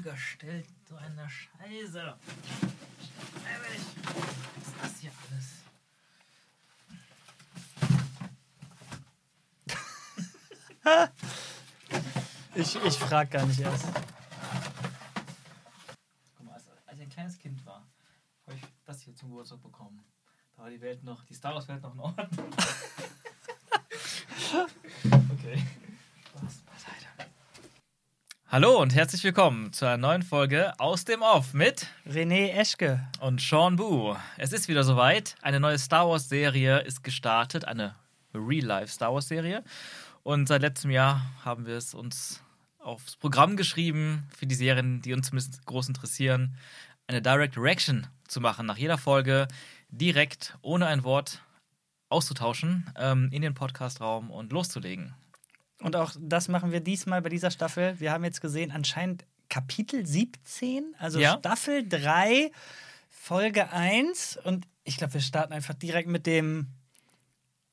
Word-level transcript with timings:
Holger 0.00 0.16
stellt 0.16 0.66
so 0.88 0.96
eine 0.96 1.28
Scheiße. 1.28 1.98
Ehrlich, 1.98 3.84
Was 4.06 4.66
ist 4.66 4.74
das 4.82 4.98
hier 4.98 5.12
alles? 5.30 5.46
Ich, 12.54 12.76
ich 12.76 12.98
frag 12.98 13.30
gar 13.30 13.44
nicht 13.44 13.60
erst. 13.60 13.88
Guck 16.34 16.46
mal, 16.46 16.54
als, 16.54 16.64
als 16.86 16.96
ich 16.96 17.02
ein 17.02 17.10
kleines 17.10 17.36
Kind 17.38 17.66
war, 17.66 17.86
habe 18.46 18.56
ich 18.56 18.62
das 18.86 19.02
hier 19.02 19.14
zum 19.14 19.28
Geburtstag 19.28 19.60
bekommen. 19.60 20.02
Da 20.56 20.62
war 20.62 20.70
die 20.70 20.80
Welt 20.80 21.04
noch, 21.04 21.24
die 21.24 21.34
Star 21.34 21.52
Wars 21.52 21.68
Welt 21.68 21.82
noch 21.82 21.92
in 21.92 22.00
Ordnung. 22.00 22.26
okay. 25.34 25.62
Hallo 28.52 28.82
und 28.82 28.96
herzlich 28.96 29.22
willkommen 29.22 29.72
zu 29.72 29.86
einer 29.86 29.96
neuen 29.96 30.22
Folge 30.22 30.72
aus 30.80 31.04
dem 31.04 31.22
Off 31.22 31.54
mit 31.54 31.86
René 32.04 32.50
Eschke. 32.50 33.06
und 33.20 33.40
Sean 33.40 33.76
Boo. 33.76 34.16
Es 34.38 34.52
ist 34.52 34.66
wieder 34.66 34.82
soweit. 34.82 35.36
Eine 35.40 35.60
neue 35.60 35.78
Star 35.78 36.08
Wars 36.08 36.28
Serie 36.28 36.80
ist 36.80 37.04
gestartet, 37.04 37.64
eine 37.64 37.94
Real-Life 38.34 38.92
Star 38.92 39.14
Wars 39.14 39.28
Serie. 39.28 39.62
Und 40.24 40.48
seit 40.48 40.62
letztem 40.62 40.90
Jahr 40.90 41.30
haben 41.44 41.64
wir 41.64 41.76
es 41.76 41.94
uns 41.94 42.42
aufs 42.80 43.14
Programm 43.14 43.56
geschrieben, 43.56 44.26
für 44.36 44.48
die 44.48 44.56
Serien, 44.56 45.00
die 45.00 45.14
uns 45.14 45.28
zumindest 45.28 45.64
groß 45.66 45.86
interessieren, 45.86 46.56
eine 47.06 47.22
Direct 47.22 47.56
Reaction 47.56 48.08
zu 48.26 48.40
machen, 48.40 48.66
nach 48.66 48.78
jeder 48.78 48.98
Folge 48.98 49.46
direkt, 49.90 50.58
ohne 50.60 50.88
ein 50.88 51.04
Wort 51.04 51.40
auszutauschen, 52.08 52.92
ähm, 52.96 53.28
in 53.30 53.42
den 53.42 53.54
Podcastraum 53.54 54.28
und 54.28 54.50
loszulegen. 54.50 55.14
Und 55.80 55.96
auch 55.96 56.12
das 56.18 56.48
machen 56.48 56.72
wir 56.72 56.80
diesmal 56.80 57.22
bei 57.22 57.28
dieser 57.28 57.50
Staffel. 57.50 57.98
Wir 57.98 58.12
haben 58.12 58.24
jetzt 58.24 58.40
gesehen, 58.40 58.70
anscheinend 58.70 59.24
Kapitel 59.48 60.06
17, 60.06 60.94
also 60.98 61.18
Ja. 61.18 61.38
Staffel 61.38 61.86
3, 61.88 62.50
Folge 63.08 63.70
1. 63.72 64.38
Und 64.44 64.66
ich 64.84 64.96
glaube, 64.96 65.14
wir 65.14 65.20
starten 65.20 65.52
einfach 65.52 65.74
direkt 65.74 66.08
mit 66.08 66.26
dem, 66.26 66.68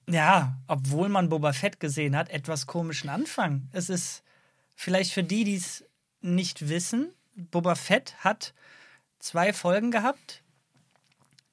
ja, 0.09 0.57
obwohl 0.67 1.09
man 1.09 1.29
Boba 1.29 1.53
Fett 1.53 1.79
gesehen 1.79 2.15
hat, 2.15 2.29
etwas 2.29 2.65
komischen 2.65 3.09
Anfang. 3.09 3.69
Es 3.71 3.89
ist 3.89 4.23
vielleicht 4.75 5.11
für 5.11 5.23
die, 5.23 5.43
die 5.43 5.55
es 5.55 5.85
nicht 6.21 6.69
wissen, 6.69 7.13
Boba 7.35 7.75
Fett 7.75 8.15
hat 8.23 8.53
zwei 9.19 9.53
Folgen 9.53 9.91
gehabt, 9.91 10.43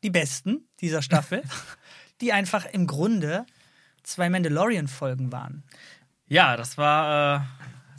die 0.03 0.11
besten 0.11 0.67
dieser 0.81 1.03
Staffel, 1.03 1.43
die 2.21 2.33
einfach 2.33 2.65
im 2.67 2.87
Grunde 2.87 3.45
zwei 4.03 4.31
Mandalorian-Folgen 4.31 5.33
waren. 5.33 5.65
Ja, 6.35 6.57
das 6.57 6.77
war 6.77 7.37
äh, 7.37 7.41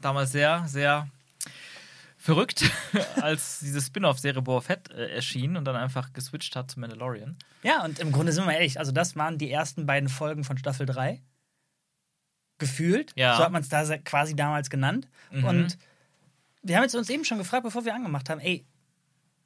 damals 0.02 0.34
sehr, 0.34 0.66
sehr 0.68 1.08
verrückt, 2.18 2.70
als 3.22 3.60
diese 3.60 3.80
Spin-off-Serie 3.80 4.42
Boba 4.42 4.60
Fett 4.60 4.92
äh, 4.92 5.08
erschien 5.16 5.56
und 5.56 5.64
dann 5.64 5.78
einfach 5.78 6.12
geswitcht 6.12 6.54
hat 6.58 6.70
zu 6.70 6.82
Mandalorian. 6.82 7.38
Ja, 7.64 7.86
und 7.86 8.00
im 8.00 8.12
Grunde 8.12 8.34
sind 8.34 8.46
wir 8.46 8.54
ehrlich, 8.54 8.78
also 8.78 8.92
das 8.92 9.16
waren 9.16 9.38
die 9.38 9.50
ersten 9.50 9.86
beiden 9.86 10.10
Folgen 10.10 10.44
von 10.44 10.58
Staffel 10.58 10.86
3. 10.86 11.22
Gefühlt. 12.58 13.14
Ja. 13.16 13.38
So 13.38 13.44
hat 13.46 13.54
man 13.54 13.62
es 13.62 13.70
da 13.70 13.98
quasi 14.00 14.36
damals 14.36 14.70
genannt. 14.70 15.08
Mhm. 15.32 15.46
Und 15.46 15.78
wir 16.62 16.76
haben 16.76 16.84
jetzt 16.84 16.96
uns 16.96 17.10
eben 17.10 17.24
schon 17.24 17.38
gefragt, 17.38 17.64
bevor 17.64 17.86
wir 17.86 17.96
angemacht 17.96 18.30
haben, 18.30 18.42
ey, 18.42 18.66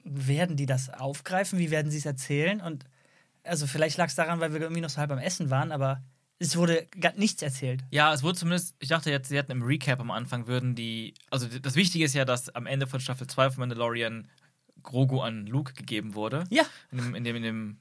werden 0.03 0.56
die 0.56 0.66
das 0.66 0.90
aufgreifen? 0.90 1.59
Wie 1.59 1.70
werden 1.70 1.92
sie 1.92 2.00
es 2.00 2.08
erzählen? 2.08 2.59
Und 2.59 2.86
also 3.44 3.68
vielleicht 3.68 3.98
lag 3.98 4.08
es 4.08 4.16
daran, 4.16 4.40
weil 4.40 4.52
wir 4.52 4.62
irgendwie 4.62 4.81
noch 4.81 4.90
so 4.90 4.98
halb 4.98 5.12
am 5.12 5.20
Essen 5.20 5.52
waren, 5.52 5.72
aber 5.72 6.02
es 6.40 6.56
wurde 6.56 6.88
gar 7.00 7.14
nichts 7.14 7.42
erzählt. 7.42 7.84
Ja, 7.92 8.14
es 8.14 8.23
wurde 8.23 8.38
zumindest, 8.38 8.76
ich 8.80 8.90
dachte 8.90 9.12
jetzt, 9.12 9.28
sie 9.30 9.38
hätten 9.38 9.52
im 9.52 9.62
Recap 9.62 10.00
am 10.00 10.09
Anfang 10.09 10.48
würden 10.48 10.73
die, 10.73 11.14
also 11.30 11.48
das 11.48 11.76
Wichtige 11.76 12.06
ist 12.06 12.14
ja, 12.14 12.26
dass 12.26 12.50
am 12.56 12.66
Ende 12.66 12.88
von 12.88 13.02
Staffel 13.02 13.28
2 13.28 13.52
von 13.52 13.59
Mandalorian 13.59 14.30
Grogu 14.81 15.20
an 15.20 15.46
Luke 15.46 15.73
gegeben 15.73 16.16
wurde. 16.16 16.46
Ja. 16.50 16.64
In 16.92 16.98
dem, 16.98 17.16
in 17.16 17.23
dem, 17.26 17.36
in 17.36 17.44
dem 17.44 17.78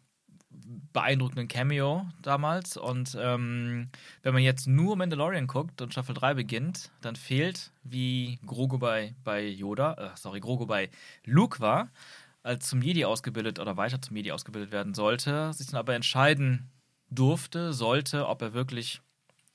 beeindruckenden 0.92 1.46
Cameo 1.46 2.06
damals. 2.20 2.76
Und 2.76 3.16
ähm, 3.20 3.90
wenn 4.22 4.34
man 4.34 4.42
jetzt 4.42 4.66
nur 4.66 4.96
Mandalorian 4.96 5.46
guckt 5.46 5.80
und 5.80 5.92
Staffel 5.92 6.14
3 6.14 6.34
beginnt, 6.34 6.90
dann 7.00 7.14
fehlt, 7.14 7.72
wie 7.84 8.40
Grogu 8.44 8.78
bei, 8.78 9.14
bei 9.22 9.46
Yoda, 9.46 9.94
äh, 9.94 10.16
sorry, 10.16 10.40
Grogu 10.40 10.66
bei 10.66 10.90
Luke 11.24 11.60
war, 11.60 11.90
als 12.42 12.68
zum 12.68 12.82
Jedi 12.82 13.04
ausgebildet 13.04 13.60
oder 13.60 13.76
weiter 13.76 14.02
zum 14.02 14.16
Jedi 14.16 14.32
ausgebildet 14.32 14.72
werden 14.72 14.94
sollte, 14.94 15.52
sich 15.52 15.68
dann 15.68 15.78
aber 15.78 15.94
entscheiden 15.94 16.70
durfte, 17.10 17.72
sollte, 17.72 18.26
ob 18.28 18.42
er 18.42 18.52
wirklich 18.52 19.00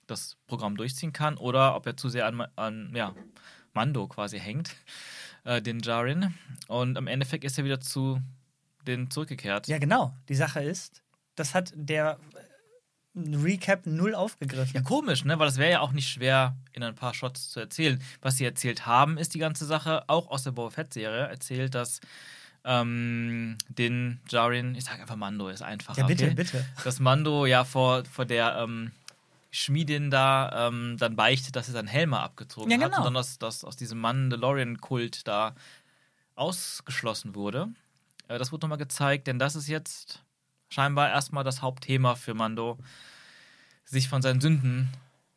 das 0.08 0.38
Programm 0.48 0.76
durchziehen 0.76 1.14
kann 1.14 1.38
oder 1.38 1.76
ob 1.76 1.86
er 1.86 1.98
zu 1.98 2.10
sehr 2.10 2.26
an, 2.26 2.46
an 2.56 2.92
ja, 2.96 3.14
Mando 3.74 4.08
quasi 4.08 4.40
hängt, 4.40 4.76
äh, 5.44 5.62
den 5.62 5.80
Jarin. 5.80 6.34
Und 6.68 6.98
im 6.98 7.08
Endeffekt 7.08 7.44
ist 7.44 7.58
er 7.58 7.66
wieder 7.66 7.80
zu 7.80 8.20
den 8.86 9.10
zurückgekehrt. 9.10 9.68
Ja, 9.68 9.78
genau. 9.78 10.14
Die 10.28 10.36
Sache 10.36 10.62
ist, 10.62 11.02
das 11.36 11.54
hat 11.54 11.72
der 11.76 12.20
äh, 12.36 13.36
Recap 13.36 13.86
null 13.86 14.16
aufgegriffen. 14.16 14.76
Ja, 14.76 14.82
komisch, 14.82 15.24
ne? 15.24 15.40
Weil 15.40 15.48
das 15.48 15.58
wäre 15.58 15.72
ja 15.72 15.80
auch 15.80 15.92
nicht 15.92 16.10
schwer, 16.10 16.58
in 16.74 16.84
ein 16.84 16.96
paar 16.96 17.14
Shots 17.14 17.50
zu 17.50 17.60
erzählen. 17.60 18.02
Was 18.22 18.38
sie 18.38 18.46
erzählt 18.46 18.86
haben, 18.86 19.18
ist 19.18 19.34
die 19.34 19.40
ganze 19.40 19.66
Sache, 19.66 20.04
auch 20.10 20.28
aus 20.30 20.44
der 20.44 20.52
Boba 20.52 20.72
Fett-Serie, 20.72 21.28
erzählt, 21.28 21.76
dass 21.76 22.02
ähm, 22.66 23.58
den 23.68 24.20
Jarin, 24.30 24.76
ich 24.76 24.86
sag 24.86 25.00
einfach 25.00 25.16
Mando, 25.16 25.50
ist 25.50 25.62
einfacher. 25.62 26.02
Ja, 26.02 26.08
bitte, 26.08 26.26
okay? 26.26 26.36
bitte. 26.36 26.66
Dass 26.84 27.00
Mando 27.00 27.46
ja 27.46 27.64
vor, 27.66 28.06
vor 28.06 28.26
der 28.26 28.58
ähm, 28.58 28.92
Schmiedin 29.52 30.10
da 30.10 30.68
ähm, 30.68 30.96
dann 30.98 31.16
beichtet, 31.16 31.56
dass 31.56 31.68
er 31.68 31.74
seinen 31.74 31.88
Helm 31.88 32.12
mal 32.12 32.24
abgezogen 32.24 32.72
Ja, 32.72 32.78
hat 32.78 32.86
genau. 32.86 32.98
und 33.00 33.04
dann 33.06 33.18
aus, 33.18 33.38
dass 33.38 33.64
aus 33.64 33.76
diesem 33.76 34.00
Mandalorian-Kult 34.00 35.28
da 35.28 35.56
ausgeschlossen 36.36 37.36
wurde. 37.36 37.70
Äh, 38.28 38.38
das 38.40 38.52
wurde 38.52 38.66
nochmal 38.66 38.78
gezeigt, 38.78 39.28
denn 39.28 39.40
das 39.40 39.56
ist 39.56 39.68
jetzt 39.68 40.24
scheinbar 40.70 41.10
erstmal 41.10 41.44
das 41.44 41.62
Hauptthema 41.62 42.16
für 42.16 42.34
Mando, 42.34 42.80
sich 43.86 44.10
von 44.10 44.22
seinen 44.22 44.42
Sünden 44.42 44.90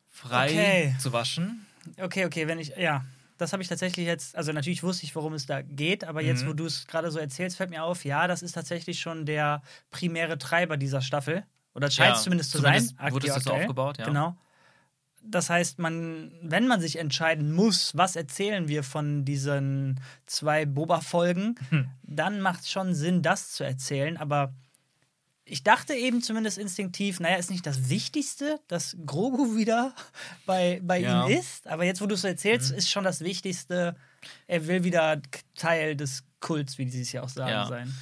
frei 0.09 0.49
Okay. 0.49 0.95
zu 0.99 1.13
waschen. 1.13 1.65
Okay, 1.99 2.25
okay, 2.25 2.47
wenn 2.47 2.59
ich, 2.59 2.69
ja, 2.77 3.05
das 3.37 3.53
habe 3.53 3.61
ich 3.63 3.69
tatsächlich 3.69 4.05
jetzt, 4.05 4.35
also 4.35 4.51
natürlich 4.51 4.83
wusste 4.83 5.03
ich, 5.05 5.15
worum 5.15 5.33
es 5.33 5.45
da 5.45 5.61
geht, 5.61 6.03
aber 6.03 6.21
jetzt, 6.21 6.43
Mhm. 6.43 6.49
wo 6.49 6.53
du 6.53 6.65
es 6.65 6.87
gerade 6.87 7.11
so 7.11 7.19
erzählst, 7.19 7.57
fällt 7.57 7.69
mir 7.69 7.83
auf, 7.83 8.03
ja, 8.05 8.27
das 8.27 8.41
ist 8.41 8.53
tatsächlich 8.53 8.99
schon 8.99 9.25
der 9.25 9.61
primäre 9.91 10.37
Treiber 10.37 10.77
dieser 10.77 11.01
Staffel. 11.01 11.43
Oder 11.73 11.91
scheint 11.91 12.13
es 12.13 12.19
Ja, 12.19 12.23
zumindest 12.23 12.51
zu 12.51 12.57
zumindest 12.59 12.95
sein. 12.97 13.11
wurde 13.11 13.27
es 13.27 13.33
das 13.35 13.43
so 13.43 13.53
aufgebaut, 13.53 13.97
ja. 13.99 14.05
Genau. 14.05 14.35
Das 15.23 15.49
heißt, 15.49 15.77
man, 15.79 16.31
wenn 16.41 16.67
man 16.67 16.79
sich 16.79 16.97
entscheiden 16.97 17.51
muss, 17.51 17.95
was 17.97 18.15
erzählen 18.15 18.67
wir 18.69 18.81
von 18.83 19.25
diesen 19.25 19.99
zwei 20.25 20.65
Boba-Folgen, 20.65 21.55
Hm. 21.69 21.89
dann 22.03 22.39
macht 22.39 22.61
es 22.61 22.71
schon 22.71 22.93
Sinn, 22.95 23.21
das 23.21 23.51
zu 23.51 23.63
erzählen. 23.65 24.15
Aber 24.17 24.53
ich 25.49 25.63
dachte 25.63 25.93
eben 25.93 26.21
zumindest 26.21 26.57
instinktiv, 26.57 27.19
naja, 27.19 27.37
ist 27.37 27.49
nicht 27.49 27.65
das 27.65 27.89
Wichtigste, 27.89 28.59
dass 28.67 28.97
Grogu 29.05 29.55
wieder 29.55 29.93
bei, 30.45 30.79
bei 30.83 30.99
Ja. 30.99 31.25
Mhm. 31.25 31.31
ihm 31.31 31.39
ist. 31.39 31.67
Aber 31.67 31.83
jetzt, 31.85 32.01
wo 32.01 32.05
du 32.05 32.15
es 32.15 32.23
erzählst, 32.23 32.71
ist 32.71 32.89
schon 32.89 33.03
das 33.03 33.21
Wichtigste, 33.21 33.95
er 34.47 34.67
will 34.67 34.83
wieder 34.83 35.21
Teil 35.55 35.95
des 35.95 36.23
Kults, 36.39 36.77
wie 36.77 36.89
sie 36.89 37.01
es 37.01 37.11
ja 37.11 37.23
auch 37.23 37.29
sagen, 37.29 37.49
Ja. 37.51 37.65
sein. 37.67 37.93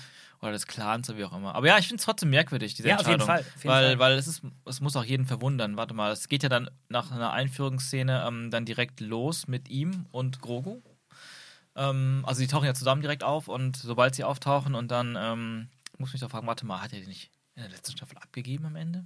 Oder 0.41 0.51
des 0.51 0.67
Clans 0.67 1.09
oder 1.09 1.17
wie 1.17 1.23
auch 1.23 1.35
immer. 1.35 1.55
Aber 1.55 1.65
ja, 1.67 1.77
ich 1.79 1.87
finde 1.87 1.99
es 2.01 2.05
trotzdem 2.05 2.29
merkwürdig, 2.29 2.73
diese 2.75 2.89
Ja, 2.89 2.97
auf 2.97 3.07
jeden 3.07 3.21
Entscheidung. 3.21 3.27
Fall, 3.27 3.39
auf 3.55 3.63
jeden 3.63 3.67
weil 3.73 3.85
Fall. 3.89 3.99
weil 3.99 4.17
es, 4.17 4.27
ist, 4.27 4.41
es 4.65 4.81
muss 4.81 4.95
auch 4.95 5.03
jeden 5.05 5.25
verwundern. 5.25 5.75
Warte 5.77 5.93
mal, 5.95 6.11
es 6.11 6.27
geht 6.27 6.43
ja 6.43 6.49
dann 6.49 6.69
nach 6.89 7.09
einer 7.11 7.31
Einführungsszene 7.31 8.25
ähm, 8.27 8.51
dann 8.51 8.65
direkt 8.65 8.99
los 8.99 9.47
mit 9.47 9.69
ihm 9.69 10.05
und 10.11 10.41
Grogu. 10.41 10.81
Ähm, 11.75 12.23
also 12.27 12.41
die 12.41 12.47
tauchen 12.47 12.65
ja 12.65 12.73
zusammen 12.73 13.01
direkt 13.01 13.23
auf 13.23 13.47
und 13.47 13.77
sobald 13.77 14.13
sie 14.15 14.23
auftauchen 14.23 14.75
und 14.75 14.91
dann 14.91 15.17
ähm, 15.19 15.69
muss 15.97 16.13
mich 16.13 16.21
doch 16.21 16.29
fragen, 16.29 16.47
warte 16.47 16.65
mal, 16.65 16.81
hat 16.81 16.93
er 16.93 16.99
die 16.99 17.07
nicht 17.07 17.31
in 17.55 17.61
der 17.63 17.71
letzten 17.71 17.93
Staffel 17.97 18.17
abgegeben 18.17 18.65
am 18.65 18.75
Ende? 18.75 19.05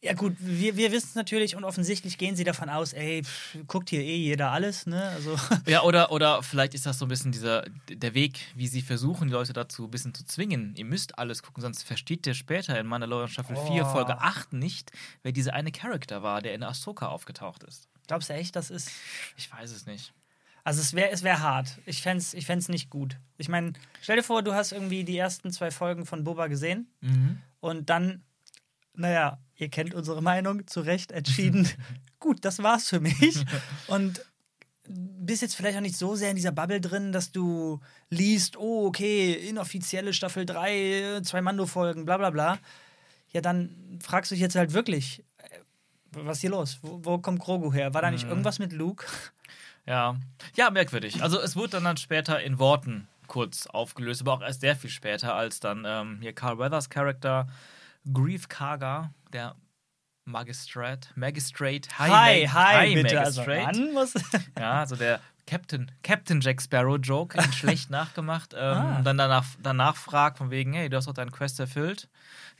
Ja, 0.00 0.12
gut, 0.14 0.36
wir, 0.38 0.76
wir 0.76 0.92
wissen 0.92 1.08
es 1.08 1.14
natürlich 1.16 1.56
und 1.56 1.64
offensichtlich 1.64 2.18
gehen 2.18 2.36
sie 2.36 2.44
davon 2.44 2.68
aus, 2.68 2.92
ey, 2.92 3.24
pff, 3.24 3.58
guckt 3.66 3.90
hier 3.90 4.00
eh 4.00 4.16
jeder 4.16 4.52
alles, 4.52 4.86
ne? 4.86 5.02
Also, 5.08 5.36
Ja, 5.66 5.82
oder, 5.82 6.12
oder 6.12 6.40
vielleicht 6.44 6.74
ist 6.74 6.86
das 6.86 7.00
so 7.00 7.04
ein 7.04 7.08
bisschen 7.08 7.32
dieser, 7.32 7.64
der 7.90 8.14
Weg, 8.14 8.38
wie 8.54 8.68
sie 8.68 8.80
versuchen, 8.80 9.26
die 9.26 9.32
Leute 9.34 9.52
dazu 9.52 9.86
ein 9.86 9.90
bisschen 9.90 10.14
zu 10.14 10.24
zwingen. 10.24 10.72
Ihr 10.76 10.84
müsst 10.84 11.18
alles 11.18 11.42
gucken, 11.42 11.62
sonst 11.62 11.82
versteht 11.82 12.28
ihr 12.28 12.34
später 12.34 12.78
in 12.78 12.86
Mandalorian 12.86 13.28
Staffel 13.28 13.56
4, 13.56 13.86
Oh. 13.86 13.92
Folge 13.92 14.20
8 14.20 14.52
nicht, 14.52 14.92
wer 15.24 15.32
dieser 15.32 15.54
eine 15.54 15.72
Charakter 15.72 16.22
war, 16.22 16.42
der 16.42 16.54
in 16.54 16.62
Ahsoka 16.62 17.08
aufgetaucht 17.08 17.64
ist. 17.64 17.88
glaubst 18.06 18.28
du 18.30 18.34
echt, 18.34 18.54
das 18.54 18.70
ist. 18.70 18.92
Ich 19.36 19.52
weiß 19.52 19.72
es 19.72 19.84
nicht. 19.86 20.12
Also, 20.64 20.80
es 20.80 20.94
wäre 20.94 21.10
es 21.10 21.22
wär 21.22 21.40
hart. 21.40 21.78
Ich 21.86 22.02
fände 22.02 22.18
es 22.18 22.34
ich 22.34 22.46
fänd's 22.46 22.68
nicht 22.68 22.90
gut. 22.90 23.16
Ich 23.38 23.48
meine, 23.48 23.72
stell 24.02 24.16
dir 24.16 24.22
vor, 24.22 24.42
du 24.42 24.54
hast 24.54 24.72
irgendwie 24.72 25.04
die 25.04 25.16
ersten 25.16 25.50
zwei 25.52 25.70
Folgen 25.70 26.06
von 26.06 26.24
Boba 26.24 26.48
gesehen 26.48 26.88
und 27.60 27.88
dann, 27.90 28.22
naja, 28.94 29.38
ihr 29.56 29.68
kennt 29.68 29.94
unsere 29.94 30.22
Meinung, 30.22 30.66
zu 30.66 30.80
Recht 30.80 31.12
entschieden, 31.12 31.68
gut, 32.20 32.44
das 32.44 32.62
war's 32.62 32.88
für 32.88 33.00
mich. 33.00 33.44
Und 33.86 34.20
bist 34.88 35.42
jetzt 35.42 35.54
vielleicht 35.54 35.76
auch 35.76 35.82
nicht 35.82 35.96
so 35.96 36.16
sehr 36.16 36.30
in 36.30 36.36
dieser 36.36 36.52
Bubble 36.52 36.80
drin, 36.80 37.12
dass 37.12 37.30
du 37.30 37.80
liest, 38.10 38.56
oh, 38.56 38.86
okay, 38.86 39.32
inoffizielle 39.34 40.12
Staffel 40.12 40.46
3, 40.46 41.20
zwei 41.22 41.42
Mando-Folgen, 41.42 42.04
bla 42.04 42.16
bla 42.16 42.30
bla. 42.30 42.58
Ja, 43.30 43.40
dann 43.42 43.98
fragst 44.00 44.30
du 44.30 44.34
dich 44.34 44.40
jetzt 44.40 44.56
halt 44.56 44.72
wirklich, 44.72 45.22
äh, 45.38 45.58
was 46.12 46.38
ist 46.38 46.40
hier 46.40 46.50
los? 46.50 46.78
Wo, 46.80 47.00
wo 47.04 47.18
kommt 47.18 47.40
Grogu 47.40 47.72
her? 47.72 47.92
War 47.92 48.00
da 48.00 48.10
nicht 48.10 48.26
irgendwas 48.26 48.58
mit 48.58 48.72
Luke? 48.72 49.04
Ja. 49.88 50.16
Ja, 50.54 50.70
merkwürdig. 50.70 51.22
Also 51.22 51.40
es 51.40 51.56
wurde 51.56 51.70
dann, 51.70 51.84
dann 51.84 51.96
später 51.96 52.40
in 52.40 52.58
Worten 52.58 53.08
kurz 53.26 53.66
aufgelöst, 53.66 54.20
aber 54.22 54.32
auch 54.34 54.42
erst 54.42 54.60
sehr 54.60 54.76
viel 54.76 54.90
später, 54.90 55.34
als 55.34 55.60
dann 55.60 55.84
ähm, 55.86 56.18
hier 56.20 56.32
Carl 56.34 56.58
Weathers 56.58 56.88
Charakter 56.90 57.46
Grief 58.12 58.48
Karga, 58.48 59.12
der 59.32 59.54
Magistrate, 60.24 61.08
Magistrate, 61.14 61.88
Hi, 61.98 62.08
hi, 62.10 62.46
Mag- 62.46 62.52
hi, 62.54 62.94
bitte. 62.94 63.20
Also, 63.20 63.40
Magistrate. 63.42 63.80
man 63.84 63.92
muss 63.94 64.14
Ja, 64.58 64.72
also 64.80 64.96
der 64.96 65.20
Captain, 65.46 65.90
Captain 66.02 66.40
Jack 66.42 66.60
Sparrow 66.60 66.98
Joke, 67.00 67.40
schlecht 67.52 67.88
nachgemacht. 67.90 68.52
Ähm, 68.54 68.60
Ah. 68.60 68.96
Und 68.98 69.04
dann 69.04 69.16
danach, 69.16 69.46
danach 69.62 69.96
fragt, 69.96 70.36
von 70.38 70.50
wegen, 70.50 70.74
hey, 70.74 70.90
du 70.90 70.96
hast 70.98 71.06
doch 71.08 71.14
deinen 71.14 71.32
Quest 71.32 71.58
erfüllt. 71.60 72.08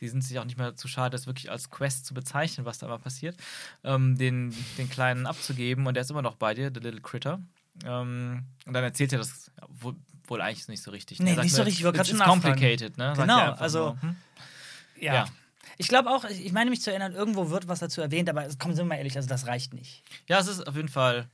Sie 0.00 0.09
sind 0.09 0.23
sich 0.23 0.39
auch 0.39 0.45
nicht 0.45 0.59
mehr 0.59 0.77
zu 0.77 0.87
schade, 0.89 1.11
das 1.11 1.27
wirklich 1.27 1.50
als 1.50 1.71
Quest 1.71 2.06
zu 2.06 2.15
bezeichnen, 2.15 2.65
was 2.67 2.79
da 2.79 2.87
mal 2.89 2.99
passiert. 2.99 3.37
Ähm, 3.85 4.17
den, 4.17 4.55
den 4.79 4.89
Kleinen 4.89 5.27
abzugeben 5.27 5.87
und 5.87 5.95
der 5.95 6.03
ist 6.03 6.11
immer 6.11 6.23
noch 6.23 6.37
bei 6.37 6.55
dir, 6.55 6.71
der 6.71 6.83
Little 6.83 7.00
Critter. 7.00 7.41
Ähm, 7.85 8.45
und 8.67 8.73
dann 8.73 8.85
erzählt 8.85 9.12
er 9.12 9.19
das 9.19 9.50
wohl, 9.69 9.95
wohl 10.27 10.41
eigentlich 10.41 10.69
nicht 10.69 10.83
so 10.83 10.91
richtig. 10.91 11.19
Nee, 11.21 11.31
Er 11.31 11.35
sagt 11.37 11.45
nicht 11.45 11.55
so 11.55 11.62
richtig, 11.62 11.83
grad 11.85 11.97
it's 11.97 12.09
schon 12.11 12.19
complicated, 12.21 12.97
ne? 12.99 13.12
Genau, 13.17 13.39
einfach 13.39 13.61
also- 13.61 13.97
hm? 14.00 14.17
Ja. 15.00 15.15
Ja. 15.15 15.27
Ich 15.81 15.87
glaube 15.87 16.11
auch, 16.11 16.25
ich 16.25 16.53
meine 16.53 16.71
mich 16.71 16.81
zu 16.83 16.91
erinnern, 16.91 17.15
irgendwo 17.15 17.51
wird 17.51 17.69
was 17.69 17.79
dazu 17.79 18.01
erwähnt, 18.01 18.29
aber 18.29 18.44
es- 18.47 18.59
kommen 18.59 18.75
Sie 18.75 18.83
mal 18.85 18.97
ehrlich, 18.97 19.17
also 19.17 19.29
das 19.29 19.47
reicht 19.47 19.75
nicht. 19.75 20.03
Ja, 20.29 20.41
es 20.41 20.49
ist 20.49 20.67
auf 20.67 20.75
jeden 20.75 20.89
Fall 20.89 21.29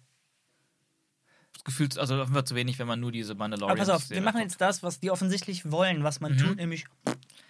gefühlt, 1.64 1.96
also 1.98 2.14
auf 2.16 2.20
jeden 2.28 2.34
Fall 2.34 2.44
zu 2.44 2.54
wenig, 2.54 2.78
wenn 2.78 2.86
man 2.86 3.00
nur 3.00 3.10
diese 3.12 3.32
Aber 3.32 3.38
Mandalorian 3.38 3.78
pass 3.78 3.88
auf, 3.88 4.10
wir 4.10 4.20
machen 4.20 4.40
jetzt 4.40 4.60
das, 4.60 4.82
was 4.82 5.00
die 5.00 5.10
offensichtlich 5.10 5.70
wollen, 5.70 6.04
was 6.04 6.20
man 6.20 6.36
tut, 6.36 6.56
nämlich 6.56 6.84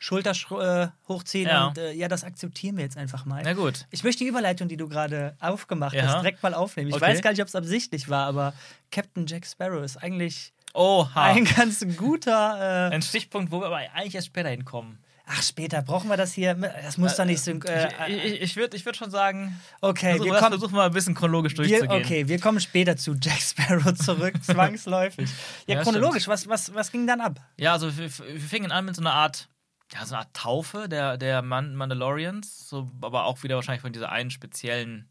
Schulter 0.04 0.32
sch- 0.32 0.60
äh, 0.84 0.88
hochziehen. 1.08 1.48
Ja. 1.48 1.68
und 1.68 1.78
äh, 1.78 1.92
ja, 1.92 2.08
das 2.08 2.24
akzeptieren 2.24 2.76
wir 2.76 2.84
jetzt 2.84 2.98
einfach 2.98 3.24
mal. 3.24 3.40
Na 3.42 3.54
gut. 3.54 3.86
Ich 3.90 4.04
möchte 4.04 4.22
die 4.24 4.28
Überleitung, 4.28 4.68
die 4.68 4.76
du 4.76 4.86
gerade 4.86 5.34
aufgemacht 5.40 5.94
Ja. 5.94 6.02
hast, 6.06 6.16
direkt 6.20 6.42
mal 6.42 6.52
aufnehmen. 6.52 6.90
Ich 6.90 6.94
Okay. 6.96 7.06
weiß 7.06 7.22
gar 7.22 7.30
nicht, 7.30 7.40
ob 7.40 7.48
es 7.48 7.54
absichtlich 7.54 8.10
war, 8.10 8.26
aber 8.26 8.52
Captain 8.90 9.24
Jack 9.26 9.46
Sparrow 9.46 9.82
ist 9.82 9.96
eigentlich 9.96 10.52
Oha. 10.74 11.22
ein 11.32 11.44
ganz 11.46 11.82
guter. 11.96 12.90
Äh, 12.90 12.94
Ein 12.94 13.00
Stichpunkt, 13.00 13.50
wo 13.50 13.60
wir 13.60 13.66
aber 13.68 13.78
eigentlich 13.94 14.14
erst 14.14 14.26
später 14.26 14.50
hinkommen. 14.50 14.98
ach, 15.26 15.42
später 15.42 15.80
brauchen 15.80 16.10
wir 16.10 16.18
das 16.18 16.34
hier. 16.34 16.52
Das 16.54 16.98
muss 16.98 17.16
doch 17.16 17.24
nicht 17.24 17.40
sync. 17.40 17.64
Äh, 17.64 17.88
ich 18.08 18.24
ich, 18.24 18.40
ich 18.42 18.56
würde 18.56 18.76
ich 18.76 18.84
würd 18.84 18.94
schon 18.98 19.10
sagen, 19.10 19.58
okay, 19.80 20.12
also, 20.12 20.24
wir 20.24 20.32
wir 20.32 20.38
kommen. 20.38 20.50
versuchen 20.58 20.76
mal 20.76 20.84
ein 20.88 20.92
bisschen 20.92 21.14
chronologisch 21.14 21.52
Wir, 21.56 21.66
durchzugehen. 21.78 22.04
okay, 22.04 22.28
wir 22.28 22.38
kommen 22.40 22.60
später 22.60 22.94
zu 22.98 23.14
Jack 23.14 23.40
Sparrow 23.40 23.94
zurück, 23.94 24.34
zwangsläufig. 24.44 25.30
Ja, 25.66 25.76
Ja, 25.76 25.82
chronologisch, 25.82 26.28
was, 26.28 26.46
was, 26.46 26.74
was 26.74 26.92
ging 26.92 27.06
dann 27.06 27.22
ab? 27.22 27.40
Ja, 27.56 27.72
also 27.72 27.96
wir, 27.96 28.10
wir 28.18 28.40
fingen 28.40 28.70
an 28.70 28.84
mit 28.84 28.96
so 28.96 29.00
einer 29.00 29.14
Art, 29.14 29.48
ja, 29.94 30.04
so 30.04 30.14
einer 30.14 30.24
Art 30.24 30.34
Taufe 30.34 30.88
der, 30.88 31.16
der 31.16 31.42
Man 31.42 31.76
Mandalorians, 31.76 32.68
so, 32.68 32.90
aber 33.00 33.24
auch 33.24 33.42
wieder 33.44 33.54
wahrscheinlich 33.54 33.82
von 33.82 33.92
dieser 33.92 34.10
einen 34.10 34.30
speziellen, 34.30 35.08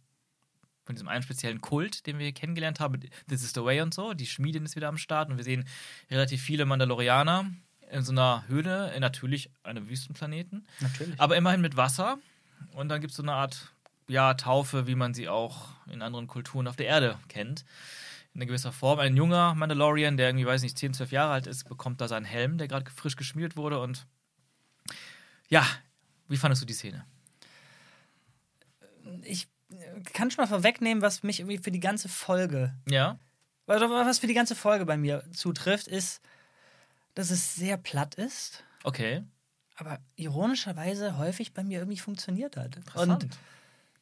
von 0.84 0.96
diesem 0.96 1.08
einen 1.08 1.24
speziellen 1.24 1.62
Kult, 1.62 2.06
den 2.06 2.20
wir 2.20 2.32
kennengelernt 2.34 2.82
haben. 2.82 3.00
This 3.30 3.44
is 3.44 3.54
the 3.54 3.64
way 3.64 3.80
und 3.82 3.94
so. 3.94 4.14
Die 4.14 4.26
Schmiedin 4.26 4.66
ist 4.66 4.76
wieder 4.76 4.90
am 4.90 4.98
Start 4.98 5.30
und 5.30 5.38
wir 5.38 5.46
sehen 5.46 5.66
relativ 6.12 6.42
viele 6.42 6.66
Mandalorianer 6.66 7.50
in 7.92 8.04
so 8.04 8.12
einer 8.12 8.44
Höhle, 8.48 8.94
natürlich 9.00 9.50
einem 9.64 9.88
Wüstenplaneten. 9.88 10.68
Natürlich. 10.82 11.20
Aber 11.20 11.38
immerhin 11.38 11.62
mit 11.62 11.78
Wasser. 11.78 12.18
Und 12.74 12.90
dann 12.90 13.00
gibt 13.00 13.12
es 13.12 13.18
so 13.18 13.24
eine 13.24 13.34
Art 13.34 13.72
ja, 14.10 14.34
Taufe, 14.34 14.86
wie 14.88 14.96
man 14.96 15.14
sie 15.14 15.30
auch 15.30 15.70
in 15.90 16.02
anderen 16.02 16.28
Kulturen 16.28 16.68
auf 16.68 16.76
der 16.76 16.88
Erde 16.88 17.18
kennt. 17.30 17.64
In 18.34 18.42
einer 18.42 18.48
gewisser 18.48 18.72
Form. 18.72 19.00
Ein 19.00 19.16
junger 19.16 19.54
Mandalorian, 19.54 20.18
der 20.18 20.28
irgendwie, 20.28 20.48
weiß 20.48 20.64
nicht, 20.64 20.78
10, 20.78 20.96
12 20.96 21.12
Jahre 21.12 21.34
alt 21.34 21.48
ist, 21.48 21.70
bekommt 21.70 22.02
da 22.02 22.08
seinen 22.08 22.26
Helm, 22.26 22.58
der 22.58 22.68
gerade 22.68 22.90
frisch 22.90 23.16
geschmiert 23.16 23.56
wurde. 23.56 23.80
Und 23.80 24.08
ja, 25.54 25.64
wie 26.30 26.38
fandest 26.38 26.64
du 26.64 26.66
die 26.66 26.74
Szene? 26.74 27.06
Ich 29.24 29.48
äh, 29.72 30.02
kann 30.14 30.32
schon 30.32 30.44
mal 30.44 30.48
vorwegnehmen, 30.48 31.04
was 31.04 31.22
mich 31.22 31.40
irgendwie 31.40 31.60
für 31.60 31.70
die 31.72 31.80
ganze 31.80 32.10
Folge, 32.10 32.74
Ja. 32.90 33.20
was 33.68 34.18
für 34.20 34.28
die 34.28 34.34
ganze 34.34 34.56
Folge 34.56 34.86
bei 34.86 34.98
mir 34.98 35.24
zutrifft, 35.32 35.88
ist, 35.88 36.22
dass 37.14 37.30
es 37.30 37.56
sehr 37.56 37.78
platt 37.78 38.16
ist, 38.16 38.64
Okay. 38.84 39.24
aber 39.76 40.00
ironischerweise 40.16 41.18
häufig 41.20 41.54
bei 41.54 41.64
mir 41.64 41.80
irgendwie 41.80 42.00
funktioniert 42.00 42.58
hat. 42.58 42.78
Und 42.78 42.84
Interessant. 42.88 43.28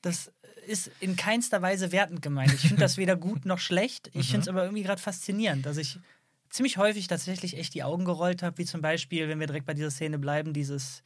das 0.01 0.31
ist 0.67 0.89
in 1.01 1.17
keinster 1.17 1.61
Weise 1.61 1.91
wertend 1.91 2.21
gemeint. 2.21 2.53
Ich 2.53 2.61
finde 2.61 2.77
das 2.79 2.95
weder 2.95 3.17
gut 3.17 3.45
noch 3.45 3.59
schlecht. 3.59 4.09
Ich 4.13 4.27
finde 4.27 4.41
es 4.41 4.47
aber 4.47 4.63
irgendwie 4.63 4.83
gerade 4.83 5.01
faszinierend, 5.01 5.65
dass 5.65 5.75
ich 5.77 5.99
ziemlich 6.49 6.77
häufig 6.77 7.07
tatsächlich 7.07 7.57
echt 7.57 7.73
die 7.73 7.83
Augen 7.83 8.05
gerollt 8.05 8.41
habe, 8.43 8.57
wie 8.57 8.65
zum 8.65 8.81
Beispiel, 8.81 9.27
wenn 9.27 9.39
wir 9.39 9.47
direkt 9.47 9.65
bei 9.65 9.73
dieser 9.73 9.91
Szene 9.91 10.17
bleiben, 10.19 10.53
dieses, 10.53 11.01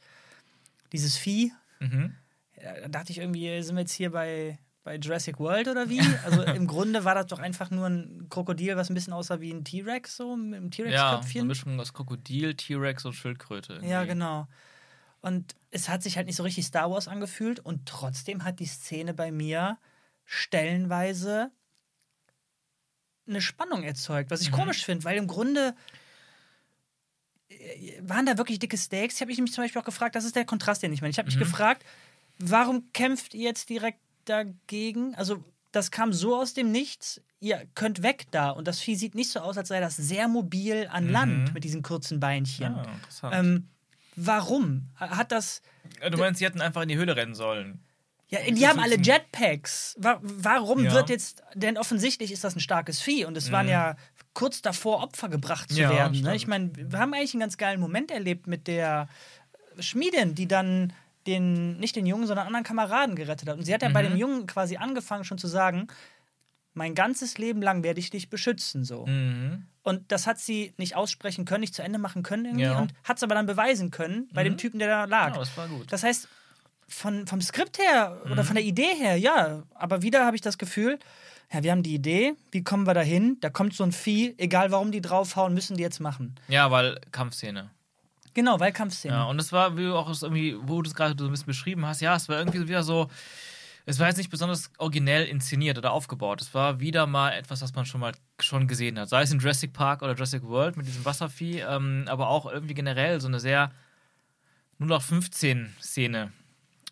dieses 0.92 1.16
Vieh. 1.16 1.52
Mhm. 1.80 2.14
Ja, 2.62 2.80
da 2.80 2.88
dachte 2.88 3.12
ich 3.12 3.18
irgendwie, 3.18 3.62
sind 3.62 3.76
wir 3.76 3.82
jetzt 3.82 3.92
hier 3.92 4.10
bei, 4.10 4.58
bei 4.82 4.96
Jurassic 4.96 5.38
World 5.38 5.68
oder 5.68 5.88
wie? 5.88 6.00
Also 6.24 6.42
im 6.42 6.66
Grunde 6.66 7.04
war 7.04 7.14
das 7.14 7.26
doch 7.26 7.38
einfach 7.38 7.70
nur 7.70 7.86
ein 7.86 8.28
Krokodil, 8.30 8.76
was 8.76 8.90
ein 8.90 8.94
bisschen 8.94 9.12
aussah 9.12 9.40
wie 9.40 9.52
ein 9.52 9.64
T-Rex, 9.64 10.16
so 10.16 10.36
mit 10.36 10.56
einem 10.56 10.70
Ja, 10.70 10.70
so 10.70 10.84
eine 10.84 10.90
T-Rex-Köpfchen. 10.90 11.46
Mischung 11.46 11.80
aus 11.80 11.92
Krokodil, 11.92 12.54
T-Rex 12.54 13.04
und 13.04 13.12
Schildkröte. 13.12 13.74
irgendwie. 13.74 13.90
Ja, 13.90 14.04
genau. 14.04 14.48
Und 15.20 15.54
es 15.70 15.88
hat 15.88 16.02
sich 16.02 16.16
halt 16.16 16.26
nicht 16.26 16.36
so 16.36 16.44
richtig 16.44 16.66
Star 16.66 16.90
Wars 16.90 17.08
angefühlt 17.08 17.58
und 17.60 17.86
trotzdem 17.86 18.44
hat 18.44 18.60
die 18.60 18.66
Szene 18.66 19.12
bei 19.12 19.32
mir 19.32 19.78
stellenweise 20.24 21.50
eine 23.28 23.40
Spannung 23.40 23.82
erzeugt, 23.82 24.30
was 24.30 24.40
ich 24.40 24.52
komisch 24.52 24.84
finde, 24.84 25.04
weil 25.04 25.16
im 25.16 25.26
Grunde 25.26 25.74
waren 28.02 28.26
da 28.26 28.38
wirklich 28.38 28.58
dicke 28.58 28.76
Stakes. 28.76 29.14
Ich 29.16 29.20
habe 29.20 29.30
mich 29.40 29.52
zum 29.52 29.64
Beispiel 29.64 29.80
auch 29.80 29.84
gefragt, 29.86 30.14
das 30.16 30.24
ist 30.24 30.36
der 30.36 30.44
Kontrast, 30.44 30.82
den 30.82 30.92
ich 30.92 31.00
meine. 31.00 31.10
Ich 31.10 31.18
habe 31.18 31.26
mich 31.26 31.38
gefragt, 31.38 31.84
warum 32.38 32.90
kämpft 32.92 33.34
ihr 33.34 33.44
jetzt 33.44 33.68
direkt 33.68 34.00
dagegen? 34.24 35.14
Also, 35.14 35.42
das 35.72 35.90
kam 35.90 36.12
so 36.12 36.36
aus 36.36 36.54
dem 36.54 36.72
Nichts, 36.72 37.20
ihr 37.40 37.66
könnt 37.74 38.02
weg 38.02 38.26
da. 38.30 38.50
Und 38.50 38.66
das 38.66 38.80
Vieh 38.80 38.96
sieht 38.96 39.14
nicht 39.14 39.30
so 39.30 39.40
aus, 39.40 39.56
als 39.58 39.68
sei 39.68 39.78
das 39.80 39.96
sehr 39.96 40.26
mobil 40.28 40.88
an 40.90 41.08
Land 41.10 41.54
mit 41.54 41.64
diesen 41.64 41.82
kurzen 41.82 42.18
Beinchen. 42.18 42.74
Ja, 42.76 42.82
interessant. 42.82 43.34
Ähm, 43.36 43.68
warum? 44.16 44.88
Hat 44.96 45.30
das. 45.32 45.62
Ja, 46.02 46.10
du 46.10 46.18
meinst, 46.18 46.38
sie 46.38 46.46
hätten 46.46 46.60
einfach 46.60 46.82
in 46.82 46.88
die 46.88 46.96
Höhle 46.96 47.14
rennen 47.14 47.34
sollen. 47.34 47.80
Ja, 48.28 48.40
die 48.40 48.66
haben 48.66 48.80
alle 48.80 48.96
Jetpacks. 48.98 49.94
Wa 49.98 50.18
warum 50.20 50.82
Ja. 50.84 50.92
wird 50.94 51.10
jetzt. 51.10 51.42
Denn 51.54 51.78
offensichtlich 51.78 52.32
ist 52.32 52.42
das 52.42 52.56
ein 52.56 52.60
starkes 52.60 53.00
Vieh 53.00 53.24
und 53.24 53.36
es 53.36 53.52
waren 53.52 53.68
ja 53.68 53.96
kurz 54.36 54.60
davor, 54.62 55.02
Opfer 55.02 55.28
gebracht 55.28 55.70
zu 55.70 55.76
Mhm. 55.76 55.80
Ja, 55.82 55.90
werden. 55.90 56.20
Ne? 56.20 56.36
Ich 56.36 56.46
meine, 56.46 56.70
wir 56.74 56.98
haben 56.98 57.12
eigentlich 57.14 57.32
einen 57.34 57.40
ganz 57.40 57.56
geilen 57.56 57.80
Moment 57.80 58.10
erlebt 58.10 58.46
mit 58.46 58.66
der 58.68 59.08
Schmiedin, 59.80 60.34
die 60.34 60.46
dann 60.46 60.92
den, 61.26 61.78
nicht 61.78 61.96
den 61.96 62.06
Jungen, 62.06 62.26
sondern 62.26 62.46
anderen 62.46 62.64
Kameraden 62.64 63.16
gerettet 63.16 63.48
hat. 63.48 63.56
Und 63.58 63.64
sie 63.64 63.74
hat 63.74 63.82
ja 63.82 63.88
bei 63.88 64.02
Mhm. 64.02 64.08
dem 64.10 64.16
Jungen 64.16 64.46
quasi 64.46 64.76
angefangen, 64.76 65.24
schon 65.24 65.38
zu 65.38 65.48
sagen: 65.48 65.88
Mein 66.74 66.94
ganzes 66.94 67.38
Leben 67.38 67.62
lang 67.62 67.82
werde 67.82 67.98
ich 68.00 68.10
dich 68.10 68.28
beschützen. 68.28 68.84
So. 68.84 69.06
Mhm. 69.06 69.66
Und 69.82 70.12
das 70.12 70.26
hat 70.26 70.38
sie 70.38 70.74
nicht 70.76 70.94
aussprechen 70.94 71.44
können, 71.46 71.62
nicht 71.62 71.74
zu 71.74 71.82
Ende 71.82 71.98
machen 71.98 72.22
können 72.22 72.44
irgendwie 72.44 72.64
Ja. 72.64 72.78
und 72.78 72.92
hat 73.04 73.16
es 73.16 73.22
aber 73.22 73.34
dann 73.34 73.46
beweisen 73.46 73.90
können 73.90 74.28
bei 74.34 74.44
dem 74.44 74.56
Typen, 74.58 74.78
der 74.78 74.88
da 74.88 75.04
lag. 75.04 75.32
Ja, 75.32 75.38
das 75.40 75.56
war 75.56 75.66
gut. 75.68 75.90
Das 75.90 76.02
heißt, 76.02 76.28
von, 76.88 77.26
vom 77.26 77.40
Skript 77.40 77.78
her 77.78 78.20
oder 78.30 78.44
von 78.44 78.54
der 78.56 78.64
Idee 78.64 78.94
her, 78.94 79.16
ja, 79.16 79.62
aber 79.74 80.02
wieder 80.02 80.24
habe 80.26 80.36
ich 80.36 80.42
das 80.42 80.58
Gefühl, 80.58 80.98
ja, 81.52 81.62
wir 81.62 81.70
haben 81.70 81.82
die 81.82 81.94
Idee, 81.94 82.34
wie 82.50 82.64
kommen 82.64 82.86
wir 82.86 82.94
da 82.94 83.02
hin? 83.02 83.38
Da 83.40 83.50
kommt 83.50 83.74
so 83.74 83.84
ein 83.84 83.92
Vieh, 83.92 84.34
egal 84.38 84.70
warum 84.72 84.90
die 84.90 85.00
draufhauen, 85.00 85.54
müssen 85.54 85.76
die 85.76 85.82
jetzt 85.82 86.00
machen. 86.00 86.34
Ja, 86.48 86.70
weil 86.70 87.00
Kampfszene. 87.12 87.70
Genau, 88.34 88.60
weil 88.60 88.72
Kampfszene. 88.72 89.14
Ja, 89.14 89.24
und 89.24 89.40
es 89.40 89.52
war, 89.52 89.76
wie 89.76 89.84
du 89.84 89.96
auch 89.96 90.10
es 90.10 90.22
irgendwie, 90.22 90.56
wo 90.60 90.82
du 90.82 90.88
es 90.88 90.94
gerade 90.94 91.14
so 91.18 91.24
ein 91.24 91.30
bisschen 91.30 91.46
beschrieben 91.46 91.86
hast, 91.86 92.00
ja, 92.00 92.16
es 92.16 92.28
war 92.28 92.38
irgendwie 92.38 92.68
wieder 92.68 92.82
so, 92.82 93.08
es 93.86 94.00
war 94.00 94.08
jetzt 94.08 94.16
nicht 94.16 94.30
besonders 94.30 94.70
originell 94.78 95.24
inszeniert 95.24 95.78
oder 95.78 95.92
aufgebaut. 95.92 96.42
Es 96.42 96.52
war 96.52 96.80
wieder 96.80 97.06
mal 97.06 97.30
etwas, 97.30 97.62
was 97.62 97.74
man 97.74 97.86
schon 97.86 98.00
mal 98.00 98.12
schon 98.40 98.66
gesehen 98.66 98.98
hat. 98.98 99.08
Sei 99.08 99.22
es 99.22 99.30
in 99.30 99.38
Jurassic 99.38 99.72
Park 99.72 100.02
oder 100.02 100.12
Jurassic 100.12 100.42
World 100.42 100.76
mit 100.76 100.86
diesem 100.86 101.04
Wasservieh, 101.04 101.60
ähm, 101.60 102.04
aber 102.08 102.28
auch 102.28 102.50
irgendwie 102.50 102.74
generell 102.74 103.20
so 103.20 103.28
eine 103.28 103.38
sehr 103.38 103.70
0815-Szene. 104.80 106.32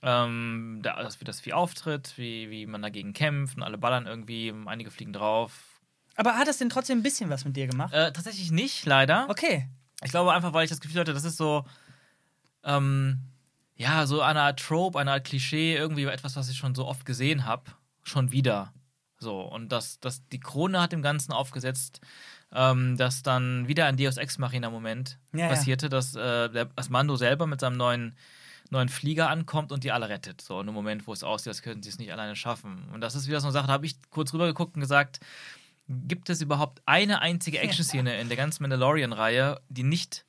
Ähm, 0.07 0.81
da, 0.83 1.03
dass 1.03 1.19
wie 1.21 1.25
das 1.25 1.41
Vieh 1.41 1.55
auftritt, 1.55 2.13
wie, 2.17 2.51
wie 2.51 2.67
man 2.67 2.83
dagegen 2.83 3.15
kämpft 3.15 3.57
und 3.57 3.63
alle 3.63 3.79
ballern 3.79 4.07
irgendwie, 4.07 4.53
einige 4.67 4.91
fliegen 4.91 5.15
drauf. 5.15 5.81
Aber 6.17 6.37
hat 6.37 6.47
das 6.47 6.59
denn 6.59 6.69
trotzdem 6.69 6.99
ein 6.99 7.03
bisschen 7.03 7.31
was 7.31 7.47
mit 7.47 7.57
dir 7.57 7.67
gemacht? 7.67 7.93
Äh, 7.95 8.13
tatsächlich 8.13 8.51
nicht, 8.51 8.85
leider. 8.85 9.27
Okay. 9.31 9.69
Ich 10.03 10.11
glaube 10.11 10.33
einfach, 10.33 10.53
weil 10.53 10.65
ich 10.65 10.71
das 10.71 10.81
Gefühl 10.81 11.01
hatte, 11.01 11.15
das 11.15 11.25
ist 11.25 11.39
so, 11.39 11.65
ähm, 12.65 13.19
ja, 13.77 14.07
so 14.07 14.21
eine 14.21 14.43
Art 14.43 14.61
Trope, 14.61 14.99
eine 14.99 15.13
Art 15.13 15.25
Klischee, 15.25 15.75
irgendwie 15.75 16.05
etwas, 16.05 16.37
was 16.37 16.51
ich 16.51 16.57
schon 16.59 16.75
so 16.75 16.87
oft 16.87 17.07
gesehen 17.07 17.47
habe, 17.47 17.65
schon 18.03 18.31
wieder. 18.31 18.75
So, 19.19 19.41
und 19.41 19.71
das, 19.73 20.01
das, 20.01 20.27
die 20.29 20.41
Krone 20.41 20.81
hat 20.81 20.93
dem 20.93 21.01
Ganzen 21.01 21.33
aufgesetzt, 21.33 22.01
ähm, 22.53 22.97
dass 22.97 23.23
dann 23.23 23.67
wieder 23.69 23.87
ein 23.87 23.97
Deus 23.97 24.19
Ex 24.19 24.39
Machina 24.39 24.69
Moment 24.71 25.19
Ja, 25.33 25.41
ja. 25.41 25.49
passierte, 25.49 25.89
dass 25.89 26.15
äh, 26.15 26.51
der, 26.51 26.67
das 26.67 26.91
Mando 26.91 27.17
selber 27.17 27.47
mit 27.47 27.61
seinem 27.61 27.77
neuen, 27.77 28.17
neuen 28.71 28.89
Flieger 28.89 29.29
ankommt 29.29 29.73
und 29.73 29.85
die 29.85 29.93
alle 29.93 30.09
rettet. 30.09 30.41
So, 30.41 30.61
in 30.61 30.69
einem 30.69 30.75
Moment, 30.75 31.07
wo 31.07 31.13
es 31.13 31.23
aussieht, 31.23 31.49
als 31.49 31.63
könnten 31.63 31.83
sie 31.83 31.91
es 31.91 31.99
nicht 31.99 32.13
alleine 32.13 32.37
schaffen. 32.37 32.89
Und 32.93 33.01
das 33.01 33.15
ist 33.15 33.29
wieder 33.29 33.41
so 33.41 33.47
eine 33.47 33.53
Sache, 33.53 33.67
da 33.67 33.73
habe 33.73 33.87
ich 33.87 33.97
kurz 34.11 34.33
rübergeguckt 34.33 34.75
und 34.77 34.81
gesagt, 34.81 35.21
gibt 35.89 36.31
es 36.31 36.41
überhaupt 36.41 36.83
eine 36.87 37.21
einzige 37.21 37.59
Action-Szene 37.59 38.21
in 38.21 38.29
der 38.29 38.37
ganzen 38.37 38.63
Mandalorian-Reihe, 38.63 39.61
die 39.69 39.83
nicht, 39.83 40.25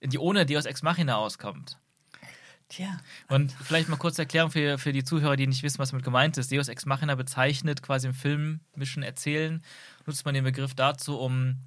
die 0.00 0.18
ohne 0.18 0.46
Deus 0.46 0.64
Ex 0.64 0.82
Machina 0.82 1.16
auskommt? 1.16 1.78
Tja. 2.68 2.98
Und 3.28 3.52
vielleicht 3.52 3.88
mal 3.88 3.96
kurz 3.96 4.18
Erklärung 4.18 4.50
für, 4.50 4.76
für 4.78 4.92
die 4.92 5.04
Zuhörer, 5.04 5.36
die 5.36 5.46
nicht 5.46 5.62
wissen, 5.62 5.78
was 5.78 5.90
damit 5.90 6.04
gemeint 6.04 6.36
ist. 6.36 6.50
Deus 6.50 6.68
Ex 6.68 6.84
Machina 6.84 7.14
bezeichnet 7.14 7.82
quasi 7.82 8.08
im 8.08 8.14
filmischen 8.14 9.02
Erzählen, 9.02 9.62
nutzt 10.04 10.24
man 10.24 10.34
den 10.34 10.44
Begriff 10.44 10.74
dazu, 10.74 11.18
um 11.18 11.58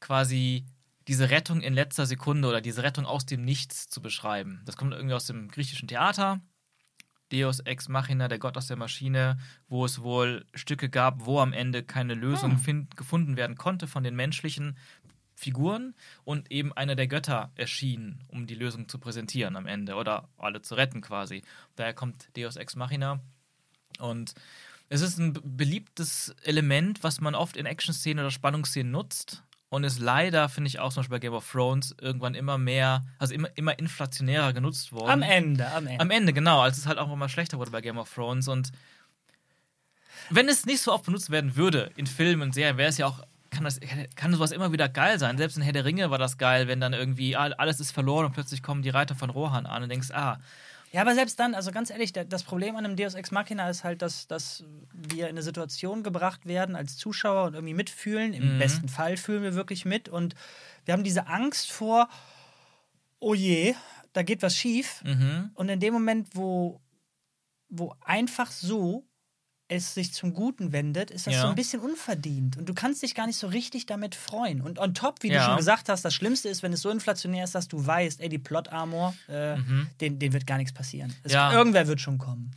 quasi 0.00 0.66
diese 1.08 1.30
Rettung 1.30 1.60
in 1.60 1.74
letzter 1.74 2.06
Sekunde 2.06 2.48
oder 2.48 2.60
diese 2.60 2.82
Rettung 2.82 3.06
aus 3.06 3.26
dem 3.26 3.44
Nichts 3.44 3.88
zu 3.88 4.00
beschreiben. 4.00 4.62
Das 4.64 4.76
kommt 4.76 4.92
irgendwie 4.92 5.14
aus 5.14 5.26
dem 5.26 5.48
griechischen 5.48 5.88
Theater. 5.88 6.40
Deus 7.32 7.60
Ex 7.60 7.88
Machina, 7.88 8.28
der 8.28 8.38
Gott 8.38 8.56
aus 8.56 8.68
der 8.68 8.76
Maschine, 8.76 9.38
wo 9.68 9.84
es 9.84 10.02
wohl 10.02 10.46
Stücke 10.54 10.88
gab, 10.88 11.26
wo 11.26 11.40
am 11.40 11.52
Ende 11.52 11.82
keine 11.82 12.14
Lösung 12.14 12.64
Hm. 12.64 12.88
gefunden 12.94 13.36
werden 13.36 13.56
konnte 13.56 13.86
von 13.88 14.04
den 14.04 14.14
menschlichen 14.14 14.76
Figuren 15.34 15.94
und 16.24 16.50
eben 16.50 16.72
einer 16.72 16.94
der 16.94 17.08
Götter 17.08 17.50
erschien, 17.56 18.24
um 18.28 18.46
die 18.46 18.54
Lösung 18.54 18.88
zu 18.88 18.98
präsentieren 18.98 19.56
am 19.56 19.66
Ende 19.66 19.96
oder 19.96 20.28
alle 20.38 20.62
zu 20.62 20.76
retten 20.76 21.00
quasi. 21.02 21.42
Daher 21.74 21.94
kommt 21.94 22.28
Deus 22.36 22.56
Ex 22.56 22.76
Machina 22.76 23.20
und 23.98 24.34
es 24.88 25.00
ist 25.00 25.18
ein 25.18 25.32
beliebtes 25.42 26.34
Element, 26.42 27.02
was 27.02 27.20
man 27.20 27.34
oft 27.34 27.56
in 27.56 27.66
Action-Szenen 27.66 28.20
oder 28.20 28.30
Spannungsszenen 28.30 28.92
nutzt 28.92 29.42
und 29.68 29.84
ist 29.84 29.98
leider, 29.98 30.48
finde 30.48 30.68
ich 30.68 30.78
auch 30.78 30.92
zum 30.92 31.00
Beispiel 31.00 31.16
bei 31.16 31.20
Game 31.20 31.32
of 31.32 31.50
Thrones, 31.50 31.94
irgendwann 32.00 32.34
immer 32.34 32.56
mehr, 32.56 33.04
also 33.18 33.34
immer, 33.34 33.48
immer 33.56 33.78
inflationärer 33.78 34.52
genutzt 34.52 34.92
worden. 34.92 35.10
Am 35.10 35.22
Ende, 35.22 35.66
am 35.72 35.86
Ende. 35.86 36.00
Am 36.00 36.10
Ende, 36.10 36.32
genau, 36.32 36.60
als 36.60 36.78
es 36.78 36.86
halt 36.86 36.98
auch 36.98 37.12
immer 37.12 37.28
schlechter 37.28 37.58
wurde 37.58 37.72
bei 37.72 37.80
Game 37.80 37.98
of 37.98 38.12
Thrones. 38.12 38.48
Und 38.48 38.70
wenn 40.30 40.48
es 40.48 40.66
nicht 40.66 40.80
so 40.80 40.92
oft 40.92 41.04
benutzt 41.04 41.30
werden 41.30 41.56
würde 41.56 41.90
in 41.96 42.06
Filmen 42.06 42.42
und 42.42 42.54
Serien, 42.54 42.76
wäre 42.76 42.88
es 42.88 42.98
ja 42.98 43.06
auch, 43.06 43.24
kann, 43.50 43.64
das, 43.64 43.80
kann 44.14 44.32
sowas 44.32 44.52
immer 44.52 44.70
wieder 44.70 44.88
geil 44.88 45.18
sein. 45.18 45.36
Selbst 45.36 45.56
in 45.56 45.62
Herr 45.62 45.72
der 45.72 45.84
Ringe 45.84 46.10
war 46.10 46.18
das 46.18 46.38
geil, 46.38 46.68
wenn 46.68 46.80
dann 46.80 46.92
irgendwie 46.92 47.36
ah, 47.36 47.50
alles 47.58 47.80
ist 47.80 47.90
verloren 47.90 48.26
und 48.26 48.32
plötzlich 48.32 48.62
kommen 48.62 48.82
die 48.82 48.90
Reiter 48.90 49.16
von 49.16 49.30
Rohan 49.30 49.66
an 49.66 49.82
und 49.82 49.88
denkst, 49.88 50.10
ah, 50.12 50.38
Ja, 50.96 51.02
aber 51.02 51.14
selbst 51.14 51.38
dann, 51.38 51.54
also 51.54 51.72
ganz 51.72 51.90
ehrlich, 51.90 52.14
das 52.14 52.42
Problem 52.42 52.74
an 52.74 52.86
einem 52.86 52.96
Deus 52.96 53.12
Ex 53.12 53.30
Machina 53.30 53.68
ist 53.68 53.84
halt, 53.84 54.00
dass, 54.00 54.26
dass 54.28 54.64
wir 54.94 55.24
in 55.24 55.32
eine 55.32 55.42
Situation 55.42 56.02
gebracht 56.02 56.46
werden 56.46 56.74
als 56.74 56.96
Zuschauer 56.96 57.44
und 57.48 57.52
irgendwie 57.54 57.74
mitfühlen. 57.74 58.32
Im 58.32 58.54
Mhm. 58.54 58.58
besten 58.58 58.88
Fall 58.88 59.18
fühlen 59.18 59.42
wir 59.42 59.54
wirklich 59.54 59.84
mit 59.84 60.08
und 60.08 60.34
wir 60.86 60.94
haben 60.94 61.04
diese 61.04 61.26
Angst 61.26 61.70
vor, 61.70 62.08
oh 63.18 63.34
je, 63.34 63.74
da 64.14 64.22
geht 64.22 64.40
was 64.40 64.56
schief. 64.56 65.02
mhm, 65.04 65.50
Und 65.52 65.68
in 65.68 65.80
dem 65.80 65.92
Moment, 65.92 66.28
wo, 66.32 66.80
wo 67.68 67.94
einfach 68.00 68.50
so 68.50 69.06
es 69.68 69.94
sich 69.94 70.12
zum 70.12 70.32
Guten 70.32 70.70
wendet, 70.72 71.10
ist 71.10 71.26
das 71.26 71.34
Ja. 71.34 71.42
so 71.42 71.48
ein 71.48 71.54
bisschen 71.56 71.80
unverdient. 71.80 72.56
Und 72.56 72.68
du 72.68 72.74
kannst 72.74 73.02
dich 73.02 73.14
gar 73.16 73.26
nicht 73.26 73.36
so 73.38 73.48
richtig 73.48 73.86
damit 73.86 74.14
freuen. 74.14 74.60
Und 74.60 74.78
on 74.78 74.94
top, 74.94 75.22
wie 75.22 75.28
Ja. 75.28 75.40
du 75.40 75.44
schon 75.46 75.56
gesagt 75.56 75.88
hast, 75.88 76.04
das 76.04 76.14
Schlimmste 76.14 76.48
ist, 76.48 76.62
wenn 76.62 76.72
es 76.72 76.82
so 76.82 76.90
inflationär 76.90 77.42
ist, 77.44 77.54
dass 77.54 77.66
du 77.66 77.84
weißt, 77.84 78.20
ey, 78.20 78.28
die 78.28 78.38
Plot-Armor, 78.38 79.14
äh, 79.26 79.56
den, 80.00 80.18
den 80.20 80.32
wird 80.32 80.46
gar 80.46 80.56
nichts 80.58 80.72
passieren. 80.72 81.12
Es, 81.24 81.32
Mhm. 81.32 81.34
Ja. 81.36 81.52
Irgendwer 81.52 81.86
wird 81.88 82.00
schon 82.00 82.18
kommen. 82.18 82.52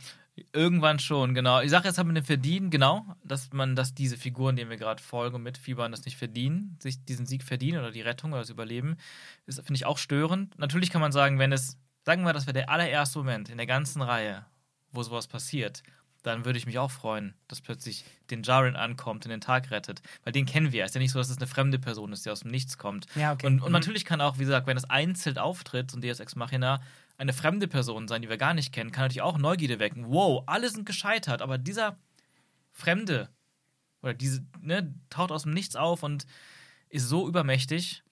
irgendwann 0.52 0.98
schon, 0.98 1.34
genau. 1.34 1.60
Ich 1.60 1.70
sage 1.70 1.86
jetzt, 1.88 1.98
haben 1.98 2.08
wir 2.08 2.14
den 2.14 2.24
verdienen, 2.24 2.70
genau, 2.70 3.04
dass 3.24 3.52
man, 3.52 3.76
dass 3.76 3.92
diese 3.94 4.16
Figuren, 4.16 4.56
denen 4.56 4.70
wir 4.70 4.78
gerade 4.78 5.02
folgen 5.02 5.34
und 5.36 5.42
mitfiebern, 5.42 5.90
das 5.92 6.06
nicht 6.06 6.16
verdienen, 6.16 6.78
sich 6.80 7.04
diesen 7.04 7.26
Sieg 7.26 7.42
verdienen 7.42 7.78
oder 7.80 7.90
die 7.90 8.00
Rettung 8.00 8.30
oder 8.32 8.40
das 8.40 8.48
Überleben, 8.48 8.96
ist, 9.44 9.56
finde 9.56 9.74
ich, 9.74 9.84
auch 9.84 9.98
störend. 9.98 10.58
Natürlich 10.58 10.88
kann 10.90 11.02
man 11.02 11.12
sagen, 11.12 11.38
wenn 11.38 11.52
es, 11.52 11.76
sagen 12.06 12.22
wir, 12.22 12.32
das 12.32 12.46
wäre 12.46 12.54
der 12.54 12.70
allererste 12.70 13.18
Moment 13.18 13.50
in 13.50 13.58
der 13.58 13.66
ganzen 13.66 14.00
Reihe, 14.00 14.46
wo 14.92 15.02
sowas 15.02 15.26
passiert, 15.28 15.82
dann 16.22 16.44
würde 16.44 16.58
ich 16.58 16.66
mich 16.66 16.78
auch 16.78 16.90
freuen, 16.90 17.34
dass 17.48 17.60
plötzlich 17.60 18.04
den 18.30 18.42
Jaren 18.42 18.76
ankommt 18.76 19.24
und 19.24 19.30
den 19.30 19.40
Tag 19.40 19.70
rettet. 19.70 20.02
Weil 20.24 20.32
den 20.32 20.44
kennen 20.46 20.70
wir. 20.72 20.84
Es 20.84 20.90
ist 20.90 20.94
ja 20.94 21.00
nicht 21.00 21.12
so, 21.12 21.18
dass 21.18 21.30
es 21.30 21.38
eine 21.38 21.46
fremde 21.46 21.78
Person 21.78 22.12
ist, 22.12 22.26
die 22.26 22.30
aus 22.30 22.40
dem 22.40 22.50
Nichts 22.50 22.76
kommt. 22.78 23.06
Ja, 23.14 23.32
okay. 23.32 23.46
Und, 23.46 23.60
und 23.60 23.68
Mhm. 23.68 23.72
natürlich 23.72 24.04
kann 24.04 24.20
auch, 24.20 24.36
wie 24.38 24.44
gesagt, 24.44 24.66
wenn 24.66 24.76
es 24.76 24.84
einzeln 24.84 25.38
auftritt 25.38 25.94
und 25.94 26.04
Deus 26.04 26.20
Ex 26.20 26.36
Machina 26.36 26.80
eine 27.16 27.32
fremde 27.32 27.68
Person 27.68 28.08
sein, 28.08 28.22
die 28.22 28.28
wir 28.28 28.36
gar 28.38 28.54
nicht 28.54 28.72
kennen, 28.72 28.92
kann 28.92 29.04
natürlich 29.04 29.22
auch 29.22 29.38
Neugierde 29.38 29.78
wecken. 29.78 30.06
Wow, 30.08 30.44
alle 30.46 30.68
sind 30.70 30.86
gescheitert, 30.86 31.42
aber 31.42 31.58
dieser 31.58 31.96
Fremde 32.72 33.28
oder 34.02 34.14
diese, 34.14 34.44
ne, 34.60 34.94
taucht 35.10 35.30
aus 35.32 35.42
dem 35.42 35.52
Nichts 35.52 35.76
auf 35.76 36.02
und 36.02 36.26
ist 36.88 37.08
so 37.08 37.28
übermächtig. 37.28 38.02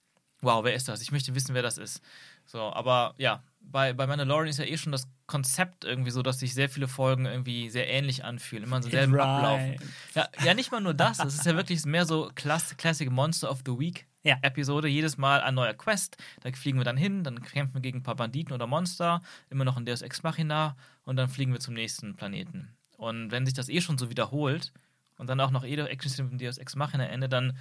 Wow, 0.41 0.63
wer 0.63 0.73
ist 0.73 0.87
das? 0.87 1.01
Ich 1.01 1.11
möchte 1.11 1.35
wissen, 1.35 1.53
wer 1.55 1.63
das 1.63 1.77
ist. 1.77 2.01
So, 2.45 2.61
aber 2.61 3.13
ja, 3.17 3.43
bei, 3.71 3.93
bei 3.93 4.07
Mandalorian 4.07 4.47
ist 4.47 4.59
ja 4.59 4.65
eh 4.65 4.77
schon 4.77 4.91
das 4.91 5.07
Konzept 5.27 5.85
irgendwie 5.85 6.11
so, 6.11 6.21
dass 6.21 6.39
sich 6.39 6.53
sehr 6.53 6.69
viele 6.69 6.87
Folgen 6.87 7.25
irgendwie 7.25 7.69
sehr 7.69 7.87
ähnlich 7.87 8.23
anfühlen, 8.23 8.63
immer 8.63 8.81
so 8.81 8.89
selben 8.89 9.19
Ablauf. 9.19 9.59
Right. 9.59 9.81
Ja, 10.15 10.27
ja, 10.43 10.53
nicht 10.53 10.71
mal 10.71 10.81
nur 10.81 10.93
das. 10.93 11.19
Es 11.19 11.35
ist 11.35 11.45
ja 11.45 11.55
wirklich 11.55 11.85
mehr 11.85 12.05
so 12.05 12.31
Class 12.35 12.75
Classic 12.77 13.09
Monster 13.09 13.51
of 13.51 13.59
the 13.65 13.77
Week 13.77 14.07
Ja. 14.23 14.37
Episode. 14.41 14.87
Jedes 14.87 15.17
Mal 15.17 15.41
ein 15.41 15.53
neuer 15.55 15.73
Quest. 15.73 16.17
Da 16.41 16.51
fliegen 16.51 16.79
wir 16.79 16.85
dann 16.85 16.97
hin, 16.97 17.23
dann 17.23 17.41
kämpfen 17.41 17.75
wir 17.75 17.81
gegen 17.81 17.99
ein 17.99 18.03
paar 18.03 18.15
Banditen 18.15 18.53
oder 18.53 18.65
Monster. 18.65 19.21
Immer 19.49 19.65
noch 19.65 19.77
ein 19.77 19.85
Deus 19.85 20.01
Ex 20.01 20.23
Machina. 20.23 20.75
Und 21.03 21.15
dann 21.17 21.29
fliegen 21.29 21.53
wir 21.53 21.59
zum 21.59 21.75
nächsten 21.75 22.15
Planeten. 22.15 22.75
Und 22.97 23.31
wenn 23.31 23.45
sich 23.45 23.53
das 23.53 23.69
eh 23.69 23.81
schon 23.81 23.97
so 23.97 24.09
wiederholt 24.09 24.73
und 25.17 25.27
dann 25.27 25.39
auch 25.39 25.51
noch 25.51 25.63
eh 25.63 25.75
der 25.75 25.91
Action 25.91 26.25
mit 26.25 26.31
dem 26.33 26.37
Deus 26.39 26.57
Ex 26.57 26.75
Machina 26.75 27.05
Ende, 27.05 27.29
dann 27.29 27.57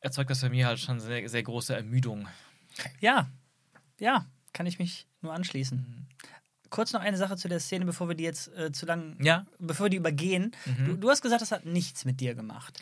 erzeugt 0.00 0.30
das 0.30 0.42
bei 0.42 0.48
mir 0.48 0.66
halt 0.66 0.78
schon 0.78 1.00
sehr, 1.00 1.28
sehr 1.28 1.42
große 1.42 1.74
Ermüdung. 1.74 2.28
Ja, 3.00 3.28
ja, 3.98 4.26
kann 4.52 4.66
ich 4.66 4.78
mich 4.78 5.07
nur 5.22 5.32
anschließen. 5.34 5.78
Mhm. 5.78 6.06
Kurz 6.70 6.92
noch 6.92 7.00
eine 7.00 7.16
Sache 7.16 7.36
zu 7.36 7.48
der 7.48 7.60
Szene, 7.60 7.86
bevor 7.86 8.08
wir 8.08 8.14
die 8.14 8.24
jetzt 8.24 8.48
äh, 8.56 8.70
zu 8.72 8.84
lang, 8.84 9.16
Ja, 9.22 9.46
bevor 9.58 9.86
wir 9.86 9.90
die 9.90 9.96
übergehen. 9.96 10.52
Mhm. 10.66 10.84
Du, 10.86 10.96
du 10.96 11.10
hast 11.10 11.22
gesagt, 11.22 11.40
das 11.40 11.50
hat 11.52 11.64
nichts 11.64 12.04
mit 12.04 12.20
dir 12.20 12.34
gemacht. 12.34 12.78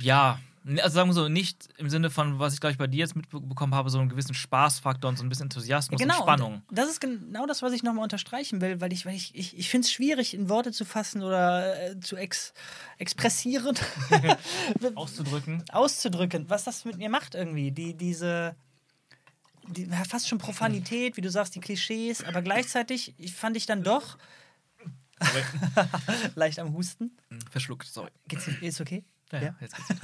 ja. 0.00 0.38
Also 0.82 0.96
sagen 0.96 1.10
wir 1.10 1.14
so, 1.14 1.28
nicht 1.28 1.68
im 1.78 1.88
Sinne 1.88 2.10
von, 2.10 2.40
was 2.40 2.52
ich 2.52 2.58
glaube 2.58 2.72
ich 2.72 2.76
bei 2.78 2.88
dir 2.88 2.98
jetzt 2.98 3.14
mitbekommen 3.14 3.72
habe, 3.72 3.88
so 3.88 4.00
einen 4.00 4.08
gewissen 4.08 4.34
Spaßfaktor 4.34 5.08
und 5.08 5.16
so 5.16 5.22
ein 5.24 5.28
bisschen 5.28 5.44
Enthusiasmus 5.44 6.02
und 6.02 6.12
Spannung. 6.12 6.54
Genau, 6.54 6.62
und 6.68 6.76
Das 6.76 6.88
ist 6.88 7.00
genau 7.00 7.46
das, 7.46 7.62
was 7.62 7.72
ich 7.72 7.84
nochmal 7.84 8.02
unterstreichen 8.02 8.60
will, 8.60 8.80
weil 8.80 8.92
ich, 8.92 9.06
weil 9.06 9.14
ich, 9.14 9.32
ich, 9.36 9.56
ich 9.56 9.70
finde 9.70 9.84
es 9.84 9.92
schwierig, 9.92 10.34
in 10.34 10.48
Worte 10.48 10.72
zu 10.72 10.84
fassen 10.84 11.22
oder 11.22 11.90
äh, 11.92 12.00
zu 12.00 12.16
ex, 12.16 12.52
expressieren, 12.98 13.76
Auszudrücken. 14.96 15.62
auszudrücken, 15.70 16.50
was 16.50 16.64
das 16.64 16.84
mit 16.84 16.98
mir 16.98 17.10
macht 17.10 17.36
irgendwie. 17.36 17.70
Die, 17.70 17.94
diese 17.94 18.56
die, 19.68 19.86
fast 20.08 20.28
schon 20.28 20.38
Profanität, 20.38 21.16
wie 21.16 21.20
du 21.20 21.30
sagst, 21.30 21.54
die 21.54 21.60
Klischees, 21.60 22.24
aber 22.24 22.42
gleichzeitig 22.42 23.14
ich 23.18 23.34
fand 23.34 23.56
ich 23.56 23.66
dann 23.66 23.82
doch 23.82 24.18
leicht 26.34 26.58
am 26.58 26.72
Husten. 26.74 27.16
Verschluckt, 27.50 27.86
sorry. 27.86 28.10
Geht's, 28.28 28.48
ist 28.48 28.80
okay? 28.80 29.04
Ja, 29.32 29.42
Ja. 29.42 29.54
jetzt 29.60 29.74
geht's. 29.76 30.00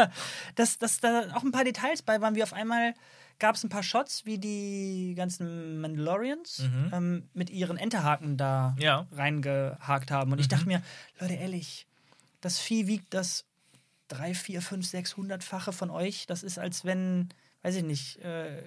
dass, 0.56 0.78
dass 0.78 1.00
da 1.00 1.34
auch 1.34 1.42
ein 1.42 1.52
paar 1.52 1.64
Details 1.64 2.02
bei 2.02 2.20
waren, 2.20 2.34
wie 2.34 2.42
auf 2.42 2.52
einmal 2.52 2.94
gab 3.38 3.56
es 3.56 3.64
ein 3.64 3.68
paar 3.68 3.82
Shots, 3.82 4.24
wie 4.24 4.38
die 4.38 5.14
ganzen 5.16 5.80
Mandalorians 5.80 6.60
Mhm. 6.60 6.90
ähm, 6.92 7.28
mit 7.34 7.50
ihren 7.50 7.76
Enterhaken 7.76 8.36
da 8.36 8.76
Ja. 8.78 9.06
reingehakt 9.12 10.10
haben. 10.10 10.32
Und 10.32 10.38
ich 10.40 10.48
dachte 10.48 10.66
mir, 10.66 10.82
Leute, 11.20 11.34
ehrlich, 11.34 11.86
das 12.40 12.58
Vieh 12.58 12.86
wiegt 12.86 13.12
das 13.14 13.44
drei, 14.08 14.34
vier, 14.34 14.60
fünf, 14.62 14.86
sechshundertfache 14.86 15.72
von 15.72 15.90
euch. 15.90 16.26
Das 16.26 16.42
ist, 16.42 16.58
als 16.58 16.84
wenn, 16.84 17.28
weiß 17.62 17.76
ich 17.76 17.84
nicht, 17.84 18.18
äh, 18.18 18.62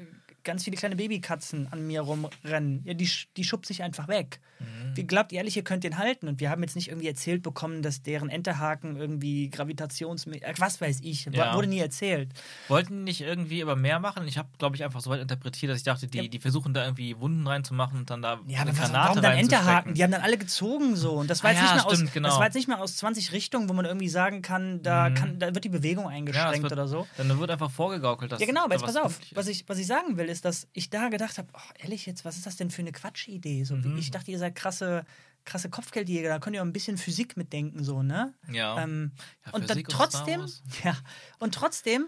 ganz 0.46 0.64
viele 0.64 0.78
kleine 0.78 0.96
Babykatzen 0.96 1.68
an 1.72 1.86
mir 1.86 2.02
rumrennen. 2.02 2.82
Ja, 2.86 2.94
die, 2.94 3.10
die 3.36 3.44
schubst 3.44 3.68
sich 3.68 3.84
einfach 3.84 4.08
weg. 4.08 4.40
Mhm. 4.60 4.96
Wie 4.96 5.04
glaubt 5.06 5.34
ihr 5.34 5.40
ehrlich, 5.40 5.58
ihr 5.58 5.64
könnt 5.64 5.84
den 5.84 5.98
halten? 5.98 6.30
Und 6.30 6.40
wir 6.40 6.50
haben 6.50 6.62
jetzt 6.64 6.76
nicht 6.78 6.88
irgendwie 6.88 7.08
erzählt 7.08 7.44
bekommen, 7.44 7.82
dass 7.82 8.02
deren 8.04 8.30
Enterhaken 8.30 8.96
irgendwie 8.96 9.50
Gravitations... 9.50 10.26
äh, 10.28 10.54
Was 10.58 10.80
weiß 10.80 11.00
ich, 11.04 11.26
Ja. 11.26 11.54
wurde 11.56 11.68
nie 11.68 11.80
erzählt. 11.80 12.30
Wollten 12.70 13.00
die 13.00 13.04
nicht 13.04 13.22
irgendwie 13.22 13.62
aber 13.62 13.76
mehr 13.76 14.00
machen? 14.00 14.26
Ich 14.28 14.38
habe, 14.38 14.48
glaube 14.58 14.76
ich, 14.78 14.84
einfach 14.86 15.02
so 15.02 15.10
weit 15.10 15.20
interpretiert, 15.22 15.72
dass 15.72 15.80
ich 15.80 15.84
dachte, 15.84 16.08
die, 16.08 16.18
Ja. 16.20 16.28
die 16.28 16.40
versuchen 16.40 16.74
da 16.74 16.86
irgendwie 16.86 17.20
Wunden 17.20 17.46
reinzumachen 17.46 18.00
und 18.00 18.10
dann 18.10 18.22
da 18.22 18.40
Ja, 18.48 18.62
aber 18.62 18.70
eine 18.70 18.80
was, 18.80 18.90
Granate 18.92 19.10
warum 19.10 19.22
dann. 19.22 19.38
Enterhaken? 19.38 19.94
Die 19.96 20.04
haben 20.04 20.12
dann 20.12 20.22
alle 20.22 20.38
gezogen 20.38 20.96
so. 20.96 21.14
Und 21.14 21.30
das 21.30 21.44
war, 21.44 21.50
Ah 21.50 21.54
jetzt, 21.54 21.62
ja, 21.64 21.66
nicht 21.66 21.76
mehr 21.76 21.86
aus, 21.88 21.94
stimmt, 21.98 22.14
genau. 22.14 22.30
das 22.30 22.38
war 22.38 22.46
jetzt 22.46 22.56
nicht 22.56 22.68
mehr 22.70 22.80
aus 22.80 22.96
20 22.98 23.32
Richtungen, 23.34 23.68
wo 23.68 23.74
man 23.74 23.86
irgendwie 23.86 24.08
sagen 24.10 24.42
kann, 24.42 24.82
da, 24.84 25.10
Mhm. 25.10 25.14
kann, 25.16 25.40
da 25.40 25.54
wird 25.54 25.66
die 25.66 25.70
Bewegung 25.70 26.08
eingeschränkt 26.08 26.62
wird, 26.64 26.72
oder 26.72 26.88
so. 26.88 27.08
Dann 27.18 27.38
wird 27.40 27.50
einfach 27.52 27.72
vorgegaukelt, 27.72 28.32
dass 28.32 28.40
Ja, 28.40 28.46
genau, 28.46 28.64
aber 28.66 28.76
jetzt 28.76 28.86
pass 28.86 28.96
auf. 28.96 29.20
Was 29.34 29.48
ich, 29.48 29.68
was 29.68 29.78
ich 29.80 29.88
sagen 29.88 30.16
will, 30.18 30.28
ist, 30.28 30.35
dass 30.42 30.68
ich 30.74 30.90
da 30.90 31.10
gedacht 31.10 31.38
habe, 31.38 31.48
oh, 31.54 31.72
ehrlich 31.80 32.06
jetzt, 32.06 32.26
was 32.26 32.36
ist 32.38 32.46
das 32.46 32.56
denn 32.58 32.72
für 32.72 32.82
eine 32.82 32.92
Quatschidee? 32.92 33.64
So, 33.64 33.76
Mhm. 33.76 33.98
Ich 33.98 34.12
dachte, 34.12 34.32
ihr 34.32 34.40
seid 34.40 34.56
krasse, 34.56 35.06
krasse 35.46 35.70
Kopfgeldjäger, 35.70 36.30
da 36.30 36.40
könnt 36.40 36.56
ihr 36.56 36.62
auch 36.62 36.66
ein 36.66 36.74
bisschen 36.74 36.98
Physik 36.98 37.38
mitdenken, 37.38 37.84
so, 37.84 38.02
ne? 38.04 38.34
Ja. 38.52 38.82
Ähm, 38.84 39.12
Ja, 39.46 39.52
und 39.54 39.62
dann 39.70 39.78
Physik 39.78 39.90
trotzdem, 39.90 40.42
ja, 40.84 40.98
und 41.40 41.54
trotzdem 41.54 42.08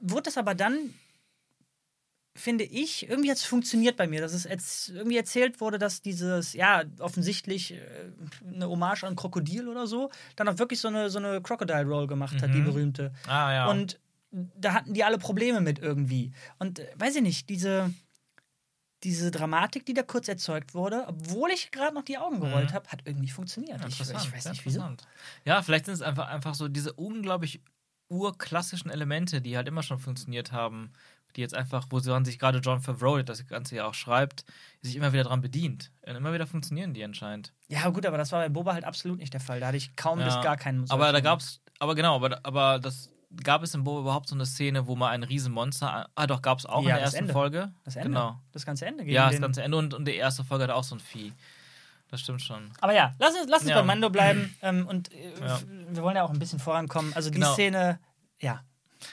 wurde 0.00 0.24
das 0.24 0.36
aber 0.38 0.54
dann, 0.54 0.94
finde 2.36 2.64
ich, 2.64 3.08
irgendwie 3.08 3.30
hat 3.30 3.36
es 3.38 3.44
funktioniert 3.44 3.96
bei 3.96 4.06
mir, 4.06 4.20
dass 4.20 4.32
es 4.32 4.44
jetzt 4.44 4.88
irgendwie 4.90 5.16
erzählt 5.16 5.60
wurde, 5.60 5.78
dass 5.78 6.00
dieses, 6.00 6.52
ja, 6.54 6.84
offensichtlich 7.00 7.72
äh, 7.72 7.80
eine 8.46 8.68
Hommage 8.68 9.04
an 9.04 9.16
Krokodil 9.16 9.68
oder 9.68 9.86
so, 9.86 10.10
dann 10.36 10.48
auch 10.48 10.58
wirklich 10.58 10.80
so 10.80 10.88
eine, 10.88 11.10
so 11.10 11.18
eine 11.18 11.42
Crocodile 11.42 11.84
Roll 11.84 12.06
gemacht 12.06 12.40
hat, 12.40 12.54
die 12.54 12.60
Mhm. 12.60 12.64
berühmte. 12.64 13.12
ah, 13.26 13.52
ja. 13.52 13.66
Und 13.68 13.98
da 14.30 14.74
hatten 14.74 14.94
die 14.94 15.04
alle 15.04 15.18
Probleme 15.18 15.60
mit 15.60 15.78
irgendwie. 15.78 16.32
Und 16.58 16.78
äh, 16.78 16.88
weiß 16.96 17.16
ich 17.16 17.22
nicht, 17.22 17.48
diese, 17.48 17.92
diese 19.02 19.30
Dramatik, 19.30 19.86
die 19.86 19.94
da 19.94 20.02
kurz 20.02 20.28
erzeugt 20.28 20.74
wurde, 20.74 21.04
obwohl 21.08 21.50
ich 21.50 21.70
gerade 21.70 21.94
noch 21.94 22.04
die 22.04 22.18
Augen 22.18 22.40
gerollt 22.40 22.70
Mhm. 22.70 22.74
habe, 22.74 22.88
hat 22.90 23.00
irgendwie 23.06 23.30
funktioniert. 23.30 23.80
Ja, 23.80 23.86
ich, 23.86 23.98
ich 24.00 24.12
weiß 24.32 24.48
nicht 24.50 24.64
wieso. 24.66 24.84
Ja, 25.44 25.62
vielleicht 25.62 25.86
sind 25.86 25.94
es 25.94 26.02
einfach, 26.02 26.28
einfach 26.28 26.54
so 26.54 26.68
diese 26.68 26.92
unglaublich 26.92 27.60
urklassischen 28.08 28.90
Elemente, 28.90 29.40
die 29.40 29.56
halt 29.56 29.68
immer 29.68 29.82
schon 29.82 29.98
funktioniert 29.98 30.52
haben, 30.52 30.92
die 31.36 31.40
jetzt 31.40 31.54
einfach, 31.54 31.86
wo 31.90 32.00
sie 32.00 32.12
sich 32.24 32.38
gerade 32.40 32.58
John 32.58 32.80
Favreau, 32.80 33.22
das 33.22 33.46
Ganze 33.46 33.76
ja 33.76 33.86
auch 33.86 33.94
schreibt, 33.94 34.44
sich 34.82 34.96
immer 34.96 35.12
wieder 35.12 35.22
dran 35.24 35.40
bedient. 35.40 35.92
Und 36.02 36.16
immer 36.16 36.32
wieder 36.32 36.46
funktionieren 36.46 36.92
die 36.92 37.04
anscheinend. 37.04 37.52
Ja, 37.68 37.88
gut, 37.90 38.04
aber 38.04 38.18
das 38.18 38.32
war 38.32 38.40
bei 38.42 38.48
Boba 38.48 38.74
halt 38.74 38.84
absolut 38.84 39.18
nicht 39.18 39.32
der 39.32 39.40
Fall. 39.40 39.60
Da 39.60 39.68
hatte 39.68 39.76
ich 39.76 39.94
kaum 39.94 40.18
Ja. 40.18 40.24
bis 40.26 40.34
gar 40.42 40.56
keinen 40.56 40.90
Aber 40.90 41.12
da 41.12 41.20
gab's, 41.20 41.60
aber 41.78 41.94
genau, 41.94 42.16
aber, 42.16 42.40
aber 42.44 42.80
das 42.80 43.09
gab 43.42 43.62
es 43.62 43.74
in 43.74 43.84
Boba 43.84 44.00
überhaupt 44.00 44.28
so 44.28 44.34
eine 44.34 44.46
Szene, 44.46 44.86
wo 44.86 44.96
mal 44.96 45.10
ein 45.10 45.22
Riesenmonster, 45.22 46.08
ah 46.14 46.26
doch, 46.26 46.42
gab 46.42 46.58
es 46.58 46.66
auch 46.66 46.82
Ja, 46.82 46.90
in 46.90 46.94
der 46.96 47.00
ersten 47.00 47.18
Ende. 47.18 47.32
Folge. 47.32 47.72
Das 47.84 47.96
Ende. 47.96 48.08
Genau. 48.08 48.40
Das 48.52 48.66
ganze 48.66 48.86
Ende. 48.86 49.04
Gegen 49.04 49.14
Ja, 49.14 49.30
das 49.30 49.40
ganze 49.40 49.62
Ende 49.62 49.76
und, 49.76 49.94
und 49.94 50.04
die 50.06 50.14
erste 50.16 50.44
Folge 50.44 50.64
hat 50.64 50.70
auch 50.70 50.84
so 50.84 50.96
ein 50.96 51.00
Vieh. 51.00 51.32
Das 52.10 52.20
stimmt 52.20 52.42
schon. 52.42 52.72
Aber 52.80 52.92
ja, 52.92 53.14
lass 53.20 53.34
uns, 53.36 53.48
lass 53.48 53.60
uns 53.62 53.70
Ja. 53.70 53.76
bei 53.80 53.84
Mando 53.86 54.10
bleiben. 54.10 54.54
Ähm, 54.62 54.86
und 54.86 55.12
äh, 55.12 55.32
Ja. 55.40 55.60
wir 55.90 56.02
wollen 56.02 56.16
ja 56.16 56.24
auch 56.24 56.30
ein 56.30 56.38
bisschen 56.40 56.58
vorankommen. 56.58 57.12
Also 57.14 57.30
die 57.30 57.34
Genau. 57.38 57.52
Szene, 57.54 58.00
ja. 58.40 58.64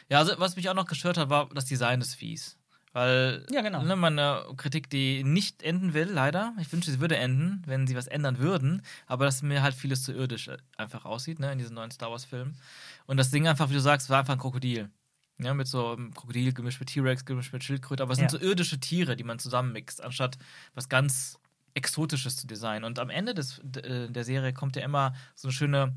Ja, 0.09 0.17
also 0.17 0.33
was 0.37 0.55
mich 0.55 0.67
auch 0.69 0.73
noch 0.73 0.85
gestört 0.87 1.17
hat, 1.17 1.29
war 1.29 1.47
das 1.53 1.65
Design 1.65 1.99
des 1.99 2.15
Viehs. 2.15 2.57
Weil, 2.97 3.45
Ja, 3.51 3.61
genau. 3.61 3.83
ne, 3.83 3.95
meine 3.95 4.43
Kritik, 4.57 4.89
die 4.89 5.23
nicht 5.23 5.61
enden 5.61 5.93
will, 5.93 6.09
leider. 6.11 6.55
Ich 6.59 6.71
wünschte, 6.73 6.91
sie 6.91 6.99
würde 6.99 7.15
enden, 7.17 7.61
wenn 7.67 7.85
sie 7.85 7.95
was 7.95 8.07
ändern 8.07 8.39
würden. 8.39 8.81
Aber 9.05 9.25
dass 9.25 9.43
mir 9.43 9.61
halt 9.61 9.75
vieles 9.75 10.01
zu 10.01 10.13
irdisch 10.13 10.47
äh, 10.47 10.57
einfach 10.77 11.05
aussieht, 11.05 11.37
ne, 11.39 11.51
in 11.51 11.59
diesen 11.59 11.75
neuen 11.75 11.91
Star 11.91 12.09
Wars-Filmen. 12.09 12.57
Und 13.05 13.17
das 13.17 13.29
Ding 13.29 13.47
einfach, 13.47 13.69
wie 13.69 13.75
du 13.75 13.81
sagst, 13.81 14.09
war 14.09 14.17
einfach 14.19 14.33
ein 14.33 14.39
Krokodil. 14.39 14.89
Ja, 15.37 15.53
mit 15.53 15.67
so 15.67 15.91
einem 15.91 16.11
Krokodil 16.15 16.53
gemischt 16.53 16.79
mit 16.79 16.89
T-Rex, 16.89 17.23
gemischt 17.23 17.53
mit 17.53 17.63
Schildkröte. 17.63 18.01
Aber 18.01 18.13
es 18.13 18.19
Ja. 18.19 18.27
sind 18.29 18.41
so 18.41 18.43
irdische 18.47 18.79
Tiere, 18.79 19.15
die 19.15 19.23
man 19.23 19.37
zusammenmixt, 19.37 20.03
anstatt 20.03 20.39
was 20.73 20.89
ganz 20.89 21.37
Exotisches 21.75 22.37
zu 22.37 22.47
designen. 22.47 22.83
Und 22.83 22.97
am 22.97 23.11
Ende 23.11 23.35
des, 23.35 23.59
äh, 23.83 24.09
der 24.09 24.23
Serie 24.23 24.53
kommt 24.53 24.75
ja 24.75 24.81
immer 24.83 25.13
so 25.35 25.49
eine 25.49 25.53
schöne, 25.53 25.95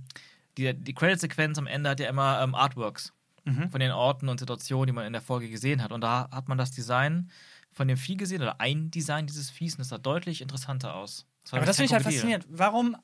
die, 0.58 0.74
die 0.74 0.92
Credit-Sequenz 0.92 1.56
am 1.56 1.66
Ende 1.66 1.88
hat 1.88 2.00
ja 2.00 2.10
immer 2.10 2.42
ähm, 2.42 2.54
Artworks 2.54 3.14
Mhm. 3.44 3.70
von 3.70 3.80
den 3.80 3.90
Orten 3.92 4.28
und 4.28 4.38
Situationen, 4.38 4.86
die 4.86 4.92
man 4.92 5.06
in 5.06 5.12
der 5.12 5.22
Folge 5.22 5.48
gesehen 5.48 5.82
hat. 5.82 5.92
Und 5.92 6.00
da 6.02 6.28
hat 6.30 6.48
man 6.48 6.58
das 6.58 6.70
Design 6.72 7.30
von 7.72 7.88
dem 7.88 7.96
Vieh 7.96 8.16
gesehen 8.16 8.42
oder 8.42 8.60
ein 8.60 8.90
Design 8.90 9.26
dieses 9.26 9.48
Viehs 9.50 9.74
und 9.74 9.80
das 9.80 9.88
sah 9.88 9.98
deutlich 9.98 10.40
interessanter 10.42 10.94
aus. 10.94 11.26
war 11.50 11.58
Aber 11.58 11.66
das 11.66 11.76
finde 11.76 11.86
ich 11.86 11.92
halt 11.94 12.02
faszinierend. 12.04 12.46
Warum 12.50 12.96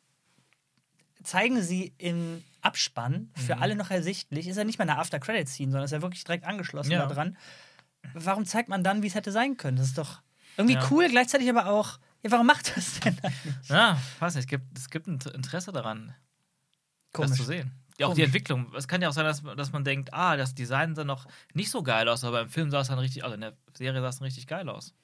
zeigen 1.23 1.63
sie 1.63 1.93
im 1.99 2.43
Abspann 2.61 3.31
für 3.35 3.57
Mhm. 3.57 3.63
alle 3.63 3.77
noch 3.77 3.91
ersichtlich, 3.91 4.47
ist 4.49 4.57
ja 4.57 4.65
nicht 4.65 4.79
mal 4.79 4.89
eine 4.89 4.99
After-Credit-Scene, 4.99 5.71
sondern 5.73 5.85
ist 5.85 5.93
ja 5.93 6.03
wirklich 6.03 6.25
direkt 6.25 6.45
angeschlossen 6.45 6.93
Ja. 6.93 7.07
daran. 7.07 7.37
Warum 8.13 8.45
zeigt 8.45 8.69
man 8.69 8.85
dann, 8.85 9.03
wie 9.03 9.07
es 9.09 9.15
hätte 9.15 9.33
sein 9.33 9.57
können? 9.57 9.77
Das 9.79 9.87
ist 9.89 9.99
doch 9.99 10.21
irgendwie 10.57 10.75
Ja. 10.75 10.91
cool, 10.91 11.09
gleichzeitig 11.09 11.49
aber 11.49 11.67
auch, 11.67 11.99
ja, 12.23 12.31
warum 12.31 12.47
macht 12.47 12.77
das 12.77 13.01
denn? 13.01 13.17
Ja, 13.69 14.01
weiß 14.21 14.35
nicht, 14.35 14.45
es 14.45 14.49
gibt, 14.49 14.79
es 14.79 14.91
gibt 14.91 15.07
ein 15.07 15.19
Interesse 15.35 15.73
daran, 15.73 16.15
das 17.13 17.35
zu 17.35 17.45
sehen. 17.45 17.73
Ja, 17.99 18.07
auch 18.09 18.15
die. 18.15 18.23
Entwicklung. 18.23 18.73
Es 18.77 18.87
kann 18.89 19.01
ja 19.03 19.09
auch 19.09 19.13
sein, 19.13 19.25
dass, 19.25 19.43
dass 19.43 19.73
man 19.73 19.85
denkt, 19.85 20.13
ah, 20.13 20.37
das 20.37 20.55
Design 20.55 20.95
sah 20.95 21.05
noch 21.05 21.27
nicht 21.55 21.71
so 21.71 21.83
geil 21.83 22.09
aus, 22.09 22.25
aber 22.25 22.43
im 22.43 22.49
Film 22.49 22.71
sah 22.71 22.81
es 22.81 22.89
dann 22.89 22.99
richtig, 22.99 23.25
also 23.25 23.35
in 23.35 23.41
der 23.41 23.55
Serie 23.75 24.01
sah 24.01 24.09
es 24.09 24.19
dann 24.19 24.25
richtig 24.25 24.47
geil 24.47 24.69
aus. 24.69 24.95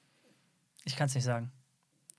Ich 0.85 0.95
kann 0.95 1.07
es 1.07 1.15
nicht 1.15 1.23
sagen. 1.23 1.51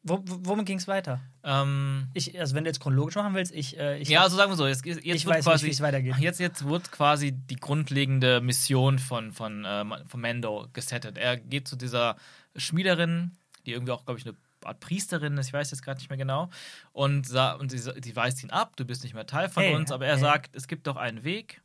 Wo, 0.06 0.18
wo- 0.26 0.38
womit 0.42 0.66
ging 0.66 0.76
es 0.78 0.86
weiter? 0.86 1.20
Ähm, 1.44 2.08
Ich, 2.12 2.38
also 2.38 2.54
wenn 2.54 2.64
du 2.64 2.68
jetzt 2.68 2.80
chronologisch 2.80 3.14
machen 3.14 3.34
willst, 3.34 3.52
ich, 3.54 3.78
äh, 3.78 3.98
ich, 3.98 4.08
ja, 4.08 4.22
also 4.22 4.36
sagen 4.36 4.50
wir 4.52 4.56
so, 4.56 4.66
jetzt, 4.66 4.84
jetzt 4.84 4.98
ich 5.02 5.24
wird 5.24 5.36
weiß 5.36 5.36
nicht, 5.36 5.44
quasi, 5.44 5.66
wie 5.66 5.70
es 5.70 5.80
weitergeht. 5.80 6.16
Jetzt, 6.18 6.40
jetzt 6.40 6.64
wird 6.68 6.90
quasi 6.92 7.32
die 7.32 7.56
grundlegende 7.56 8.40
Mission 8.42 8.98
von, 8.98 9.32
von, 9.32 9.64
äh, 9.64 9.84
von 10.06 10.20
Mando 10.20 10.68
gesettet. 10.74 11.16
Er 11.16 11.38
geht 11.38 11.68
zu 11.68 11.76
dieser 11.76 12.16
Schmiederin, 12.56 13.32
die 13.64 13.72
irgendwie 13.72 13.92
auch, 13.92 14.04
glaube 14.04 14.20
ich, 14.20 14.26
eine 14.26 14.36
Art 14.66 14.80
Priesterin 14.80 15.37
ist, 15.38 15.49
ich 15.49 15.52
weiß 15.52 15.71
jetzt 15.71 15.83
gerade 15.83 15.99
nicht 15.99 16.11
mehr 16.11 16.16
genau. 16.16 16.50
Und, 16.92 17.30
und 17.30 17.71
sie, 17.71 17.78
sie 17.78 18.16
weist 18.16 18.42
ihn 18.42 18.50
ab, 18.50 18.76
du 18.76 18.85
bist 18.85 19.02
nicht 19.02 19.14
mehr 19.14 19.26
Teil 19.26 19.49
von 19.49 19.62
Hey, 19.62 19.75
uns, 19.75 19.90
aber 19.92 20.06
er 20.06 20.14
hey. 20.14 20.21
sagt, 20.21 20.56
es 20.56 20.68
gibt 20.68 20.87
doch 20.87 20.97
einen 20.97 21.25
Weg, 21.25 21.62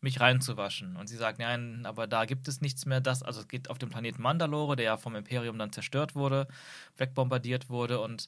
mich 0.00 0.20
reinzuwaschen. 0.20 0.96
Und 0.96 1.08
sie 1.08 1.16
sagt, 1.16 1.38
nein, 1.38 1.86
aber 1.86 2.06
da 2.06 2.24
gibt 2.24 2.48
es 2.48 2.60
nichts 2.60 2.86
mehr. 2.86 3.00
Das, 3.00 3.22
also 3.22 3.40
es 3.40 3.48
geht 3.48 3.70
auf 3.70 3.78
den 3.78 3.88
Planeten 3.88 4.20
Mandalore, 4.20 4.76
der 4.76 4.84
ja 4.84 4.96
vom 4.96 5.14
Imperium 5.14 5.58
dann 5.58 5.72
zerstört 5.72 6.14
wurde, 6.14 6.48
wegbombardiert 6.96 7.68
wurde 7.68 8.00
und 8.00 8.26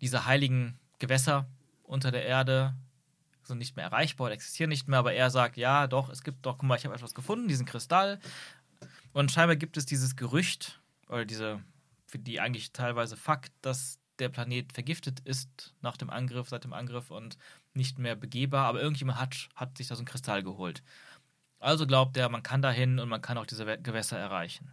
diese 0.00 0.26
heiligen 0.26 0.78
Gewässer 0.98 1.46
unter 1.82 2.10
der 2.10 2.24
Erde 2.24 2.74
sind 3.42 3.58
nicht 3.58 3.76
mehr 3.76 3.84
erreichbar 3.86 4.30
existieren 4.30 4.68
nicht 4.68 4.88
mehr, 4.88 4.98
aber 5.00 5.12
er 5.12 5.30
sagt, 5.30 5.56
ja, 5.56 5.86
doch, 5.86 6.08
es 6.08 6.22
gibt 6.22 6.46
doch, 6.46 6.58
guck 6.58 6.68
mal, 6.68 6.76
ich 6.76 6.84
habe 6.84 6.94
etwas 6.94 7.14
gefunden, 7.14 7.48
diesen 7.48 7.66
Kristall. 7.66 8.18
Und 9.12 9.32
scheinbar 9.32 9.56
gibt 9.56 9.76
es 9.76 9.86
dieses 9.86 10.16
Gerücht, 10.16 10.80
oder 11.08 11.24
diese, 11.24 11.60
die 12.18 12.40
eigentlich 12.40 12.72
teilweise 12.72 13.16
Fakt, 13.16 13.52
dass 13.62 13.98
der 14.18 14.28
Planet 14.28 14.72
vergiftet 14.72 15.20
ist 15.20 15.74
nach 15.80 15.96
dem 15.96 16.10
Angriff, 16.10 16.48
seit 16.48 16.64
dem 16.64 16.72
Angriff 16.72 17.10
und 17.10 17.38
nicht 17.72 17.98
mehr 17.98 18.16
begehbar, 18.16 18.66
aber 18.66 18.80
irgendjemand 18.80 19.18
hat, 19.18 19.48
hat 19.54 19.78
sich 19.78 19.88
da 19.88 19.94
so 19.94 20.00
einen 20.00 20.06
Kristall 20.06 20.42
geholt. 20.42 20.82
Also 21.58 21.86
glaubt 21.86 22.16
er, 22.16 22.28
man 22.28 22.42
kann 22.42 22.62
dahin 22.62 22.98
und 22.98 23.08
man 23.08 23.22
kann 23.22 23.38
auch 23.38 23.46
diese 23.46 23.64
Gewässer 23.78 24.18
erreichen. 24.18 24.72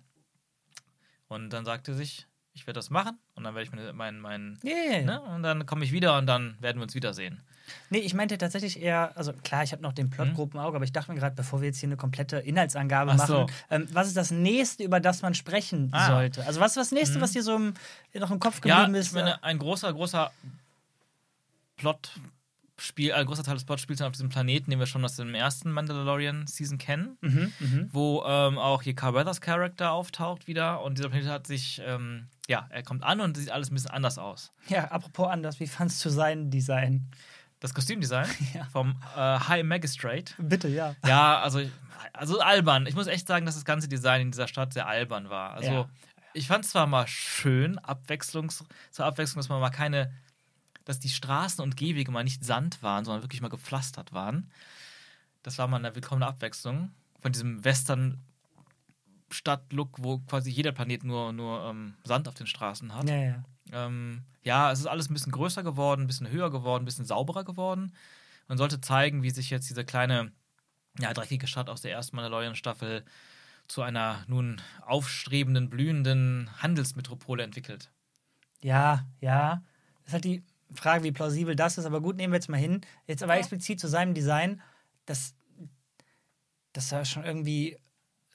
Und 1.28 1.50
dann 1.52 1.66
sagt 1.66 1.88
er 1.88 1.94
sich, 1.94 2.28
ich 2.54 2.66
werde 2.66 2.78
das 2.78 2.90
machen 2.90 3.18
und 3.36 3.44
dann 3.44 3.56
werde 3.56 3.66
ich 3.66 3.72
meinen, 3.72 3.96
mein, 3.96 4.20
mein, 4.20 4.60
ja. 4.64 5.02
ne? 5.02 5.22
und 5.22 5.44
dann 5.44 5.66
komme 5.66 5.84
ich 5.84 5.92
wieder 5.92 6.18
und 6.18 6.28
dann 6.28 6.58
werden 6.62 6.78
wir 6.78 6.84
uns 6.84 6.96
wiedersehen. 6.96 7.44
Nee, 7.90 8.00
ich 8.00 8.14
meinte 8.14 8.38
tatsächlich 8.38 8.82
eher, 8.82 9.12
also 9.18 9.34
klar, 9.34 9.64
ich 9.64 9.72
habe 9.72 9.82
noch 9.82 9.94
den 9.94 10.10
Plot 10.10 10.34
grob 10.36 10.54
im 10.54 10.60
Auge, 10.60 10.76
aber 10.76 10.86
ich 10.86 10.92
dachte 10.92 11.12
mir 11.12 11.18
gerade, 11.20 11.36
bevor 11.36 11.62
wir 11.62 11.68
jetzt 11.68 11.80
hier 11.80 11.88
eine 11.88 11.98
komplette 11.98 12.38
Inhaltsangabe 12.38 13.12
Ach 13.12 13.28
so. 13.28 13.42
machen, 13.42 13.52
ähm, 13.70 13.88
was 13.92 14.08
ist 14.08 14.18
das 14.18 14.32
nächste, 14.32 14.84
über 14.84 15.00
das 15.00 15.22
man 15.22 15.34
sprechen 15.34 15.90
Ah. 15.92 16.08
sollte? 16.08 16.46
Also 16.46 16.60
was 16.60 16.72
ist 16.72 16.78
das 16.78 16.92
nächste, 16.92 17.18
Mhm. 17.18 17.22
was 17.22 17.32
dir 17.32 17.44
so 17.44 17.56
im, 17.56 17.74
noch 18.14 18.32
im 18.32 18.40
Kopf 18.40 18.62
Ja, 18.66 18.80
geblieben 18.86 18.96
ich 19.02 19.08
ist? 19.08 19.14
meine, 19.14 19.44
ein 19.44 19.60
großer, 19.60 19.92
großer 19.94 20.32
Plot. 21.78 22.12
Spiel, 22.80 23.12
ein 23.12 23.26
großer 23.26 23.42
Teil 23.44 23.56
des 23.56 23.66
Plots 23.66 23.82
spielt 23.82 24.00
dann 24.00 24.06
auf 24.06 24.12
diesem 24.14 24.30
Planeten, 24.30 24.70
den 24.70 24.78
wir 24.78 24.86
schon 24.86 25.04
aus 25.04 25.16
dem 25.16 25.34
ersten 25.34 25.72
Mandalorian-Season 25.72 26.78
kennen, 26.78 27.18
mhm, 27.22 27.52
mhm. 27.60 27.90
wo 27.92 28.24
ähm, 28.24 28.60
auch 28.60 28.84
hier 28.84 28.94
Carl 28.94 29.16
Weathers 29.16 29.42
Charakter 29.42 29.92
auftaucht 29.94 30.46
wieder 30.46 30.84
und 30.84 31.00
dieser 31.00 31.10
Planet 31.10 31.28
hat 31.28 31.48
sich, 31.48 31.82
ähm, 31.84 32.28
ja, 32.48 32.68
er 32.70 32.84
kommt 32.84 33.02
an 33.04 33.20
und 33.20 33.36
sieht 33.36 33.50
alles 33.50 33.72
ein 33.72 33.74
bisschen 33.74 33.90
anders 33.90 34.20
aus. 34.20 34.52
Ja, 34.68 34.84
apropos 34.92 35.28
anders, 35.28 35.60
wie 35.60 35.66
fandst 35.66 36.06
du 36.06 36.10
sein 36.10 36.52
Design? 36.52 37.10
Das 37.60 37.74
Kostümdesign 37.74 38.28
Ja. 38.54 38.66
vom 38.66 38.96
äh, 39.16 39.20
High 39.40 39.64
Magistrate. 39.64 40.34
Bitte, 40.38 40.68
ja. 40.68 40.96
Ja, 41.06 41.40
also, 41.40 41.62
also 42.14 42.40
albern. 42.40 42.86
Ich 42.86 42.96
muss 42.96 43.08
echt 43.08 43.28
sagen, 43.28 43.46
dass 43.46 43.56
das 43.56 43.66
ganze 43.66 43.88
Design 43.88 44.22
in 44.22 44.32
dieser 44.32 44.48
Stadt 44.48 44.74
sehr 44.74 44.88
albern 44.88 45.30
war. 45.30 45.54
Also, 45.54 45.72
Ja. 45.72 45.90
ich 46.34 46.48
fand 46.48 46.66
es 46.66 46.72
zwar 46.72 46.86
mal 46.88 47.08
schön, 47.08 47.80
Abwechslungs 47.80 48.64
zur 48.92 49.06
Abwechslung, 49.06 49.40
dass 49.42 49.50
man 49.50 49.60
mal 49.60 49.70
keine, 49.72 50.14
dass 50.86 51.00
die 51.00 51.10
Straßen 51.10 51.64
und 51.64 51.76
Gehwege 51.78 52.12
mal 52.12 52.24
nicht 52.24 52.46
Sand 52.46 52.82
waren, 52.84 53.06
sondern 53.06 53.24
wirklich 53.24 53.42
mal 53.42 53.50
gepflastert 53.50 54.14
waren. 54.14 54.52
Das 55.44 55.58
war 55.58 55.68
mal 55.68 55.78
eine 55.78 55.96
willkommene 55.96 56.28
Abwechslung 56.28 56.92
von 57.20 57.32
diesem 57.32 57.64
Western 57.66 58.22
Stadt-Look, 59.32 59.96
wo 60.04 60.20
quasi 60.20 60.50
jeder 60.52 60.72
Planet 60.72 61.04
nur, 61.04 61.34
nur 61.34 61.66
ähm, 61.70 61.96
Sand 62.04 62.28
auf 62.28 62.36
den 62.36 62.48
Straßen 62.48 62.94
hat. 62.96 63.10
Ja, 63.10 63.16
ja. 63.16 63.44
Ähm, 63.72 64.24
ja, 64.44 64.72
es 64.72 64.80
ist 64.80 64.86
alles 64.86 65.10
ein 65.10 65.14
bisschen 65.14 65.32
größer 65.32 65.64
geworden, 65.64 66.02
ein 66.04 66.08
bisschen 66.08 66.30
höher 66.30 66.50
geworden, 66.52 66.84
ein 66.84 66.86
bisschen 66.86 67.06
sauberer 67.06 67.44
geworden. 67.44 67.94
Man 68.48 68.58
sollte 68.58 68.80
zeigen, 68.82 69.24
wie 69.24 69.30
sich 69.30 69.50
jetzt 69.50 69.70
diese 69.70 69.84
kleine, 69.86 70.32
ja, 71.00 71.14
dreckige 71.14 71.48
Stadt 71.48 71.70
aus 71.70 71.82
der 71.82 71.92
ersten 71.92 72.16
Mandalorian-Staffel 72.16 73.04
zu 73.68 73.82
einer 73.82 74.24
nun 74.28 74.62
aufstrebenden, 74.86 75.70
blühenden 75.70 76.50
Handelsmetropole 76.62 77.44
entwickelt. 77.44 77.92
Ja, 78.62 79.06
ja. 79.20 79.62
Das 80.04 80.08
ist 80.08 80.14
halt 80.14 80.24
die 80.26 80.44
Frage, 80.74 81.04
wie 81.04 81.12
plausibel 81.12 81.56
das 81.56 81.78
ist, 81.78 81.86
aber 81.86 82.02
gut, 82.02 82.16
nehmen 82.18 82.34
wir 82.34 82.38
jetzt 82.38 82.50
mal 82.50 82.58
hin. 82.58 82.82
Jetzt 83.06 83.24
aber 83.24 83.34
Ja. 83.34 83.40
explizit 83.40 83.80
zu 83.80 83.88
seinem 83.88 84.14
Design, 84.14 84.62
das, 85.06 85.36
das 86.74 86.90
sah 86.90 87.06
schon 87.06 87.24
irgendwie 87.24 87.78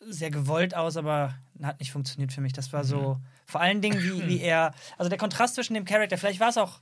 sehr 0.00 0.30
gewollt 0.30 0.74
aus, 0.74 0.96
aber 0.96 1.34
hat 1.62 1.78
nicht 1.80 1.92
funktioniert 1.92 2.32
für 2.32 2.40
mich. 2.40 2.52
Das 2.52 2.72
war 2.72 2.84
so, 2.84 3.14
Mhm. 3.16 3.24
Vor 3.52 3.60
allen 3.60 3.80
Dingen, 3.80 4.02
wie, 4.02 4.26
wie 4.26 4.40
er, 4.52 4.74
also 4.98 5.08
der 5.08 5.18
Kontrast 5.18 5.54
zwischen 5.54 5.74
dem 5.74 5.84
Charakter, 5.84 6.18
vielleicht 6.18 6.40
war 6.40 6.48
es 6.48 6.56
auch, 6.58 6.80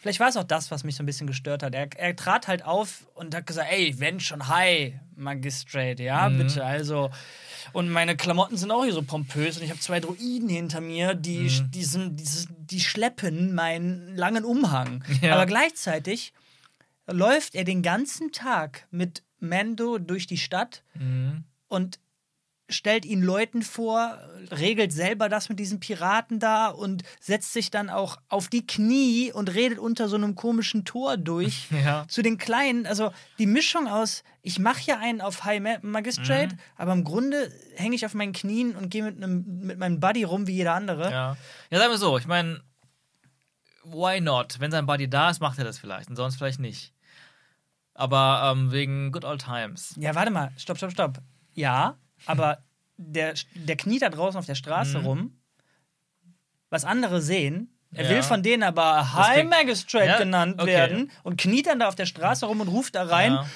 vielleicht 0.00 0.18
war 0.20 0.28
es 0.28 0.36
auch 0.36 0.44
das, 0.44 0.70
was 0.72 0.82
mich 0.84 0.96
so 0.96 1.02
ein 1.02 1.06
bisschen 1.06 1.26
gestört 1.28 1.62
hat. 1.62 1.74
Er, 1.74 1.88
er 1.96 2.16
trat 2.16 2.48
halt 2.48 2.64
auf 2.64 3.06
und 3.14 3.34
hat 3.34 3.46
gesagt, 3.46 3.68
ey, 3.70 3.94
wenn 4.00 4.18
schon, 4.18 4.48
hi, 4.48 4.98
Magistrate, 5.14 6.02
ja, 6.02 6.28
Mhm. 6.28 6.38
bitte, 6.38 6.64
also. 6.64 7.10
Und 7.72 7.88
meine 7.90 8.16
Klamotten 8.16 8.56
sind 8.56 8.70
auch 8.72 8.82
hier 8.84 8.92
so 8.92 9.02
pompös 9.02 9.56
und 9.56 9.62
ich 9.62 9.70
habe 9.70 9.78
zwei 9.78 10.00
Droiden 10.00 10.48
hinter 10.48 10.80
mir, 10.80 11.14
die, 11.14 11.38
Mhm. 11.48 11.70
die, 11.70 11.84
sind, 11.84 12.16
die, 12.18 12.24
sind- 12.24 12.48
die 12.58 12.80
schleppen 12.80 13.54
meinen 13.54 14.16
langen 14.16 14.44
Umhang. 14.44 15.04
Ja. 15.20 15.34
Aber 15.34 15.46
gleichzeitig 15.46 16.32
läuft 17.06 17.54
er 17.54 17.64
den 17.64 17.82
ganzen 17.82 18.32
Tag 18.32 18.86
mit 18.90 19.22
Mando 19.38 19.98
durch 19.98 20.26
die 20.26 20.38
Stadt 20.38 20.82
Mhm. 20.94 21.44
und 21.68 21.98
stellt 22.72 23.04
ihn 23.04 23.22
Leuten 23.22 23.62
vor, 23.62 24.18
regelt 24.50 24.92
selber 24.92 25.28
das 25.28 25.48
mit 25.48 25.58
diesen 25.58 25.78
Piraten 25.80 26.38
da 26.40 26.68
und 26.68 27.02
setzt 27.20 27.52
sich 27.52 27.70
dann 27.70 27.90
auch 27.90 28.16
auf 28.28 28.48
die 28.48 28.66
Knie 28.66 29.30
und 29.32 29.52
redet 29.54 29.78
unter 29.78 30.08
so 30.08 30.16
einem 30.16 30.34
komischen 30.34 30.84
Tor 30.84 31.16
durch. 31.16 31.68
Ja. 31.84 32.06
Zu 32.08 32.22
den 32.22 32.38
Kleinen, 32.38 32.86
also 32.86 33.12
die 33.38 33.46
Mischung 33.46 33.86
aus, 33.88 34.22
ich 34.42 34.58
mache 34.58 34.82
ja 34.84 34.98
einen 34.98 35.20
auf 35.20 35.44
High 35.44 35.60
Ma- 35.60 35.78
Magistrate, 35.82 36.54
Mhm. 36.54 36.60
aber 36.76 36.92
im 36.92 37.04
Grunde 37.04 37.52
hänge 37.76 37.94
ich 37.94 38.04
auf 38.06 38.14
meinen 38.14 38.32
Knien 38.32 38.74
und 38.76 38.88
gehe 38.90 39.02
mit, 39.04 39.16
einem- 39.16 39.44
mit 39.66 39.78
meinem 39.78 40.00
Buddy 40.00 40.24
rum 40.24 40.46
wie 40.46 40.54
jeder 40.54 40.74
andere. 40.74 41.10
Ja. 41.10 41.36
ja, 41.70 41.78
sagen 41.78 41.90
wir 41.92 41.98
so, 41.98 42.18
ich 42.18 42.26
meine, 42.26 42.60
why 43.84 44.20
not? 44.20 44.56
Wenn 44.60 44.70
sein 44.70 44.86
Buddy 44.86 45.08
da 45.08 45.30
ist, 45.30 45.40
macht 45.40 45.58
er 45.58 45.64
das 45.64 45.78
vielleicht 45.78 46.08
und 46.08 46.16
sonst 46.16 46.36
vielleicht 46.36 46.60
nicht. 46.60 46.92
Aber 47.94 48.52
ähm, 48.52 48.72
wegen 48.72 49.12
Good 49.12 49.24
Old 49.24 49.42
Times. 49.44 49.94
Ja, 49.98 50.14
warte 50.14 50.30
mal, 50.30 50.50
stopp, 50.56 50.78
stopp, 50.78 50.92
stopp. 50.92 51.18
Ja, 51.54 51.96
aber 52.26 52.58
der, 52.96 53.34
der 53.54 53.76
kniet 53.76 54.02
da 54.02 54.08
draußen 54.10 54.38
auf 54.38 54.46
der 54.46 54.54
Straße 54.54 54.98
Mhm. 54.98 55.04
rum, 55.06 55.38
was 56.70 56.84
andere 56.84 57.20
sehen. 57.20 57.68
Er 57.94 58.04
Ja. 58.04 58.10
will 58.10 58.22
von 58.22 58.42
denen 58.42 58.62
aber 58.62 59.12
High 59.12 59.44
Magistrate 59.44 60.06
Ja, 60.06 60.18
genannt 60.18 60.54
okay. 60.58 60.66
werden 60.68 61.10
und 61.24 61.38
kniet 61.38 61.66
dann 61.66 61.78
da 61.78 61.88
auf 61.88 61.94
der 61.94 62.06
Straße 62.06 62.46
rum 62.46 62.60
und 62.62 62.68
ruft 62.68 62.94
da 62.94 63.04
rein: 63.04 63.32
Ja. 63.32 63.46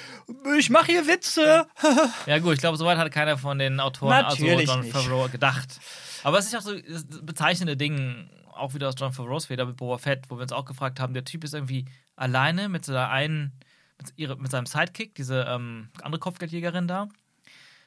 Ich 0.58 0.68
mache 0.68 0.92
hier 0.92 1.06
Witze. 1.06 1.66
Ja, 2.26 2.38
gut, 2.38 2.54
ich 2.54 2.58
glaube, 2.60 2.76
soweit 2.76 2.98
hat 2.98 3.10
keiner 3.12 3.38
von 3.38 3.58
den 3.58 3.80
Autoren, 3.80 4.10
Natürlich 4.10 4.68
also 4.68 4.82
John. 4.82 4.90
Favreau, 4.90 5.28
gedacht. 5.28 5.80
Aber 6.22 6.38
es 6.38 6.46
ist 6.46 6.54
auch 6.56 6.60
so 6.60 6.78
das 6.78 7.06
bezeichnende 7.22 7.76
Ding, 7.78 8.28
auch 8.52 8.74
wieder 8.74 8.88
aus 8.88 8.94
John 8.98 9.12
Favreaus 9.12 9.46
Feder 9.46 9.64
mit 9.64 9.76
Boba 9.76 9.96
Fett, 9.96 10.24
wo 10.28 10.36
wir 10.36 10.42
uns 10.42 10.52
auch 10.52 10.64
gefragt 10.66 11.00
haben, 11.00 11.14
der 11.14 11.24
Typ 11.24 11.42
ist 11.44 11.54
irgendwie 11.54 11.86
alleine 12.16 12.68
mit 12.68 12.84
seiner 12.84 13.08
einen, 13.08 13.52
mit, 13.96 14.12
ihre, 14.16 14.36
mit 14.36 14.50
seinem 14.50 14.66
Sidekick, 14.66 15.14
diese 15.14 15.46
ähm, 15.48 15.88
andere 16.02 16.18
Kopfgeldjägerin 16.20 16.88
da, 16.88 17.08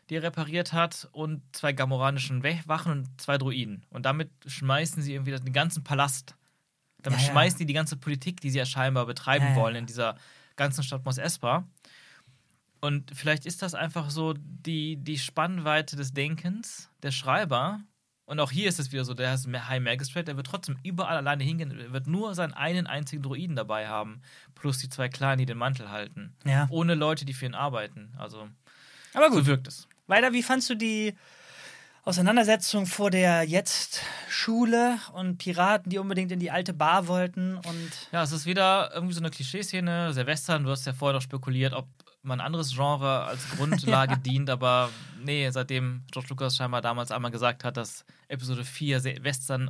die 0.09 0.15
er 0.15 0.23
repariert 0.23 0.73
hat, 0.73 1.07
und 1.11 1.41
zwei 1.51 1.73
gamoranischen 1.73 2.43
Wachen 2.43 2.91
und 2.91 3.21
zwei 3.21 3.37
Druiden. 3.37 3.85
Und 3.89 4.05
damit 4.05 4.29
schmeißen 4.45 5.01
sie 5.03 5.13
irgendwie 5.13 5.31
den 5.31 5.53
ganzen 5.53 5.83
Palast. 5.83 6.35
Damit 7.01 7.19
Ja, 7.19 7.25
ja. 7.27 7.31
schmeißen 7.31 7.59
die 7.59 7.65
die 7.65 7.73
ganze 7.73 7.97
Politik, 7.97 8.41
die 8.41 8.49
sie 8.49 8.57
ja 8.57 8.65
scheinbar 8.65 9.05
betreiben 9.05 9.47
Ja, 9.49 9.55
wollen 9.55 9.75
in 9.75 9.85
dieser 9.85 10.17
ganzen 10.55 10.83
Stadt 10.83 11.05
Mos 11.05 11.17
Espa. 11.17 11.65
Und 12.81 13.11
vielleicht 13.13 13.45
ist 13.45 13.61
das 13.61 13.73
einfach 13.75 14.09
so 14.09 14.33
die, 14.37 14.97
die 14.97 15.17
Spannweite 15.17 15.95
des 15.95 16.13
Denkens 16.13 16.89
der 17.03 17.11
Schreiber. 17.11 17.81
Und 18.25 18.39
auch 18.39 18.51
hier 18.51 18.69
ist 18.69 18.79
es 18.79 18.91
wieder 18.91 19.03
so, 19.05 19.13
der 19.13 19.33
ist 19.33 19.47
High 19.47 19.81
Magistrate, 19.81 20.25
der 20.25 20.37
wird 20.37 20.47
trotzdem 20.47 20.77
überall 20.83 21.17
alleine 21.17 21.43
hingehen, 21.43 21.77
er 21.77 21.91
wird 21.91 22.07
nur 22.07 22.35
seinen 22.35 22.53
einen 22.53 22.85
einzigen 22.85 23.23
Druiden 23.23 23.55
dabei 23.55 23.87
haben, 23.87 24.21
plus 24.53 24.77
die 24.77 24.87
zwei 24.87 25.09
Kleinen, 25.09 25.39
die 25.39 25.45
den 25.47 25.57
Mantel 25.57 25.89
halten. 25.89 26.35
Ja. 26.45 26.67
Ohne 26.69 26.93
Leute, 26.93 27.25
die 27.25 27.33
für 27.33 27.47
ihn 27.47 27.55
arbeiten. 27.55 28.13
Also, 28.17 28.47
Aber 29.15 29.29
so 29.29 29.37
gut, 29.37 29.47
wirkt 29.47 29.67
es. 29.67 29.88
Weiter, 30.09 30.33
wie 30.33 30.43
fandst 30.43 30.69
du 30.69 30.75
die 30.75 31.15
Auseinandersetzung 32.03 32.85
vor 32.85 33.11
der 33.11 33.43
jetzt 33.43 34.01
Schule 34.29 34.97
und 35.13 35.37
Piraten, 35.37 35.89
die 35.89 35.99
unbedingt 35.99 36.31
in 36.31 36.39
die 36.39 36.49
alte 36.49 36.73
Bar 36.73 37.07
wollten 37.07 37.55
und 37.57 37.91
Ja, 38.11 38.23
es 38.23 38.31
ist 38.31 38.45
wieder 38.45 38.91
irgendwie 38.93 39.13
so 39.13 39.19
eine 39.19 39.29
Klischeeszene, 39.29 40.13
sehr 40.13 40.25
Western. 40.25 40.63
Du 40.63 40.71
hast 40.71 40.85
ja 40.87 40.93
vorher 40.93 41.13
noch 41.13 41.21
spekuliert, 41.21 41.73
ob 41.73 41.87
man 42.23 42.39
ein 42.39 42.45
anderes 42.45 42.73
Genre 42.73 43.25
als 43.25 43.47
Grundlage 43.51 44.17
dient, 44.25 44.49
aber 44.49 44.89
nee, 45.23 45.49
seitdem 45.51 46.03
George 46.11 46.29
Lucas 46.29 46.55
scheinbar 46.55 46.81
damals 46.81 47.11
einmal 47.11 47.31
gesagt 47.31 47.63
hat, 47.63 47.77
dass 47.77 48.05
Episode 48.27 48.63
4 48.63 49.01
sehr 49.01 49.23
Western 49.23 49.69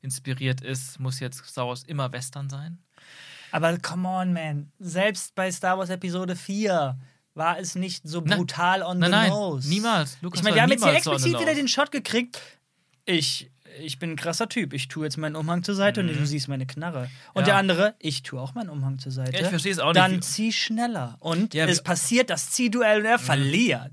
inspiriert 0.00 0.60
ist, 0.60 1.00
muss 1.00 1.20
jetzt 1.20 1.44
Star 1.44 1.66
Wars 1.66 1.82
immer 1.82 2.12
Western 2.12 2.48
sein. 2.48 2.78
Aber 3.50 3.78
come 3.78 4.08
on, 4.08 4.32
man. 4.32 4.72
Selbst 4.78 5.34
bei 5.34 5.50
Star 5.50 5.78
Wars 5.78 5.90
Episode 5.90 6.34
4 6.34 6.98
war 7.34 7.58
es 7.58 7.74
nicht 7.74 8.06
so 8.08 8.20
Nein. 8.20 8.38
brutal 8.38 8.82
on 8.82 8.98
Nein, 8.98 9.10
the 9.10 9.16
nein, 9.16 9.28
nose. 9.30 9.68
niemals. 9.68 10.18
Lucas 10.22 10.40
ich 10.40 10.44
meine, 10.44 10.56
wir 10.56 10.62
haben 10.62 10.70
jetzt 10.70 10.82
hier 10.82 10.90
on 10.90 10.96
explizit 10.96 11.38
wieder 11.40 11.54
den 11.54 11.68
Shot 11.68 11.90
gekriegt. 11.90 12.40
Ich, 13.06 13.50
ich 13.80 13.98
bin 13.98 14.10
ein 14.12 14.16
krasser 14.16 14.48
Typ. 14.48 14.72
Ich 14.72 14.88
tue 14.88 15.04
jetzt 15.04 15.16
meinen 15.18 15.34
Umhang 15.36 15.62
zur 15.64 15.74
Seite 15.74 16.00
und 16.00 16.06
du 16.08 16.26
siehst 16.26 16.46
meine 16.48 16.66
Knarre. 16.66 17.10
Und 17.32 17.34
Mhm. 17.34 17.38
Ja. 17.40 17.44
der 17.46 17.56
andere, 17.56 17.94
ich 17.98 18.22
tue 18.22 18.40
auch 18.40 18.54
meinen 18.54 18.70
Umhang 18.70 18.98
zur 18.98 19.10
Seite. 19.12 19.32
Ja, 19.32 19.40
ich 19.42 19.48
verstehe 19.48 19.72
es 19.72 19.78
auch 19.80 19.88
nicht. 19.92 19.96
Dann 19.96 20.22
zieh 20.22 20.52
schneller. 20.52 21.16
Und 21.20 21.54
Ja, 21.54 21.66
es 21.66 21.80
Mhm. 21.80 21.84
passiert 21.84 22.30
das 22.30 22.50
Ziehduell 22.50 23.00
und 23.00 23.06
er 23.06 23.18
verliert. 23.18 23.92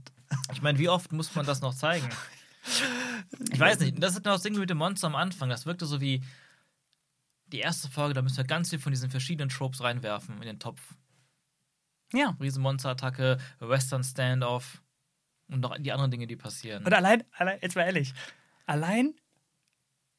Ich 0.54 0.62
meine, 0.62 0.77
wie 0.80 0.88
oft 0.88 1.12
muss 1.12 1.34
man 1.36 1.45
das 1.45 1.62
noch 1.62 1.73
zeigen? 1.73 2.08
Ich 3.51 3.60
weiß 3.60 3.80
nicht. 3.80 4.01
Das 4.01 4.12
ist 4.13 4.23
genau 4.23 4.36
das 4.36 4.43
Ding 4.43 4.56
mit 4.58 4.69
dem 4.69 4.77
Monster 4.77 5.08
am 5.08 5.15
Anfang. 5.15 5.49
Das 5.49 5.65
wirkte 5.65 5.86
so 5.86 5.99
wie 5.99 6.21
die 7.47 7.60
erste 7.60 7.89
Folge, 7.89 8.13
da 8.13 8.21
müssen 8.21 8.38
wir 8.38 8.43
ganz 8.45 8.69
viel 8.69 8.80
von 8.80 8.91
diesen 8.93 9.10
verschiedenen 9.10 9.49
Tropes 9.49 9.82
reinwerfen 9.82 10.36
in 10.38 10.43
den 10.43 10.60
Topf. 10.60 10.80
Ja. 12.13 12.36
Riesenmonsterattacke, 12.39 13.38
Western 13.60 14.04
Standoff 14.04 14.82
und 15.50 15.60
noch 15.62 15.78
die 15.78 15.91
anderen 15.91 16.12
Dinge, 16.12 16.28
die 16.28 16.36
passieren. 16.36 16.84
Und 16.86 16.93
allein, 16.93 17.24
allein, 17.38 17.60
jetzt 17.62 17.76
mal 17.76 17.84
ehrlich, 17.84 18.13
allein, 18.65 19.13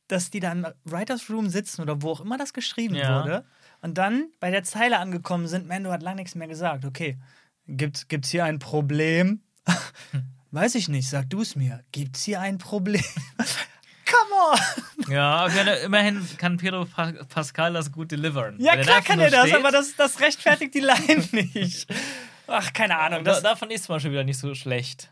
dass 0.08 0.30
die 0.30 0.40
da 0.40 0.52
im 0.52 0.66
Writers 0.84 1.30
Room 1.30 1.48
sitzen 1.48 1.82
oder 1.82 2.02
wo 2.02 2.10
auch 2.10 2.20
immer 2.20 2.36
das 2.38 2.52
geschrieben 2.52 2.94
Ja. 2.94 3.20
wurde 3.22 3.44
und 3.80 3.96
dann 3.98 4.30
bei 4.40 4.50
der 4.50 4.62
Zeile 4.62 4.98
angekommen 4.98 5.48
sind, 5.48 5.66
Mando 5.66 5.90
hat 5.90 6.02
lange 6.02 6.16
nichts 6.16 6.34
mehr 6.34 6.48
gesagt. 6.48 6.84
Okay, 6.84 7.18
gibt's, 7.66 8.08
gibt's 8.08 8.30
hier 8.30 8.44
ein 8.44 8.58
Problem? 8.58 9.40
Weiß 10.50 10.74
ich 10.74 10.88
nicht, 10.88 11.08
sag 11.08 11.30
du 11.30 11.40
es 11.40 11.56
mir. 11.56 11.82
Gibt's 11.92 12.24
hier 12.24 12.40
ein 12.40 12.58
Problem? 12.58 13.02
Come 14.12 14.34
on! 15.06 15.12
Ja, 15.12 15.48
meine, 15.54 15.76
immerhin 15.76 16.26
kann 16.38 16.56
Pedro 16.56 16.84
Pa- 16.84 17.12
Pascal 17.28 17.72
das 17.72 17.90
gut 17.90 18.10
delivern. 18.12 18.56
Ja, 18.58 18.72
Wenn 18.74 18.82
klar 18.82 19.02
kann 19.02 19.20
er 19.20 19.30
das, 19.30 19.48
steht, 19.48 19.56
aber 19.58 19.70
das, 19.70 19.96
das 19.96 20.20
rechtfertigt 20.20 20.74
die 20.74 20.80
Line 20.80 21.26
nicht. 21.32 21.86
Ach, 22.46 22.72
keine 22.72 22.98
Ahnung. 22.98 23.24
Da, 23.24 23.32
Das, 23.32 23.42
davon 23.42 23.70
ist 23.70 23.84
zum 23.84 23.94
Beispiel 23.96 24.12
wieder 24.12 24.24
nicht 24.24 24.38
so 24.38 24.54
schlecht. 24.54 25.10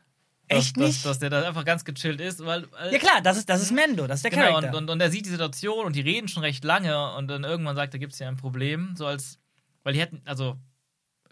Dass, 0.49 0.59
Echt 0.67 0.77
dass, 0.77 0.85
nicht? 0.87 1.05
Dass 1.07 1.19
der 1.21 1.31
da 1.31 1.43
einfach 1.47 1.65
ganz 1.65 1.85
gechillt 1.85 2.21
ist, 2.21 2.45
weil. 2.45 2.67
ja, 2.91 2.99
klar, 2.99 3.21
das 3.23 3.37
ist, 3.37 3.49
das 3.49 3.63
ist 3.63 3.71
Mendo, 3.71 4.07
das 4.09 4.19
ist 4.19 4.23
der 4.25 4.31
Genau, 4.33 4.47
Charakter. 4.47 4.71
und, 4.71 4.75
und, 4.77 4.91
und 4.91 5.01
er 5.01 5.11
sieht 5.11 5.25
die 5.27 5.31
Situation 5.31 5.87
und 5.87 5.95
die 5.97 6.01
reden 6.01 6.27
schon 6.29 6.43
recht 6.43 6.65
lange 6.65 7.15
und 7.15 7.29
dann 7.29 7.45
irgendwann 7.45 7.77
sagt, 7.77 7.95
da 7.95 7.99
gibt 7.99 8.13
es 8.13 8.19
ja 8.19 8.29
ein 8.29 8.37
Problem. 8.37 8.95
So 8.97 9.07
als. 9.07 9.39
Weil 9.85 9.95
die 9.95 10.01
hätten, 10.01 10.21
also 10.27 10.57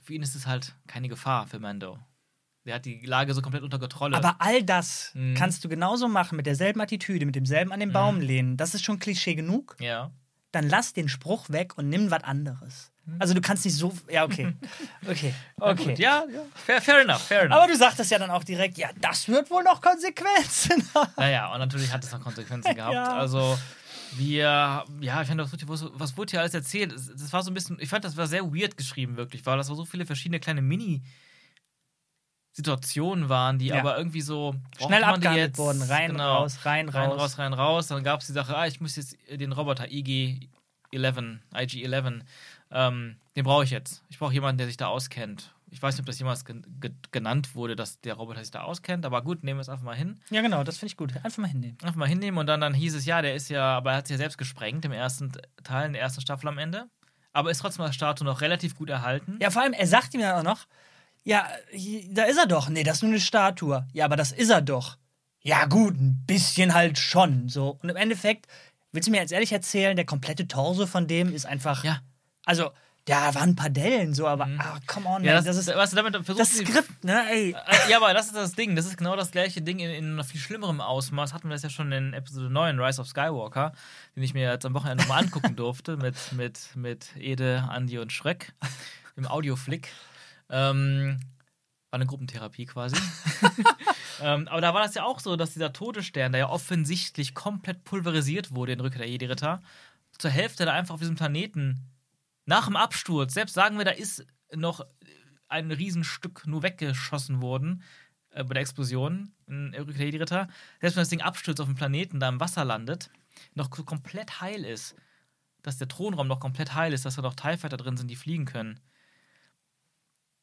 für 0.02 0.14
ihn 0.14 0.22
ist 0.22 0.34
es 0.34 0.46
halt 0.46 0.72
keine 0.86 1.08
Gefahr 1.08 1.46
für 1.46 1.58
Mando. 1.58 1.98
Der 2.68 2.76
hat 2.76 2.84
die 2.84 3.00
Lage 3.04 3.32
so 3.34 3.40
komplett 3.42 3.62
unter 3.64 3.78
Kontrolle. 3.78 4.16
Aber 4.16 4.36
all 4.40 4.62
das 4.62 5.10
Mhm. 5.14 5.34
kannst 5.34 5.64
du 5.64 5.68
genauso 5.68 6.06
machen, 6.06 6.36
mit 6.36 6.46
derselben 6.46 6.80
Attitüde, 6.80 7.24
mit 7.26 7.34
demselben 7.34 7.72
an 7.72 7.80
den 7.80 7.92
Baum 7.92 8.20
lehnen. 8.20 8.56
Das 8.56 8.74
ist 8.74 8.84
schon 8.84 8.98
Klischee 8.98 9.34
genug. 9.34 9.74
ja. 9.80 10.10
Dann 10.50 10.66
lass 10.70 10.94
den 10.94 11.10
Spruch 11.10 11.50
weg 11.50 11.76
und 11.76 11.90
nimm 11.90 12.10
was 12.10 12.24
anderes. 12.24 12.90
Mhm. 13.04 13.16
Also 13.18 13.34
du 13.34 13.42
kannst 13.42 13.66
nicht 13.66 13.74
so. 13.76 13.92
Ja, 14.10 14.24
okay. 14.24 14.54
Okay. 15.06 15.34
Okay. 15.60 15.94
Ja, 15.98 16.24
ja. 16.32 16.40
Fair, 16.54 16.80
fair 16.80 17.00
enough, 17.02 17.20
fair 17.22 17.42
enough. 17.42 17.58
Aber 17.58 17.66
du 17.70 17.76
sagtest 17.76 18.10
ja 18.10 18.18
dann 18.18 18.30
auch 18.30 18.44
direkt, 18.44 18.78
ja, 18.78 18.88
das 18.98 19.28
wird 19.28 19.50
wohl 19.50 19.62
noch 19.62 19.82
Konsequenzen 19.82 20.82
haben. 20.94 21.12
Naja, 21.18 21.52
und 21.52 21.58
natürlich 21.58 21.92
hat 21.92 22.02
es 22.02 22.12
noch 22.12 22.22
Konsequenzen 22.22 22.74
gehabt. 22.74 22.94
Ja. 22.94 23.04
Also, 23.18 23.58
wir, 24.16 24.84
ja, 25.00 25.20
ich 25.22 25.28
fand, 25.28 25.38
was 25.68 25.84
was, 25.92 26.16
wurde 26.16 26.30
hier 26.30 26.40
alles 26.40 26.54
erzählt? 26.54 26.92
Das 26.94 27.30
war 27.32 27.42
so 27.42 27.50
ein 27.50 27.54
bisschen, 27.54 27.76
ich 27.78 27.88
fand, 27.90 28.04
das 28.06 28.16
war 28.16 28.26
sehr 28.26 28.44
weird 28.50 28.76
geschrieben, 28.78 29.16
wirklich, 29.18 29.44
weil 29.44 29.58
das 29.58 29.68
war 29.68 29.76
so 29.76 29.84
viele 29.84 30.06
verschiedene 30.06 30.40
kleine 30.40 30.62
Mini- 30.62 31.02
Situationen 32.58 33.28
waren, 33.28 33.58
die 33.60 33.66
Ja. 33.66 33.78
aber 33.78 33.96
irgendwie 33.96 34.20
so 34.20 34.54
Schnell 34.84 35.04
abgehandelt 35.04 35.48
jetzt? 35.50 35.58
wurden. 35.58 35.80
Rein, 35.82 36.10
Genau. 36.10 36.38
raus, 36.38 36.58
rein, 36.64 36.88
rein, 36.88 37.10
raus. 37.10 37.20
raus, 37.20 37.38
rein, 37.38 37.52
raus. 37.52 37.86
Dann 37.86 38.02
gab 38.02 38.20
es 38.20 38.26
die 38.26 38.32
Sache, 38.32 38.56
ah, 38.56 38.66
ich 38.66 38.80
muss 38.80 38.96
jetzt 38.96 39.16
den 39.30 39.52
Roboter 39.52 39.84
IG-11, 40.92 41.38
IG-11, 41.54 42.20
ähm, 42.70 43.16
den 43.36 43.44
brauche 43.44 43.62
ich 43.64 43.70
jetzt. 43.70 44.02
Ich 44.08 44.18
brauche 44.18 44.32
jemanden, 44.32 44.58
der 44.58 44.66
sich 44.66 44.76
da 44.76 44.88
auskennt. 44.88 45.54
Ich 45.70 45.80
weiß 45.82 45.94
nicht, 45.94 46.00
ob 46.00 46.06
das 46.06 46.18
jemals 46.18 46.44
gen 46.44 46.64
ge 46.80 46.90
genannt 47.12 47.54
wurde, 47.54 47.76
dass 47.76 48.00
der 48.00 48.14
Roboter 48.14 48.40
sich 48.40 48.50
da 48.50 48.62
auskennt, 48.62 49.04
aber 49.06 49.22
gut, 49.22 49.44
nehmen 49.44 49.58
wir 49.58 49.62
es 49.62 49.68
einfach 49.68 49.84
mal 49.84 49.94
hin. 49.94 50.18
Ja, 50.30 50.40
genau, 50.40 50.64
das 50.64 50.78
finde 50.78 50.90
ich 50.92 50.96
gut. 50.96 51.14
Einfach 51.22 51.38
mal 51.38 51.46
hinnehmen. 51.48 51.76
Einfach 51.82 51.96
mal 51.96 52.08
hinnehmen 52.08 52.38
und 52.38 52.46
dann, 52.46 52.60
dann 52.60 52.72
hieß 52.74 52.94
es, 52.94 53.04
ja, 53.04 53.20
der 53.22 53.34
ist 53.34 53.50
ja, 53.50 53.76
aber 53.76 53.92
er 53.92 53.96
hat 53.98 54.06
sich 54.08 54.14
ja 54.14 54.18
selbst 54.18 54.38
gesprengt 54.38 54.84
im 54.86 54.92
ersten 54.92 55.30
Teil, 55.62 55.86
in 55.86 55.92
der 55.92 56.02
ersten 56.02 56.20
Staffel 56.22 56.48
am 56.48 56.58
Ende. 56.58 56.86
Aber 57.34 57.50
ist 57.50 57.58
trotzdem 57.58 57.84
als 57.84 57.94
Statue 57.94 58.24
noch 58.26 58.40
relativ 58.40 58.74
gut 58.74 58.88
erhalten. 58.88 59.38
Ja, 59.40 59.50
vor 59.50 59.62
allem, 59.62 59.74
er 59.74 59.86
sagt 59.86 60.14
ihm 60.14 60.20
dann 60.22 60.34
auch 60.38 60.42
noch, 60.42 60.64
ja, 61.28 61.46
da 62.10 62.24
ist 62.24 62.38
er 62.38 62.46
doch. 62.46 62.68
Nee, 62.68 62.82
das 62.84 62.96
ist 62.96 63.02
nur 63.02 63.10
eine 63.12 63.20
Statue. 63.20 63.86
Ja, 63.92 64.04
aber 64.06 64.16
das 64.16 64.32
ist 64.32 64.50
er 64.50 64.62
doch. 64.62 64.96
Ja, 65.42 65.66
gut, 65.66 65.94
ein 65.94 66.24
bisschen 66.26 66.74
halt 66.74 66.98
schon. 66.98 67.48
So. 67.48 67.78
Und 67.82 67.88
im 67.88 67.96
Endeffekt, 67.96 68.46
willst 68.92 69.06
du 69.08 69.12
mir 69.12 69.18
jetzt 69.20 69.32
ehrlich 69.32 69.52
erzählen, 69.52 69.94
der 69.96 70.06
komplette 70.06 70.48
Torso 70.48 70.86
von 70.86 71.06
dem 71.06 71.32
ist 71.34 71.46
einfach. 71.46 71.84
Ja. 71.84 72.00
Also, 72.44 72.70
da 73.04 73.34
waren 73.34 73.50
ein 73.50 73.56
paar 73.56 73.70
Dellen, 73.70 74.12
so, 74.12 74.26
aber, 74.26 74.46
ah, 74.58 74.78
come 74.86 75.06
on, 75.08 75.24
Ja, 75.24 75.34
man, 75.36 75.44
das, 75.44 75.56
das, 75.56 75.68
ist 75.68 75.92
du, 75.92 75.96
damit 75.96 76.14
das 76.38 76.52
sie- 76.52 76.66
Skript, 76.66 77.04
ne, 77.04 77.24
ey. 77.30 77.50
Äh, 77.52 77.90
Ja, 77.90 77.96
aber 77.98 78.12
das 78.12 78.26
ist 78.26 78.36
das 78.36 78.52
Ding. 78.52 78.76
Das 78.76 78.84
ist 78.84 78.98
genau 78.98 79.16
das 79.16 79.30
gleiche 79.30 79.62
Ding 79.62 79.78
in, 79.78 79.90
in 79.90 80.14
noch 80.16 80.26
viel 80.26 80.40
schlimmerem 80.40 80.80
Ausmaß. 80.82 81.32
Hatten 81.32 81.48
wir 81.48 81.54
das 81.54 81.62
ja 81.62 81.70
schon 81.70 81.90
in 81.92 82.12
Episode 82.12 82.50
9, 82.50 82.78
Rise 82.80 83.00
of 83.00 83.06
Skywalker, 83.08 83.72
den 84.16 84.22
ich 84.22 84.34
mir 84.34 84.50
jetzt 84.50 84.66
am 84.66 84.74
Wochenende 84.74 85.02
nochmal 85.04 85.22
angucken 85.24 85.56
durfte 85.56 85.96
mit, 85.96 86.16
mit, 86.32 86.58
mit 86.74 87.16
Ede, 87.16 87.64
Andi 87.70 87.98
und 87.98 88.12
Schreck 88.12 88.52
im 89.16 89.26
Audioflick. 89.26 89.88
Ähm, 90.50 91.20
war 91.90 91.98
eine 91.98 92.06
Gruppentherapie 92.06 92.66
quasi. 92.66 92.96
ähm, 94.20 94.46
aber 94.48 94.60
da 94.60 94.74
war 94.74 94.82
das 94.82 94.94
ja 94.94 95.04
auch 95.04 95.20
so, 95.20 95.36
dass 95.36 95.54
dieser 95.54 95.72
Todesstern, 95.72 96.32
der 96.32 96.40
ja 96.40 96.48
offensichtlich 96.48 97.34
komplett 97.34 97.84
pulverisiert 97.84 98.54
wurde 98.54 98.72
in 98.72 98.80
Rückkehr 98.80 99.00
der 99.00 99.08
Jedi-Ritter, 99.08 99.62
zur 100.18 100.30
Hälfte 100.30 100.64
da 100.64 100.72
einfach 100.72 100.94
auf 100.94 101.00
diesem 101.00 101.16
Planeten 101.16 101.80
nach 102.44 102.66
dem 102.66 102.76
Absturz, 102.76 103.34
selbst 103.34 103.54
sagen 103.54 103.78
wir, 103.78 103.84
da 103.84 103.90
ist 103.90 104.26
noch 104.54 104.84
ein 105.48 105.70
Riesenstück 105.70 106.46
nur 106.46 106.62
weggeschossen 106.62 107.40
worden 107.40 107.82
äh, 108.30 108.44
bei 108.44 108.54
der 108.54 108.62
Explosion 108.62 109.32
in 109.46 109.74
Rückkehr 109.74 109.94
der 109.94 110.06
Jedi-Ritter, 110.06 110.48
selbst 110.80 110.96
wenn 110.96 111.02
das 111.02 111.08
Ding 111.08 111.22
abstürzt 111.22 111.60
auf 111.60 111.68
dem 111.68 111.74
Planeten, 111.74 112.20
da 112.20 112.28
im 112.28 112.40
Wasser 112.40 112.64
landet, 112.64 113.10
noch 113.54 113.74
so 113.74 113.84
komplett 113.84 114.40
heil 114.40 114.64
ist. 114.64 114.94
Dass 115.62 115.78
der 115.78 115.88
Thronraum 115.88 116.28
noch 116.28 116.40
komplett 116.40 116.74
heil 116.74 116.92
ist, 116.92 117.04
dass 117.04 117.16
da 117.16 117.22
noch 117.22 117.34
TIE 117.34 117.56
Fighter 117.56 117.76
drin 117.76 117.96
sind, 117.96 118.08
die 118.08 118.16
fliegen 118.16 118.44
können. 118.44 118.80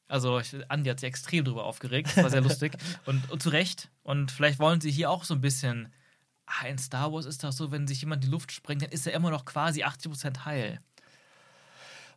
Also, 0.07 0.39
ich, 0.39 0.55
Andi 0.69 0.89
hat 0.89 0.99
sich 0.99 1.07
extrem 1.07 1.43
drüber 1.45 1.63
aufgeregt. 1.63 2.09
Das 2.15 2.23
war 2.23 2.29
sehr 2.29 2.41
lustig. 2.41 2.73
Und, 3.05 3.31
und 3.31 3.41
zu 3.41 3.49
Recht. 3.49 3.89
Und 4.03 4.31
vielleicht 4.31 4.59
wollen 4.59 4.81
sie 4.81 4.91
hier 4.91 5.09
auch 5.09 5.23
so 5.23 5.33
ein 5.33 5.41
bisschen. 5.41 5.91
Ah, 6.45 6.67
in 6.67 6.77
Star 6.77 7.11
Wars 7.11 7.25
ist 7.25 7.43
das 7.43 7.57
so, 7.57 7.71
wenn 7.71 7.87
sich 7.87 8.01
jemand 8.01 8.23
in 8.23 8.29
die 8.29 8.31
Luft 8.31 8.51
sprengt, 8.51 8.83
dann 8.83 8.91
ist 8.91 9.07
er 9.07 9.13
immer 9.13 9.31
noch 9.31 9.45
quasi 9.45 9.83
80% 9.83 10.45
heil. 10.45 10.79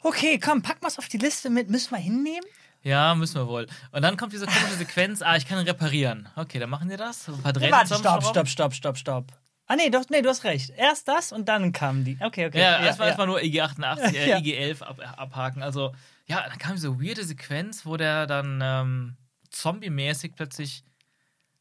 Okay, 0.03 0.39
komm, 0.39 0.61
pack 0.61 0.83
mal's 0.83 0.99
auf 0.99 1.09
die 1.09 1.17
Liste 1.17 1.49
mit, 1.49 1.71
müssen 1.71 1.91
wir 1.93 1.99
hinnehmen. 1.99 2.45
Ja, 2.83 3.15
müssen 3.15 3.37
wir 3.37 3.49
wohl. 3.49 3.67
Und 3.91 4.03
dann 4.03 4.17
kommt 4.17 4.33
diese 4.33 4.47
komische 4.47 4.77
Sequenz, 4.77 5.23
ah, 5.23 5.37
ich 5.37 5.47
kann 5.47 5.59
ihn 5.59 5.67
reparieren. 5.67 6.29
Okay, 6.37 6.59
dann 6.59 6.71
machen 6.71 6.89
die 6.89 6.97
das. 6.97 7.29
Ein 7.29 7.43
paar 7.43 7.53
Drähte 7.53 7.73
Warte, 7.73 7.95
stopp, 7.95 8.23
stopp, 8.23 8.49
stopp, 8.49 8.75
stopp, 8.75 8.97
stopp. 8.99 9.33
Ah, 9.67 9.77
nee, 9.77 9.91
doch, 9.91 10.05
nee, 10.09 10.23
du 10.23 10.29
hast 10.29 10.45
recht. 10.45 10.71
Erst 10.77 11.09
das 11.09 11.33
und 11.33 11.49
dann 11.49 11.73
kamen 11.73 12.05
die. 12.05 12.17
Okay, 12.21 12.47
okay. 12.47 12.61
Ja, 12.61 12.81
erstmal 12.81 13.09
erstmal 13.09 13.27
nur 13.27 13.43
IG 13.43 13.61
88, 13.61 14.17
äh, 14.17 14.29
Ja. 14.31 14.39
IG 14.39 14.55
11 14.55 14.83
ab, 14.83 14.99
abhaken. 15.17 15.63
Also, 15.63 15.95
ja, 16.29 16.47
dann 16.49 16.59
kam 16.59 16.77
diese 16.77 17.01
weirde 17.01 17.25
Sequenz, 17.25 17.87
wo 17.87 17.97
der 17.97 18.27
dann 18.27 18.61
ähm, 18.63 19.17
zombie-mäßig 19.51 20.35
plötzlich, 20.35 20.85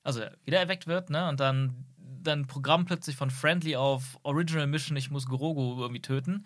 also 0.03 0.21
wieder 0.43 0.59
erweckt 0.59 0.87
wird, 0.87 1.09
ne? 1.09 1.27
Und 1.29 1.39
dann 1.39 1.85
dann 2.27 2.45
Programm 2.45 2.85
plötzlich 2.85 3.15
von 3.15 3.31
Friendly 3.31 3.75
auf 3.75 4.19
Original 4.23 4.67
Mission, 4.67 4.97
ich 4.97 5.09
muss 5.09 5.25
Gorogo 5.25 5.79
irgendwie 5.79 6.01
töten, 6.01 6.45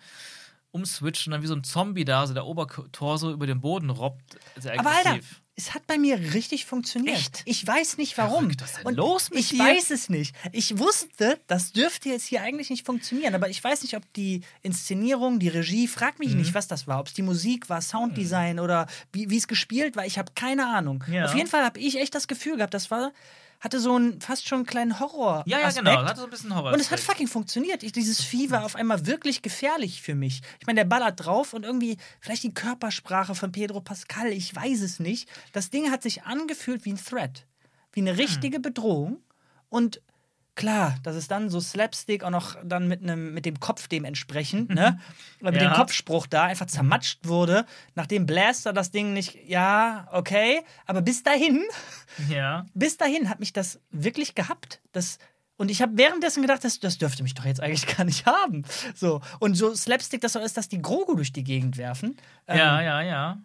umswitchen 0.70 1.32
und 1.32 1.36
dann 1.36 1.42
wie 1.42 1.48
so 1.48 1.54
ein 1.54 1.64
Zombie 1.64 2.04
da, 2.04 2.26
so 2.26 2.34
der 2.34 2.46
Obertorso 2.46 3.32
über 3.32 3.46
den 3.46 3.60
Boden 3.60 3.90
robbt. 3.90 4.38
Sehr 4.56 4.78
Aber 4.78 4.90
Alter, 4.90 5.10
aggressiv. 5.10 5.41
Es 5.62 5.74
hat 5.74 5.86
bei 5.86 5.98
mir 5.98 6.18
richtig 6.34 6.66
funktioniert. 6.66 7.16
Echt? 7.16 7.42
Ich 7.44 7.66
weiß 7.66 7.98
nicht 7.98 8.18
warum. 8.18 8.44
Verrückt, 8.44 8.62
was 8.62 8.70
ist 8.78 8.84
denn 8.86 8.94
los 8.94 9.30
mit 9.30 9.38
ich 9.40 9.48
dir? 9.50 9.58
weiß 9.60 9.90
es 9.90 10.08
nicht. 10.08 10.34
Ich 10.52 10.78
wusste, 10.78 11.38
das 11.46 11.72
dürfte 11.72 12.08
jetzt 12.08 12.26
hier 12.26 12.42
eigentlich 12.42 12.70
nicht 12.70 12.84
funktionieren, 12.86 13.34
aber 13.34 13.48
ich 13.48 13.62
weiß 13.62 13.82
nicht, 13.82 13.96
ob 13.96 14.02
die 14.14 14.42
Inszenierung, 14.62 15.38
die 15.38 15.48
Regie, 15.48 15.86
frag 15.88 16.18
mich 16.18 16.30
Mhm. 16.32 16.38
nicht, 16.38 16.54
was 16.54 16.66
das 16.68 16.86
war. 16.86 16.98
Ob 17.00 17.06
es 17.08 17.14
die 17.14 17.22
Musik 17.22 17.68
war, 17.68 17.80
Sounddesign 17.80 18.58
oder 18.60 18.86
wie 19.12 19.30
wie 19.30 19.36
es 19.36 19.46
gespielt 19.48 19.96
war. 19.96 20.04
Ich 20.06 20.18
habe 20.18 20.32
keine 20.34 20.66
Ahnung. 20.66 21.04
Ja. 21.10 21.24
Auf 21.26 21.34
jeden 21.34 21.48
Fall 21.48 21.64
habe 21.64 21.78
ich 21.80 21.98
echt 21.98 22.14
das 22.14 22.28
Gefühl 22.28 22.56
gehabt, 22.56 22.74
das 22.74 22.90
war 22.90 23.12
hatte 23.62 23.78
so 23.78 23.94
einen 23.94 24.20
fast 24.20 24.48
schon 24.48 24.58
einen 24.58 24.66
kleinen 24.66 24.98
Horror. 24.98 25.44
Ja, 25.46 25.60
ja, 25.60 25.68
Aspekt. 25.68 25.86
genau. 25.86 26.02
Hatte 26.02 26.18
so 26.18 26.26
ein 26.26 26.30
bisschen 26.30 26.54
Horror. 26.54 26.72
Und 26.72 26.80
es 26.80 26.90
hat 26.90 26.98
fucking 26.98 27.28
funktioniert. 27.28 27.84
Ich, 27.84 27.92
dieses 27.92 28.20
Vieh 28.20 28.50
war 28.50 28.64
auf 28.64 28.74
einmal 28.74 29.06
wirklich 29.06 29.40
gefährlich 29.40 30.02
für 30.02 30.16
mich. 30.16 30.42
Ich 30.58 30.66
meine, 30.66 30.80
der 30.80 30.84
ballert 30.84 31.24
drauf 31.24 31.54
und 31.54 31.64
irgendwie, 31.64 31.96
vielleicht 32.20 32.42
die 32.42 32.52
Körpersprache 32.52 33.36
von 33.36 33.52
Pedro 33.52 33.80
Pascal, 33.80 34.32
ich 34.32 34.54
weiß 34.54 34.80
es 34.80 34.98
nicht. 34.98 35.28
Das 35.52 35.70
Ding 35.70 35.92
hat 35.92 36.02
sich 36.02 36.24
angefühlt 36.24 36.84
wie 36.84 36.90
ein 36.92 37.02
Threat. 37.02 37.46
Wie 37.92 38.00
eine 38.00 38.18
richtige 38.18 38.58
Bedrohung. 38.58 39.22
Und 39.68 40.02
klar, 40.54 40.94
dass 41.02 41.16
es 41.16 41.28
dann 41.28 41.48
so 41.50 41.60
Slapstick 41.60 42.24
auch 42.24 42.30
noch 42.30 42.56
dann 42.64 42.86
mit, 42.88 43.02
einem, 43.02 43.32
mit 43.34 43.46
dem 43.46 43.58
Kopf 43.60 43.88
dementsprechend, 43.88 44.70
ne? 44.70 45.00
Oder 45.40 45.52
mit 45.52 45.62
Ja. 45.62 45.70
dem 45.70 45.76
Kopfspruch 45.76 46.26
da 46.26 46.44
einfach 46.44 46.66
zermatscht 46.66 47.26
wurde, 47.26 47.64
nachdem 47.94 48.26
Blaster 48.26 48.72
das 48.72 48.90
Ding 48.90 49.12
nicht, 49.12 49.36
ja, 49.46 50.08
okay, 50.12 50.60
aber 50.86 51.00
bis 51.02 51.22
dahin 51.22 51.62
Ja. 52.28 52.66
bis 52.74 52.96
dahin 52.96 53.28
hat 53.28 53.40
mich 53.40 53.52
das 53.52 53.80
wirklich 53.90 54.34
gehabt. 54.34 54.80
Das, 54.92 55.18
und 55.56 55.70
ich 55.70 55.80
habe 55.80 55.96
währenddessen 55.96 56.42
gedacht, 56.42 56.64
das, 56.64 56.80
das 56.80 56.98
dürfte 56.98 57.22
mich 57.22 57.34
doch 57.34 57.44
jetzt 57.44 57.60
eigentlich 57.60 57.86
gar 57.96 58.04
nicht 58.04 58.26
haben. 58.26 58.64
So. 58.94 59.20
Und 59.38 59.54
so 59.54 59.74
Slapstick 59.74 60.20
das 60.20 60.32
so 60.34 60.38
ist, 60.40 60.56
dass 60.56 60.68
die 60.68 60.82
Grogu 60.82 61.14
durch 61.14 61.32
die 61.32 61.44
Gegend 61.44 61.76
werfen. 61.78 62.16
Ähm, 62.46 62.58
Ja, 62.58 62.80
ja, 62.82 63.00
ja. 63.00 63.38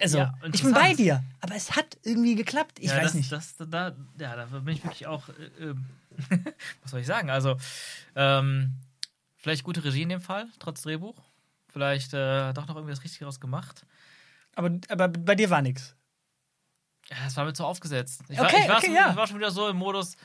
Also, 0.00 0.18
Ja, 0.18 0.34
ich 0.52 0.62
bin 0.62 0.72
bei 0.72 0.94
dir. 0.94 1.24
Aber 1.40 1.54
es 1.54 1.74
hat 1.74 1.98
irgendwie 2.02 2.34
geklappt. 2.34 2.78
Ich 2.78 2.90
ja, 2.90 2.96
weiß 2.96 3.04
das, 3.04 3.14
nicht. 3.14 3.32
Das, 3.32 3.56
da, 3.58 3.96
ja, 4.18 4.36
da 4.36 4.44
bin 4.46 4.74
ich 4.74 4.84
wirklich 4.84 5.06
auch. 5.06 5.28
Äh, 5.28 5.70
ähm, 5.70 5.86
was 6.82 6.90
soll 6.92 7.00
ich 7.00 7.06
sagen? 7.06 7.30
Also, 7.30 7.56
ähm, 8.14 8.74
vielleicht 9.36 9.64
gute 9.64 9.82
Regie 9.84 10.02
in 10.02 10.08
dem 10.08 10.20
Fall, 10.20 10.48
trotz 10.58 10.82
Drehbuch. 10.82 11.16
Vielleicht 11.68 12.14
äh, 12.14 12.52
doch 12.52 12.66
noch 12.68 12.76
irgendwie 12.76 12.94
das 12.94 13.04
Richtige 13.04 13.24
draus 13.24 13.40
gemacht. 13.40 13.84
aber, 14.54 14.70
aber 14.88 15.08
bei 15.08 15.34
dir 15.34 15.50
war 15.50 15.62
nichts. 15.62 15.94
Ja, 17.10 17.16
das 17.24 17.36
war 17.36 17.44
mir 17.44 17.52
zu 17.52 17.64
aufgesetzt. 17.64 18.22
Ich, 18.28 18.40
Okay, 18.40 18.52
war, 18.52 18.60
ich, 18.60 18.68
war 18.68 18.76
okay, 18.78 18.86
schon, 18.86 18.94
ja. 18.94 19.10
ich 19.10 19.16
war 19.16 19.26
schon 19.26 19.36
wieder 19.36 19.50
so 19.50 19.68
im 19.68 19.76
Modus. 19.76 20.16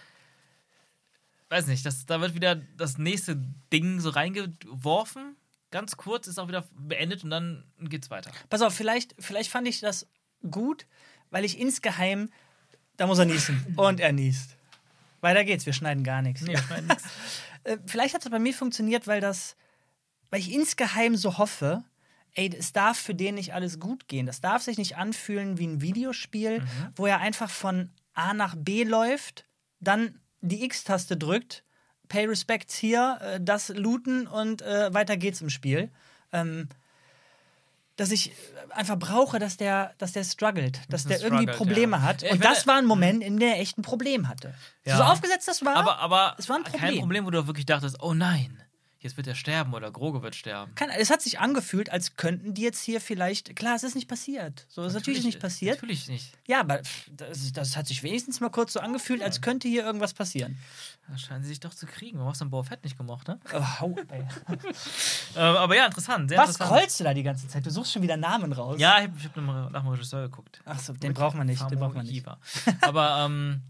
Weiß 1.50 1.68
nicht, 1.68 1.86
das, 1.86 2.06
da 2.06 2.22
wird 2.22 2.34
wieder 2.34 2.56
das 2.56 2.98
nächste 2.98 3.36
Ding 3.74 4.00
so 4.00 4.10
reingeworfen. 4.10 5.36
Ganz 5.72 5.98
kurz, 5.98 6.28
ist 6.28 6.38
auch 6.38 6.48
wieder 6.48 6.68
beendet 6.74 7.24
und 7.24 7.30
dann 7.30 7.64
geht's 7.80 8.10
weiter. 8.10 8.32
Pass 8.50 8.62
auf, 8.62 8.74
vielleicht, 8.74 9.16
vielleicht 9.20 9.50
fand 9.50 9.68
ich 9.68 9.80
das 9.80 10.08
gut, 10.50 10.86
weil 11.30 11.46
ich 11.46 11.60
insgeheim, 11.60 12.30
da 12.98 13.08
muss 13.08 13.20
er 13.20 13.26
niesen. 13.26 13.74
Und 13.78 14.00
er 14.00 14.12
niest. 14.12 14.58
Weiter 15.22 15.44
geht's, 15.44 15.66
wir 15.66 15.74
schneiden 15.74 16.04
gar 16.04 16.22
nichts. 16.22 16.42
Nee, 16.42 16.54
ich 16.54 16.70
meine 16.70 16.88
nix. 16.88 17.04
Äh, 17.64 17.78
vielleicht 17.86 18.16
hat 18.16 18.24
es 18.24 18.32
bei 18.32 18.40
mir 18.40 18.54
funktioniert, 18.54 19.08
weil 19.08 19.22
das, 19.22 19.56
weil 20.30 20.40
ich 20.40 20.52
insgeheim 20.52 21.16
so 21.16 21.38
hoffe, 21.38 21.84
ey, 22.34 22.50
es 22.58 22.74
darf 22.74 22.98
für 22.98 23.14
den 23.14 23.36
nicht 23.36 23.54
alles 23.54 23.80
gut 23.80 24.08
gehen. 24.08 24.26
Das 24.26 24.42
darf 24.42 24.64
sich 24.64 24.78
nicht 24.78 24.98
anfühlen 24.98 25.58
wie 25.58 25.68
ein 25.68 25.82
Videospiel, 25.82 26.64
wo 26.96 27.06
er 27.06 27.20
einfach 27.20 27.50
von 27.50 27.92
A 28.14 28.34
nach 28.34 28.56
B 28.58 28.84
läuft, 28.84 29.46
dann 29.80 30.20
die 30.42 30.64
X-Taste 30.64 31.18
drückt, 31.18 31.64
Pay 32.12 32.26
Respects 32.26 32.76
hier, 32.76 33.18
äh, 33.22 33.40
das 33.42 33.70
looten 33.70 34.28
und 34.28 34.62
äh, 34.62 34.94
weiter 34.94 35.16
geht's 35.16 35.40
im 35.40 35.50
Spiel. 35.50 35.90
Ähm, 36.34 36.68
dass 37.96 38.12
ich 38.12 38.34
einfach 38.72 38.98
brauche, 38.98 39.40
dass 39.40 39.56
der, 39.58 39.94
dass 39.98 40.12
der 40.12 40.24
struggelt, 40.24 40.82
dass 40.90 41.06
der 41.06 41.22
irgendwie 41.22 41.46
Probleme 41.46 41.98
ja. 41.98 42.02
hat. 42.02 42.24
Und 42.24 42.32
meine- 42.32 42.42
das 42.42 42.68
war 42.68 42.78
ein 42.78 42.86
Moment, 42.86 43.24
in 43.24 43.38
dem 43.40 43.48
er 43.48 43.60
echt 43.60 43.78
ein 43.78 43.82
Problem 43.82 44.28
hatte. 44.28 44.54
Ja. 44.86 44.98
So 44.98 45.04
aufgesetzt 45.04 45.48
das 45.48 45.64
war, 45.64 45.76
Aber, 45.78 46.00
aber 46.00 46.36
es 46.38 46.50
war 46.50 46.58
ein 46.58 46.64
kein 46.64 46.80
Problem. 46.80 47.00
Problem, 47.00 47.26
wo 47.26 47.30
du 47.30 47.48
wirklich 47.48 47.66
dachtest, 47.66 48.02
oh 48.02 48.14
nein, 48.14 48.62
jetzt 49.02 49.18
wird 49.18 49.28
er 49.28 49.36
sterben 49.36 49.74
oder 49.74 49.92
Groge 49.92 50.22
wird 50.22 50.36
sterben. 50.36 50.74
Kein, 50.76 50.90
es 50.92 51.10
hat 51.10 51.22
sich 51.22 51.40
angefühlt, 51.40 51.92
als 51.92 52.16
könnten 52.16 52.54
die 52.54 52.62
jetzt 52.62 52.82
hier 52.82 53.02
vielleicht. 53.02 53.56
Klar, 53.56 53.76
es 53.76 53.84
ist 53.84 53.96
nicht 53.96 54.08
passiert. 54.08 54.66
So 54.70 54.84
ist 54.84 54.94
natürlich, 54.94 55.24
nicht 55.24 55.40
passiert. 55.40 55.76
Natürlich 55.78 56.08
nicht. 56.08 56.32
Ja, 56.48 56.62
aber 56.62 56.82
das, 57.12 57.52
das 57.52 57.76
hat 57.76 57.88
sich 57.88 58.04
wenigstens 58.04 58.40
mal 58.40 58.50
kurz 58.50 58.74
so 58.74 58.80
angefühlt, 58.80 59.22
als 59.22 59.42
könnte 59.42 59.68
hier 59.68 59.84
irgendwas 59.84 60.14
passieren. 60.14 60.58
Da 61.10 61.18
scheinen 61.18 61.44
sie 61.44 61.50
sich 61.50 61.60
doch 61.60 61.74
zu 61.74 61.88
kriegen. 61.88 62.20
Du 62.20 62.26
hast 62.26 62.42
dann 62.42 62.52
Boa 62.52 62.64
Fett 62.64 62.84
nicht 62.84 62.98
gemocht, 62.98 63.28
ne? 63.28 63.40
Oh, 63.54 63.80
hau, 63.80 63.96
ey. 64.10 64.26
Ähm, 65.34 65.56
aber 65.56 65.78
ja, 65.78 65.86
interessant. 65.86 66.30
Sehr 66.30 66.38
Was 66.38 66.50
interessant. 66.50 67.00
du 67.00 67.04
da 67.06 67.14
die 67.14 67.24
ganze 67.24 67.48
Zeit? 67.48 67.66
Du 67.66 67.72
suchst 67.72 67.94
schon 67.94 68.02
wieder 68.02 68.18
Namen 68.18 68.52
raus. 68.52 68.80
Ja, 68.80 68.98
ich 69.00 69.04
habe 69.06 69.24
hab 69.24 69.38
noch 69.38 69.70
nach 69.70 69.82
dem 69.82 69.90
Regisseur 69.90 70.24
geguckt. 70.24 70.62
Ach 70.66 70.78
so, 70.78 70.92
den 70.92 71.14
braucht 71.14 71.38
man 71.38 71.48
nicht. 71.48 71.62
Den 71.72 71.80
braucht 71.80 71.96
man 71.96 72.06
nicht. 72.06 72.26
Aber 72.82 73.26
ähm, 73.26 73.62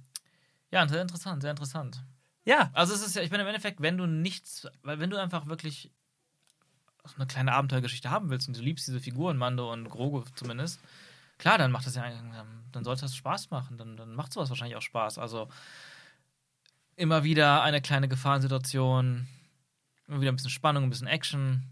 ja, 0.71 0.87
sehr 0.87 1.01
interessant, 1.01 1.43
sehr 1.43 1.51
interessant. 1.51 2.01
Ja, 2.45 2.71
Also 2.73 2.93
es 2.93 3.01
ist 3.05 3.15
ja, 3.15 3.21
ich 3.21 3.29
meine 3.31 3.43
im 3.43 3.47
Endeffekt, 3.49 3.81
wenn 3.81 3.97
du 3.97 4.05
nichts, 4.07 4.67
weil 4.83 4.99
wenn 4.99 5.09
du 5.09 5.17
einfach 5.17 5.45
wirklich 5.47 5.91
so 7.05 7.15
eine 7.15 7.27
kleine 7.27 7.53
Abenteuergeschichte 7.53 8.09
haben 8.09 8.29
willst 8.29 8.47
und 8.47 8.57
du 8.57 8.61
liebst 8.61 8.87
diese 8.87 8.99
Figuren, 8.99 9.37
Mando 9.37 9.71
und 9.71 9.89
Grogu 9.89 10.23
zumindest, 10.35 10.79
klar, 11.37 11.57
dann 11.57 11.71
macht 11.71 11.85
das 11.85 11.95
ja, 11.95 12.03
dann- 12.09 12.63
dann 12.71 12.83
sollte 12.83 13.01
das 13.01 13.15
Spaß 13.15 13.49
machen, 13.51 13.77
dann, 13.77 13.97
dann 13.97 14.15
macht 14.15 14.33
sowas 14.33 14.49
wahrscheinlich 14.49 14.75
auch 14.77 14.81
Spaß. 14.81 15.17
Also 15.17 15.49
immer 16.95 17.23
wieder 17.23 17.63
eine 17.63 17.81
kleine 17.81 18.07
Gefahrensituation, 18.07 19.27
immer 20.07 20.21
wieder 20.21 20.31
ein 20.31 20.35
bisschen 20.35 20.49
Spannung, 20.51 20.83
ein 20.83 20.89
bisschen 20.89 21.07
Action, 21.07 21.63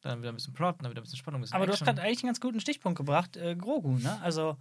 dann 0.00 0.20
wieder 0.20 0.32
ein 0.32 0.36
bisschen 0.36 0.54
Plot, 0.54 0.76
dann 0.80 0.90
wieder 0.90 1.00
ein 1.00 1.04
bisschen 1.04 1.18
Spannung, 1.18 1.40
ein 1.40 1.42
bisschen 1.42 1.56
aber 1.56 1.66
du 1.66 1.72
hast 1.72 1.82
Action. 1.82 1.94
gerade 1.94 2.06
eigentlich 2.06 2.20
einen 2.22 2.28
ganz 2.28 2.40
guten 2.40 2.60
Stichpunkt 2.60 2.96
gebracht. 2.96 3.36
Äh, 3.36 3.54
Grogu, 3.56 3.98
ne? 3.98 4.20
Also, 4.22 4.56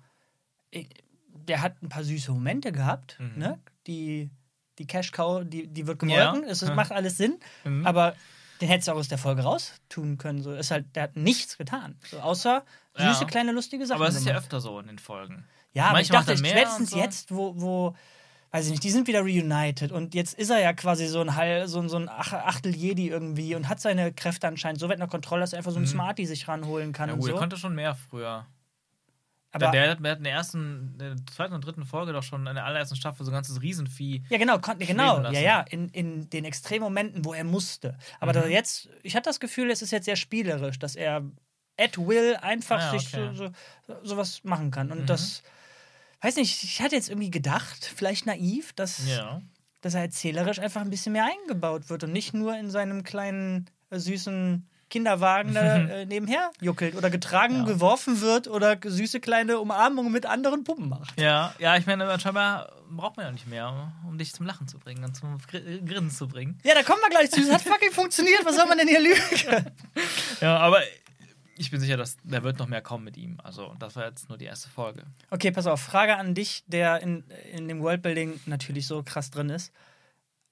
äh, 0.72 0.86
der 1.34 1.62
hat 1.62 1.82
ein 1.82 1.90
paar 1.90 2.04
süße 2.04 2.32
Momente 2.32 2.72
gehabt, 2.72 3.18
Mhm. 3.20 3.40
ne? 3.40 3.60
Die, 3.88 4.30
die 4.82 4.88
Cash 4.88 5.12
Cow, 5.12 5.44
die, 5.46 5.68
die 5.68 5.88
wird 5.88 6.02
Ja. 6.04 6.32
gemolken. 6.32 6.50
Es, 6.50 6.62
es 6.62 6.74
macht 6.74 6.92
alles 6.92 7.18
Sinn. 7.18 7.40
Mhm. 7.64 7.86
Aber 7.88 8.16
den 8.60 8.68
hättest 8.70 8.88
du 8.88 8.92
auch 8.92 8.98
aus 8.98 9.08
der 9.08 9.18
Folge 9.18 9.42
raus 9.44 9.74
tun 9.90 10.18
können. 10.18 10.42
So 10.44 10.54
ist 10.54 10.70
halt, 10.72 10.96
der 10.96 11.04
hat 11.04 11.16
nichts 11.16 11.58
getan. 11.58 11.96
So, 12.10 12.20
außer 12.20 12.64
Ja. 12.98 13.14
süße 13.14 13.26
kleine 13.26 13.52
lustige 13.54 13.86
Sachen. 13.86 14.02
aber 14.02 14.10
es 14.10 14.16
ist 14.16 14.26
ja 14.26 14.36
öfter 14.36 14.60
so 14.62 14.80
in 14.80 14.88
den 14.88 15.00
Folgen. 15.00 15.46
ja, 15.74 15.86
aber 15.86 16.02
ich 16.02 16.10
dachte, 16.10 16.36
spätestens 16.38 16.92
und 16.92 16.98
so. 16.98 16.98
jetzt, 17.00 17.34
wo, 17.34 17.54
wo, 17.60 17.96
weiß 18.52 18.66
ich 18.66 18.72
nicht, 18.72 18.84
die 18.84 18.92
sind 18.92 19.08
wieder 19.08 19.22
reunited 19.22 19.92
und 19.94 20.14
jetzt 20.14 20.38
ist 20.38 20.50
er 20.50 20.60
ja 20.60 20.74
quasi 20.74 21.08
so 21.08 21.22
ein 21.22 21.36
Heil, 21.36 21.68
so 21.70 21.80
ein, 21.80 21.88
so 21.90 21.96
ein 21.98 22.10
Ach- 22.10 22.34
Achtel 22.34 22.76
Jedi 22.76 23.08
irgendwie 23.08 23.56
und 23.56 23.70
hat 23.70 23.80
seine 23.80 24.12
Kräfte 24.12 24.48
anscheinend 24.48 24.80
so 24.82 24.90
weit 24.90 24.96
unter 24.98 25.08
Kontrolle, 25.08 25.40
dass 25.42 25.54
er 25.54 25.60
einfach 25.60 25.72
so 25.72 25.78
einen 25.78 25.88
Smarty 25.88 26.26
sich 26.26 26.48
ranholen 26.50 26.92
kann 26.92 27.06
Mhm. 27.06 27.10
Ja, 27.10 27.14
und 27.14 27.20
gut, 27.22 27.30
so. 27.30 27.36
er 27.36 27.40
konnte 27.40 27.56
schon 27.58 27.74
mehr 27.76 27.96
früher. 27.96 28.46
Aber 29.52 29.72
der, 29.72 29.72
der, 29.72 29.96
der 29.96 30.12
hat 30.12 30.18
in 30.20 30.24
der 30.24 30.34
ersten, 30.34 30.98
der 30.98 31.16
zweiten 31.34 31.54
und 31.54 31.66
dritten 31.66 31.86
Folge 31.86 32.14
doch 32.14 32.24
schon 32.24 32.48
in 32.48 32.56
der 32.56 32.66
allerersten 32.66 32.96
Staffel 32.96 33.26
so 33.26 33.32
ein 33.32 33.36
ganzes 33.36 33.62
Riesenvieh. 33.62 34.24
Ja, 34.30 34.38
genau, 34.38 34.58
genau, 34.60 35.24
ja, 35.32 35.40
ja, 35.40 35.62
in, 35.70 35.90
in 35.90 36.30
den 36.30 36.46
Extremmomenten, 36.46 37.26
wo 37.26 37.34
er 37.34 37.44
musste. 37.44 37.98
Aber 38.20 38.32
Mhm. 38.32 38.36
da 38.36 38.48
jetzt, 38.48 38.90
ich 39.04 39.16
hatte 39.16 39.30
das 39.30 39.40
Gefühl, 39.40 39.70
es 39.70 39.82
ist 39.82 39.92
jetzt 39.92 40.06
sehr 40.06 40.16
spielerisch, 40.16 40.80
dass 40.80 40.96
er 40.96 41.24
at 41.78 41.98
will 41.98 42.36
einfach 42.42 42.80
Ah, 42.80 42.94
ja, 42.94 43.00
sich 43.00 43.08
okay. 43.14 43.32
so, 43.36 43.52
so, 43.88 43.96
sowas 44.04 44.44
machen 44.44 44.72
kann. 44.72 44.92
Und 44.92 45.02
Mhm. 45.02 45.06
das, 45.08 45.42
weiß 46.22 46.36
nicht, 46.38 46.64
ich 46.64 46.82
hatte 46.82 46.96
jetzt 46.96 47.10
irgendwie 47.10 47.32
gedacht, 47.32 47.84
vielleicht 47.96 48.26
naiv, 48.26 48.74
dass, 48.74 49.06
Ja. 49.08 49.42
dass 49.82 49.96
er 49.96 50.02
erzählerisch 50.02 50.60
einfach 50.60 50.82
ein 50.82 50.90
bisschen 50.92 51.14
mehr 51.14 51.26
eingebaut 51.26 51.90
wird 51.90 52.04
und 52.04 52.14
nicht 52.14 52.34
nur 52.34 52.56
in 52.58 52.70
seinem 52.70 53.04
kleinen, 53.04 53.70
süßen 53.90 54.68
Kinderwagen 54.92 55.56
da 55.56 55.78
äh, 55.78 56.06
nebenher 56.06 56.52
juckelt 56.62 56.96
oder 56.96 57.10
getragen, 57.10 57.56
Ja. 57.60 57.64
geworfen 57.64 58.22
wird 58.22 58.48
oder 58.48 58.78
süße 58.84 59.20
kleine 59.20 59.58
Umarmungen 59.60 60.12
mit 60.12 60.28
anderen 60.28 60.64
Puppen 60.64 60.90
macht. 60.90 61.20
Ja, 61.20 61.56
ja, 61.58 61.76
ich 61.78 61.88
meine, 61.88 62.20
scheinbar 62.20 62.72
braucht 62.92 63.18
man 63.18 63.26
ja 63.26 63.32
nicht 63.32 63.48
mehr, 63.48 63.92
um 64.08 64.18
dich 64.20 64.34
zum 64.34 64.46
Lachen 64.46 64.68
zu 64.68 64.78
bringen 64.78 65.04
und 65.04 65.16
zum 65.16 65.38
äh, 65.54 65.80
Grinsen 65.80 66.12
zu 66.12 66.28
bringen. 66.28 66.60
Ja, 66.64 66.76
da 66.76 66.84
kommen 66.84 67.00
wir 67.02 67.10
gleich 67.10 67.32
zu. 67.32 67.42
Es 67.42 67.52
hat 67.52 67.62
fucking 67.64 67.92
funktioniert. 67.92 68.46
Was 68.46 68.56
soll 68.58 68.68
man 68.68 68.78
denn 68.78 68.88
hier 68.88 69.02
lügen? 69.02 69.72
Ja, 70.42 70.58
aber 70.58 70.82
ich 71.56 71.70
bin 71.72 71.80
sicher, 71.80 71.96
dass 71.98 72.18
da 72.24 72.42
wird 72.44 72.58
noch 72.60 72.68
mehr 72.68 72.82
kommen 72.82 73.04
mit 73.04 73.16
ihm. 73.18 73.38
Also, 73.44 73.76
das 73.80 73.96
war 73.96 74.06
jetzt 74.08 74.28
nur 74.30 74.38
die 74.38 74.46
erste 74.46 74.70
Folge. 74.70 75.04
Okay, 75.30 75.52
pass 75.52 75.68
auf. 75.68 75.80
Frage 75.82 76.18
an 76.18 76.34
dich, 76.34 76.64
der 76.68 77.02
in, 77.02 77.24
in 77.54 77.68
dem 77.68 77.82
Worldbuilding 77.82 78.40
natürlich 78.48 78.88
so 78.88 79.04
krass 79.04 79.30
drin 79.32 79.50
ist. 79.50 79.72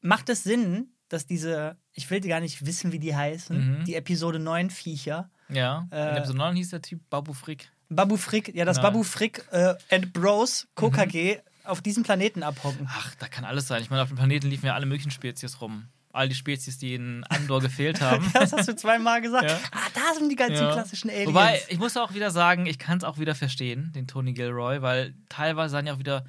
Macht 0.01 0.29
es 0.29 0.43
Sinn, 0.43 0.93
dass 1.09 1.25
diese, 1.25 1.75
ich 1.93 2.09
will 2.09 2.21
gar 2.21 2.39
nicht 2.39 2.65
wissen, 2.65 2.91
wie 2.91 2.99
die 2.99 3.15
heißen, 3.15 3.79
Mhm. 3.79 3.85
die 3.85 3.95
Episode 3.95 4.39
9 4.39 4.69
Viecher, 4.69 5.29
Ja. 5.49 5.87
Äh, 5.91 6.11
in 6.11 6.15
Episode 6.17 6.37
9 6.37 6.55
hieß 6.55 6.69
der 6.69 6.81
Typ 6.81 7.01
Babu 7.09 7.33
Frick. 7.33 7.69
Babu 7.89 8.17
Frick, 8.17 8.53
ja, 8.55 8.65
das 8.65 8.77
Nein. 8.77 8.83
Babu 8.83 9.03
Frick 9.03 9.45
äh, 9.51 9.73
and 9.89 10.13
Bros, 10.13 10.67
KKG, 10.75 11.39
auf 11.63 11.81
diesem 11.81 12.03
Planeten 12.03 12.43
abhocken. 12.43 12.87
Ach, 12.89 13.13
da 13.15 13.27
kann 13.27 13.43
alles 13.45 13.67
sein. 13.67 13.81
Ich 13.81 13.89
meine, 13.89 14.03
auf 14.03 14.07
dem 14.09 14.17
Planeten 14.17 14.47
liefen 14.47 14.65
ja 14.67 14.75
alle 14.75 14.85
möglichen 14.85 15.11
Spezies 15.11 15.59
rum. 15.61 15.85
All 16.11 16.27
die 16.29 16.35
Spezies, 16.35 16.77
die 16.79 16.95
in 16.95 17.23
Andor 17.25 17.61
gefehlt 17.61 18.01
haben. 18.01 18.27
Das 18.33 18.51
hast 18.53 18.67
du 18.67 18.75
zweimal 18.75 19.21
gesagt. 19.21 19.49
Ja. 19.49 19.59
Ah, 19.71 19.87
da 19.93 20.15
sind 20.17 20.29
die 20.29 20.35
ganzen 20.35 20.63
Ja. 20.65 20.71
klassischen 20.71 21.09
Aliens. 21.09 21.27
Wobei, 21.29 21.61
ich 21.69 21.77
muss 21.79 21.97
auch 21.97 22.13
wieder 22.13 22.31
sagen, 22.31 22.65
ich 22.67 22.77
kann 22.79 22.97
es 22.99 23.03
auch 23.03 23.17
wieder 23.19 23.35
verstehen, 23.35 23.91
den 23.93 24.07
Tony 24.07 24.33
Gilroy, 24.33 24.81
weil 24.81 25.13
teilweise 25.29 25.71
sahen 25.73 25.85
ja 25.87 25.93
auch 25.93 25.99
wieder, 25.99 26.25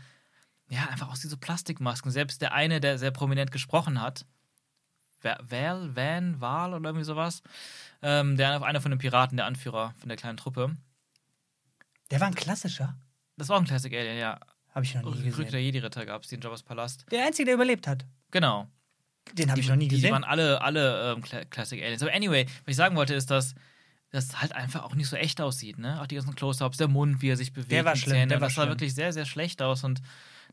ja, 0.68 0.86
einfach 0.90 1.10
aus 1.10 1.20
diese 1.20 1.36
Plastikmasken. 1.38 2.10
Selbst 2.10 2.40
der 2.42 2.52
eine, 2.54 2.80
der 2.80 2.98
sehr 2.98 3.10
prominent 3.10 3.50
gesprochen 3.52 4.00
hat, 4.02 4.24
Val, 5.22 5.94
Van, 5.96 6.40
Val 6.40 6.74
oder 6.74 6.88
irgendwie 6.90 7.04
sowas, 7.04 7.42
ähm, 8.02 8.36
der 8.36 8.62
einer 8.62 8.80
von 8.80 8.90
den 8.90 8.98
Piraten, 8.98 9.36
der 9.36 9.46
Anführer 9.46 9.94
von 9.98 10.08
der 10.08 10.16
kleinen 10.16 10.36
Truppe. 10.36 10.76
Der 12.10 12.20
war 12.20 12.26
ein 12.26 12.34
klassischer. 12.34 12.96
Das 13.36 13.48
war 13.48 13.56
auch 13.56 13.60
ein 13.60 13.66
Classic 13.66 13.92
Alien, 13.92 14.18
ja. 14.18 14.38
Habe 14.74 14.84
ich 14.84 14.94
noch 14.94 15.02
nie 15.02 15.08
Rück 15.10 15.24
gesehen. 15.24 15.50
der 15.50 15.62
Jedi-Ritter 15.62 16.06
gab 16.06 16.22
es, 16.22 16.28
die 16.28 16.36
in 16.36 16.40
Jabba's 16.40 16.62
Palast. 16.62 17.04
Der 17.10 17.24
Einzige, 17.26 17.46
der 17.46 17.54
überlebt 17.54 17.86
hat. 17.86 18.04
Genau. 18.30 18.68
Den 19.34 19.50
habe 19.50 19.60
ich 19.60 19.68
noch 19.68 19.76
nie 19.76 19.88
Die 19.88 19.96
gesehen. 19.96 20.12
waren 20.12 20.24
alle, 20.24 20.60
alle 20.62 21.12
ähm, 21.12 21.22
Cla- 21.22 21.44
Classic 21.44 21.82
Aliens. 21.82 22.02
Aber 22.02 22.12
anyway, 22.12 22.46
was 22.46 22.72
ich 22.72 22.76
sagen 22.76 22.96
wollte, 22.96 23.14
ist, 23.14 23.30
dass 23.30 23.54
das 24.10 24.40
halt 24.40 24.52
einfach 24.52 24.82
auch 24.84 24.94
nicht 24.94 25.08
so 25.08 25.16
echt 25.16 25.40
aussieht, 25.40 25.78
ne? 25.78 26.00
Auch 26.00 26.06
die 26.06 26.16
ganzen 26.16 26.34
Close-Ups, 26.34 26.78
der 26.78 26.88
Mund, 26.88 27.22
wie 27.22 27.28
er 27.30 27.36
sich 27.36 27.52
bewegt. 27.52 27.70
Der 27.70 27.84
war 27.84 27.94
die 27.94 28.00
schlimm, 28.00 28.14
Zähne, 28.14 28.26
der 28.28 28.40
war 28.40 28.48
das 28.48 28.56
sah 28.56 28.66
wirklich 28.68 28.94
sehr, 28.94 29.12
sehr 29.12 29.24
schlecht 29.26 29.62
aus. 29.62 29.84
Und 29.84 30.00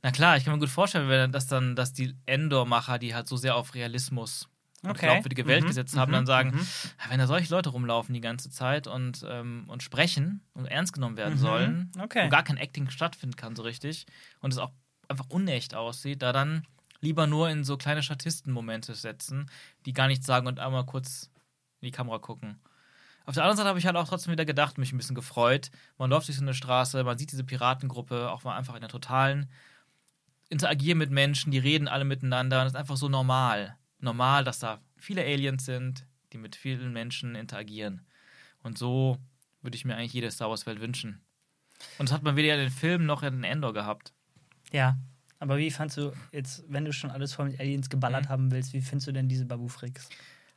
na 0.03 0.12
klar, 0.12 0.38
ich 0.38 0.43
kann 0.45 0.53
mir 0.53 0.60
gut 0.60 0.69
vorstellen, 0.69 1.32
dass 1.32 1.47
dann, 1.47 1.75
dass 1.75 1.91
die 1.93 2.15
Endor-Macher, 2.27 2.99
die 2.99 3.15
halt 3.15 3.27
so 3.27 3.36
sehr 3.38 3.56
auf 3.56 3.73
Realismus 3.73 4.47
Okay. 4.91 5.02
glaubwürdige 5.02 5.47
Welt 5.47 5.63
Mhm, 5.63 5.67
gesetzt 5.67 5.97
haben, 5.97 6.12
mhm, 6.12 6.13
dann 6.13 6.26
sagen, 6.26 6.50
mhm. 6.50 6.60
"Ja, 7.04 7.10
wenn 7.10 7.19
da 7.19 7.28
solche 7.28 7.54
Leute 7.54 7.69
rumlaufen 7.69 8.13
die 8.13 8.21
ganze 8.21 8.50
Zeit 8.50 8.88
und, 8.88 9.26
ähm, 9.28 9.65
und 9.67 9.84
sprechen 9.84 10.41
und 10.54 10.65
ernst 10.65 10.93
genommen 10.93 11.17
werden 11.17 11.36
Mhm, 11.36 11.39
sollen, 11.41 11.91
okay. 12.00 12.23
und 12.23 12.30
gar 12.30 12.43
kein 12.43 12.58
Acting 12.58 12.89
stattfinden 12.89 13.36
kann 13.36 13.56
so 13.56 13.63
richtig 13.63 14.06
und 14.39 14.52
es 14.54 14.58
auch 14.60 14.71
einfach 15.08 15.26
unecht 15.30 15.76
aussieht, 15.76 16.21
da 16.21 16.34
dann 16.34 16.65
lieber 17.00 17.28
nur 17.28 17.50
in 17.50 17.63
so 17.63 17.78
kleine 17.78 18.04
Statistenmomente 18.04 18.95
setzen, 18.95 19.50
die 19.86 19.93
gar 19.93 20.08
nichts 20.08 20.26
sagen 20.26 20.47
und 20.47 20.60
einmal 20.60 20.86
kurz 20.86 21.30
in 21.82 21.86
die 21.88 21.91
Kamera 21.91 22.17
gucken. 22.19 22.60
Auf 23.26 23.36
der 23.36 23.43
anderen 23.43 23.58
Seite 23.58 23.69
habe 23.69 23.80
ich 23.80 23.86
halt 23.86 23.95
auch 23.97 24.08
trotzdem 24.08 24.32
wieder 24.34 24.45
gedacht, 24.45 24.78
mich 24.78 24.93
ein 24.93 24.97
bisschen 24.97 25.15
gefreut. 25.15 25.69
Man 25.97 26.10
läuft 26.10 26.28
durch 26.28 26.38
so 26.38 26.43
eine 26.43 26.54
Straße, 26.54 27.04
man 27.04 27.17
sieht 27.17 27.32
diese 27.32 27.43
Piratengruppe 27.43 28.32
auch 28.32 28.43
mal 28.43 28.56
einfach 28.58 28.76
in 28.76 28.82
der 28.82 28.89
totalen, 28.89 29.50
interagieren 30.50 30.97
mit 30.97 31.12
Menschen, 31.12 31.52
die 31.52 31.58
reden 31.60 31.88
alle 31.88 32.06
miteinander 32.06 32.62
und 32.62 32.67
es 32.67 32.73
ist 32.73 32.80
einfach 32.80 32.97
so 32.97 33.10
normal. 33.10 33.76
Normal, 33.99 34.43
dass 34.43 34.60
da 34.60 34.79
viele 34.97 35.21
Aliens 35.23 35.65
sind, 35.65 36.05
die 36.33 36.38
mit 36.38 36.55
vielen 36.55 36.93
Menschen 36.93 37.36
interagieren. 37.36 38.05
Und 38.63 38.77
so 38.77 39.17
würde 39.62 39.75
ich 39.75 39.86
mir 39.86 39.95
eigentlich 39.95 40.13
jede 40.13 40.29
Star 40.31 40.49
Wars-Welt 40.49 40.79
wünschen. 40.79 41.21
Und 41.99 42.10
das 42.10 42.13
hat 42.13 42.23
man 42.23 42.36
weder 42.36 42.53
in 42.55 42.60
den 42.62 42.71
Filmen 42.71 43.05
noch 43.05 43.23
in 43.23 43.43
Endor 43.43 43.73
gehabt. 43.73 44.13
Ja. 44.71 44.97
Aber 45.39 45.57
wie 45.57 45.69
fandst 45.69 45.97
du 45.97 46.12
jetzt, 46.31 46.63
wenn 46.67 46.83
du 46.86 46.91
schon 46.91 47.12
alles 47.12 47.33
voll 47.33 47.49
mit 47.49 47.60
Aliens 47.60 47.89
geballert 47.89 48.25
Mhm. 48.25 48.29
haben 48.29 48.51
willst, 48.51 48.73
wie 48.73 48.81
findest 48.81 49.07
du 49.07 49.12
denn 49.12 49.29
diese 49.29 49.45
Babu 49.45 49.67
Fricks? 49.67 50.10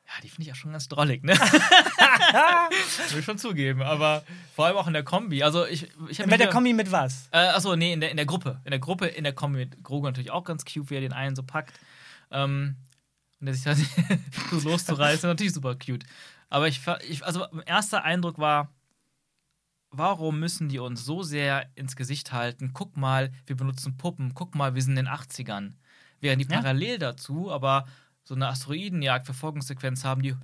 Ja, 0.06 0.12
die 0.22 0.28
finde 0.28 0.48
ich 0.48 0.52
auch 0.52 0.56
schon 0.56 0.72
ganz 0.72 0.88
drollig, 0.88 1.22
ne? 1.22 1.34
Will 3.10 3.18
ich 3.20 3.24
schon 3.24 3.38
zugeben, 3.38 3.82
aber 3.82 4.24
vor 4.54 4.66
allem 4.66 4.76
auch 4.76 4.86
in 4.86 4.92
der 4.92 5.04
Kombi. 5.04 5.42
Also 5.42 5.66
ich, 5.66 5.88
ich 6.08 6.24
Mit 6.26 6.40
der 6.40 6.48
Kombi 6.48 6.72
mit 6.72 6.90
was? 6.90 7.28
Äh, 7.30 7.38
achso, 7.38 7.76
nee, 7.76 7.92
in 7.92 8.00
der, 8.00 8.10
in 8.10 8.16
der 8.16 8.26
Gruppe. 8.26 8.60
In 8.64 8.70
der 8.70 8.80
Gruppe, 8.80 9.06
in 9.06 9.24
der 9.24 9.32
Kombi 9.32 9.58
mit 9.58 9.84
Grogu 9.84 10.06
natürlich 10.06 10.30
auch 10.30 10.44
ganz 10.44 10.64
cute, 10.64 10.90
wie 10.90 10.96
er 10.96 11.00
den 11.00 11.12
einen 11.12 11.36
so 11.36 11.42
packt. 11.42 11.78
Ähm, 12.30 12.76
und 13.40 13.46
der 13.46 13.54
sich 13.54 13.66
halt 13.66 13.78
so 14.50 14.60
loszureißen, 14.68 15.28
natürlich 15.28 15.54
super 15.54 15.74
cute. 15.74 16.04
Aber 16.48 16.68
ich, 16.68 16.80
ich, 17.08 17.24
also 17.24 17.46
mein 17.52 17.66
erster 17.66 18.04
Eindruck 18.04 18.38
war, 18.38 18.72
warum 19.90 20.38
müssen 20.38 20.68
die 20.68 20.78
uns 20.78 21.04
so 21.04 21.22
sehr 21.22 21.68
ins 21.74 21.96
Gesicht 21.96 22.32
halten? 22.32 22.72
Guck 22.72 22.96
mal, 22.96 23.32
wir 23.46 23.56
benutzen 23.56 23.96
Puppen, 23.96 24.34
guck 24.34 24.54
mal, 24.54 24.74
wir 24.74 24.82
sind 24.82 24.96
in 24.96 25.06
den 25.06 25.08
80ern. 25.08 25.74
Während 26.20 26.42
die 26.42 26.52
Ja. 26.52 26.60
parallel 26.60 26.98
dazu 26.98 27.50
aber 27.50 27.86
so 28.24 28.34
eine 28.34 28.48
Asteroidenjagd, 28.48 29.26
Verfolgungssequenz 29.26 30.04
haben, 30.04 30.22
die 30.22 30.36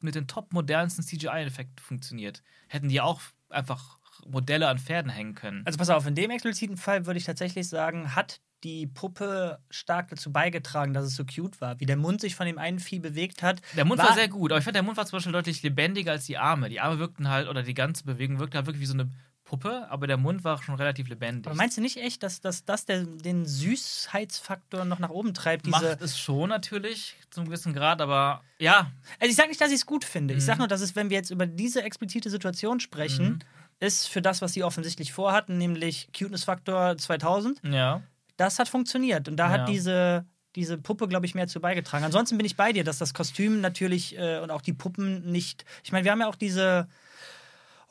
mit 0.00 0.14
den 0.14 0.26
top 0.26 0.52
modernsten 0.52 1.04
CGI-Effekten 1.04 1.78
funktioniert. 1.78 2.42
Hätten 2.68 2.88
die 2.88 3.00
auch 3.00 3.20
einfach 3.48 3.98
Modelle 4.26 4.68
an 4.68 4.78
Pferden 4.78 5.10
hängen 5.10 5.34
können. 5.34 5.62
Also 5.64 5.78
pass 5.78 5.90
auf, 5.90 6.06
in 6.06 6.14
dem 6.14 6.30
expliziten 6.30 6.76
Fall 6.76 7.06
würde 7.06 7.18
ich 7.18 7.24
tatsächlich 7.24 7.68
sagen, 7.68 8.14
hat 8.14 8.40
die 8.64 8.86
Puppe 8.86 9.58
stark 9.70 10.08
dazu 10.08 10.32
beigetragen, 10.32 10.92
dass 10.92 11.04
es 11.06 11.14
so 11.16 11.24
cute 11.24 11.60
war. 11.60 11.80
Wie 11.80 11.86
der 11.86 11.96
Mund 11.96 12.20
sich 12.20 12.34
von 12.34 12.46
dem 12.46 12.58
einen 12.58 12.78
Vieh 12.78 12.98
bewegt 12.98 13.42
hat. 13.42 13.62
Der 13.76 13.84
Mund 13.84 14.00
war, 14.00 14.14
sehr 14.14 14.28
gut, 14.28 14.52
aber 14.52 14.58
ich 14.58 14.64
fand, 14.64 14.76
der 14.76 14.82
Mund 14.82 14.96
war 14.96 15.06
zum 15.06 15.16
Beispiel 15.16 15.32
deutlich 15.32 15.62
lebendiger 15.62 16.12
als 16.12 16.26
die 16.26 16.36
Arme. 16.38 16.68
Die 16.68 16.80
Arme 16.80 16.98
wirkten 16.98 17.28
halt, 17.28 17.48
oder 17.48 17.62
die 17.62 17.74
ganze 17.74 18.04
Bewegung 18.04 18.38
wirkte 18.38 18.58
halt 18.58 18.66
wirklich 18.66 18.82
wie 18.82 18.86
so 18.86 18.94
eine 18.94 19.10
Puppe, 19.44 19.86
aber 19.90 20.06
der 20.06 20.16
Mund 20.16 20.44
war 20.44 20.62
schon 20.62 20.76
relativ 20.76 21.08
lebendig. 21.08 21.46
Aber 21.46 21.56
meinst 21.56 21.76
du 21.76 21.80
nicht 21.80 21.96
echt, 21.96 22.22
dass, 22.22 22.40
das 22.40 22.62
den 22.84 23.46
Süßheitsfaktor 23.46 24.84
noch 24.84 24.98
nach 24.98 25.10
oben 25.10 25.34
treibt? 25.34 25.66
Macht 25.66 26.00
es 26.00 26.18
schon 26.18 26.48
natürlich, 26.48 27.16
zum 27.30 27.46
gewissen 27.46 27.72
Grad, 27.72 28.00
aber 28.00 28.42
ja, 28.58 28.90
Also 29.18 29.30
ich 29.30 29.36
sage 29.36 29.48
nicht, 29.48 29.60
dass 29.60 29.70
ich 29.70 29.76
es 29.76 29.86
gut 29.86 30.04
finde. 30.04 30.34
Ich 30.34 30.42
Mhm. 30.42 30.46
sage 30.46 30.58
nur, 30.58 30.68
dass 30.68 30.80
es, 30.80 30.94
wenn 30.96 31.10
wir 31.10 31.16
jetzt 31.16 31.30
über 31.30 31.46
diese 31.46 31.82
explizite 31.82 32.30
Situation 32.30 32.78
sprechen, 32.80 33.26
Mhm. 33.26 33.38
ist 33.80 34.08
für 34.08 34.22
das, 34.22 34.42
was 34.42 34.52
sie 34.52 34.62
offensichtlich 34.62 35.12
vorhatten, 35.12 35.58
nämlich 35.58 36.08
Cuteness-Faktor 36.16 36.96
2000, 36.98 37.60
ja. 37.64 38.02
Das 38.40 38.58
hat 38.58 38.68
funktioniert. 38.68 39.28
Und 39.28 39.36
da 39.36 39.46
Ja. 39.46 39.60
hat 39.60 39.68
diese, 39.68 40.24
diese 40.56 40.78
Puppe, 40.78 41.06
glaube 41.08 41.26
ich, 41.26 41.34
mehr 41.34 41.46
zu 41.46 41.60
beigetragen. 41.60 42.04
Ansonsten 42.04 42.36
bin 42.36 42.46
ich 42.46 42.56
bei 42.56 42.72
dir, 42.72 42.82
dass 42.84 42.98
das 42.98 43.14
Kostüm 43.14 43.60
natürlich 43.60 44.18
äh, 44.18 44.38
und 44.40 44.50
auch 44.50 44.62
die 44.62 44.72
Puppen 44.72 45.30
nicht. 45.30 45.64
Ich 45.84 45.92
meine, 45.92 46.04
wir 46.04 46.12
haben 46.12 46.20
ja 46.20 46.28
auch 46.28 46.34
diese. 46.36 46.88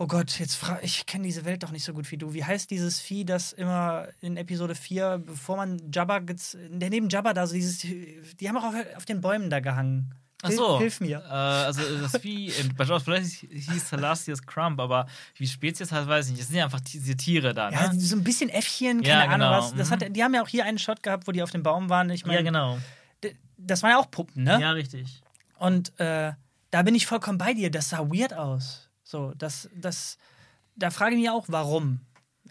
Oh 0.02 0.08
Gott, 0.08 0.40
jetzt 0.40 0.56
fra 0.56 0.80
ich 0.82 1.06
kenne 1.06 1.26
diese 1.26 1.44
Welt 1.44 1.62
doch 1.64 1.72
nicht 1.72 1.84
so 1.84 1.94
gut 1.94 2.10
wie 2.10 2.18
du. 2.18 2.34
Wie 2.34 2.46
heißt 2.46 2.72
dieses 2.72 3.02
Vieh, 3.02 3.26
das 3.26 3.52
immer 3.52 4.08
in 4.22 4.38
Episode 4.38 4.74
4, 4.74 5.22
bevor 5.26 5.58
man 5.58 5.92
Jabba, 5.94 6.22
der 6.22 6.90
neben 6.90 7.10
Jabba 7.10 7.34
da 7.34 7.46
so 7.46 7.54
dieses, 7.54 7.80
die 7.80 8.48
haben 8.48 8.56
auch 8.58 8.64
auf, 8.64 8.76
auf 8.96 9.06
den 9.06 9.20
Bäumen 9.20 9.50
da 9.50 9.60
gehangen. 9.60 10.16
Ach 10.41 10.52
so. 10.52 10.80
Hilf 10.80 11.02
mir. 11.02 11.19
Äh, 11.19 11.32
also 11.32 11.82
das 12.02 12.23
wie, 12.23 12.47
in, 12.47 12.73
bei 12.75 12.86
Jaws 12.86 13.04
vielleicht 13.04 13.28
hieß 13.28 13.89
Thalassius 13.89 14.41
Crumb, 14.41 14.80
aber 14.80 15.06
wie 15.36 15.47
Spezies 15.47 15.91
heißt, 15.91 16.08
weiß 16.08 16.28
ich 16.28 16.32
nicht. 16.32 16.41
Das 16.41 16.47
sind 16.47 16.58
ja 16.58 16.65
einfach 16.65 16.80
diese 16.80 17.17
Tiere 17.17 17.54
da, 17.54 17.69
ne? 17.69 17.75
Ja, 17.75 17.93
so 17.93 18.15
ein 18.15 18.23
bisschen 18.23 18.49
Äffchen, 18.49 19.02
keine 19.02 19.08
Ja, 19.08 19.19
Ahnung 19.23 19.49
genau. 19.49 19.52
was. 19.52 19.75
Das 19.75 19.91
hat, 19.91 20.15
die 20.15 20.23
haben 20.23 20.34
ja 20.34 20.41
auch 20.41 20.47
hier 20.47 20.65
einen 20.65 20.80
Shot 20.80 21.04
gehabt, 21.04 21.28
wo 21.28 21.32
die 21.32 21.43
auf 21.43 21.52
dem 21.52 21.63
Baum 21.63 21.89
waren. 21.89 22.10
Ich 22.10 22.25
meine, 22.25 22.39
ja 22.39 22.43
genau. 22.43 22.78
das 23.58 23.84
waren 23.84 23.91
ja 23.91 23.97
auch 23.97 24.10
Puppen, 24.10 24.43
ne? 24.43 24.60
Ja, 24.62 24.71
richtig. 24.71 25.21
Und 25.58 25.99
äh, 25.99 26.32
da 26.71 26.82
bin 26.84 26.95
ich 26.95 27.06
vollkommen 27.06 27.38
bei 27.38 27.54
dir. 27.54 27.69
Das 27.69 27.89
sah 27.89 27.99
weird 28.10 28.34
aus. 28.34 28.89
So, 29.04 29.34
das, 29.38 29.69
das, 29.75 30.17
da 30.75 30.89
frage 30.89 31.15
ich 31.15 31.21
mich 31.21 31.30
auch, 31.30 31.45
warum. 31.49 31.99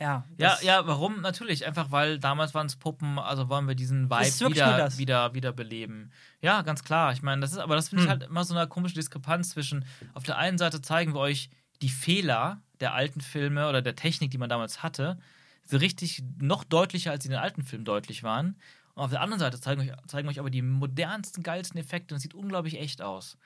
Ja, 0.00 0.24
Ja, 0.38 0.58
ja, 0.62 0.86
warum? 0.86 1.20
Natürlich, 1.20 1.66
einfach 1.66 1.90
weil 1.90 2.18
damals 2.18 2.54
waren 2.54 2.66
es 2.66 2.76
Puppen, 2.76 3.18
also 3.18 3.48
wollen 3.48 3.66
wir 3.66 3.74
diesen 3.74 4.08
Vibe 4.10 4.24
wieder, 4.50 4.76
wieder, 4.98 5.34
wieder 5.34 5.52
beleben. 5.52 6.12
Ja, 6.40 6.62
ganz 6.62 6.84
klar. 6.84 7.12
Ich 7.12 7.22
meine, 7.22 7.40
das 7.40 7.52
ist, 7.52 7.58
aber 7.58 7.74
das 7.74 7.88
finde 7.88 8.04
ich 8.04 8.10
Hm. 8.10 8.20
halt 8.20 8.22
immer 8.30 8.44
so 8.44 8.54
eine 8.54 8.68
komische 8.68 8.94
Diskrepanz 8.94 9.50
zwischen, 9.50 9.84
auf 10.14 10.22
der 10.22 10.38
einen 10.38 10.58
Seite 10.58 10.80
zeigen 10.82 11.14
wir 11.14 11.20
euch 11.20 11.50
die 11.82 11.88
Fehler 11.88 12.62
der 12.80 12.94
alten 12.94 13.20
Filme 13.20 13.68
oder 13.68 13.82
der 13.82 13.96
Technik, 13.96 14.30
die 14.30 14.38
man 14.38 14.48
damals 14.48 14.82
hatte, 14.82 15.18
so 15.64 15.76
richtig 15.76 16.22
noch 16.38 16.64
deutlicher, 16.64 17.10
als 17.10 17.24
sie 17.24 17.28
in 17.28 17.32
den 17.32 17.40
alten 17.40 17.62
Filmen 17.62 17.84
deutlich 17.84 18.22
waren. 18.22 18.56
Und 18.94 19.04
auf 19.04 19.10
der 19.10 19.20
anderen 19.20 19.40
Seite 19.40 19.60
zeigen 19.60 19.80
euch, 19.82 19.92
zeigen 20.06 20.28
euch 20.28 20.38
aber 20.40 20.50
die 20.50 20.62
modernsten, 20.62 21.42
geilsten 21.42 21.78
Effekte 21.78 22.14
und 22.14 22.16
es 22.16 22.22
sieht 22.22 22.34
unglaublich 22.34 22.80
echt 22.80 23.02
aus. 23.02 23.36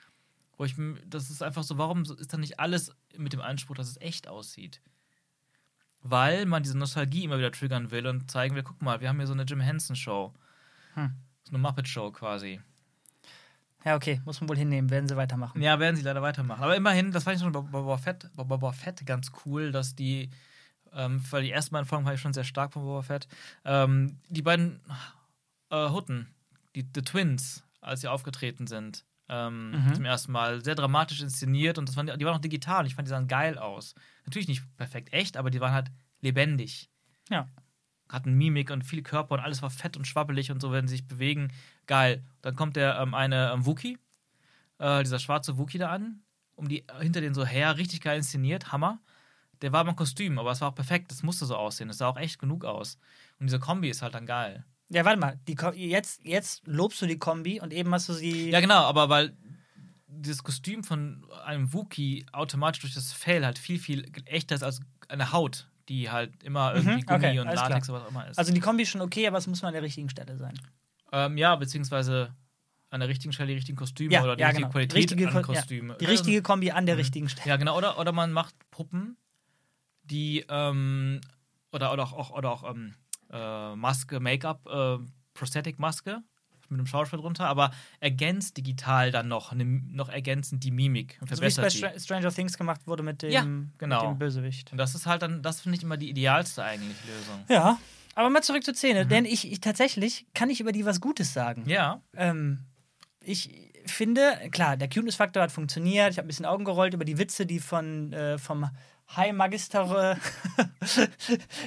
Wo 0.57 0.65
ich, 0.65 0.75
das 1.07 1.29
ist 1.29 1.41
einfach 1.41 1.63
so, 1.63 1.77
warum 1.77 2.03
ist 2.03 2.31
dann 2.31 2.39
nicht 2.41 2.59
alles 2.59 2.91
mit 3.17 3.33
dem 3.33 3.41
Anspruch, 3.41 3.75
dass 3.75 3.87
es 3.89 3.99
echt 3.99 4.27
aussieht? 4.27 4.81
Weil 6.03 6.45
man 6.45 6.63
diese 6.63 6.77
Nostalgie 6.77 7.23
immer 7.23 7.37
wieder 7.37 7.51
triggern 7.51 7.89
will 7.91 8.07
und 8.07 8.29
zeigen 8.29 8.55
will, 8.55 8.63
guck 8.63 8.81
mal, 8.81 8.99
wir 8.99 9.07
haben 9.09 9.17
hier 9.17 9.27
so 9.27 9.33
eine 9.33 9.43
Jim 9.43 9.61
Henson 9.61 9.95
Show. 9.95 10.33
Hm. 10.95 11.13
So 11.43 11.51
eine 11.51 11.59
Muppet 11.59 11.87
Show 11.87 12.11
quasi. 12.11 12.59
ja, 13.85 13.95
okay, 13.95 14.21
muss 14.25 14.39
man 14.41 14.49
wohl 14.49 14.57
hinnehmen, 14.57 14.89
werden 14.89 15.07
sie 15.07 15.15
weitermachen. 15.15 15.61
Ja, 15.61 15.79
werden 15.79 15.95
sie 15.95 16.03
leider 16.03 16.21
weitermachen. 16.21 16.61
Aber 16.63 16.75
immerhin, 16.75 17.11
das 17.11 17.23
fand 17.23 17.37
ich 17.37 17.41
schon 17.41 17.51
bei 17.51 17.61
Boba 17.61 17.97
Fett, 17.97 18.29
bei 18.35 18.43
Boba 18.43 18.71
Fett 18.73 19.05
ganz 19.05 19.31
cool, 19.45 19.71
dass 19.71 19.95
die, 19.95 20.29
ähm, 20.93 21.23
weil 21.31 21.43
die 21.43 21.51
ersten 21.51 21.71
beiden 21.71 21.87
Folgen 21.87 22.05
war 22.05 22.13
ich 22.13 22.21
schon 22.21 22.33
sehr 22.33 22.43
stark 22.43 22.73
von 22.73 22.83
Boba 22.83 23.01
Fett, 23.01 23.27
ähm, 23.63 24.19
die 24.27 24.41
beiden 24.41 24.81
äh, 25.69 25.89
Hutten, 25.89 26.27
die 26.75 26.85
The 26.93 27.01
Twins, 27.01 27.63
als 27.81 28.01
sie 28.01 28.07
aufgetreten 28.09 28.67
sind, 28.67 29.05
ähm, 29.33 29.71
Mhm. 29.71 29.95
zum 29.95 30.05
ersten 30.05 30.31
Mal, 30.31 30.63
sehr 30.63 30.75
dramatisch 30.75 31.21
inszeniert 31.21 31.77
und 31.77 31.89
das 31.89 31.95
waren, 31.97 32.05
die 32.05 32.25
waren 32.25 32.35
auch 32.35 32.41
digital. 32.41 32.85
Ich 32.85 32.95
fand, 32.95 33.07
die 33.07 33.09
sahen 33.09 33.27
geil 33.27 33.57
aus. 33.57 33.95
Natürlich 34.25 34.47
nicht 34.47 34.63
perfekt 34.77 35.11
echt, 35.11 35.37
aber 35.37 35.49
die 35.49 35.59
waren 35.59 35.73
halt 35.73 35.91
lebendig. 36.21 36.89
Ja. 37.29 37.47
Hatten 38.09 38.33
Mimik 38.33 38.69
und 38.69 38.83
viel 38.83 39.01
Körper 39.01 39.33
und 39.35 39.39
alles 39.39 39.61
war 39.61 39.69
fett 39.69 39.97
und 39.97 40.05
schwabbelig 40.05 40.51
und 40.51 40.61
so, 40.61 40.71
wenn 40.71 40.87
sie 40.87 40.97
sich 40.97 41.07
bewegen. 41.07 41.51
Geil. 41.87 42.23
Dann 42.41 42.55
kommt 42.55 42.75
der 42.75 42.99
ähm, 42.99 43.13
eine 43.13 43.51
ähm, 43.51 43.65
Wookie, 43.65 43.97
äh, 44.77 45.01
dieser 45.03 45.19
schwarze 45.19 45.57
Wookie 45.57 45.79
da 45.79 45.89
an, 45.89 46.21
um 46.55 46.67
die 46.67 46.85
hinter 46.99 47.21
den 47.21 47.33
so 47.33 47.45
her, 47.45 47.77
richtig 47.77 48.01
geil 48.01 48.17
inszeniert, 48.17 48.71
Hammer. 48.71 48.99
Der 49.61 49.71
war 49.71 49.83
mal 49.85 49.93
Kostüm, 49.95 50.37
aber 50.39 50.51
es 50.51 50.61
war 50.61 50.69
auch 50.69 50.75
perfekt, 50.75 51.09
das 51.11 51.23
musste 51.23 51.45
so 51.45 51.55
aussehen, 51.55 51.89
es 51.89 51.97
sah 51.97 52.07
auch 52.07 52.17
echt 52.17 52.37
genug 52.37 52.65
aus. 52.65 52.97
Und 53.39 53.47
diese 53.47 53.59
Kombi 53.59 53.89
ist 53.89 54.01
halt 54.01 54.13
dann 54.13 54.25
geil. 54.25 54.65
Ja, 54.89 55.05
warte 55.05 55.19
mal, 55.19 55.39
die, 55.47 55.55
jetzt, 55.89 56.23
jetzt 56.23 56.67
lobst 56.67 57.01
du 57.01 57.05
die 57.07 57.17
Kombi 57.17 57.59
und 57.59 57.73
eben 57.73 57.91
hast 57.93 58.09
du 58.09 58.13
sie. 58.13 58.51
Ja, 58.51 58.59
genau, 58.59 58.83
aber 58.83 59.09
weil 59.09 59.33
dieses 60.07 60.43
Kostüm 60.43 60.83
von 60.83 61.25
einem 61.45 61.73
Wookie 61.73 62.25
automatisch 62.31 62.81
durch 62.81 62.93
das 62.93 63.11
Fell 63.11 63.43
halt 63.45 63.57
viel, 63.57 63.79
viel 63.79 64.11
echter 64.25 64.55
ist 64.55 64.63
als, 64.63 64.79
eine 65.09 65.31
Haut, 65.31 65.67
die 65.89 66.09
halt 66.11 66.43
immer 66.43 66.75
irgendwie 66.75 67.01
Mhm, 67.01 67.05
Gummi 67.05 67.15
okay, 67.15 67.39
und 67.39 67.47
Latex 67.47 67.89
oder 67.89 67.99
was 67.99 68.05
auch 68.05 68.11
immer 68.11 68.27
ist. 68.27 68.37
Also 68.37 68.53
die 68.53 68.59
Kombi 68.59 68.83
ist 68.83 68.89
schon 68.89 69.01
okay, 69.01 69.27
aber 69.27 69.37
es 69.37 69.47
muss 69.47 69.61
mal 69.61 69.69
an 69.69 69.73
der 69.73 69.83
richtigen 69.83 70.09
Stelle 70.09 70.37
sein. 70.37 70.59
ähm, 71.11 71.37
ja, 71.37 71.55
beziehungsweise 71.55 72.33
an 72.89 72.99
der 72.99 73.09
richtigen 73.09 73.33
Stelle 73.33 73.47
die 73.47 73.55
richtigen 73.55 73.77
Kostüme 73.77 74.13
Ja, 74.13 74.23
oder 74.23 74.35
die 74.35 74.41
ja, 74.41 74.47
richtige 74.49 74.63
genau. 74.65 74.71
Qualität 74.71 74.97
Richtige 74.97 75.27
an 75.27 75.33
Ko- 75.43 75.53
ja. 75.53 75.59
Kostüme. 75.59 75.97
Die 75.99 76.05
Ähm, 76.05 76.11
richtige 76.11 76.41
Kombi 76.43 76.71
an 76.71 76.85
der 76.85 76.97
richtigen 76.97 77.27
Stelle. 77.27 77.49
Ja, 77.49 77.57
genau. 77.57 77.75
Oder, 77.75 77.97
oder 77.97 78.11
man 78.11 78.31
macht 78.31 78.53
Puppen, 78.69 79.17
die 80.03 80.45
ähm, 80.47 81.19
oder, 81.71 81.91
oder 81.91 82.03
auch, 82.03 82.13
auch, 82.13 82.29
oder 82.31 82.51
auch 82.51 82.69
ähm, 82.69 82.93
äh, 83.33 83.75
Maske, 83.75 84.19
Make-up, 84.19 84.65
äh, 84.67 84.97
Prosthetic-Maske 85.33 86.21
mit 86.69 86.79
einem 86.79 86.87
Schauspiel 86.87 87.19
drunter, 87.19 87.45
aber 87.47 87.71
ergänzt 87.99 88.57
digital 88.57 89.11
dann 89.11 89.27
noch, 89.27 89.53
ne, 89.53 89.63
noch 89.65 90.09
ergänzend 90.09 90.63
die 90.63 90.71
Mimik 90.71 91.17
und 91.21 91.29
So 91.29 91.41
wie 91.41 91.45
es 91.45 91.57
bei 91.57 91.69
Stranger 91.99 92.31
Things 92.31 92.57
gemacht 92.57 92.87
wurde 92.87 93.03
mit 93.03 93.21
dem, 93.21 93.31
Ja, 93.31 93.43
genau. 93.77 94.01
mit 94.09 94.15
dem 94.15 94.19
Bösewicht. 94.19 94.71
Und 94.71 94.77
das 94.79 94.95
ist 94.95 95.05
halt 95.05 95.21
dann, 95.21 95.43
das 95.43 95.61
finde 95.61 95.77
ich 95.77 95.83
immer 95.83 95.97
die 95.97 96.09
idealste 96.09 96.63
eigentlich 96.63 96.97
Lösung. 97.05 97.43
Ja, 97.49 97.77
aber 98.15 98.29
mal 98.29 98.41
zurück 98.41 98.63
zur 98.63 98.73
Mhm. 98.73 98.77
Szene, 98.77 99.05
denn 99.05 99.25
ich, 99.25 99.51
ich 99.51 99.59
tatsächlich 99.61 100.25
kann 100.33 100.49
ich 100.49 100.61
über 100.61 100.71
die 100.71 100.85
was 100.85 100.99
Gutes 101.01 101.33
sagen. 101.33 101.63
Ja, 101.67 102.01
Ähm, 102.15 102.59
ich 103.19 103.71
finde, 103.85 104.21
klar, 104.51 104.75
der 104.77 104.87
Cuteness-Faktor 104.89 105.43
hat 105.43 105.51
funktioniert. 105.51 106.11
Ich 106.11 106.17
habe 106.17 106.25
ein 106.25 106.27
bisschen 106.27 106.45
Augen 106.45 106.65
gerollt 106.65 106.93
über 106.93 107.05
die 107.05 107.17
Witze, 107.17 107.45
die 107.45 107.59
von 107.59 108.13
äh, 108.13 108.37
vom 108.37 108.69
High 109.15 109.33
Magister. 109.33 110.17
äh, 110.57 111.07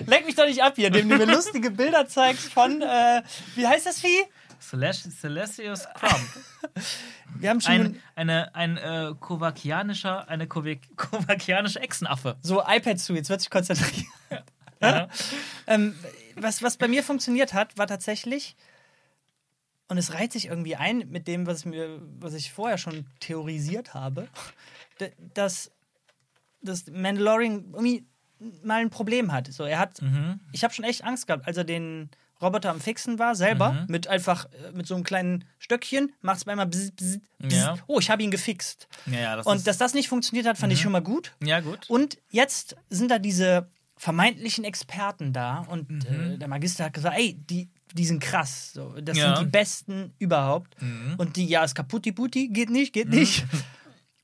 Leck 0.06 0.26
mich 0.26 0.34
doch 0.34 0.46
nicht 0.46 0.62
ab 0.62 0.74
hier, 0.76 0.88
indem 0.88 1.08
du 1.08 1.16
mir 1.18 1.26
lustige 1.26 1.70
Bilder 1.70 2.06
zeigst 2.06 2.52
von, 2.52 2.82
äh, 2.82 3.22
wie 3.54 3.66
heißt 3.66 3.86
das 3.86 4.00
Vieh? 4.00 4.24
Celest 4.60 5.20
Celestius 5.20 5.86
Crumb. 5.94 6.28
Wir 7.38 7.50
haben 7.50 7.60
schon 7.60 7.72
ein 7.72 8.02
eine, 8.14 8.54
ein 8.54 8.76
äh, 8.76 9.14
kovakianischer, 9.18 10.28
eine 10.28 10.46
kovakianische 10.46 11.80
Echsenaffe. 11.80 12.36
so 12.42 12.62
iPad 12.66 12.98
zu, 12.98 13.14
jetzt 13.14 13.28
wird 13.28 13.40
sich 13.40 13.50
konzentrieren. 13.50 14.06
Ja. 14.82 15.08
ähm, 15.66 15.94
was, 16.34 16.62
was 16.62 16.76
bei 16.76 16.86
mir 16.86 17.02
funktioniert 17.02 17.54
hat, 17.54 17.78
war 17.78 17.86
tatsächlich, 17.86 18.56
und 19.88 19.96
es 19.96 20.12
reiht 20.12 20.32
sich 20.32 20.48
irgendwie 20.48 20.76
ein 20.76 21.08
mit 21.08 21.26
dem, 21.26 21.46
was, 21.46 21.64
mir, 21.64 21.98
was 22.20 22.34
ich 22.34 22.52
vorher 22.52 22.76
schon 22.76 23.06
theorisiert 23.20 23.94
habe, 23.94 24.28
dass, 25.32 25.70
dass 26.62 26.86
Mandalorian 26.90 27.66
irgendwie 27.72 28.06
mal 28.62 28.80
ein 28.80 28.90
Problem 28.90 29.32
hat. 29.32 29.52
So, 29.52 29.64
er 29.64 29.78
hat, 29.78 30.00
Mhm. 30.02 30.40
ich 30.52 30.62
habe 30.64 30.74
schon 30.74 30.84
echt 30.84 31.04
Angst 31.04 31.26
gehabt, 31.26 31.46
als 31.46 31.56
er 31.56 31.64
den 31.64 32.10
Roboter 32.42 32.70
am 32.70 32.80
Fixen 32.80 33.18
war, 33.18 33.34
selber, 33.34 33.72
Mhm. 33.72 33.84
mit 33.88 34.08
einfach 34.08 34.44
äh, 34.52 34.72
mit 34.72 34.86
so 34.86 34.94
einem 34.94 35.04
kleinen 35.04 35.44
Stöckchen, 35.58 36.12
macht 36.20 36.36
es 36.38 36.46
einmal 36.46 36.66
bzz, 36.66 36.90
bzz, 36.90 37.18
bzz. 37.38 37.54
Ja. 37.56 37.76
Oh, 37.86 37.98
ich 37.98 38.10
habe 38.10 38.22
ihn 38.22 38.30
gefixt. 38.30 38.88
Ja, 39.06 39.20
ja, 39.20 39.36
das 39.36 39.46
Und 39.46 39.66
dass 39.66 39.78
das 39.78 39.94
nicht 39.94 40.08
funktioniert 40.08 40.46
hat, 40.46 40.58
fand 40.58 40.70
ich 40.72 40.80
schon 40.82 40.92
mal 40.92 41.00
gut. 41.00 41.32
ja, 41.42 41.60
gut. 41.60 41.88
Und 41.88 42.18
jetzt 42.30 42.76
sind 42.90 43.10
da 43.10 43.18
diese 43.18 43.70
vermeintlichen 43.96 44.64
Experten 44.64 45.32
da 45.32 45.60
und 45.70 46.04
äh, 46.04 46.36
der 46.36 46.48
Magister 46.48 46.84
hat 46.84 46.92
gesagt, 46.92 47.16
ey, 47.18 47.32
die, 47.48 47.70
die 47.94 48.04
sind 48.04 48.20
krass. 48.22 48.72
So, 48.74 48.94
das 49.00 49.16
sind 49.16 49.38
die 49.40 49.46
Besten 49.46 50.12
überhaupt. 50.18 50.76
Mhm. 50.82 51.14
Und 51.16 51.36
die, 51.36 51.46
ja, 51.46 51.64
ist 51.64 51.74
kaputti 51.74 52.12
putti, 52.12 52.48
geht 52.48 52.68
nicht, 52.68 52.92
geht 52.92 53.08
nicht. 53.08 53.46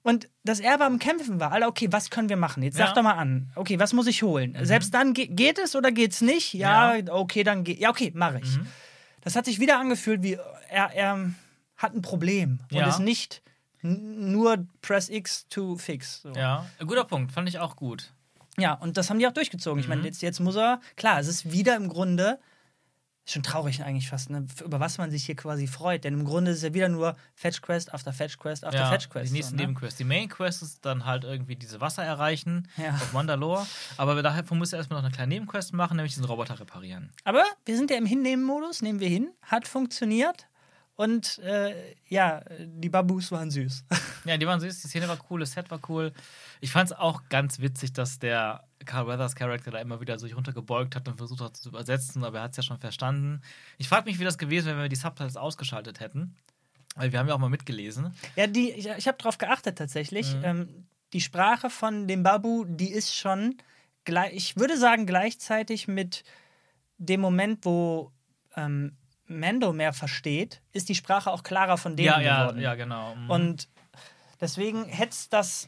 Und 0.03 0.29
dass 0.43 0.59
er 0.61 0.75
aber 0.75 0.87
am 0.87 0.99
Kämpfen 0.99 1.39
war, 1.39 1.53
Alter, 1.53 1.69
okay, 1.69 1.89
was 1.93 2.11
können 2.11 2.29
wir 2.29 2.37
machen? 2.37 2.63
Jetzt 2.63 2.77
sag 2.77 2.89
Ja. 2.89 2.95
doch 2.95 3.03
mal 3.03 3.13
an. 3.15 3.53
Okay, 3.55 3.79
was 3.79 3.93
muss 3.93 4.07
ich 4.09 4.23
holen? 4.25 4.57
Selbst 4.63 4.93
dann 4.95 5.15
ge 5.15 5.27
geht 5.29 5.59
es 5.59 5.77
oder 5.77 5.93
geht's 5.93 6.21
nicht? 6.21 6.55
Ja, 6.55 6.95
okay, 7.11 7.45
dann 7.45 7.63
geht. 7.63 7.79
Ja, 7.79 7.91
okay, 7.91 8.11
mache 8.15 8.41
ich. 8.43 8.57
Mhm. 8.57 8.67
Das 9.21 9.37
hat 9.37 9.45
sich 9.45 9.61
wieder 9.61 9.79
angefühlt, 9.79 10.23
wie 10.25 10.37
er, 10.69 10.93
er 10.93 11.31
hat 11.77 11.95
ein 11.95 12.03
Problem 12.03 12.59
und 12.71 12.77
Ja. 12.79 12.89
ist 12.89 12.99
nicht 12.99 13.43
nur 13.83 14.67
Press 14.81 15.09
X 15.09 15.47
to 15.49 15.77
fix. 15.77 16.23
So. 16.23 16.33
Ja, 16.33 16.67
ein 16.81 16.87
guter 16.87 17.05
Punkt, 17.05 17.33
fand 17.33 17.49
ich 17.49 17.59
auch 17.59 17.77
gut. 17.77 18.13
Ja, 18.59 18.75
und 18.75 18.97
das 18.97 19.09
haben 19.09 19.19
die 19.19 19.27
auch 19.27 19.33
durchgezogen. 19.33 19.81
Ich 19.81 19.87
Mhm. 19.87 19.95
meine, 19.97 20.07
jetzt, 20.07 20.21
jetzt 20.23 20.41
muss 20.41 20.57
er, 20.57 20.81
klar, 20.97 21.19
es 21.21 21.27
ist 21.29 21.53
wieder 21.53 21.77
im 21.77 21.89
Grunde, 21.89 22.39
ist 23.25 23.35
schon 23.35 23.43
traurig 23.43 23.85
eigentlich 23.85 24.09
fast, 24.09 24.31
ne, 24.31 24.47
über 24.65 24.81
was 24.81 24.99
man 24.99 25.11
sich 25.11 25.25
hier 25.25 25.37
quasi 25.37 25.67
freut. 25.67 26.05
Denn 26.05 26.15
im 26.15 26.25
Grunde 26.25 26.51
ist 26.51 26.59
es 26.59 26.63
ja 26.65 26.75
wieder 26.75 26.89
nur 26.89 27.17
Fetch 27.35 27.63
Quest 27.63 27.95
after 27.95 28.13
Fetch 28.13 28.37
Quest 28.39 28.65
after 28.65 28.81
ja, 28.81 28.91
Fetch 28.91 29.09
Quest. 29.11 29.31
Die 29.31 29.35
nächsten 29.37 29.53
so, 29.53 29.57
ne? 29.57 29.63
Nebenquests. 29.63 29.97
Die 29.99 30.05
Main 30.05 30.29
Quest 30.29 30.63
ist 30.63 30.85
dann 30.85 31.05
halt 31.05 31.23
irgendwie 31.25 31.55
diese 31.55 31.81
Wasser 31.81 32.03
erreichen 32.03 32.69
Ja. 32.77 32.91
auf 32.91 33.13
Mandalore. 33.13 33.65
Aber 33.97 34.21
davon 34.23 34.59
muss 34.59 34.73
er 34.73 34.79
erstmal 34.79 34.99
noch 35.01 35.07
eine 35.07 35.15
kleine 35.15 35.35
Nebenquest 35.35 35.73
machen, 35.73 35.97
nämlich 35.97 36.15
diesen 36.15 36.25
Roboter 36.27 36.59
reparieren. 36.59 37.13
Aber 37.25 37.45
wir 37.65 37.77
sind 37.77 37.91
ja 37.91 37.97
im 37.97 38.07
Hinnehmen-Modus, 38.07 38.83
nehmen 38.83 38.99
wir 39.01 39.09
hin, 39.09 39.31
hat 39.43 39.69
funktioniert. 39.69 40.49
Und 40.95 41.39
äh, 41.39 41.95
ja, 42.07 42.43
die 42.61 42.89
Babus 42.89 43.33
waren 43.33 43.51
süß. 43.51 43.85
Ja, 44.25 44.37
die 44.37 44.47
waren 44.47 44.61
süß, 44.61 44.83
die 44.83 44.87
Szene 44.87 45.09
war 45.09 45.19
cool, 45.31 45.41
das 45.41 45.51
Set 45.51 45.69
war 45.73 45.81
cool. 45.89 46.13
Ich 46.61 46.71
fand 46.71 46.93
es 46.93 46.97
auch 46.97 47.23
ganz 47.29 47.59
witzig, 47.59 47.93
dass 47.93 48.21
der 48.21 48.63
Carl 48.85 49.09
Weathers 49.09 49.35
Charakter 49.35 49.73
da 49.73 49.81
immer 49.81 50.01
wieder 50.01 50.17
so 50.17 50.27
sich 50.27 50.37
runtergebeugt 50.37 50.95
hat 50.95 51.09
und 51.09 51.17
versucht 51.17 51.41
hat 51.41 51.57
zu 51.57 51.71
übersetzen, 51.71 52.23
aber 52.23 52.39
er 52.39 52.45
hat 52.45 52.53
es 52.53 52.59
ja 52.59 52.63
schon 52.63 52.79
verstanden. 52.79 53.43
Ich 53.79 53.89
frage 53.89 54.05
mich, 54.05 54.21
wie 54.21 54.25
das 54.25 54.39
gewesen 54.39 54.67
wäre, 54.67 54.77
wenn 54.77 54.85
wir 54.85 54.89
die 54.89 54.95
Subtitles 54.95 55.37
ausgeschaltet 55.37 55.99
hätten. 55.99 56.37
Weil 56.95 57.11
wir 57.11 57.19
haben 57.19 57.27
ja 57.27 57.35
auch 57.35 57.41
mal 57.41 57.49
mitgelesen. 57.49 58.15
ja, 58.37 58.47
die, 58.47 58.71
ich, 58.71 58.87
ich 58.87 59.09
habe 59.09 59.19
darauf 59.19 59.39
geachtet 59.39 59.77
tatsächlich. 59.77 60.37
Mhm. 60.37 60.45
Ähm, 60.45 60.87
die 61.13 61.21
Sprache 61.21 61.69
von 61.69 62.07
dem 62.07 62.23
Babu, 62.23 62.65
die 62.65 62.93
ist 62.93 63.13
schon, 63.17 63.57
gleich, 64.05 64.35
ich 64.35 64.57
würde 64.57 64.77
sagen, 64.77 65.05
gleichzeitig 65.05 65.89
mit 65.89 66.23
dem 66.99 67.21
Moment, 67.21 67.65
wo 67.65 68.13
ähm, 68.57 68.97
Mando 69.33 69.73
mehr 69.73 69.93
versteht, 69.93 70.61
ist 70.73 70.89
die 70.89 70.95
Sprache 70.95 71.31
auch 71.31 71.43
klarer 71.43 71.77
von 71.79 71.97
denen 71.97 72.07
Ja, 72.07 72.21
ja, 72.21 72.43
geworden. 72.43 72.61
ja, 72.61 72.75
genau. 72.75 73.15
Mhm. 73.15 73.31
Und 73.31 73.69
deswegen 74.41 74.85
hätte 74.85 75.17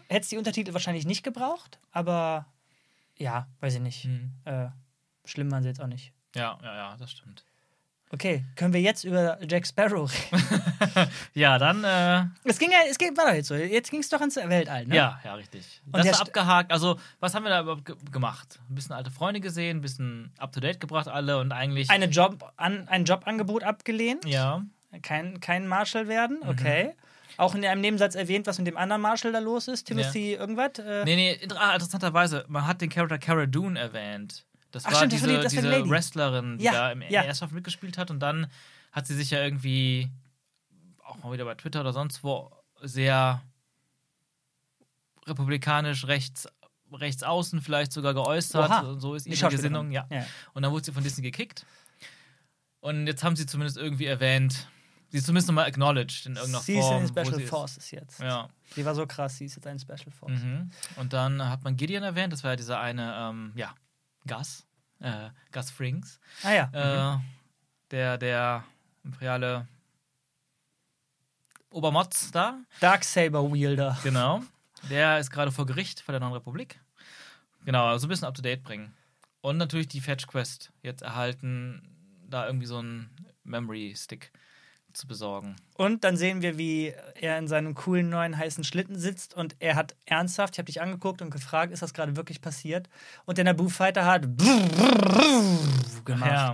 es 0.09 0.29
die 0.29 0.37
Untertitel 0.39 0.73
wahrscheinlich 0.73 1.07
nicht 1.07 1.23
gebraucht, 1.23 1.79
aber 1.93 2.47
ja, 3.17 3.47
weiß 3.61 3.75
ich 3.75 3.81
nicht. 3.81 4.05
Mhm. 4.07 4.33
Äh, 4.45 4.69
schlimm 5.25 5.51
waren 5.51 5.63
sie 5.63 5.69
jetzt 5.69 5.81
auch 5.81 5.87
nicht. 5.87 6.13
Ja, 6.35 6.59
ja, 6.63 6.75
ja, 6.75 6.97
das 6.97 7.11
stimmt. 7.13 7.45
Okay, 8.15 8.45
können 8.57 8.73
wir 8.73 8.81
jetzt 8.81 9.05
über 9.05 9.39
Jack 9.49 9.67
Sparrow 9.67 10.11
reden? 10.11 10.43
Ja, 11.35 11.59
dann, 11.59 11.83
äh, 11.85 12.25
es 12.49 12.59
ging 12.59 12.71
ja, 12.71 12.79
es 12.89 12.97
ging, 12.99 13.17
war 13.17 13.27
doch 13.27 13.35
jetzt 13.35 13.49
so. 13.49 13.55
Jetzt 13.55 13.91
ging 13.91 14.01
es 14.01 14.09
doch 14.09 14.21
ins 14.21 14.37
Weltall, 14.37 14.87
ne? 14.87 14.95
ja, 14.97 15.21
ja, 15.25 15.35
richtig. 15.35 15.83
Und 15.87 15.97
das 15.99 16.07
ist 16.07 16.15
St- 16.17 16.21
abgehakt. 16.23 16.73
Also, 16.73 16.99
was 17.21 17.35
haben 17.35 17.43
wir 17.45 17.51
da 17.51 17.61
überhaupt 17.63 17.85
ge 17.85 17.97
gemacht? 18.13 18.61
Ein 18.71 18.75
bisschen 18.77 18.95
alte 18.95 19.11
Freunde 19.11 19.41
gesehen, 19.41 19.79
ein 19.79 19.81
bisschen 19.81 20.33
up-to-date 20.39 20.81
gebracht 20.81 21.09
alle 21.09 21.39
und 21.39 21.53
eigentlich. 21.53 21.91
Eine 21.91 22.07
Job 22.07 22.53
an, 22.57 22.87
ein 22.89 23.05
Jobangebot 23.05 23.65
abgelehnt. 23.65 24.25
ja, 24.25 24.63
Kein, 25.03 25.41
kein 25.41 25.67
Marshall 25.67 26.07
werden, 26.09 26.39
Mhm. 26.43 26.49
okay. 26.49 26.95
Auch 27.37 27.57
in 27.57 27.65
einem 27.65 27.81
Nebensatz 27.81 28.15
erwähnt, 28.15 28.47
was 28.47 28.59
mit 28.59 28.69
dem 28.69 28.77
anderen 28.77 29.03
Marshall 29.03 29.33
da 29.33 29.41
los 29.41 29.67
ist. 29.67 29.89
Timothy 29.89 30.35
irgendwas. 30.35 30.79
Äh, 30.79 31.05
Nee, 31.05 31.17
nee, 31.17 31.49
ah, 31.57 31.73
interessanterweise, 31.73 32.45
man 32.47 32.65
hat 32.65 32.81
den 32.81 32.91
Charakter 32.91 33.19
Cara 33.19 33.47
Dune 33.47 33.77
erwähnt. 33.79 34.45
Das 34.75 34.85
Ach, 34.85 34.91
war 34.93 34.97
stimmt, 34.99 35.13
das 35.13 35.21
diese, 35.21 35.33
war 35.33 35.39
die- 35.39 35.45
das 35.45 35.57
war 35.57 35.63
die 35.63 35.69
diese 35.69 35.79
Lady. 35.81 35.91
Wrestlerin, 35.91 36.59
die 36.59 36.65
Ja, 36.65 36.73
da 36.73 36.93
im 36.93 37.03
ja. 37.03 37.35
Staffel 37.35 37.55
mitgespielt 37.55 37.97
hat 37.99 38.11
und 38.11 38.21
dann 38.21 38.49
hat 38.93 39.07
sie 39.07 39.15
sich 39.15 39.31
ja 39.31 39.43
irgendwie 39.43 40.11
auch 41.05 41.19
mal 41.23 41.33
wieder 41.33 41.45
bei 41.45 41.55
Twitter 41.55 41.81
oder 41.81 41.93
sonst 41.93 42.25
wo 42.25 42.51
sehr 42.83 43.43
republikanisch 45.27 46.07
rechts 46.07 46.49
rechts 46.93 47.23
außen 47.25 47.61
vielleicht 47.61 47.93
sogar 47.93 48.15
geäußert. 48.15 48.71
Oha. 48.71 48.81
Und 48.81 49.01
so 49.01 49.15
ist 49.15 49.27
Die 49.27 49.31
ihre. 49.31 49.49
Gesinnung, 49.49 49.91
ja. 49.91 50.07
Ja. 50.11 50.25
Und 50.53 50.63
dann 50.63 50.71
wurde 50.71 50.85
sie 50.85 50.93
von 50.93 51.03
Disney 51.03 51.23
gekickt. 51.23 51.67
Und 52.81 53.07
jetzt 53.09 53.25
haben 53.25 53.35
sie 53.35 53.47
zumindest 53.47 53.77
irgendwie 53.79 54.05
erwähnt, 54.07 54.69
sie 55.09 55.19
ist 55.19 55.25
zumindest 55.27 55.49
nochmal 55.49 55.65
acknowledged 55.67 56.27
in 56.27 56.37
irgendeiner 56.37 56.63
sie 56.63 56.75
ist 56.79 56.85
Form. 56.85 57.01
in 57.03 57.07
den 57.09 57.17
wo 57.17 57.21
Special 57.21 57.37
sie 57.37 57.43
ist. 57.43 57.49
Forces 57.51 57.91
jetzt. 57.91 58.21
Ja. 58.21 58.49
Sie 58.75 58.85
war 58.85 58.95
so 58.95 59.07
krass, 59.07 59.39
sie 59.39 59.47
ist 59.47 59.57
jetzt 59.57 59.67
ein 59.67 59.79
Special 59.81 60.11
Force. 60.13 60.41
Mhm. 60.41 60.71
Und 60.97 61.13
dann 61.13 61.49
hat 61.49 61.65
man 61.65 61.77
Gideon 61.77 62.03
erwähnt, 62.05 62.33
das 62.33 62.45
war 62.45 62.51
ja 62.53 62.57
dieser 62.57 62.79
eine, 62.79 63.13
ähm, 63.19 63.53
ja, 63.57 63.75
Gus, 64.27 64.67
äh, 65.01 65.31
Gus 65.53 65.71
Frings, 65.71 66.19
Ah 66.43 66.53
ja. 66.53 67.17
äh, 67.17 67.19
der, 67.91 68.19
der 68.19 68.65
imperiale 69.05 69.69
Obermotz 71.71 72.31
da, 72.31 72.59
Darksaber 72.81 73.53
Wielder. 73.53 73.99
genau. 74.03 74.43
Der 74.91 75.19
ist 75.19 75.31
gerade 75.31 75.51
vor 75.51 75.67
Gericht 75.67 76.01
vor 76.01 76.13
der 76.13 76.21
Neuen 76.21 76.35
Republik. 76.35 76.81
Genau, 77.65 77.87
also 77.87 78.07
ein 78.07 78.11
bisschen 78.11 78.29
up 78.29 78.35
to 78.35 78.43
date 78.43 78.63
bringen. 78.63 78.95
Und 79.41 79.57
natürlich 79.57 79.89
die 79.89 80.01
Fetch 80.01 80.27
Quest 80.27 80.73
jetzt 80.83 81.03
erhalten, 81.03 81.83
da 82.29 82.47
irgendwie 82.47 82.67
so 82.67 82.79
einen 82.79 83.11
Memory 83.45 83.95
Stick 83.97 84.31
zu 84.97 85.07
besorgen. 85.07 85.57
Und 85.77 86.05
dann 86.05 86.17
sehen 86.17 86.41
wir, 86.41 86.57
wie 86.57 86.95
er 87.21 87.39
in 87.39 87.49
seinem 87.49 87.75
coolen 87.75 88.09
neuen 88.09 88.39
heißen 88.39 88.65
Schlitten 88.65 88.99
sitzt 88.99 89.35
und 89.35 89.57
er 89.59 89.75
hat 89.77 89.95
ernsthaft, 90.07 90.55
ich 90.55 90.59
habe 90.59 90.67
dich 90.67 90.81
angeguckt 90.81 91.21
und 91.21 91.31
gefragt, 91.31 91.73
ist 91.73 91.83
das 91.83 91.93
gerade 91.95 92.17
wirklich 92.17 92.41
passiert? 92.41 92.89
Und 93.25 93.39
der 93.39 93.45
Naboo 93.45 93.69
Fighter 93.69 94.05
hat 94.07 94.27
gemacht. 96.05 96.31
Ja. 96.31 96.53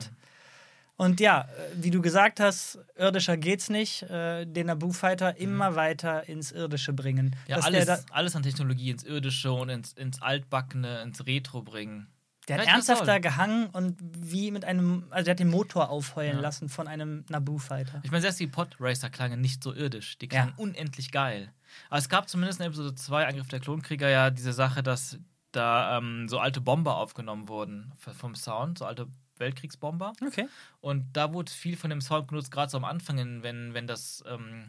Und 0.97 1.19
ja, 1.19 1.49
wie 1.75 1.91
du 1.91 2.03
gesagt 2.03 2.41
hast, 2.41 2.79
irdischer 2.95 3.39
geht's 3.39 3.71
nicht. 3.71 4.05
Den 4.11 4.67
Naboo 4.67 4.93
Fighter 4.93 5.39
immer 5.39 5.75
weiter 5.75 6.29
ins 6.29 6.53
Irdische 6.53 6.93
bringen. 6.93 7.27
Mhm. 7.27 7.35
Ja, 7.47 7.57
alles, 7.61 7.89
alles 8.11 8.37
an 8.37 8.43
Technologie 8.43 8.91
ins 8.91 9.05
Irdische 9.05 9.51
und 9.51 9.71
ins, 9.71 9.95
ins 9.95 10.21
Altbackene, 10.21 11.01
ins 11.01 11.27
Retro 11.27 11.63
bringen. 11.63 12.09
Der 12.57 12.59
hat 12.59 12.65
Vielleicht 12.65 12.89
ernsthaft 12.89 13.09
da 13.09 13.19
gehangen 13.19 13.67
und 13.71 13.97
wie 14.01 14.51
mit 14.51 14.65
einem, 14.65 15.05
also 15.11 15.25
der 15.25 15.33
hat 15.33 15.39
den 15.41 15.49
Motor 15.51 15.89
aufheulen 15.91 16.37
Ja. 16.37 16.41
lassen 16.41 16.69
von 16.69 16.87
einem 16.89 17.25
Naboo 17.29 17.59
Fighter. 17.59 18.01
Ich 18.03 18.11
meine, 18.11 18.23
selbst 18.23 18.41
die 18.41 18.47
Podracer 18.47 19.11
klangen 19.11 19.41
nicht 19.41 19.63
so 19.63 19.75
irdisch. 19.75 20.19
Die 20.19 20.27
Ja. 20.27 20.31
klangen 20.31 20.55
unendlich 20.57 21.11
geil. 21.13 21.53
Aber 21.89 21.99
es 21.99 22.09
gab 22.09 22.29
zumindest 22.29 22.61
in 22.61 22.67
Episode 22.67 22.95
2, 22.95 23.27
Angriff 23.27 23.49
der 23.49 23.61
Klonkrieger, 23.61 24.09
ja 24.09 24.31
diese 24.31 24.53
Sache, 24.53 24.83
dass 24.83 25.19
da 25.53 25.99
ähm, 25.99 26.29
so 26.29 26.39
alte 26.39 26.61
Bomber 26.61 26.97
aufgenommen 26.97 27.49
wurden 27.49 27.93
vom 27.97 28.35
Sound, 28.35 28.79
so 28.79 28.85
alte 28.85 29.09
Weltkriegsbomber. 29.39 30.13
Okay. 30.25 30.47
Und 30.81 31.07
da 31.17 31.33
wurde 31.33 31.51
viel 31.51 31.77
von 31.77 31.91
dem 31.91 32.01
Sound 32.01 32.29
genutzt, 32.29 32.51
gerade 32.51 32.71
so 32.71 32.77
am 32.77 32.85
Anfang, 32.85 33.43
wenn, 33.43 33.75
wenn 33.75 33.87
das 33.87 34.23
ähm, 34.29 34.69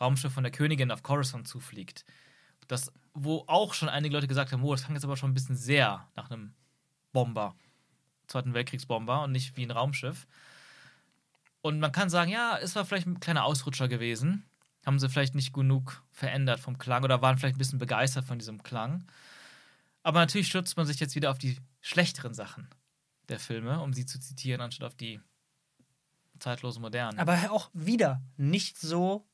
Raumschiff 0.00 0.32
von 0.32 0.42
der 0.42 0.52
Königin 0.52 0.90
auf 0.90 1.02
Coruscant 1.02 1.46
zufliegt. 1.46 2.04
Das, 2.68 2.92
wo 3.14 3.44
auch 3.46 3.74
schon 3.74 3.88
einige 3.88 4.14
Leute 4.14 4.26
gesagt 4.28 4.52
haben, 4.52 4.62
oh, 4.62 4.72
das 4.72 4.82
klingt 4.84 4.96
jetzt 4.96 5.04
aber 5.04 5.16
schon 5.16 5.30
ein 5.30 5.34
bisschen 5.34 5.56
sehr 5.56 6.06
nach 6.16 6.30
einem 6.30 6.54
Bomber, 7.12 7.54
Zweiten 8.26 8.54
Weltkriegsbomber 8.54 9.24
und 9.24 9.32
nicht 9.32 9.56
wie 9.56 9.64
ein 9.64 9.70
Raumschiff. 9.70 10.26
Und 11.62 11.80
man 11.80 11.92
kann 11.92 12.10
sagen, 12.10 12.30
ja, 12.30 12.58
es 12.58 12.74
war 12.76 12.84
vielleicht 12.84 13.06
ein 13.06 13.20
kleiner 13.20 13.44
Ausrutscher 13.44 13.88
gewesen. 13.88 14.44
Haben 14.86 14.98
sie 14.98 15.08
vielleicht 15.08 15.34
nicht 15.34 15.52
genug 15.52 16.02
verändert 16.10 16.60
vom 16.60 16.78
Klang 16.78 17.04
oder 17.04 17.20
waren 17.20 17.36
vielleicht 17.36 17.56
ein 17.56 17.58
bisschen 17.58 17.78
begeistert 17.78 18.24
von 18.24 18.38
diesem 18.38 18.62
Klang. 18.62 19.04
Aber 20.02 20.20
natürlich 20.20 20.48
stürzt 20.48 20.76
man 20.76 20.86
sich 20.86 21.00
jetzt 21.00 21.14
wieder 21.14 21.30
auf 21.30 21.38
die 21.38 21.58
schlechteren 21.80 22.32
Sachen 22.32 22.68
der 23.28 23.38
Filme, 23.38 23.80
um 23.80 23.92
sie 23.92 24.06
zu 24.06 24.18
zitieren, 24.18 24.60
anstatt 24.60 24.86
auf 24.86 24.94
die 24.94 25.20
zeitlosen 26.38 26.80
modernen. 26.80 27.18
Aber 27.18 27.36
auch 27.50 27.70
wieder 27.74 28.22
nicht 28.36 28.78
so 28.78 29.26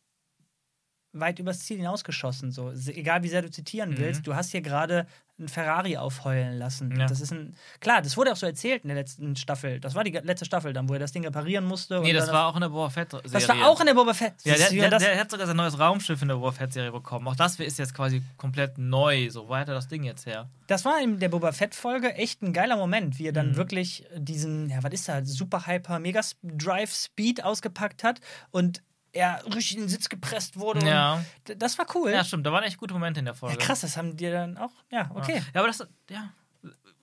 weit 1.21 1.39
übers 1.39 1.61
Ziel 1.61 1.79
hinausgeschossen. 1.79 2.51
So. 2.51 2.71
Egal 2.71 3.23
wie 3.23 3.29
sehr 3.29 3.43
du 3.43 3.51
zitieren 3.51 3.91
mhm. 3.91 3.99
willst, 3.99 4.27
du 4.27 4.35
hast 4.35 4.51
hier 4.51 4.63
gerade 4.63 5.07
einen 5.39 5.49
Ferrari 5.49 5.99
aufheulen 5.99 6.57
lassen. 6.57 6.97
Ja. 6.97 7.07
Das 7.07 7.21
ist 7.21 7.31
ein. 7.31 7.55
Klar, 7.81 8.01
das 8.01 8.17
wurde 8.17 8.33
auch 8.33 8.37
so 8.37 8.47
erzählt 8.47 8.85
in 8.85 8.89
der 8.89 8.97
letzten 8.97 9.37
Staffel. 9.37 9.81
Das 9.81 9.95
war 9.95 10.03
die 10.03 10.11
letzte 10.11 10.47
Staffel 10.47 10.73
dann, 10.73 10.89
wo 10.89 10.95
er 10.95 10.99
das 10.99 11.13
Ding 11.13 11.25
reparieren 11.25 11.67
musste. 11.67 12.01
Nee, 12.01 12.15
das 12.15 12.33
war 12.33 12.47
auch 12.47 12.55
in 12.55 12.63
der 12.63 12.71
Boba 12.71 12.89
Fett-Serie. 12.89 13.31
Das 13.31 13.49
war 13.49 13.69
auch 13.69 13.79
in 13.81 13.87
der 13.87 13.95
Boba 13.95 14.15
Fett. 14.15 14.35
Ja, 14.45 14.55
der, 14.55 14.71
der, 14.71 14.91
der, 14.91 14.99
der, 14.99 15.21
hat 15.21 15.31
sogar 15.31 15.47
sein 15.47 15.57
neues 15.57 15.79
Raumschiff 15.79 16.23
in 16.23 16.29
der 16.29 16.37
Boba 16.37 16.53
Fett-Serie 16.53 16.91
bekommen. 16.91 17.29
Auch 17.29 17.37
das 17.37 17.61
ist 17.61 17.79
jetzt 17.79 17.95
quasi 17.95 18.23
komplett 18.39 18.79
neu. 18.79 19.29
So 19.29 19.49
weiter 19.51 19.75
das 19.75 19.89
Ding 19.89 20.05
jetzt 20.05 20.25
her. 20.25 20.49
Das 20.69 20.87
war 20.87 21.03
in 21.03 21.19
der 21.19 21.29
Boba 21.29 21.53
Fett-Folge 21.53 22.15
echt 22.15 22.43
ein 22.43 22.55
geiler 22.55 22.77
Moment, 22.77 23.19
wie 23.19 23.27
er 23.27 23.33
dann 23.33 23.51
mhm. 23.51 23.57
wirklich 23.57 24.07
diesen, 24.17 24.71
ja, 24.71 24.83
was 24.83 24.93
ist 24.93 25.09
das, 25.09 25.29
Super 25.29 25.67
Hyper 25.67 25.99
Mega 25.99 26.23
Drive 26.43 26.95
Speed 26.95 27.45
ausgepackt 27.45 28.05
hat 28.05 28.21
und 28.51 28.83
er 29.17 29.45
richtig 29.47 29.75
in 29.75 29.83
den 29.85 29.89
Sitz 29.89 30.09
gepresst 30.09 30.59
wurde. 30.59 30.87
Ja. 30.87 31.25
Das 31.59 31.79
war 31.79 31.87
cool. 31.95 32.11
Ja, 32.11 32.25
stimmt. 32.25 32.47
Da 32.47 32.53
waren 32.53 32.65
echt 32.65 32.79
gute 32.79 32.95
Momente 32.95 33.21
in 33.21 33.25
der 33.25 33.35
Folge. 33.35 33.59
Ja, 33.59 33.65
krass, 33.65 33.81
das 33.81 33.97
haben 33.97 34.17
die 34.17 34.31
dann 34.31 34.57
auch. 34.57 34.73
Ja, 34.91 35.11
okay. 35.15 35.43
Ja, 35.55 35.61
aber 35.61 35.69
das, 35.69 35.87
ja, 36.11 36.31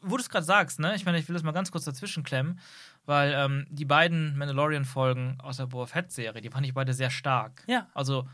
wo 0.02 0.18
du 0.18 0.22
es 0.22 0.30
gerade 0.30 0.46
sagst, 0.46 0.80
ne? 0.80 0.96
Ich 0.96 1.06
meine, 1.06 1.18
ich 1.18 1.28
will 1.28 1.34
das 1.34 1.44
mal 1.44 1.52
ganz 1.52 1.72
kurz 1.72 1.86
dazwischen 1.86 2.24
klemmen, 2.24 2.60
weil 3.06 3.34
ähm, 3.36 3.66
die 3.70 3.86
beiden 3.86 4.38
Mandalorian-Folgen 4.38 5.40
aus 5.42 5.58
der 5.58 5.68
Boba 5.68 5.88
Fett-Serie, 5.88 6.42
die 6.42 6.50
fand 6.50 6.66
ich 6.66 6.74
beide 6.74 6.94
sehr 6.94 7.10
stark. 7.10 7.64
Ja. 7.68 7.88
Also. 7.94 8.28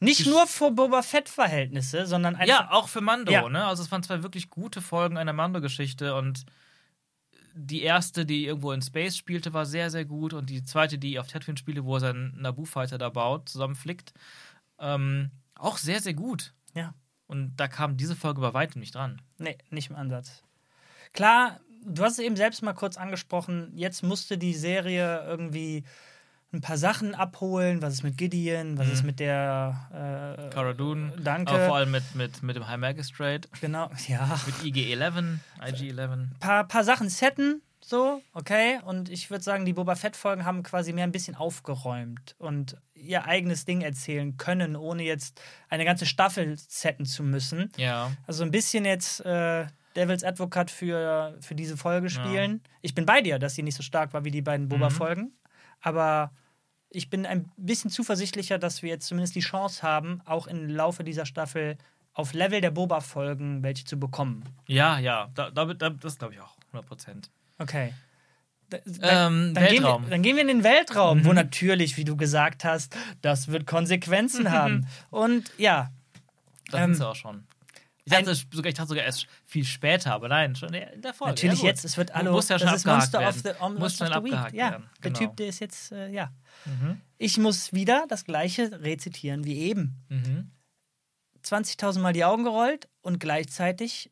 Nicht 0.00 0.26
nur 0.26 0.46
für 0.46 0.70
Boba 0.70 1.02
Fett-Verhältnisse, 1.02 2.06
sondern 2.06 2.36
einfach. 2.36 2.46
Ja, 2.46 2.70
auch 2.70 2.88
für 2.88 3.00
Mando, 3.00 3.32
ja. 3.32 3.48
ne? 3.48 3.66
Also, 3.66 3.82
es 3.82 3.90
waren 3.90 4.02
zwei 4.02 4.22
wirklich 4.22 4.48
gute 4.48 4.80
Folgen 4.80 5.16
einer 5.16 5.32
Mando-Geschichte 5.32 6.14
und 6.14 6.44
die 7.60 7.82
erste, 7.82 8.24
die 8.24 8.46
irgendwo 8.46 8.70
in 8.72 8.82
Space 8.82 9.16
spielte, 9.16 9.52
war 9.52 9.66
sehr, 9.66 9.90
sehr 9.90 10.04
gut. 10.04 10.32
Und 10.32 10.48
die 10.48 10.64
zweite, 10.64 10.96
die 10.98 11.18
auf 11.18 11.26
Tatooine 11.26 11.58
spielte, 11.58 11.84
wo 11.84 11.96
er 11.96 12.00
seinen 12.00 12.40
Naboo-Fighter 12.40 12.98
da 12.98 13.08
baut, 13.10 13.48
zusammenflickt, 13.48 14.14
ähm, 14.78 15.30
auch 15.56 15.76
sehr, 15.76 16.00
sehr 16.00 16.14
gut. 16.14 16.54
Ja. 16.74 16.94
Und 17.26 17.56
da 17.56 17.66
kam 17.66 17.96
diese 17.96 18.14
Folge 18.14 18.40
bei 18.40 18.54
weitem 18.54 18.80
nicht 18.80 18.94
dran. 18.94 19.20
Nee, 19.38 19.58
nicht 19.70 19.90
im 19.90 19.96
Ansatz. 19.96 20.44
Klar, 21.12 21.60
du 21.84 22.04
hast 22.04 22.12
es 22.12 22.24
eben 22.24 22.36
selbst 22.36 22.62
mal 22.62 22.74
kurz 22.74 22.96
angesprochen, 22.96 23.72
jetzt 23.74 24.02
musste 24.02 24.38
die 24.38 24.54
Serie 24.54 25.24
irgendwie 25.26 25.84
ein 26.52 26.60
paar 26.60 26.78
Sachen 26.78 27.14
abholen. 27.14 27.82
Was 27.82 27.94
ist 27.94 28.02
mit 28.02 28.16
Gideon? 28.16 28.78
Was 28.78 28.86
mhm. 28.86 28.92
ist 28.92 29.02
mit 29.04 29.20
der 29.20 30.36
äh, 30.48 30.50
Cara 30.50 30.72
Dune? 30.72 31.12
Danke. 31.22 31.52
Aber 31.52 31.66
vor 31.66 31.76
allem 31.76 31.90
mit, 31.90 32.14
mit, 32.14 32.42
mit 32.42 32.56
dem 32.56 32.66
High 32.66 32.78
Magistrate. 32.78 33.48
Genau, 33.60 33.90
ja. 34.08 34.40
Mit 34.46 34.74
IG-11, 34.74 35.38
IG-11. 35.60 36.12
Ein 36.12 36.36
paar, 36.40 36.64
paar 36.66 36.84
Sachen 36.84 37.08
setten, 37.08 37.62
so, 37.80 38.20
okay. 38.34 38.80
Und 38.84 39.08
ich 39.08 39.30
würde 39.30 39.42
sagen, 39.42 39.64
die 39.64 39.72
Boba 39.72 39.94
Fett-Folgen 39.94 40.44
haben 40.44 40.62
quasi 40.62 40.92
mehr 40.92 41.04
ein 41.04 41.12
bisschen 41.12 41.34
aufgeräumt 41.34 42.34
und 42.38 42.76
ihr 42.94 43.24
eigenes 43.24 43.64
Ding 43.64 43.80
erzählen 43.80 44.36
können, 44.36 44.76
ohne 44.76 45.04
jetzt 45.04 45.40
eine 45.68 45.84
ganze 45.84 46.04
Staffel 46.04 46.56
setten 46.58 47.06
zu 47.06 47.22
müssen. 47.22 47.72
Ja. 47.76 48.10
Also 48.26 48.44
ein 48.44 48.50
bisschen 48.50 48.84
jetzt. 48.84 49.20
Äh, 49.24 49.66
Devils 49.96 50.22
Advocate 50.22 50.70
für, 50.70 51.36
für 51.40 51.56
diese 51.56 51.76
Folge 51.76 52.08
spielen. 52.08 52.60
Ja. 52.62 52.70
Ich 52.82 52.94
bin 52.94 53.04
bei 53.04 53.20
dir, 53.20 53.40
dass 53.40 53.56
sie 53.56 53.64
nicht 53.64 53.74
so 53.74 53.82
stark 53.82 54.12
war 54.12 54.24
wie 54.24 54.30
die 54.30 54.42
beiden 54.42 54.68
Boba-Folgen. 54.68 55.22
Mhm. 55.22 55.32
Aber 55.80 56.32
ich 56.90 57.10
bin 57.10 57.26
ein 57.26 57.50
bisschen 57.56 57.90
zuversichtlicher, 57.90 58.58
dass 58.58 58.82
wir 58.82 58.90
jetzt 58.90 59.06
zumindest 59.06 59.34
die 59.34 59.40
Chance 59.40 59.82
haben, 59.82 60.22
auch 60.24 60.46
im 60.46 60.68
Laufe 60.68 61.04
dieser 61.04 61.26
Staffel 61.26 61.76
auf 62.14 62.32
Level 62.32 62.60
der 62.60 62.70
Boba-Folgen 62.70 63.62
welche 63.62 63.84
zu 63.84 63.98
bekommen. 63.98 64.42
Ja, 64.66 64.98
ja, 64.98 65.30
da, 65.34 65.50
da, 65.50 65.64
das 65.64 66.18
glaube 66.18 66.34
ich 66.34 66.40
auch, 66.40 66.56
100 66.72 66.86
Prozent. 66.86 67.30
Okay. 67.58 67.92
Da, 68.70 68.78
ähm, 68.78 69.54
dann, 69.54 69.64
Weltraum. 69.64 70.02
Gehen 70.02 70.04
wir, 70.04 70.10
dann 70.10 70.22
gehen 70.22 70.36
wir 70.36 70.42
in 70.42 70.48
den 70.48 70.64
Weltraum, 70.64 71.18
mhm. 71.18 71.24
wo 71.26 71.32
natürlich, 71.32 71.96
wie 71.96 72.04
du 72.04 72.16
gesagt 72.16 72.64
hast, 72.64 72.96
das 73.22 73.48
wird 73.48 73.66
Konsequenzen 73.66 74.50
haben. 74.52 74.86
Und 75.10 75.50
ja. 75.58 75.90
Das 76.70 76.80
ähm, 76.80 76.94
sind 76.94 76.96
sie 76.96 77.08
auch 77.08 77.14
schon. 77.14 77.44
Ich 78.10 78.24
dachte, 78.24 78.34
sogar, 78.34 78.68
ich 78.70 78.74
dachte 78.74 78.88
sogar 78.88 79.04
erst 79.04 79.26
viel 79.44 79.64
später, 79.64 80.14
aber 80.14 80.28
nein, 80.28 80.56
schon 80.56 80.70
Folge. 80.70 81.14
Natürlich 81.26 81.60
ja, 81.62 81.68
jetzt, 81.68 81.84
es 81.84 81.96
wird 81.96 82.14
alle. 82.14 82.30
Muss 82.30 82.48
ja 82.48 82.58
schon 82.58 82.68
das 82.68 82.76
ist 82.78 82.86
Monster 82.86 83.20
werden. 83.20 83.36
of 83.36 83.42
the, 83.42 83.64
um, 83.64 83.74
muss 83.74 83.96
schnell 83.96 84.12
abgehakt 84.12 84.54
Ja, 84.54 84.70
werden. 84.70 84.90
der 85.02 85.10
genau. 85.10 85.18
Typ, 85.18 85.36
der 85.36 85.48
ist 85.48 85.60
jetzt, 85.60 85.92
äh, 85.92 86.08
ja. 86.08 86.32
Mhm. 86.64 87.00
Ich 87.18 87.38
muss 87.38 87.72
wieder 87.72 88.06
das 88.08 88.24
gleiche 88.24 88.80
rezitieren 88.82 89.44
wie 89.44 89.58
eben. 89.58 90.04
Mhm. 90.08 90.50
20.000 91.44 92.00
Mal 92.00 92.12
die 92.12 92.24
Augen 92.24 92.44
gerollt 92.44 92.88
und 93.02 93.18
gleichzeitig 93.20 94.10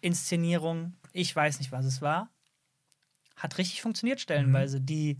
Inszenierung, 0.00 0.96
ich 1.12 1.34
weiß 1.34 1.58
nicht, 1.58 1.72
was 1.72 1.84
es 1.84 2.00
war, 2.02 2.30
hat 3.36 3.58
richtig 3.58 3.82
funktioniert 3.82 4.20
stellenweise. 4.20 4.80
Mhm. 4.80 4.86
Die, 4.86 5.18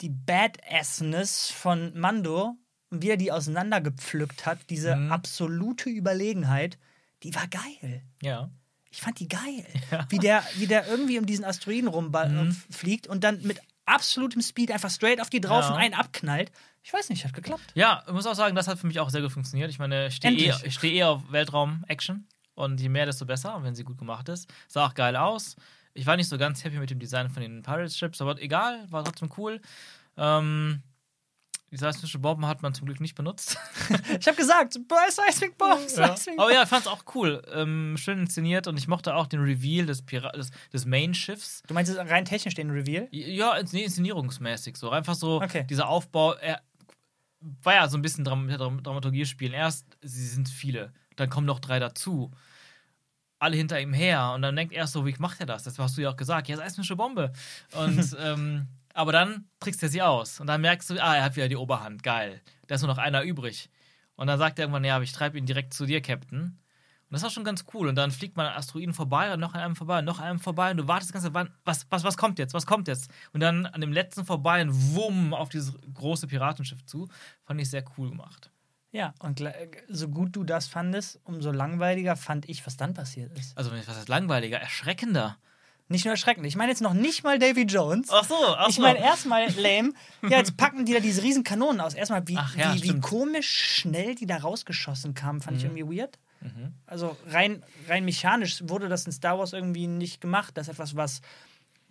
die 0.00 0.10
Badassness 0.10 1.50
von 1.50 1.98
Mando 1.98 2.56
wie 3.02 3.10
er 3.10 3.16
die 3.16 3.32
auseinandergepflückt 3.32 4.46
hat, 4.46 4.58
diese 4.70 4.96
mhm. 4.96 5.12
absolute 5.12 5.90
Überlegenheit, 5.90 6.78
die 7.22 7.34
war 7.34 7.46
geil. 7.48 8.02
Ja. 8.22 8.50
Ich 8.90 9.00
fand 9.00 9.18
die 9.18 9.28
geil. 9.28 9.66
Ja. 9.90 10.06
Wie, 10.08 10.18
der, 10.18 10.44
wie 10.56 10.66
der 10.66 10.86
irgendwie 10.88 11.18
um 11.18 11.26
diesen 11.26 11.44
Asteroiden 11.44 11.88
rumfliegt 11.88 13.06
mhm. 13.06 13.12
und 13.12 13.24
dann 13.24 13.42
mit 13.42 13.60
absolutem 13.86 14.40
Speed 14.40 14.70
einfach 14.70 14.90
straight 14.90 15.20
auf 15.20 15.30
die 15.30 15.40
drauf 15.40 15.64
ja. 15.64 15.70
und 15.70 15.76
einen 15.76 15.94
abknallt. 15.94 16.50
Ich 16.82 16.92
weiß 16.92 17.08
nicht, 17.08 17.24
hat 17.24 17.32
geklappt. 17.32 17.72
Ja, 17.74 18.02
ich 18.06 18.12
muss 18.12 18.26
auch 18.26 18.34
sagen, 18.34 18.54
das 18.54 18.68
hat 18.68 18.78
für 18.78 18.86
mich 18.86 19.00
auch 19.00 19.10
sehr 19.10 19.22
gut 19.22 19.32
funktioniert. 19.32 19.70
Ich 19.70 19.78
meine, 19.78 20.08
ich 20.08 20.16
stehe 20.16 20.36
eh, 20.36 20.70
steh 20.70 20.96
eh 20.96 21.04
auf 21.04 21.22
Weltraum-Action 21.30 22.26
und 22.54 22.80
je 22.80 22.88
mehr, 22.88 23.06
desto 23.06 23.24
besser, 23.24 23.58
wenn 23.62 23.74
sie 23.74 23.84
gut 23.84 23.98
gemacht 23.98 24.28
ist. 24.28 24.52
Sah 24.68 24.86
auch 24.86 24.94
geil 24.94 25.16
aus. 25.16 25.56
Ich 25.94 26.06
war 26.06 26.16
nicht 26.16 26.28
so 26.28 26.38
ganz 26.38 26.64
happy 26.64 26.78
mit 26.78 26.90
dem 26.90 26.98
Design 26.98 27.30
von 27.30 27.42
den 27.42 27.62
Pirates-Ships, 27.62 28.20
aber 28.20 28.40
egal, 28.40 28.84
war 28.90 29.04
trotzdem 29.04 29.30
cool. 29.38 29.60
Ähm, 30.16 30.82
die 31.74 31.80
seismische 31.80 32.20
Bomben 32.20 32.46
hat 32.46 32.62
man 32.62 32.72
zum 32.72 32.86
Glück 32.86 33.00
nicht 33.00 33.16
benutzt. 33.16 33.58
ich 34.20 34.28
habe 34.28 34.36
gesagt, 34.36 34.78
Seismic 35.10 35.58
Bomb, 35.58 35.88
Seismic 35.88 36.38
Aber 36.38 36.52
ja, 36.52 36.62
ich 36.62 36.68
fand 36.68 36.82
es 36.82 36.86
auch 36.86 37.02
cool. 37.16 37.42
Ähm, 37.52 37.96
schön 37.98 38.20
inszeniert 38.20 38.68
und 38.68 38.78
ich 38.78 38.86
mochte 38.86 39.16
auch 39.16 39.26
den 39.26 39.40
Reveal 39.40 39.84
des, 39.86 40.04
des, 40.06 40.50
des 40.72 40.86
Main-Schiffs. 40.86 41.64
Du 41.66 41.74
meinst 41.74 41.96
rein 41.96 42.24
technisch 42.24 42.54
den 42.54 42.70
Reveal? 42.70 43.08
Ja, 43.10 43.60
nee, 43.72 43.82
inszenierungsmäßig 43.82 44.76
so. 44.76 44.90
Einfach 44.90 45.16
so 45.16 45.42
okay. 45.42 45.66
dieser 45.68 45.88
Aufbau. 45.88 46.34
Er 46.34 46.62
war 47.40 47.74
ja 47.74 47.88
so 47.88 47.98
ein 47.98 48.02
bisschen 48.02 48.24
Dram 48.24 48.48
Dramaturgie 48.48 49.26
spielen. 49.26 49.52
Erst, 49.52 49.84
sie 50.00 50.26
sind 50.28 50.48
viele, 50.48 50.92
dann 51.16 51.28
kommen 51.28 51.46
noch 51.46 51.58
drei 51.58 51.80
dazu 51.80 52.30
alle 53.40 53.56
hinter 53.56 53.78
ihm 53.78 53.92
her 53.92 54.32
und 54.34 54.40
dann 54.40 54.56
denkt 54.56 54.72
er 54.72 54.86
so, 54.86 55.04
wie 55.04 55.14
macht 55.18 55.40
er 55.40 55.46
das? 55.46 55.64
Das 55.64 55.78
hast 55.78 55.98
du 55.98 56.02
ja 56.02 56.10
auch 56.10 56.16
gesagt, 56.16 56.48
ja, 56.48 56.56
seismische 56.56 56.96
Bombe. 56.96 57.30
Und 57.72 58.16
ähm, 58.18 58.68
aber 58.94 59.12
dann 59.12 59.48
trickst 59.60 59.82
er 59.82 59.88
sie 59.90 60.00
aus. 60.00 60.40
Und 60.40 60.46
dann 60.46 60.60
merkst 60.60 60.88
du, 60.88 60.94
ah, 61.02 61.16
er 61.16 61.24
hat 61.24 61.36
wieder 61.36 61.48
die 61.48 61.56
Oberhand. 61.56 62.02
Geil. 62.02 62.40
Da 62.66 62.76
ist 62.76 62.80
nur 62.80 62.88
noch 62.88 62.98
einer 62.98 63.22
übrig. 63.22 63.68
Und 64.16 64.28
dann 64.28 64.38
sagt 64.38 64.58
er 64.58 64.62
irgendwann, 64.62 64.84
ja, 64.84 64.94
aber 64.94 65.04
ich 65.04 65.12
treibe 65.12 65.36
ihn 65.36 65.46
direkt 65.46 65.74
zu 65.74 65.84
dir, 65.84 66.00
Captain. 66.00 66.40
Und 66.42 66.58
das 67.10 67.22
war 67.22 67.30
schon 67.30 67.44
ganz 67.44 67.64
cool. 67.74 67.88
Und 67.88 67.96
dann 67.96 68.12
fliegt 68.12 68.36
man 68.36 68.46
an 68.46 68.56
Asteroiden 68.56 68.94
vorbei 68.94 69.34
und 69.34 69.40
noch 69.40 69.54
an 69.54 69.60
einem 69.60 69.76
vorbei 69.76 69.98
und 69.98 70.04
noch 70.04 70.20
an 70.20 70.26
einem 70.26 70.38
vorbei. 70.38 70.70
Und 70.70 70.78
du 70.78 70.88
wartest 70.88 71.14
das 71.14 71.22
ganze 71.22 71.50
was, 71.64 71.86
was, 71.90 72.04
was 72.04 72.16
kommt 72.16 72.38
jetzt? 72.38 72.54
Was 72.54 72.66
kommt 72.66 72.88
jetzt? 72.88 73.10
Und 73.32 73.40
dann 73.40 73.66
an 73.66 73.80
dem 73.80 73.92
letzten 73.92 74.24
vorbei 74.24 74.62
und 74.62 74.94
wumm 74.94 75.34
auf 75.34 75.48
dieses 75.48 75.74
große 75.92 76.28
Piratenschiff 76.28 76.86
zu. 76.86 77.08
Fand 77.44 77.60
ich 77.60 77.68
sehr 77.68 77.84
cool 77.98 78.10
gemacht. 78.10 78.50
Ja, 78.92 79.12
und 79.18 79.42
so 79.88 80.08
gut 80.08 80.36
du 80.36 80.44
das 80.44 80.68
fandest, 80.68 81.20
umso 81.24 81.50
langweiliger 81.50 82.14
fand 82.14 82.48
ich, 82.48 82.64
was 82.64 82.76
dann 82.76 82.94
passiert 82.94 83.36
ist. 83.36 83.58
Also, 83.58 83.72
was 83.72 83.88
heißt 83.88 84.08
langweiliger? 84.08 84.60
Erschreckender. 84.60 85.36
Nicht 85.88 86.06
nur 86.06 86.12
erschreckend. 86.12 86.46
Ich 86.46 86.56
meine 86.56 86.70
jetzt 86.70 86.80
noch 86.80 86.94
nicht 86.94 87.24
mal 87.24 87.38
Davy 87.38 87.62
Jones. 87.62 88.08
Ach 88.10 88.24
so, 88.24 88.34
ach 88.34 88.64
so. 88.64 88.70
Ich 88.70 88.78
meine 88.78 88.98
erstmal 89.00 89.50
lame. 89.52 89.92
Ja, 90.22 90.38
jetzt 90.38 90.56
packen 90.56 90.86
die 90.86 90.94
da 90.94 91.00
diese 91.00 91.22
riesen 91.22 91.44
Kanonen 91.44 91.80
aus. 91.80 91.92
Erstmal, 91.92 92.26
wie, 92.26 92.38
ach, 92.38 92.56
ja, 92.56 92.74
wie, 92.74 92.82
wie, 92.82 93.00
komisch 93.00 93.50
schnell 93.80 94.14
die 94.14 94.26
da 94.26 94.38
rausgeschossen 94.38 95.14
kamen, 95.14 95.42
fand 95.42 95.56
mhm. 95.56 95.58
ich 95.58 95.64
irgendwie 95.64 95.98
weird. 95.98 96.18
Mhm. 96.40 96.72
Also 96.86 97.16
rein, 97.26 97.62
rein 97.88 98.04
mechanisch 98.04 98.62
wurde 98.66 98.88
das 98.88 99.04
in 99.04 99.12
Star 99.12 99.38
Wars 99.38 99.52
irgendwie 99.52 99.86
nicht 99.86 100.22
gemacht. 100.22 100.56
Das 100.56 100.68
ist 100.68 100.74
etwas, 100.74 100.96
was 100.96 101.20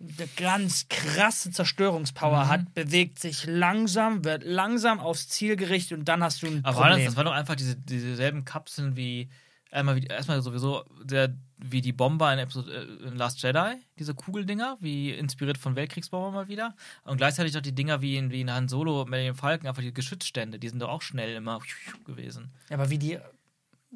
eine 0.00 0.28
ganz 0.36 0.88
krasse 0.88 1.50
Zerstörungspower 1.50 2.44
mhm. 2.44 2.48
hat, 2.48 2.74
bewegt 2.74 3.20
sich 3.20 3.46
langsam, 3.46 4.24
wird 4.24 4.42
langsam 4.44 4.98
aufs 4.98 5.28
Ziel 5.28 5.56
gerichtet 5.56 5.98
und 5.98 6.08
dann 6.08 6.22
hast 6.22 6.42
du 6.42 6.48
ein 6.48 6.64
Aber 6.64 6.80
Problem. 6.80 6.98
Das, 6.98 7.06
das 7.06 7.16
waren 7.16 7.26
doch 7.26 7.32
einfach 7.32 7.54
diese, 7.54 7.76
dieselben 7.76 8.44
Kapseln 8.44 8.96
wie 8.96 9.30
einmal 9.70 10.02
erstmal 10.10 10.40
sowieso 10.42 10.84
der 11.02 11.34
wie 11.70 11.80
die 11.80 11.92
Bomber 11.92 12.32
in, 12.32 12.38
Episode, 12.38 12.72
äh, 12.72 13.08
in 13.08 13.16
Last 13.16 13.42
Jedi, 13.42 13.76
diese 13.98 14.14
Kugeldinger, 14.14 14.76
wie 14.80 15.10
inspiriert 15.10 15.58
von 15.58 15.76
Weltkriegsbomber 15.76 16.30
mal 16.30 16.48
wieder. 16.48 16.74
Und 17.04 17.16
gleichzeitig 17.16 17.56
auch 17.56 17.62
die 17.62 17.74
Dinger 17.74 18.02
wie 18.02 18.16
in, 18.16 18.30
wie 18.30 18.42
in 18.42 18.52
Han 18.52 18.68
Solo 18.68 19.04
mit 19.06 19.20
den 19.20 19.34
Falken, 19.34 19.66
einfach 19.66 19.82
die 19.82 19.94
Geschützstände, 19.94 20.58
die 20.58 20.68
sind 20.68 20.80
doch 20.80 20.90
auch 20.90 21.02
schnell 21.02 21.34
immer 21.34 21.60
gewesen. 22.04 22.52
Ja, 22.68 22.76
aber 22.76 22.90
wie 22.90 22.98
die. 22.98 23.18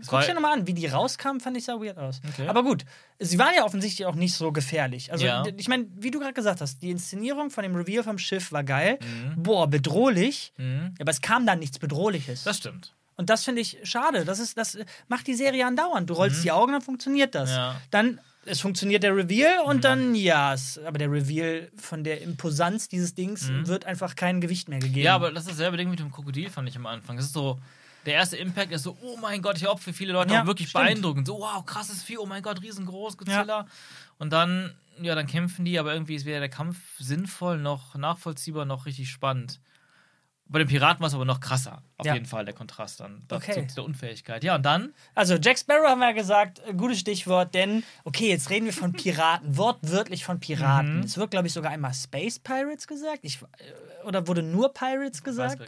Guck 0.06 0.24
dir 0.24 0.34
nochmal 0.34 0.56
an, 0.56 0.66
wie 0.68 0.74
die 0.74 0.86
rauskamen, 0.86 1.40
fand 1.40 1.56
ich 1.56 1.64
so 1.64 1.82
weird 1.82 1.98
aus. 1.98 2.20
Okay. 2.28 2.46
Aber 2.46 2.62
gut, 2.62 2.84
sie 3.18 3.36
waren 3.36 3.52
ja 3.56 3.64
offensichtlich 3.64 4.06
auch 4.06 4.14
nicht 4.14 4.32
so 4.32 4.52
gefährlich. 4.52 5.10
Also, 5.10 5.26
ja. 5.26 5.44
ich 5.56 5.66
meine, 5.66 5.88
wie 5.96 6.12
du 6.12 6.20
gerade 6.20 6.34
gesagt 6.34 6.60
hast, 6.60 6.80
die 6.82 6.90
Inszenierung 6.90 7.50
von 7.50 7.64
dem 7.64 7.74
Reveal 7.74 8.04
vom 8.04 8.16
Schiff 8.16 8.52
war 8.52 8.62
geil. 8.62 9.00
Mhm. 9.02 9.42
Boah, 9.42 9.66
bedrohlich. 9.66 10.52
Mhm. 10.56 10.94
Aber 11.00 11.10
es 11.10 11.20
kam 11.20 11.46
dann 11.46 11.58
nichts 11.58 11.80
Bedrohliches. 11.80 12.44
Das 12.44 12.58
stimmt. 12.58 12.94
Und 13.18 13.28
das 13.30 13.44
finde 13.44 13.60
ich 13.60 13.78
schade. 13.82 14.24
Das, 14.24 14.38
ist, 14.38 14.56
das 14.56 14.78
macht 15.08 15.26
die 15.26 15.34
Serie 15.34 15.66
andauernd. 15.66 16.08
Du 16.08 16.14
rollst 16.14 16.38
mhm. 16.38 16.42
die 16.44 16.52
Augen, 16.52 16.72
dann 16.72 16.82
funktioniert 16.82 17.34
das. 17.34 17.50
Ja. 17.50 17.80
Dann 17.90 18.20
es 18.46 18.60
funktioniert 18.60 19.02
der 19.02 19.14
Reveal 19.14 19.60
und 19.64 19.78
mhm. 19.78 19.80
dann 19.80 20.14
ja, 20.14 20.54
es, 20.54 20.78
aber 20.78 20.96
der 20.96 21.10
Reveal 21.10 21.70
von 21.76 22.04
der 22.04 22.22
Imposanz 22.22 22.88
dieses 22.88 23.14
Dings 23.14 23.50
mhm. 23.50 23.66
wird 23.66 23.84
einfach 23.84 24.16
kein 24.16 24.40
Gewicht 24.40 24.68
mehr 24.68 24.78
gegeben. 24.78 25.04
Ja, 25.04 25.16
aber 25.16 25.32
das 25.32 25.42
ist 25.42 25.50
dasselbe 25.50 25.76
Ding 25.76 25.90
mit 25.90 25.98
dem 25.98 26.10
Krokodil, 26.10 26.48
fand 26.48 26.68
ich 26.68 26.76
am 26.76 26.86
Anfang. 26.86 27.16
Das 27.16 27.26
ist 27.26 27.34
so, 27.34 27.58
der 28.06 28.14
erste 28.14 28.36
Impact 28.36 28.72
ist 28.72 28.84
so, 28.84 28.96
oh 29.02 29.18
mein 29.20 29.42
Gott, 29.42 29.56
ich 29.56 29.64
glaube 29.64 29.80
für 29.80 29.92
viele 29.92 30.12
Leute 30.12 30.32
ja, 30.32 30.42
auch 30.42 30.46
wirklich 30.46 30.70
stimmt. 30.70 30.84
beeindruckend. 30.84 31.26
So, 31.26 31.40
wow, 31.40 31.66
krasses 31.66 32.02
Vieh, 32.02 32.18
oh 32.18 32.26
mein 32.26 32.42
Gott, 32.42 32.62
riesengroß, 32.62 33.18
Godzilla. 33.18 33.44
Ja. 33.46 33.66
Und 34.18 34.32
dann, 34.32 34.72
ja, 35.02 35.14
dann 35.14 35.26
kämpfen 35.26 35.64
die, 35.64 35.78
aber 35.78 35.92
irgendwie 35.92 36.14
ist 36.14 36.24
weder 36.24 36.40
der 36.40 36.48
Kampf 36.48 36.78
sinnvoll 36.98 37.58
noch 37.58 37.96
nachvollziehbar 37.96 38.64
noch 38.64 38.86
richtig 38.86 39.10
spannend. 39.10 39.60
Bei 40.50 40.58
den 40.58 40.68
Piraten 40.68 41.00
war 41.00 41.08
es 41.08 41.14
aber 41.14 41.26
noch 41.26 41.40
krasser. 41.40 41.82
Auf 41.98 42.06
ja. 42.06 42.14
jeden 42.14 42.26
Fall 42.26 42.44
der 42.44 42.54
Kontrast 42.54 43.00
dann. 43.00 43.22
Okay. 43.30 43.66
Zu 43.66 43.74
der 43.74 43.84
Unfähigkeit. 43.84 44.42
Ja, 44.42 44.54
und 44.54 44.64
dann? 44.64 44.94
Also, 45.14 45.36
Jack 45.36 45.58
Sparrow 45.58 45.88
haben 45.88 45.98
wir 45.98 46.08
ja 46.08 46.14
gesagt, 46.14 46.62
äh, 46.66 46.72
gutes 46.72 47.00
Stichwort, 47.00 47.54
denn, 47.54 47.84
okay, 48.04 48.30
jetzt 48.30 48.48
reden 48.48 48.64
wir 48.64 48.72
von 48.72 48.92
Piraten, 48.92 49.56
wortwörtlich 49.56 50.24
von 50.24 50.40
Piraten. 50.40 50.98
Mhm. 50.98 51.02
Es 51.02 51.18
wird, 51.18 51.30
glaube 51.30 51.48
ich, 51.48 51.52
sogar 51.52 51.72
einmal 51.72 51.92
Space 51.92 52.38
Pirates 52.38 52.86
gesagt. 52.86 53.20
Ich, 53.22 53.42
äh, 53.42 54.06
oder 54.06 54.26
wurde 54.26 54.42
nur 54.42 54.72
Pirates 54.72 55.22
gesagt? 55.22 55.60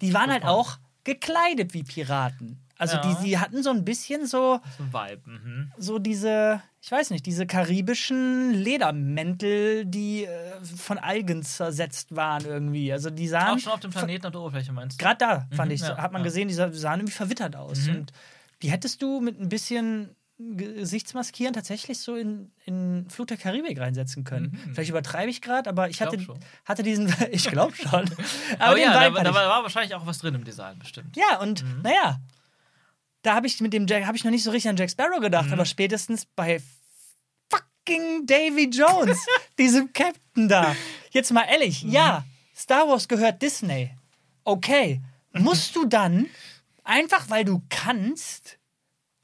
Die 0.00 0.12
waren 0.12 0.30
halt 0.30 0.44
auch 0.44 0.78
gekleidet 1.04 1.72
wie 1.72 1.84
Piraten. 1.84 2.65
Also 2.78 2.96
ja. 2.96 3.02
die, 3.02 3.24
die 3.24 3.38
hatten 3.38 3.62
so 3.62 3.70
ein 3.70 3.84
bisschen 3.84 4.26
so. 4.26 4.60
So 4.76 4.84
ein 4.84 4.92
Vibe. 4.92 5.30
Mhm. 5.30 5.72
So 5.78 5.98
diese, 5.98 6.60
ich 6.82 6.90
weiß 6.90 7.10
nicht, 7.10 7.24
diese 7.24 7.46
karibischen 7.46 8.52
Ledermäntel, 8.52 9.86
die 9.86 10.24
äh, 10.24 10.62
von 10.64 10.98
Algen 10.98 11.42
zersetzt 11.42 12.14
waren 12.14 12.44
irgendwie. 12.44 12.92
Also 12.92 13.10
die 13.10 13.28
sahen. 13.28 13.56
Auch 13.56 13.58
schon 13.58 13.72
auf 13.72 13.80
dem 13.80 13.90
Planeten 13.90 14.26
auf 14.26 14.32
der 14.32 14.40
Oberfläche 14.40 14.72
meinst 14.72 15.00
du? 15.00 15.04
Gerade 15.04 15.18
da, 15.18 15.48
fand 15.56 15.70
mhm, 15.70 15.74
ich. 15.74 15.80
Ja, 15.80 15.96
hat 15.96 16.12
man 16.12 16.20
ja. 16.20 16.24
gesehen, 16.24 16.48
die 16.48 16.54
sahen 16.54 17.00
irgendwie 17.00 17.14
verwittert 17.14 17.56
aus. 17.56 17.86
Mhm. 17.86 17.96
Und 17.96 18.12
die 18.62 18.70
hättest 18.70 19.00
du 19.02 19.20
mit 19.20 19.40
ein 19.40 19.48
bisschen 19.48 20.14
Gesichtsmaskieren 20.38 21.54
tatsächlich 21.54 21.98
so 21.98 22.14
in, 22.14 22.52
in 22.66 23.08
Flut 23.08 23.30
der 23.30 23.38
Karibik 23.38 23.80
reinsetzen 23.80 24.24
können. 24.24 24.52
Mhm. 24.52 24.74
Vielleicht 24.74 24.90
übertreibe 24.90 25.30
ich 25.30 25.40
gerade, 25.40 25.70
aber 25.70 25.88
ich, 25.88 25.96
ich 25.96 26.02
hatte, 26.02 26.18
hatte 26.66 26.82
diesen. 26.82 27.10
ich 27.30 27.48
glaube 27.48 27.74
schon. 27.74 27.88
aber, 28.58 28.66
aber 28.66 28.78
ja, 28.78 29.10
da, 29.10 29.22
da, 29.22 29.34
war 29.34 29.62
wahrscheinlich 29.62 29.94
auch 29.94 30.06
was 30.06 30.18
drin 30.18 30.34
im 30.34 30.44
Design, 30.44 30.78
bestimmt. 30.78 31.16
Ja, 31.16 31.38
und 31.40 31.64
mhm. 31.64 31.80
naja, 31.82 32.20
da 33.26 33.34
habe 33.34 33.48
ich 33.48 33.60
mit 33.60 33.72
dem 33.72 33.86
Jack, 33.88 34.06
habe 34.06 34.16
ich 34.16 34.22
noch 34.22 34.30
nicht 34.30 34.44
so 34.44 34.52
richtig 34.52 34.68
an 34.68 34.76
Jack 34.76 34.90
Sparrow 34.90 35.20
gedacht, 35.20 35.48
mhm. 35.48 35.54
aber 35.54 35.64
spätestens 35.64 36.26
bei 36.36 36.62
fucking 37.50 38.24
Davy 38.24 38.70
Jones, 38.70 39.18
diesem 39.58 39.92
Captain 39.92 40.48
da. 40.48 40.76
Jetzt 41.10 41.32
mal 41.32 41.42
ehrlich, 41.42 41.84
mhm. 41.84 41.90
ja, 41.90 42.24
Star 42.54 42.88
Wars 42.88 43.08
gehört 43.08 43.42
Disney. 43.42 43.90
Okay. 44.44 45.00
Musst 45.32 45.74
du 45.74 45.84
dann, 45.84 46.26
einfach 46.84 47.28
weil 47.28 47.44
du 47.44 47.62
kannst 47.68 48.58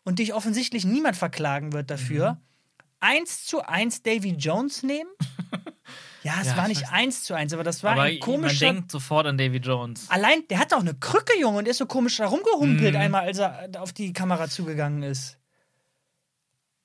und 0.03 0.19
dich 0.19 0.35
offensichtlich 0.35 0.85
niemand 0.85 1.17
verklagen 1.17 1.73
wird 1.73 1.89
dafür, 1.89 2.33
mhm. 2.33 2.39
eins 2.99 3.47
zu 3.47 3.63
eins 3.63 4.03
Davy 4.03 4.31
Jones 4.31 4.83
nehmen? 4.83 5.11
Ja, 6.23 6.35
es 6.41 6.49
ja, 6.49 6.57
war 6.57 6.69
nicht 6.69 6.89
eins 6.91 7.25
zu 7.25 7.35
eins, 7.35 7.53
aber 7.53 7.65
das 7.65 7.83
war 7.83 7.93
aber 7.93 8.03
ein 8.03 8.21
komischer. 8.21 8.67
Man 8.67 8.77
denkt 8.77 8.93
sofort 8.93 9.27
an 9.27 9.39
Davy 9.39 9.59
Jones. 9.59 10.09
Allein, 10.09 10.47
der 10.49 10.59
hat 10.59 10.73
auch 10.73 10.81
eine 10.81 10.95
Krücke, 10.95 11.39
Junge, 11.41 11.59
und 11.59 11.69
ist 11.69 11.79
so 11.79 11.87
komisch 11.87 12.19
da 12.19 12.27
rumgehumpelt, 12.27 12.95
mhm. 12.95 13.01
einmal, 13.01 13.23
als 13.23 13.39
er 13.39 13.71
auf 13.79 13.93
die 13.93 14.13
Kamera 14.13 14.49
zugegangen 14.49 15.03
ist. 15.03 15.39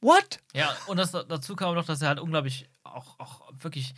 What? 0.02 0.40
Ja, 0.54 0.76
und 0.88 0.98
das, 0.98 1.12
dazu 1.12 1.56
kam 1.56 1.76
noch, 1.76 1.86
dass 1.86 2.02
er 2.02 2.10
halt 2.10 2.20
unglaublich 2.20 2.70
auch, 2.84 3.20
auch 3.20 3.42
wirklich 3.52 3.94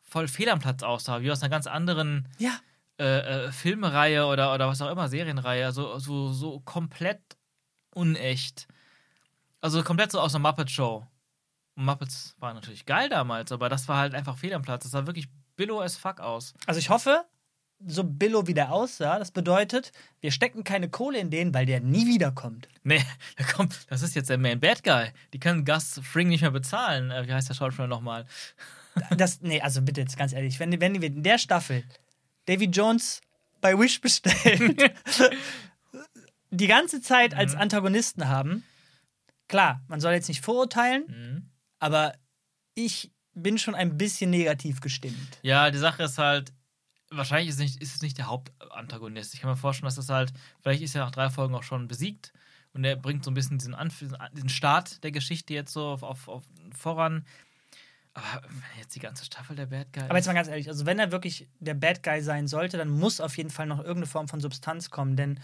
voll 0.00 0.28
fehl 0.28 0.48
am 0.48 0.58
Platz 0.58 0.82
aussah, 0.82 1.22
wie 1.22 1.30
aus 1.30 1.42
einer 1.42 1.50
ganz 1.50 1.66
anderen 1.66 2.28
ja. 2.38 2.58
äh, 2.98 3.46
äh, 3.46 3.52
Filmreihe 3.52 4.26
oder, 4.26 4.54
oder 4.54 4.68
was 4.68 4.82
auch 4.82 4.90
immer, 4.90 5.08
Serienreihe. 5.08 5.64
Also 5.64 5.98
so, 5.98 6.32
so 6.32 6.60
komplett 6.60 7.20
unecht. 7.94 8.66
Also 9.60 9.82
komplett 9.82 10.12
so 10.12 10.20
aus 10.20 10.34
einer 10.34 10.42
Muppets 11.84 12.34
war 12.38 12.54
natürlich 12.54 12.86
geil 12.86 13.08
damals, 13.08 13.52
aber 13.52 13.68
das 13.68 13.88
war 13.88 13.98
halt 13.98 14.14
einfach 14.14 14.38
fehl 14.38 14.54
am 14.54 14.62
Platz. 14.62 14.84
Das 14.84 14.92
sah 14.92 15.06
wirklich 15.06 15.28
billow 15.56 15.80
as 15.80 15.96
fuck 15.96 16.20
aus. 16.20 16.54
Also 16.66 16.78
ich 16.78 16.90
hoffe, 16.90 17.24
so 17.86 18.04
billow 18.04 18.46
wie 18.46 18.54
der 18.54 18.72
aussah, 18.72 19.18
das 19.18 19.30
bedeutet, 19.30 19.92
wir 20.20 20.30
stecken 20.30 20.64
keine 20.64 20.88
Kohle 20.88 21.18
in 21.18 21.30
den, 21.30 21.54
weil 21.54 21.66
der 21.66 21.80
nie 21.80 22.06
wiederkommt. 22.06 22.68
Nee, 22.82 23.02
der 23.38 23.46
kommt, 23.46 23.86
das 23.88 24.02
ist 24.02 24.14
jetzt 24.14 24.30
der 24.30 24.38
Main 24.38 24.60
Bad 24.60 24.84
Guy. 24.84 25.10
Die 25.32 25.40
können 25.40 25.64
Gus 25.64 26.00
Fring 26.02 26.28
nicht 26.28 26.42
mehr 26.42 26.50
bezahlen. 26.50 27.10
Äh, 27.10 27.26
wie 27.26 27.32
heißt 27.32 27.48
der 27.48 27.54
Schauspieler 27.54 27.88
nochmal? 27.88 28.26
Das, 29.16 29.40
nee, 29.40 29.60
also 29.60 29.82
bitte 29.82 30.00
jetzt 30.00 30.16
ganz 30.16 30.32
ehrlich, 30.32 30.58
wenn, 30.58 30.78
wenn 30.80 31.00
wir 31.00 31.08
in 31.08 31.22
der 31.22 31.38
Staffel 31.38 31.84
Davy 32.46 32.66
Jones 32.66 33.20
bei 33.60 33.78
Wish 33.78 34.00
bestellen, 34.00 34.76
die 36.50 36.66
ganze 36.66 37.00
Zeit 37.00 37.34
als 37.34 37.54
mhm. 37.54 37.60
Antagonisten 37.60 38.28
haben, 38.28 38.64
klar, 39.48 39.82
man 39.88 40.00
soll 40.00 40.12
jetzt 40.12 40.28
nicht 40.28 40.44
vorurteilen, 40.44 41.04
mhm. 41.06 41.50
Aber 41.80 42.14
ich 42.74 43.10
bin 43.34 43.58
schon 43.58 43.74
ein 43.74 43.98
bisschen 43.98 44.30
negativ 44.30 44.80
gestimmt. 44.80 45.38
Ja, 45.42 45.70
die 45.70 45.78
Sache 45.78 46.04
ist 46.04 46.18
halt, 46.18 46.52
wahrscheinlich 47.10 47.48
ist, 47.48 47.58
nicht, 47.58 47.82
ist 47.82 47.96
es 47.96 48.02
nicht 48.02 48.18
der 48.18 48.26
Hauptantagonist. 48.26 49.34
Ich 49.34 49.40
kann 49.40 49.50
mir 49.50 49.56
vorstellen, 49.56 49.86
dass 49.86 49.96
das 49.96 50.08
halt, 50.08 50.32
vielleicht 50.60 50.82
ist 50.82 50.94
er 50.94 51.04
nach 51.04 51.10
drei 51.10 51.30
Folgen 51.30 51.54
auch 51.54 51.62
schon 51.62 51.88
besiegt 51.88 52.32
und 52.72 52.84
er 52.84 52.96
bringt 52.96 53.24
so 53.24 53.30
ein 53.30 53.34
bisschen 53.34 53.58
diesen, 53.58 53.74
Anf 53.74 54.04
diesen 54.32 54.48
Start 54.48 55.02
der 55.02 55.10
Geschichte 55.10 55.54
jetzt 55.54 55.72
so 55.72 55.86
auf, 55.86 56.02
auf, 56.02 56.28
auf 56.28 56.44
voran. 56.76 57.24
Aber 58.12 58.42
jetzt 58.78 58.94
die 58.96 59.00
ganze 59.00 59.24
Staffel 59.24 59.54
der 59.54 59.66
Bad 59.66 59.92
Guy. 59.92 60.02
Aber 60.02 60.16
jetzt 60.16 60.26
mal 60.26 60.34
ganz 60.34 60.48
ehrlich, 60.48 60.68
also 60.68 60.84
wenn 60.84 60.98
er 60.98 61.12
wirklich 61.12 61.48
der 61.60 61.74
Bad 61.74 62.02
Guy 62.02 62.22
sein 62.22 62.48
sollte, 62.48 62.76
dann 62.76 62.90
muss 62.90 63.20
auf 63.20 63.36
jeden 63.36 63.50
Fall 63.50 63.66
noch 63.66 63.78
irgendeine 63.78 64.06
Form 64.06 64.28
von 64.28 64.40
Substanz 64.40 64.90
kommen, 64.90 65.14
denn 65.14 65.38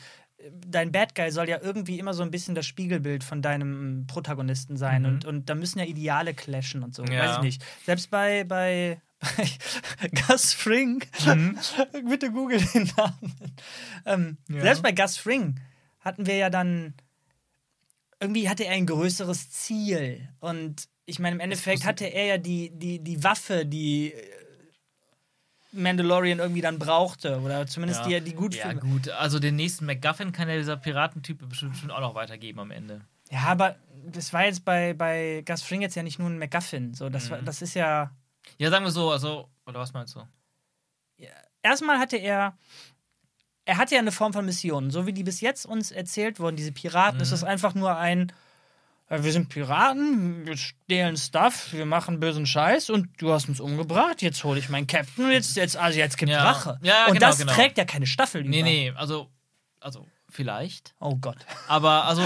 dein 0.51 0.93
Bad 0.93 1.15
Guy 1.15 1.31
soll 1.31 1.49
ja 1.49 1.59
irgendwie 1.61 1.99
immer 1.99 2.15
so 2.15 2.23
ein 2.23 2.31
bisschen 2.31 2.55
das 2.55 2.67
Spiegelbild 2.67 3.25
von 3.25 3.43
deinem 3.43 4.07
Protagonisten 4.07 4.77
sein 4.77 5.03
mhm. 5.03 5.09
und, 5.09 5.25
und 5.25 5.51
da 5.51 5.55
müssen 5.55 5.79
ja 5.79 5.85
Ideale 5.85 6.35
clashen 6.35 6.83
und 6.83 6.95
so, 6.95 7.05
ja. 7.05 7.21
weiß 7.21 7.37
ich 7.37 7.43
nicht. 7.43 7.65
Selbst 7.85 8.11
bei, 8.11 8.45
bei, 8.45 9.01
bei 9.21 10.09
Gus 10.09 10.53
Fring, 10.53 11.05
mhm. 11.25 11.59
bitte 12.09 12.31
google 12.31 12.61
den 12.75 12.91
Namen. 12.97 13.35
Ähm, 14.05 14.37
ja. 14.49 14.61
Selbst 14.61 14.83
bei 14.83 14.93
Gus 14.93 15.17
Fring 15.17 15.61
hatten 16.01 16.27
wir 16.27 16.37
ja 16.37 16.51
dann, 16.51 16.95
irgendwie 18.21 18.49
hatte 18.49 18.65
er 18.65 18.73
ein 18.73 18.87
größeres 18.87 19.51
Ziel 19.51 20.29
und 20.41 20.89
ich 21.07 21.19
meine, 21.19 21.37
im 21.37 21.41
Endeffekt 21.41 21.85
hatte 21.85 22.05
er 22.05 22.25
ja 22.27 22.39
die, 22.39 22.71
die, 22.77 22.99
die 22.99 23.23
Waffe, 23.23 23.65
die 23.65 24.13
äh, 24.13 24.36
Mandalorian 25.77 26.39
irgendwie 26.39 26.61
dann 26.61 26.79
brauchte. 26.79 27.41
Oder 27.41 27.67
zumindest 27.67 28.07
ja. 28.07 28.21
die, 28.21 28.31
die 28.31 28.37
gut 28.37 28.55
Ja, 28.55 28.73
gut. 28.73 29.09
Also 29.11 29.39
den 29.39 29.57
nächsten 29.57 29.87
MacGuffin 29.87 30.33
kann 30.33 30.49
ja 30.49 30.57
dieser 30.57 30.77
Piratentyp 30.77 31.49
bestimmt, 31.49 31.91
auch 31.91 32.01
noch 32.01 32.15
weitergeben 32.15 32.61
am 32.61 32.71
Ende. 32.71 33.03
Ja, 33.31 33.41
aber 33.41 33.77
das 34.07 34.33
war 34.33 34.45
jetzt 34.45 34.65
bei, 34.65 34.95
bei 34.95 35.43
Gus 35.47 35.63
Fring 35.63 35.83
jetzt 35.83 35.95
ja 35.95 36.03
nicht 36.03 36.19
nur 36.19 36.29
ein 36.29 36.39
MacGuffin. 36.39 36.95
So, 36.95 37.09
das, 37.09 37.27
mhm. 37.27 37.31
war, 37.31 37.43
das 37.43 37.63
ist 37.63 37.75
ja. 37.75 38.11
Ja, 38.59 38.71
sagen 38.71 38.85
wir 38.85 38.93
so, 38.93 39.11
also, 39.11 39.49
oder 39.67 39.81
was 39.81 39.93
meinst 39.93 40.15
du? 40.15 40.21
Ja, 41.17 41.31
erstmal 41.63 41.99
hatte 41.99 42.17
er. 42.17 42.57
Er 43.69 43.79
hatte 43.79 43.97
ja 43.97 44.01
eine 44.01 44.13
Form 44.13 44.33
von 44.33 44.45
Mission. 44.45 44.93
So 44.93 45.07
wie 45.07 45.13
die 45.13 45.25
bis 45.25 45.41
jetzt 45.41 45.67
uns 45.67 45.91
erzählt 45.91 46.39
wurden, 46.39 46.55
diese 46.55 46.71
Piraten, 46.71 47.17
mhm. 47.17 47.23
ist 47.23 47.33
das 47.33 47.43
einfach 47.43 47.75
nur 47.75 47.97
ein 47.97 48.33
wir 49.09 49.33
sind 49.33 49.49
Piraten, 49.49 50.47
wir 50.47 50.57
stehlen 50.57 51.17
Stuff, 51.17 51.73
wir 51.73 51.87
machen 51.87 52.19
bösen 52.19 52.45
Scheiß 52.45 52.91
und 52.91 53.09
du 53.19 53.33
hast 53.33 53.49
uns 53.49 53.61
umgebracht, 53.61 54.21
jetzt 54.21 54.43
hole 54.43 54.59
ich 54.59 54.69
meinen 54.69 54.89
Captain 54.89 55.27
und 55.27 55.31
jetzt, 55.31 55.57
jetzt, 55.57 55.77
also 55.77 55.99
jetzt 55.99 56.19
gibt 56.19 56.33
ja. 56.33 56.43
Rache. 56.43 56.79
Ja, 56.83 57.07
und 57.07 57.15
genau, 57.15 57.27
das 57.29 57.39
genau. 57.39 57.53
trägt 57.53 57.79
ja 57.79 57.85
keine 57.85 58.07
Staffel 58.07 58.41
über. 58.41 58.51
Nee, 58.51 58.63
nee, 58.63 58.93
also, 58.97 59.31
also 59.81 60.07
vielleicht. 60.29 60.95
Oh 60.99 61.15
Gott. 61.17 61.37
Aber, 61.69 62.05
also, 62.07 62.23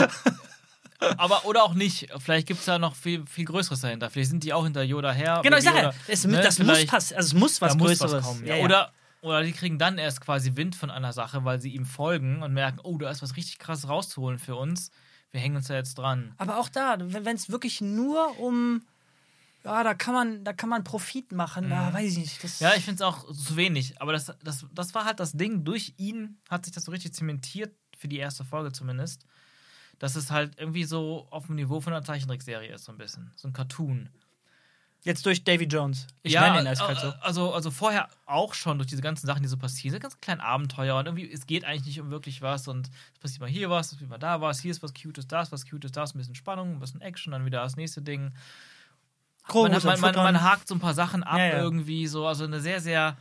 aber, 1.19 1.45
oder 1.45 1.65
auch 1.65 1.75
nicht. 1.75 2.09
Vielleicht 2.19 2.47
gibt 2.47 2.61
es 2.61 2.67
da 2.67 2.79
noch 2.79 2.97
viel, 2.97 3.27
viel 3.27 3.45
Größeres 3.45 3.83
dahinter. 3.83 4.09
Vielleicht 4.09 4.31
sind 4.31 4.43
die 4.43 4.55
auch 4.55 4.65
hinter 4.65 4.83
Yoda 4.83 5.13
her. 5.13 5.41
Genau, 5.43 5.59
ich 5.59 5.65
sage 5.65 5.79
ja, 5.79 5.93
es, 6.09 6.25
ne, 6.25 6.41
das 6.41 6.59
muss 6.61 6.87
passen, 6.87 7.15
also 7.15 7.27
es 7.27 7.35
muss 7.35 7.61
was 7.61 7.77
Größeres. 7.77 8.13
Was 8.13 8.25
kommen, 8.25 8.47
ja. 8.47 8.57
Ja, 8.57 8.65
oder, 8.65 8.93
oder 9.21 9.43
die 9.43 9.53
kriegen 9.53 9.79
dann 9.79 9.99
erst 9.99 10.23
quasi 10.23 10.57
Wind 10.57 10.75
von 10.77 10.91
einer 10.91 11.13
Sache, 11.13 11.45
weil 11.45 11.61
sie 11.61 11.75
ihm 11.75 11.85
folgen 11.85 12.43
und 12.43 12.55
merken, 12.55 12.81
oh, 12.83 12.97
da 12.97 13.11
ist 13.11 13.21
was 13.21 13.37
richtig 13.37 13.59
krasses 13.59 13.87
rauszuholen 13.87 14.39
für 14.39 14.57
uns 14.57 14.91
wir 15.33 15.41
hängen 15.41 15.57
uns 15.57 15.69
da 15.69 15.75
jetzt 15.75 15.97
dran. 15.97 16.35
Aber 16.39 16.59
auch 16.59 16.69
da, 16.69 16.97
wenn 16.99 17.37
es 17.37 17.51
wirklich 17.51 17.81
nur 17.81 18.39
um 18.39 18.83
ja, 19.65 19.85
da 19.85 19.93
kann 19.93 20.15
man, 20.15 20.43
da 20.43 20.55
kann 20.55 20.71
man 20.71 20.85
Profit 20.85 21.33
machen, 21.33 21.67
mhm. 21.67 21.71
da 21.71 21.93
weiß 21.93 22.17
ich 22.17 22.43
nicht. 22.43 22.61
Ja, 22.61 22.75
ich 22.75 22.85
finde 22.85 22.97
es 22.97 23.03
auch 23.03 23.31
zu 23.31 23.57
wenig. 23.57 24.01
Aber 24.01 24.13
das, 24.13 24.33
das, 24.43 24.67
das 24.73 24.95
war 24.95 25.05
halt 25.05 25.21
das 25.21 25.33
Ding. 25.33 25.65
Durch 25.65 25.95
ihn 25.99 26.39
hat 26.49 26.65
sich 26.65 26.75
das 26.75 26.85
so 26.85 26.93
richtig 26.93 27.13
zementiert, 27.13 27.75
für 27.97 28.09
die 28.09 28.17
erste 28.17 28.45
Folge 28.45 28.73
zumindest, 28.73 29.27
dass 29.99 30.17
es 30.17 30.31
halt 30.31 30.59
irgendwie 30.59 30.85
so 30.85 31.27
auf 31.31 31.47
dem 31.47 31.57
Niveau 31.57 31.83
von 31.83 31.93
einer 31.93 32.03
Zeichentrickserie 32.03 32.73
ist, 32.73 32.85
so 32.85 32.93
ein 32.93 32.99
bisschen. 32.99 33.31
So 33.37 33.49
ein 33.49 33.53
Cartoon. 33.53 34.09
Jetzt 35.03 35.25
durch 35.25 35.45
Davy 35.45 35.65
Jones. 35.65 36.07
Ich 36.23 36.33
ja, 36.35 36.43
nenne 36.43 36.61
ihn 36.61 36.67
eiskalt 36.67 36.99
so. 36.99 37.13
Also, 37.21 37.55
also 37.55 37.71
vorher 37.71 38.09
auch 38.27 38.53
schon 38.53 38.77
durch 38.77 38.89
diese 38.89 39.01
ganzen 39.01 39.27
Sachen, 39.27 39.43
die 39.43 39.49
so 39.49 39.57
passieren. 39.57 39.93
Diese 39.93 40.01
ganz 40.01 40.21
kleinen 40.21 40.43
Abenteuer 40.43 40.97
und 40.97 41.07
irgendwie, 41.07 41.31
es 41.31 41.47
geht 41.47 41.65
eigentlich 41.65 41.87
nicht 41.87 42.01
um 42.01 42.11
wirklich 42.11 42.43
was 42.43 42.69
und 42.69 42.91
es 43.15 43.19
passiert 43.19 43.41
mal 43.41 43.49
hier 43.49 43.71
was, 43.71 43.87
es 43.87 43.93
passiert 43.95 44.11
mal 44.11 44.19
da 44.19 44.43
was, 44.43 44.61
hier 44.61 44.71
ist 44.71 44.83
was 44.83 44.93
Cutes, 44.93 45.27
das, 45.27 45.53
was 45.53 45.65
Cutes, 45.65 45.93
das, 45.93 46.15
ein 46.15 46.19
bisschen 46.19 46.35
Spannung, 46.35 46.75
ein 46.75 46.81
bisschen 46.81 47.01
Action, 47.01 47.33
dann 47.33 47.47
wieder 47.47 47.63
das 47.63 47.77
nächste 47.77 48.03
Ding. 48.03 48.33
Groß 49.49 49.71
man, 49.71 49.83
man, 49.83 50.01
man, 50.01 50.15
man, 50.15 50.43
hakt 50.43 50.69
so 50.69 50.75
ein 50.75 50.81
paar 50.81 50.95
Sachen 50.95 51.23
ab 51.23 51.39
ja, 51.39 51.47
ja. 51.47 51.59
irgendwie 51.59 52.07
so, 52.07 52.27
also 52.27 52.45
eine 52.45 52.61
sehr, 52.61 52.81
sehr 52.81 53.17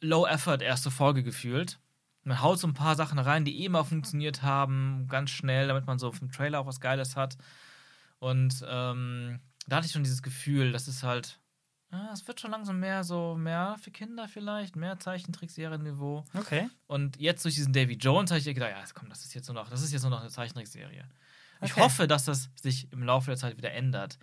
low-effort 0.00 0.62
erste 0.62 0.90
Folge 0.90 1.22
gefühlt. 1.22 1.78
Man 2.24 2.40
haut 2.40 2.58
so 2.58 2.66
ein 2.66 2.74
paar 2.74 2.96
Sachen 2.96 3.18
rein, 3.18 3.44
die 3.44 3.62
eh 3.62 3.68
mal 3.68 3.84
funktioniert 3.84 4.42
haben, 4.42 5.08
ganz 5.08 5.30
schnell, 5.30 5.68
damit 5.68 5.86
man 5.86 5.98
so 5.98 6.10
dem 6.10 6.32
Trailer 6.32 6.60
auch 6.60 6.66
was 6.66 6.80
Geiles 6.80 7.16
hat. 7.16 7.36
Und 8.18 8.64
ähm, 8.68 9.40
da 9.66 9.76
hatte 9.76 9.86
ich 9.86 9.92
schon 9.92 10.04
dieses 10.04 10.22
Gefühl, 10.22 10.72
das 10.72 10.88
ist 10.88 11.02
halt, 11.02 11.38
ja, 11.92 12.10
es 12.12 12.26
wird 12.26 12.40
schon 12.40 12.50
langsam 12.50 12.80
mehr 12.80 13.04
so, 13.04 13.36
mehr 13.36 13.76
für 13.78 13.90
Kinder 13.90 14.26
vielleicht, 14.26 14.76
mehr 14.76 14.98
Zeichentrickserien-Niveau. 14.98 16.24
Okay. 16.32 16.70
Und 16.86 17.18
jetzt 17.20 17.44
durch 17.44 17.54
diesen 17.54 17.74
Davy 17.74 17.94
Jones 17.94 18.30
habe 18.30 18.38
ich 18.38 18.46
gedacht, 18.46 18.70
ja, 18.70 18.82
komm, 18.94 19.10
das 19.10 19.24
ist 19.24 19.34
jetzt 19.34 19.48
nur 19.48 19.54
noch, 19.54 19.68
das 19.68 19.82
ist 19.82 19.92
jetzt 19.92 20.02
nur 20.02 20.10
noch 20.10 20.20
eine 20.20 20.30
Zeichentrickserie. 20.30 21.04
Okay. 21.60 21.66
Ich 21.66 21.76
hoffe, 21.76 22.08
dass 22.08 22.24
das 22.24 22.48
sich 22.60 22.90
im 22.92 23.02
Laufe 23.02 23.30
der 23.30 23.36
Zeit 23.36 23.58
wieder 23.58 23.72
ändert. 23.72 24.18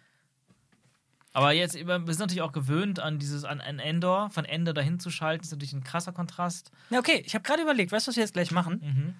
Aber 1.31 1.51
jetzt, 1.51 1.75
wir 1.75 1.85
sind 1.85 2.19
natürlich 2.19 2.41
auch 2.41 2.51
gewöhnt 2.51 2.99
an 2.99 3.19
dieses, 3.19 3.43
an, 3.43 3.61
an 3.61 3.77
Endor, 3.77 4.31
von 4.31 4.45
Ende 4.45 4.73
dahin 4.73 4.99
zu 4.99 5.11
schalten, 5.11 5.43
ist 5.43 5.51
natürlich 5.51 5.73
ein 5.73 5.83
krasser 5.83 6.11
Kontrast. 6.11 6.71
Ja, 6.89 6.97
okay, 6.97 7.21
ich 7.23 7.35
habe 7.35 7.43
gerade 7.43 7.61
überlegt, 7.61 7.91
weißt 7.91 8.07
du, 8.07 8.09
was 8.09 8.15
wir 8.15 8.23
jetzt 8.23 8.33
gleich 8.33 8.49
machen? 8.49 8.81
Mhm. 8.81 9.15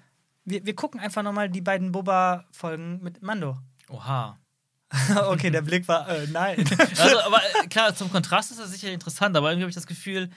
Wir, 0.45 0.65
wir 0.65 0.75
gucken 0.75 0.99
einfach 0.99 1.21
nochmal 1.21 1.49
die 1.49 1.61
beiden 1.61 1.91
Boba-Folgen 1.91 3.03
mit 3.03 3.21
Mando. 3.21 3.59
Oha. 3.89 4.39
okay, 5.27 5.51
der 5.51 5.61
Blick 5.61 5.87
war, 5.87 6.07
äh, 6.09 6.27
nein. 6.27 6.65
also, 6.97 7.19
aber 7.21 7.37
äh, 7.37 7.67
klar, 7.69 7.95
zum 7.95 8.11
Kontrast 8.11 8.51
ist 8.51 8.59
das 8.59 8.71
sicher 8.71 8.91
interessant, 8.91 9.35
aber 9.37 9.49
irgendwie 9.49 9.63
habe 9.63 9.69
ich 9.69 9.75
das 9.75 9.87
Gefühl, 9.87 10.29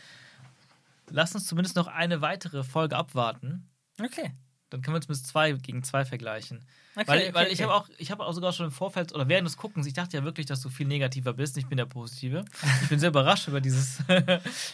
lass 1.09 1.35
uns 1.35 1.47
zumindest 1.47 1.77
noch 1.77 1.87
eine 1.87 2.21
weitere 2.21 2.63
Folge 2.63 2.97
abwarten. 2.97 3.69
Okay. 4.01 4.33
Dann 4.69 4.81
können 4.81 4.95
wir 4.95 4.99
uns 4.99 5.09
mit 5.09 5.19
zwei 5.19 5.53
gegen 5.53 5.83
zwei 5.83 6.05
vergleichen. 6.05 6.65
Okay, 6.95 7.09
weil, 7.09 7.21
okay, 7.21 7.35
weil 7.35 7.47
ich 7.49 7.55
okay. 7.55 7.63
habe 7.65 7.75
auch, 7.75 7.89
ich 7.97 8.11
habe 8.11 8.25
auch 8.25 8.33
sogar 8.33 8.53
schon 8.53 8.67
im 8.67 8.73
Vorfeld 8.73 9.15
oder 9.15 9.29
während 9.29 9.47
des 9.47 9.57
Guckens, 9.57 9.87
ich 9.87 9.95
dachte 9.95 10.17
ja 10.17 10.25
wirklich, 10.25 10.47
dass 10.47 10.61
du 10.61 10.69
viel 10.69 10.87
negativer 10.87 11.33
bist. 11.33 11.57
Ich 11.57 11.67
bin 11.67 11.77
der 11.79 11.87
Positive. 11.87 12.45
Ich 12.83 12.89
bin 12.89 12.99
sehr 12.99 13.11
überrascht 13.11 13.49
über 13.49 13.61
dieses. 13.61 13.99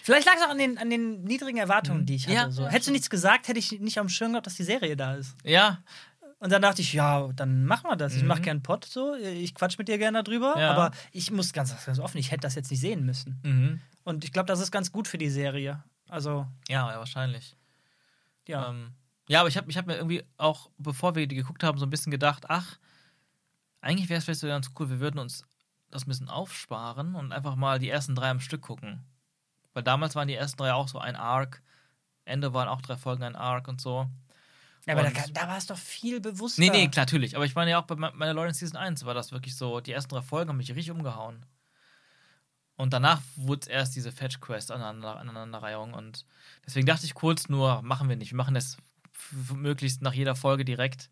Vielleicht 0.03 0.27
lag 0.27 0.35
es 0.37 0.43
auch 0.45 0.51
an 0.51 0.59
den, 0.59 0.79
an 0.79 0.91
den 0.91 1.23
niedrigen 1.23 1.59
Erwartungen, 1.59 2.07
die 2.07 2.17
ich 2.17 2.27
hatte. 2.27 2.35
Ja, 2.35 2.51
so. 2.51 2.67
Hättest 2.67 2.89
du 2.89 2.93
nichts 2.93 3.11
gesagt, 3.11 3.47
hätte 3.47 3.59
ich 3.59 3.79
nicht 3.81 3.99
am 3.99 4.09
Schirm 4.09 4.33
gehabt, 4.33 4.47
dass 4.47 4.55
die 4.55 4.65
Serie 4.65 4.97
da 4.97 5.15
ist. 5.15 5.37
Ja. 5.45 5.79
Und 6.41 6.53
dann 6.53 6.63
dachte 6.63 6.83
ich, 6.83 6.93
ja, 6.93 7.29
dann 7.35 7.65
machen 7.65 7.91
wir 7.91 7.97
das. 7.97 8.13
Mhm. 8.13 8.19
Ich 8.19 8.25
mache 8.25 8.43
gern 8.43 8.63
Pott 8.63 8.85
so, 8.85 9.15
ich 9.15 9.55
quatsch 9.55 9.77
mit 9.79 9.89
dir 9.89 9.99
gerne 9.99 10.23
darüber, 10.23 10.59
ja. 10.59 10.71
aber 10.71 10.93
ich 11.13 11.31
muss 11.31 11.53
ganz, 11.53 11.75
ganz 11.85 11.99
offen, 11.99 12.19
ich 12.19 12.31
hätte 12.31 12.43
das 12.43 12.55
jetzt 12.55 12.71
nicht 12.71 12.81
sehen 12.81 13.05
müssen. 13.05 13.41
Mhm. 13.43 13.81
Und 14.05 14.25
ich 14.25 14.33
glaube, 14.33 14.47
das 14.47 14.61
ist 14.61 14.71
ganz 14.71 14.93
gut 14.93 15.09
für 15.09 15.19
die 15.19 15.31
Serie. 15.31 15.83
Also. 16.09 16.47
Ja, 16.69 16.93
ja 16.93 16.99
wahrscheinlich. 16.99 17.57
Ja. 18.47 18.71
Ähm, 18.71 18.93
ja, 19.29 19.41
aber 19.41 19.49
ich 19.49 19.57
habe 19.57 19.71
ich 19.71 19.77
hab 19.77 19.87
mir 19.87 19.97
irgendwie 19.97 20.25
auch, 20.39 20.71
bevor 20.79 21.15
wir 21.15 21.27
die 21.27 21.35
geguckt 21.35 21.63
haben, 21.63 21.79
so 21.79 21.85
ein 21.85 21.91
bisschen 21.91 22.11
gedacht, 22.11 22.45
ach, 22.49 22.79
eigentlich 23.81 24.09
wäre 24.09 24.19
es 24.19 24.25
vielleicht 24.25 24.41
so 24.41 24.47
ganz 24.47 24.71
cool, 24.79 24.91
wir 24.91 25.01
würden 25.01 25.19
uns 25.19 25.45
das 25.91 26.05
ein 26.05 26.09
bisschen 26.09 26.29
aufsparen 26.29 27.15
und 27.15 27.33
einfach 27.33 27.57
mal 27.57 27.79
die 27.79 27.91
ersten 27.91 28.15
drei 28.15 28.31
am 28.31 28.41
Stück 28.41 28.63
gucken. 28.63 29.05
Weil 29.75 29.83
damals 29.83 30.15
waren 30.15 30.29
die 30.29 30.35
ersten 30.35 30.59
drei 30.59 30.73
auch 30.73 30.89
so 30.89 30.99
ein 30.99 31.17
Arc. 31.17 31.63
Ende 32.25 32.53
waren 32.53 32.69
auch 32.69 32.83
drei 32.83 32.97
Folgen 32.97 33.23
ein 33.23 33.37
Arc 33.37 33.69
und 33.69 33.81
so. 33.81 34.07
Ja, 34.89 34.95
aber 34.95 35.11
da, 35.11 35.23
da, 35.35 35.49
war 35.49 35.59
es 35.59 35.67
doch 35.67 35.77
viel 35.77 36.19
bewusster. 36.19 36.63
Nee, 36.63 36.71
nee, 36.71 36.89
klar, 36.89 37.03
natürlich. 37.03 37.37
Aber 37.37 37.45
ich 37.45 37.55
meine 37.55 37.73
ja 37.73 37.79
auch 37.79 37.85
bei 37.85 37.95
meiner 37.95 38.33
Leute 38.33 38.55
Season 38.55 38.79
1 38.79 39.05
war 39.05 39.13
das 39.13 39.33
wirklich 39.33 39.55
so, 39.55 39.81
die 39.81 39.93
ersten 39.93 40.15
drei 40.15 40.23
Folgen 40.23 40.49
haben 40.49 40.57
mich 40.57 40.71
richtig 40.71 40.91
umgehauen. 40.91 41.45
Und 42.77 42.95
danach 42.95 43.21
wurde 43.37 43.61
es 43.61 43.67
erst 43.67 43.97
diese 43.97 44.13
Fetch-Quest 44.13 44.71
Aneinanderreihung. 44.71 45.93
Und 45.93 46.25
deswegen 46.65 46.87
dachte 46.87 47.05
ich 47.05 47.13
kurz 47.13 47.51
nur, 47.51 47.83
machen 47.83 48.09
wir 48.09 48.17
nicht. 48.17 48.33
Wir 48.33 48.37
machen 48.37 48.55
das 48.55 48.79
möglichst 49.53 50.01
nach 50.01 50.15
jeder 50.15 50.35
Folge 50.35 50.65
direkt 50.65 51.11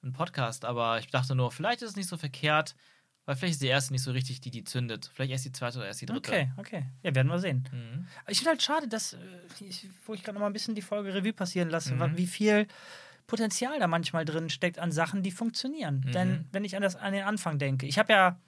einen 0.00 0.12
Podcast. 0.12 0.64
Aber 0.64 1.00
ich 1.00 1.08
dachte 1.08 1.34
nur, 1.34 1.50
vielleicht 1.50 1.82
ist 1.82 1.90
es 1.90 1.96
nicht 1.96 2.08
so 2.08 2.18
verkehrt, 2.18 2.76
weil 3.24 3.34
vielleicht 3.34 3.54
ist 3.54 3.62
die 3.62 3.66
erste 3.66 3.92
nicht 3.94 4.04
so 4.04 4.12
richtig 4.12 4.40
die, 4.42 4.50
die 4.50 4.62
zündet. 4.62 5.10
Vielleicht 5.12 5.32
erst 5.32 5.44
die 5.44 5.52
zweite 5.52 5.78
oder 5.78 5.88
erst 5.88 6.02
die 6.02 6.06
dritte. 6.06 6.30
Okay, 6.30 6.52
okay. 6.56 6.86
Ja, 7.02 7.14
werden 7.14 7.28
wir 7.28 7.40
sehen. 7.40 7.68
Mhm. 7.72 8.06
Ich 8.28 8.38
finde 8.38 8.50
halt 8.50 8.62
schade, 8.62 8.86
dass, 8.86 9.14
äh, 9.14 9.18
ich, 9.60 9.88
wo 10.06 10.14
ich 10.14 10.22
gerade 10.22 10.34
noch 10.34 10.40
mal 10.42 10.46
ein 10.46 10.52
bisschen 10.52 10.74
die 10.74 10.82
Folge 10.82 11.12
Revue 11.12 11.32
passieren 11.32 11.68
lasse, 11.68 11.94
mhm. 11.94 12.16
wie 12.16 12.26
viel 12.26 12.68
Potenzial 13.28 13.78
da 13.78 13.86
manchmal 13.86 14.24
drin 14.24 14.50
steckt 14.50 14.80
an 14.80 14.90
Sachen, 14.90 15.22
die 15.22 15.30
funktionieren. 15.30 16.02
Mhm. 16.04 16.12
Denn 16.12 16.48
wenn 16.50 16.64
ich 16.64 16.74
an, 16.74 16.82
das, 16.82 16.96
an 16.96 17.12
den 17.12 17.22
Anfang 17.22 17.58
denke, 17.58 17.86
ich 17.86 17.98
habe 17.98 18.12
ja 18.12 18.40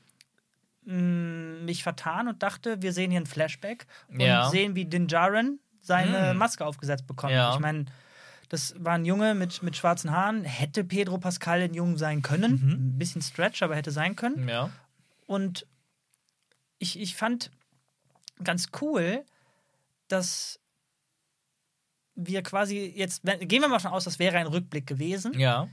mh, 0.86 0.96
mm, 0.96 1.64
mich 1.66 1.84
vertan 1.84 2.26
und 2.26 2.42
dachte, 2.42 2.82
wir 2.82 2.92
sehen 2.92 3.10
hier 3.12 3.20
ein 3.20 3.26
Flashback 3.26 3.86
und 4.08 4.20
ja. 4.20 4.48
sehen, 4.48 4.74
wie 4.74 4.86
Din 4.86 5.06
Djarin 5.06 5.60
seine 5.82 6.32
mhm. 6.32 6.38
Maske 6.38 6.64
aufgesetzt 6.64 7.06
bekommt. 7.06 7.32
Ja. 7.32 7.52
Ich 7.52 7.60
meine, 7.60 7.84
das 8.48 8.74
war 8.78 8.94
ein 8.94 9.04
Junge 9.04 9.34
mit, 9.34 9.62
mit 9.62 9.76
schwarzen 9.76 10.10
Haaren. 10.10 10.44
Hätte 10.44 10.82
Pedro 10.82 11.18
Pascal 11.18 11.60
ein 11.60 11.74
Jung 11.74 11.98
sein 11.98 12.22
können. 12.22 12.52
Mhm. 12.52 12.70
Ein 12.70 12.98
bisschen 12.98 13.22
Stretch, 13.22 13.62
aber 13.62 13.76
hätte 13.76 13.90
sein 13.90 14.16
können. 14.16 14.48
Ja. 14.48 14.70
Und 15.26 15.66
ich, 16.78 16.98
ich 16.98 17.14
fand 17.14 17.50
ganz 18.42 18.70
cool, 18.80 19.24
dass 20.08 20.58
wir 22.14 22.42
quasi 22.42 22.92
jetzt, 22.94 23.22
gehen 23.24 23.62
wir 23.62 23.68
mal 23.68 23.76
davon 23.76 23.92
aus, 23.92 24.04
das 24.04 24.18
wäre 24.18 24.36
ein 24.38 24.46
Rückblick 24.46 24.86
gewesen. 24.86 25.38
Ja. 25.38 25.68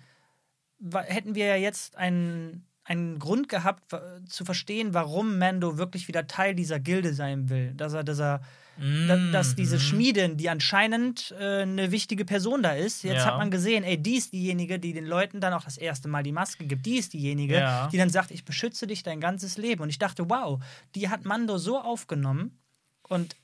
Hätten 0.94 1.36
wir 1.36 1.46
ja 1.46 1.56
jetzt 1.56 1.96
einen, 1.96 2.66
einen 2.84 3.20
Grund 3.20 3.50
gehabt, 3.50 3.84
zu 4.28 4.46
verstehen, 4.46 4.94
warum 4.94 5.40
Mando 5.40 5.78
wirklich 5.78 6.08
wieder 6.08 6.28
Teil 6.28 6.56
dieser 6.56 6.80
Gilde 6.80 7.14
sein 7.14 7.50
will. 7.50 7.74
Dass 7.74 7.94
er, 7.94 8.04
dass 8.04 8.20
er 8.20 8.42
Mm, 8.80 9.32
dass 9.32 9.56
diese 9.56 9.80
Schmiedin, 9.80 10.38
die 10.38 10.50
anscheinend 10.50 11.34
äh, 11.40 11.62
eine 11.62 11.92
wichtige 11.92 12.26
Person 12.26 12.62
da 12.62 12.74
ist, 12.74 13.04
jetzt 13.04 13.18
ja. 13.18 13.26
hat 13.26 13.38
man 13.38 13.50
gesehen, 13.50 13.84
ey, 13.84 13.98
die 13.98 14.18
ist 14.18 14.34
diejenige, 14.34 14.78
die 14.80 14.94
den 14.94 15.06
Leuten 15.06 15.42
dann 15.42 15.54
auch 15.54 15.64
das 15.64 15.78
erste 15.78 16.08
Mal 16.08 16.24
die 16.24 16.32
Maske 16.32 16.66
gibt. 16.66 16.86
Die 16.86 16.98
ist 16.98 17.14
diejenige, 17.14 17.56
ja. 17.56 17.88
die 17.88 17.98
dann 17.98 18.10
sagt, 18.10 18.30
ich 18.32 18.46
beschütze 18.46 18.86
dich 18.86 19.02
dein 19.02 19.20
ganzes 19.20 19.58
Leben. 19.58 19.82
Und 19.82 19.90
ich 19.90 19.98
dachte, 19.98 20.30
wow, 20.30 20.62
die 20.94 21.10
hat 21.10 21.26
Mando 21.26 21.58
so 21.58 21.80
aufgenommen 21.80 22.60
und 23.08 23.36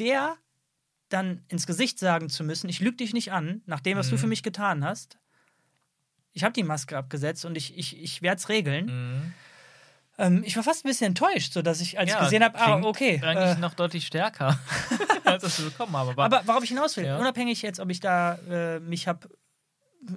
der 0.00 0.36
dann 1.10 1.44
ins 1.48 1.66
Gesicht 1.66 1.98
sagen 1.98 2.30
zu 2.30 2.44
müssen, 2.44 2.68
ich 2.68 2.80
lüge 2.80 2.96
dich 2.96 3.12
nicht 3.12 3.32
an, 3.32 3.62
nach 3.66 3.80
dem, 3.80 3.98
was 3.98 4.08
mm. 4.08 4.10
du 4.10 4.18
für 4.18 4.26
mich 4.26 4.42
getan 4.42 4.84
hast. 4.84 5.18
Ich 6.32 6.44
habe 6.44 6.52
die 6.52 6.62
Maske 6.62 6.96
abgesetzt 6.96 7.44
und 7.44 7.56
ich, 7.56 7.76
ich, 7.76 8.00
ich 8.00 8.22
werde 8.22 8.38
es 8.38 8.48
regeln. 8.48 8.86
Mm 8.86 9.34
ähm, 10.20 10.42
ich 10.44 10.54
war 10.54 10.62
fast 10.62 10.84
ein 10.84 10.88
bisschen 10.88 11.08
enttäuscht, 11.08 11.54
so 11.54 11.62
dass 11.62 11.80
ich, 11.80 11.98
als 11.98 12.10
ja, 12.10 12.18
ich 12.18 12.24
gesehen 12.24 12.44
habe, 12.44 12.58
ah, 12.58 12.80
okay. 12.82 13.20
Eigentlich 13.22 13.56
äh, 13.56 13.60
noch 13.60 13.72
deutlich 13.72 14.06
stärker, 14.06 14.58
als 15.24 15.42
das 15.42 15.58
wir 15.58 15.70
bekommen 15.70 15.96
haben. 15.96 16.10
Aber, 16.10 16.24
aber 16.24 16.46
worauf 16.46 16.62
ich 16.62 16.68
hinaus 16.68 16.96
will, 16.98 17.06
ja. 17.06 17.18
unabhängig 17.18 17.62
jetzt, 17.62 17.80
ob 17.80 17.90
ich 17.90 18.00
da 18.00 18.34
äh, 18.48 18.80
mich 18.80 19.08
habe 19.08 19.28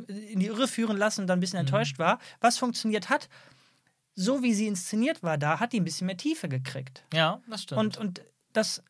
in 0.08 0.39
die 0.39 0.48
Irre 0.48 0.68
führen 0.68 0.98
lassen 0.98 1.22
und 1.22 1.28
dann 1.28 1.38
ein 1.38 1.41
bisschen 1.41 1.58
mhm. 1.58 1.68
enttäuscht 1.68 2.00
war, 2.00 2.20
was 2.41 2.58
funktioniert 2.58 3.10
hat, 3.10 3.30
so 4.14 4.44
wie 4.44 4.54
sie 4.54 4.68
inszeniert 4.68 5.24
war, 5.24 5.38
da 5.38 5.60
hat 5.60 5.72
die 5.72 5.80
ein 5.80 5.86
bisschen 5.86 6.08
mehr 6.08 6.18
Tiefe 6.18 6.50
gekriegt. 6.50 7.06
Ja, 7.14 7.41
das 7.50 7.64
stimmt. 7.64 7.80
Und, 7.80 7.98
und 7.98 8.22
das, 8.52 8.84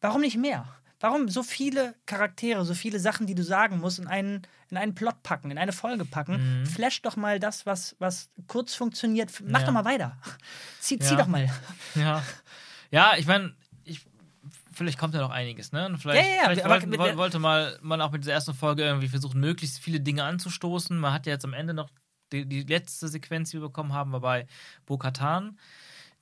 warum 0.00 0.20
nicht 0.20 0.36
mehr? 0.36 0.68
Warum 1.00 1.28
so 1.28 1.42
viele 1.42 1.94
Charaktere, 2.06 2.64
so 2.64 2.74
viele 2.74 2.98
Sachen, 2.98 3.26
die 3.26 3.34
du 3.34 3.44
sagen 3.44 3.80
musst, 3.80 3.98
in 3.98 4.06
einen, 4.06 4.46
in 4.70 4.76
einen 4.76 4.94
Plot 4.94 5.22
packen, 5.22 5.50
in 5.50 5.58
eine 5.58 5.72
Folge 5.72 6.04
packen? 6.04 6.60
Mhm. 6.60 6.66
Flash 6.66 7.02
doch 7.02 7.16
mal 7.16 7.38
das, 7.38 7.66
was, 7.66 7.96
was 7.98 8.30
kurz 8.46 8.74
funktioniert. 8.74 9.30
Mach 9.44 9.60
ja. 9.60 9.66
doch 9.66 9.72
mal 9.72 9.84
weiter. 9.84 10.16
Zieh, 10.80 10.98
zieh 10.98 11.16
doch 11.16 11.26
mal. 11.26 11.50
Ja, 11.94 12.22
ja 12.90 13.14
ich 13.16 13.26
meine, 13.26 13.54
vielleicht 14.76 14.98
kommt 14.98 15.14
ja 15.14 15.20
noch 15.20 15.30
einiges, 15.30 15.72
ne? 15.72 15.86
Und 15.86 15.98
vielleicht, 15.98 16.22
ja, 16.22 16.34
ja, 16.34 16.42
vielleicht 16.44 16.68
wollte, 16.68 16.98
wollte, 16.98 17.16
wollte 17.16 17.38
mal 17.38 17.78
man 17.82 18.00
auch 18.00 18.12
mit 18.12 18.22
dieser 18.22 18.34
ersten 18.34 18.54
Folge 18.54 18.84
irgendwie 18.84 19.08
versuchen, 19.08 19.40
möglichst 19.40 19.78
viele 19.78 20.00
Dinge 20.00 20.24
anzustoßen. 20.24 20.98
Man 20.98 21.12
hat 21.12 21.26
ja 21.26 21.32
jetzt 21.32 21.44
am 21.44 21.54
Ende 21.54 21.74
noch 21.74 21.90
die, 22.32 22.46
die 22.46 22.62
letzte 22.62 23.08
Sequenz, 23.08 23.50
die 23.50 23.56
wir 23.56 23.68
bekommen 23.68 23.92
haben, 23.92 24.12
war 24.12 24.20
bei 24.20 24.46
Bo-Katan, 24.84 25.58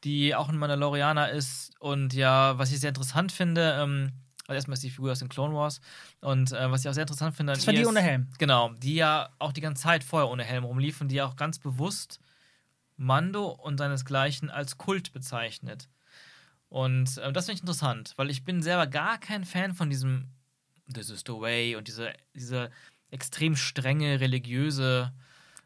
die 0.04 0.34
auch 0.34 0.48
ein 0.48 0.56
Mandalorianer 0.56 1.30
ist. 1.30 1.72
Und 1.80 2.14
ja, 2.14 2.56
was 2.58 2.72
ich 2.72 2.80
sehr 2.80 2.90
interessant 2.90 3.32
finde, 3.32 3.78
ähm, 3.80 4.12
also 4.46 4.56
erstmal 4.56 4.74
ist 4.74 4.82
die 4.82 4.90
Figur 4.90 5.12
aus 5.12 5.20
den 5.20 5.28
Clone 5.28 5.54
Wars. 5.54 5.80
Und 6.20 6.52
äh, 6.52 6.70
was 6.70 6.82
ich 6.82 6.88
auch 6.88 6.94
sehr 6.94 7.02
interessant 7.02 7.34
finde. 7.34 7.54
Das 7.54 7.66
war 7.66 7.74
die 7.74 7.86
ohne 7.86 8.02
Helm. 8.02 8.28
Genau, 8.38 8.70
die 8.74 8.94
ja 8.94 9.30
auch 9.38 9.52
die 9.52 9.60
ganze 9.60 9.82
Zeit 9.82 10.04
vorher 10.04 10.28
ohne 10.28 10.44
Helm 10.44 10.64
rumlief 10.64 11.00
und 11.00 11.08
die 11.08 11.16
ja 11.16 11.26
auch 11.26 11.36
ganz 11.36 11.58
bewusst 11.58 12.20
Mando 12.96 13.48
und 13.48 13.78
seinesgleichen 13.78 14.50
als 14.50 14.76
Kult 14.76 15.12
bezeichnet. 15.12 15.88
Und 16.68 17.18
äh, 17.18 17.32
das 17.32 17.46
finde 17.46 17.56
ich 17.56 17.62
interessant, 17.62 18.12
weil 18.16 18.30
ich 18.30 18.44
bin 18.44 18.62
selber 18.62 18.86
gar 18.86 19.18
kein 19.18 19.44
Fan 19.44 19.74
von 19.74 19.90
diesem 19.90 20.28
This 20.92 21.08
is 21.08 21.22
the 21.26 21.32
way 21.32 21.76
und 21.76 21.88
diese, 21.88 22.12
diese 22.34 22.70
extrem 23.10 23.56
strenge 23.56 24.20
religiöse 24.20 25.12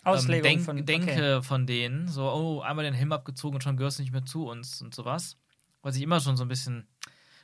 ähm, 0.04 0.12
Auslegung 0.12 0.42
Denk 0.42 0.62
von, 0.62 0.86
Denke 0.86 1.36
okay. 1.38 1.42
von 1.42 1.66
denen. 1.66 2.08
So, 2.08 2.30
oh, 2.30 2.60
einmal 2.60 2.84
den 2.84 2.94
Helm 2.94 3.12
abgezogen 3.12 3.56
und 3.56 3.62
schon 3.62 3.76
gehörst 3.76 3.98
du 3.98 4.02
nicht 4.02 4.12
mehr 4.12 4.24
zu 4.24 4.46
uns 4.46 4.80
und 4.80 4.94
sowas. 4.94 5.36
Was 5.82 5.96
ich 5.96 6.02
immer 6.02 6.20
schon 6.20 6.36
so 6.36 6.44
ein 6.44 6.48
bisschen 6.48 6.86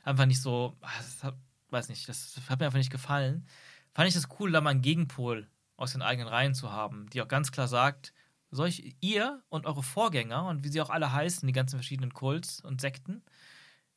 einfach 0.05 0.25
nicht 0.25 0.41
so, 0.41 0.77
ah, 0.81 0.89
hat, 1.23 1.35
weiß 1.71 1.89
nicht, 1.89 2.07
das 2.07 2.39
hat 2.47 2.59
mir 2.59 2.67
einfach 2.67 2.77
nicht 2.77 2.91
gefallen. 2.91 3.45
Fand 3.93 4.07
ich 4.07 4.13
das 4.13 4.29
cool, 4.39 4.51
da 4.51 4.61
mal 4.61 4.69
einen 4.69 4.81
Gegenpol 4.81 5.49
aus 5.75 5.91
den 5.91 6.01
eigenen 6.01 6.29
Reihen 6.29 6.53
zu 6.53 6.71
haben, 6.71 7.09
die 7.09 7.21
auch 7.21 7.27
ganz 7.27 7.51
klar 7.51 7.67
sagt, 7.67 8.13
solch 8.51 8.95
ihr 9.01 9.43
und 9.49 9.65
eure 9.65 9.83
Vorgänger 9.83 10.47
und 10.47 10.63
wie 10.63 10.69
sie 10.69 10.81
auch 10.81 10.89
alle 10.89 11.11
heißen, 11.11 11.45
die 11.45 11.53
ganzen 11.53 11.77
verschiedenen 11.77 12.13
Kults 12.13 12.61
und 12.61 12.79
Sekten, 12.79 13.23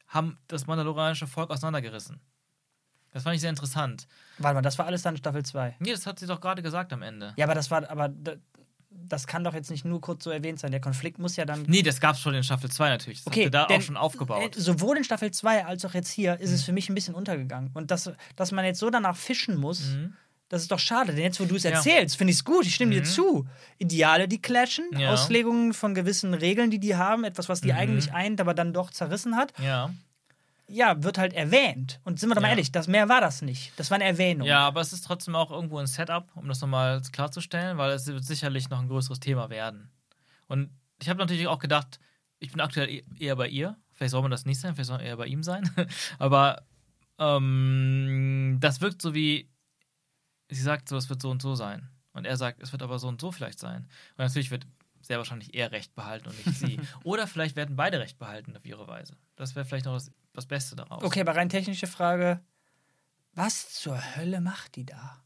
haben 0.09 0.38
das 0.48 0.66
mandalorianische 0.66 1.26
Volk 1.26 1.50
auseinandergerissen. 1.50 2.20
Das 3.12 3.22
fand 3.22 3.36
ich 3.36 3.40
sehr 3.40 3.50
interessant. 3.50 4.06
Warte 4.38 4.54
mal, 4.54 4.62
das 4.62 4.78
war 4.78 4.86
alles 4.86 5.02
dann 5.02 5.16
Staffel 5.16 5.44
2. 5.44 5.76
Nee, 5.78 5.92
das 5.92 6.06
hat 6.06 6.18
sie 6.18 6.26
doch 6.26 6.40
gerade 6.40 6.62
gesagt 6.62 6.92
am 6.92 7.02
Ende. 7.02 7.34
Ja, 7.36 7.46
aber 7.46 7.54
das 7.54 7.70
war, 7.70 7.88
aber 7.88 8.09
das 8.91 9.26
kann 9.26 9.45
doch 9.45 9.55
jetzt 9.55 9.70
nicht 9.70 9.84
nur 9.84 10.01
kurz 10.01 10.24
so 10.24 10.30
erwähnt 10.30 10.59
sein. 10.59 10.70
Der 10.70 10.80
Konflikt 10.80 11.18
muss 11.18 11.36
ja 11.36 11.45
dann. 11.45 11.62
Nee, 11.66 11.82
das 11.82 12.01
gab 12.01 12.14
es 12.14 12.20
schon 12.20 12.34
in 12.34 12.43
Staffel 12.43 12.70
2 12.70 12.89
natürlich. 12.89 13.18
Das 13.18 13.26
okay, 13.26 13.51
da 13.51 13.66
auch 13.66 13.80
schon 13.80 13.97
aufgebaut. 13.97 14.57
Äh, 14.57 14.61
sowohl 14.61 14.97
in 14.97 15.05
Staffel 15.05 15.30
2 15.30 15.66
als 15.66 15.84
auch 15.84 15.95
jetzt 15.95 16.11
hier 16.11 16.39
ist 16.41 16.51
mhm. 16.51 16.55
es 16.55 16.64
für 16.64 16.72
mich 16.72 16.89
ein 16.89 16.95
bisschen 16.95 17.14
untergegangen. 17.14 17.70
Und 17.74 17.91
dass, 17.91 18.11
dass 18.36 18.53
man 18.53 18.64
jetzt 18.64 18.78
so 18.78 18.91
danach 18.91 19.16
fischen 19.16 19.57
muss, 19.57 19.91
mhm. 19.91 20.14
das 20.49 20.62
ist 20.62 20.70
doch 20.70 20.78
schade. 20.78 21.12
Denn 21.12 21.22
jetzt, 21.22 21.41
wo 21.41 21.45
du 21.45 21.57
es 21.57 21.64
erzählst, 21.64 22.14
ja. 22.14 22.18
finde 22.18 22.32
ich 22.32 22.39
es 22.39 22.45
gut. 22.45 22.66
Ich 22.66 22.74
stimme 22.74 22.93
mhm. 22.93 23.01
dir 23.01 23.05
zu. 23.05 23.47
Ideale, 23.78 24.26
die 24.26 24.41
clashen, 24.41 24.86
ja. 24.97 25.12
Auslegungen 25.12 25.74
von 25.74 25.95
gewissen 25.95 26.32
Regeln, 26.32 26.70
die 26.70 26.80
die 26.80 26.97
haben, 26.97 27.24
etwas, 27.24 27.49
was 27.49 27.61
die 27.61 27.72
mhm. 27.72 27.78
eigentlich 27.78 28.12
eint, 28.12 28.41
aber 28.41 28.55
dann 28.55 28.72
doch 28.72 28.91
zerrissen 28.91 29.36
hat. 29.36 29.53
Ja 29.62 29.91
ja, 30.68 31.02
wird 31.02 31.18
halt 31.18 31.32
erwähnt. 31.32 32.00
Und 32.04 32.20
sind 32.20 32.28
wir 32.28 32.34
doch 32.34 32.42
mal 32.42 32.50
ehrlich, 32.50 32.70
das 32.70 32.88
mehr 32.88 33.08
war 33.08 33.20
das 33.20 33.42
nicht. 33.42 33.72
Das 33.76 33.90
war 33.90 33.96
eine 33.96 34.04
Erwähnung. 34.04 34.46
Ja, 34.46 34.60
aber 34.66 34.80
es 34.80 34.92
ist 34.92 35.04
trotzdem 35.04 35.34
auch 35.34 35.50
irgendwo 35.50 35.78
ein 35.78 35.86
Setup, 35.86 36.30
um 36.36 36.46
das 36.46 36.60
nochmal 36.60 37.00
klarzustellen, 37.12 37.78
weil 37.78 37.90
es 37.90 38.06
wird 38.06 38.24
sicherlich 38.24 38.68
noch 38.68 38.80
ein 38.80 38.88
größeres 38.88 39.20
Thema 39.20 39.50
werden. 39.50 39.90
Und 40.46 40.70
ich 41.00 41.08
habe 41.08 41.18
natürlich 41.18 41.46
auch 41.46 41.58
gedacht, 41.58 41.98
ich 42.38 42.52
bin 42.52 42.60
aktuell 42.60 42.88
e-, 42.88 43.04
eher 43.18 43.36
bei 43.36 43.48
ihr. 43.48 43.76
Vielleicht 43.92 44.12
soll 44.12 44.22
man 44.22 44.30
das 44.30 44.44
nicht 44.44 44.60
sein, 44.60 44.74
vielleicht 44.74 44.88
soll 44.88 44.98
man 44.98 45.06
eher 45.06 45.16
bei 45.16 45.26
ihm 45.26 45.42
sein. 45.42 45.68
aber 46.18 46.62
ähm, 47.18 48.58
das 48.60 48.80
wirkt 48.80 49.02
so 49.02 49.14
wie, 49.14 49.50
sie 50.48 50.62
sagt 50.62 50.88
so, 50.88 50.96
es 50.96 51.08
wird 51.08 51.22
so 51.22 51.30
und 51.30 51.42
so 51.42 51.54
sein. 51.54 51.88
Und 52.12 52.26
er 52.26 52.36
sagt, 52.36 52.62
es 52.62 52.72
wird 52.72 52.82
aber 52.82 52.98
so 52.98 53.08
und 53.08 53.20
so 53.20 53.32
vielleicht 53.32 53.58
sein. 53.58 53.88
Und 54.16 54.18
natürlich 54.18 54.50
wird 54.50 54.66
sehr 55.00 55.18
wahrscheinlich 55.18 55.54
er 55.54 55.72
Recht 55.72 55.94
behalten 55.94 56.28
und 56.28 56.46
nicht 56.46 56.58
sie. 56.58 56.80
Oder 57.04 57.26
vielleicht 57.26 57.56
werden 57.56 57.76
beide 57.76 57.98
Recht 57.98 58.18
behalten 58.18 58.56
auf 58.56 58.64
ihre 58.64 58.86
Weise. 58.86 59.16
Das 59.36 59.54
wäre 59.54 59.64
vielleicht 59.64 59.86
noch 59.86 59.94
das, 59.94 60.10
das 60.39 60.47
Beste 60.47 60.76
daraus. 60.76 61.03
Okay, 61.03 61.20
aber 61.20 61.36
rein 61.36 61.49
technische 61.49 61.86
Frage: 61.86 62.41
Was 63.34 63.72
zur 63.74 63.99
Hölle 64.16 64.41
macht 64.41 64.76
die 64.76 64.86
da? 64.86 65.22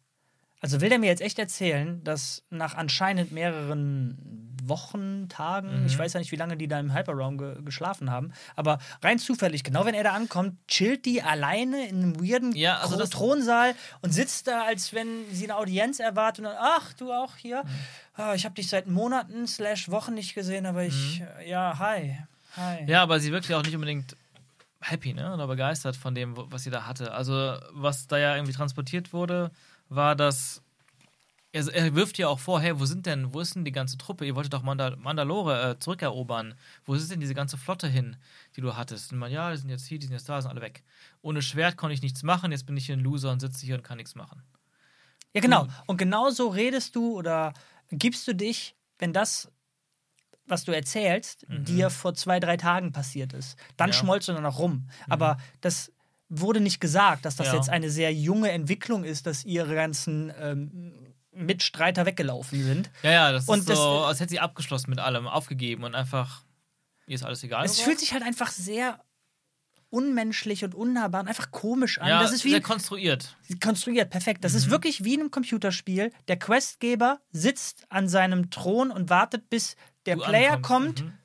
Also 0.63 0.81
will 0.81 0.89
der 0.89 1.01
mir 1.01 1.07
jetzt 1.07 1.23
echt 1.23 1.41
erzählen, 1.41 2.03
dass 2.05 2.45
nach 2.49 2.77
anscheinend 2.77 3.33
mehreren 3.33 4.17
Wochen, 4.63 5.29
Tagen, 5.29 5.81
mhm. 5.81 5.87
ich 5.87 5.99
weiß 5.99 6.13
ja 6.13 6.21
nicht, 6.21 6.31
wie 6.31 6.37
lange 6.37 6.57
die 6.57 6.69
da 6.69 6.79
im 6.79 6.95
Hyperraum 6.95 7.37
ge 7.37 7.61
geschlafen 7.65 8.11
haben, 8.11 8.33
aber 8.55 8.79
rein 9.03 9.19
zufällig, 9.19 9.65
genau 9.65 9.85
wenn 9.85 9.95
er 9.95 10.05
da 10.05 10.13
ankommt, 10.13 10.57
chillt 10.69 11.05
die 11.05 11.21
alleine 11.21 11.89
in 11.89 11.97
einem 11.97 12.21
weirden 12.21 12.55
ja, 12.55 12.79
also 12.79 13.05
Thronsaal 13.05 13.75
und 14.03 14.13
sitzt 14.15 14.47
da, 14.47 14.63
als 14.63 14.93
wenn 14.93 15.25
sie 15.33 15.45
eine 15.45 15.57
Audienz 15.57 15.99
erwartet 15.99 16.45
und 16.45 16.53
dann, 16.53 16.59
ach, 16.61 16.93
du 16.93 17.13
auch 17.13 17.37
hier? 17.37 17.65
Mhm. 17.65 17.69
Ah, 18.15 18.35
ich 18.35 18.45
habe 18.45 18.55
dich 18.55 18.69
seit 18.69 18.87
Monaten 18.87 19.49
slash 19.49 19.91
Wochen 19.91 20.15
nicht 20.15 20.35
gesehen, 20.35 20.67
aber 20.67 20.85
ich, 20.85 21.21
mhm. 21.21 21.49
ja, 21.49 21.77
hi. 21.81 22.19
Hi. 22.57 22.85
Ja, 22.87 23.03
aber 23.03 23.19
sie 23.19 23.33
wirkt 23.33 23.49
ja 23.49 23.59
auch 23.59 23.65
nicht 23.65 23.75
unbedingt 23.75 24.17
happy, 24.83 25.15
ne? 25.15 25.33
Oder 25.33 25.47
begeistert 25.47 25.97
von 25.97 26.15
dem, 26.15 26.35
was 26.37 26.65
sie 26.65 26.71
da 26.71 26.87
hatte. 26.87 27.13
Also, 27.13 27.57
was 27.73 28.07
da 28.07 28.19
ja 28.19 28.35
irgendwie 28.37 28.53
transportiert 28.53 29.13
wurde, 29.13 29.51
war, 29.89 30.17
dass 30.17 30.63
er, 31.53 31.69
er, 31.75 31.95
wirft 31.95 32.17
ja 32.19 32.29
auch 32.29 32.39
vor, 32.39 32.61
hey, 32.61 32.81
wo 32.81 32.87
sind 32.87 33.05
denn, 33.05 33.35
wo 33.35 33.41
ist 33.41 33.55
denn 33.55 33.65
die 33.65 33.73
ganze 33.73 33.99
Truppe? 33.99 34.25
Ihr 34.25 34.35
wolltet 34.35 34.55
doch 34.55 34.63
Mandal 34.63 34.97
Mandalore 34.97 35.71
äh, 35.71 35.79
zurückerobern. 35.79 36.55
Wo 36.85 36.95
ist 36.95 37.11
denn 37.11 37.21
diese 37.21 37.35
ganze 37.35 37.59
Flotte 37.59 37.89
hin, 37.89 38.17
die 38.57 38.63
du 38.63 38.75
hattest? 38.75 39.13
Und 39.13 39.19
man, 39.19 39.31
ja, 39.31 39.51
die 39.51 39.59
sind 39.59 39.69
jetzt 39.69 39.87
hier, 39.87 39.99
die 39.99 40.07
sind 40.07 40.15
jetzt 40.15 40.29
da, 40.29 40.41
sind 40.41 40.51
alle 40.51 40.63
weg. 40.63 40.83
Ohne 41.21 41.43
Schwert 41.43 41.77
konnte 41.77 41.93
ich 41.95 42.03
nichts 42.03 42.23
machen, 42.23 42.53
jetzt 42.53 42.67
bin 42.67 42.77
ich 42.77 42.87
hier 42.87 42.97
ein 42.97 43.01
Loser 43.01 43.31
und 43.31 43.41
sitze 43.41 43.67
hier 43.67 43.75
und 43.75 43.85
kann 43.85 43.99
nichts 43.99 44.15
machen. 44.15 44.43
Ja, 45.35 45.41
genau. 45.41 45.67
Und 45.87 45.99
genau 45.99 46.31
so 46.31 46.49
redest 46.49 46.97
du 46.97 47.17
oder 47.17 47.53
gibst 47.91 48.27
du 48.27 48.35
dich, 48.35 48.75
wenn 48.99 49.13
das, 49.13 49.51
was 50.53 50.65
du 50.65 50.73
erzählst, 50.73 51.49
mhm. 51.49 51.65
dir 51.65 51.91
vor 51.91 52.15
zwei, 52.15 52.39
drei 52.39 52.57
Tagen 52.57 52.93
passiert 52.93 53.33
ist. 53.33 53.57
Dann 53.77 53.91
ja. 53.91 53.95
schmolzt 53.95 54.29
du 54.29 54.33
dann 54.33 54.45
noch 54.45 54.61
rum. 54.61 54.73
Mhm. 55.07 55.13
Aber 55.13 55.39
das 55.61 55.91
wurde 56.29 56.61
nicht 56.61 56.81
gesagt, 56.81 57.25
dass 57.25 57.37
das 57.37 57.49
ja. 57.49 57.55
jetzt 57.55 57.69
eine 57.69 57.91
sehr 57.91 58.13
junge 58.13 58.53
Entwicklung 58.53 59.03
ist, 59.05 59.27
dass 59.27 59.45
ihre 59.45 59.75
ganzen 59.75 60.33
ähm, 60.39 61.15
Mitstreiter 61.33 62.07
weggelaufen 62.07 62.63
sind. 62.63 62.91
Ja, 63.03 63.11
ja, 63.11 63.33
das 63.33 63.49
und 63.49 63.59
ist 63.61 63.67
so, 63.67 64.05
als 64.05 64.21
hätte 64.21 64.31
sie 64.31 64.41
abgeschlossen 64.41 64.91
mit 64.91 64.99
allem, 64.99 65.27
aufgegeben 65.27 65.85
und 65.85 65.95
einfach, 65.95 66.45
ihr 67.07 67.15
ist 67.15 67.25
alles 67.25 67.43
egal. 67.43 67.65
Es 67.65 67.81
fühlt 67.81 67.99
sich 67.99 68.13
halt 68.13 68.23
einfach 68.23 68.51
sehr 68.51 69.01
unmenschlich 69.93 70.65
und 70.65 70.75
unnahbar 70.75 71.21
und 71.21 71.29
einfach 71.29 71.51
komisch 71.51 71.99
an. 71.99 72.09
Ja, 72.09 72.23
das 72.23 72.33
ist 72.33 72.45
wie 72.45 72.51
sehr 72.51 72.63
konstruiert. 72.63 73.37
Konstruiert, 73.63 74.09
perfekt. 74.09 74.43
Das 74.43 74.53
mhm. 74.53 74.59
ist 74.59 74.71
wirklich 74.71 75.05
wie 75.05 75.15
in 75.15 75.21
einem 75.21 75.31
Computerspiel. 75.31 76.13
Der 76.29 76.39
Questgeber 76.39 77.21
sitzt 77.31 77.85
an 77.91 78.09
seinem 78.09 78.51
Thron 78.51 78.91
und 78.91 79.11
wartet, 79.11 79.51
bis 79.51 79.77
der 80.07 80.17
du 80.17 80.23
Player 80.23 80.55
ankommst. 80.55 80.99
kommt. 80.99 81.05
Mhm. 81.05 81.19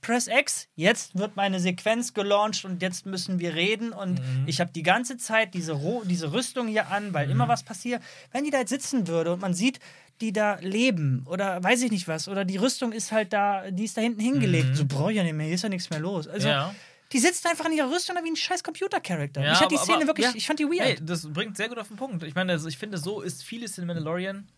Press 0.00 0.28
X, 0.28 0.68
jetzt 0.74 1.18
wird 1.18 1.34
meine 1.34 1.60
Sequenz 1.60 2.12
gelauncht 2.12 2.66
und 2.66 2.82
jetzt 2.82 3.06
müssen 3.06 3.38
wir 3.38 3.54
reden 3.54 3.92
und 3.92 4.20
mhm. 4.20 4.44
ich 4.44 4.60
habe 4.60 4.70
die 4.70 4.82
ganze 4.82 5.16
Zeit 5.16 5.54
diese, 5.54 5.80
diese 6.04 6.30
Rüstung 6.30 6.68
hier 6.68 6.90
an, 6.90 7.14
weil 7.14 7.30
immer 7.30 7.46
mhm. 7.46 7.48
was 7.48 7.62
passiert. 7.62 8.02
Wenn 8.30 8.44
die 8.44 8.50
da 8.50 8.58
jetzt 8.58 8.68
sitzen 8.68 9.08
würde 9.08 9.32
und 9.32 9.40
man 9.40 9.54
sieht, 9.54 9.80
die 10.20 10.30
da 10.30 10.58
leben 10.60 11.24
oder 11.26 11.64
weiß 11.64 11.80
ich 11.82 11.90
nicht 11.90 12.06
was 12.06 12.28
oder 12.28 12.44
die 12.44 12.58
Rüstung 12.58 12.92
ist 12.92 13.12
halt 13.12 13.32
da, 13.32 13.70
die 13.70 13.84
ist 13.84 13.96
da 13.96 14.02
hinten 14.02 14.20
hingelegt, 14.20 14.68
mhm. 14.68 14.74
so 14.74 14.84
brauche 14.84 15.10
ich 15.10 15.16
ja 15.16 15.22
nicht 15.22 15.32
mehr, 15.32 15.46
hier 15.46 15.54
ist 15.54 15.62
ja 15.62 15.70
nichts 15.70 15.88
mehr 15.88 16.00
los. 16.00 16.28
Also 16.28 16.48
ja 16.48 16.74
die 17.14 17.20
sitzt 17.20 17.46
einfach 17.46 17.66
in 17.66 17.72
ihrer 17.72 17.90
Rüstung 17.90 18.16
wie 18.22 18.30
ein 18.30 18.36
scheiß 18.36 18.64
Computer-Charakter. 18.64 19.40
Ja, 19.40 19.52
ich 19.52 19.60
hatte 19.60 19.68
die 19.68 19.76
Szene 19.76 19.98
aber, 19.98 20.08
wirklich, 20.08 20.26
ja. 20.26 20.32
ich 20.34 20.46
fand 20.46 20.58
die 20.58 20.64
weird. 20.64 20.80
Hey, 20.80 20.98
das 21.00 21.32
bringt 21.32 21.56
sehr 21.56 21.68
gut 21.68 21.78
auf 21.78 21.86
den 21.86 21.96
Punkt. 21.96 22.24
Ich 22.24 22.34
meine, 22.34 22.52
also 22.52 22.68
ich 22.68 22.76
finde, 22.76 22.98
so 22.98 23.20
ist 23.20 23.44
vieles 23.44 23.78
in 23.78 23.86
Mandalorian 23.86 24.48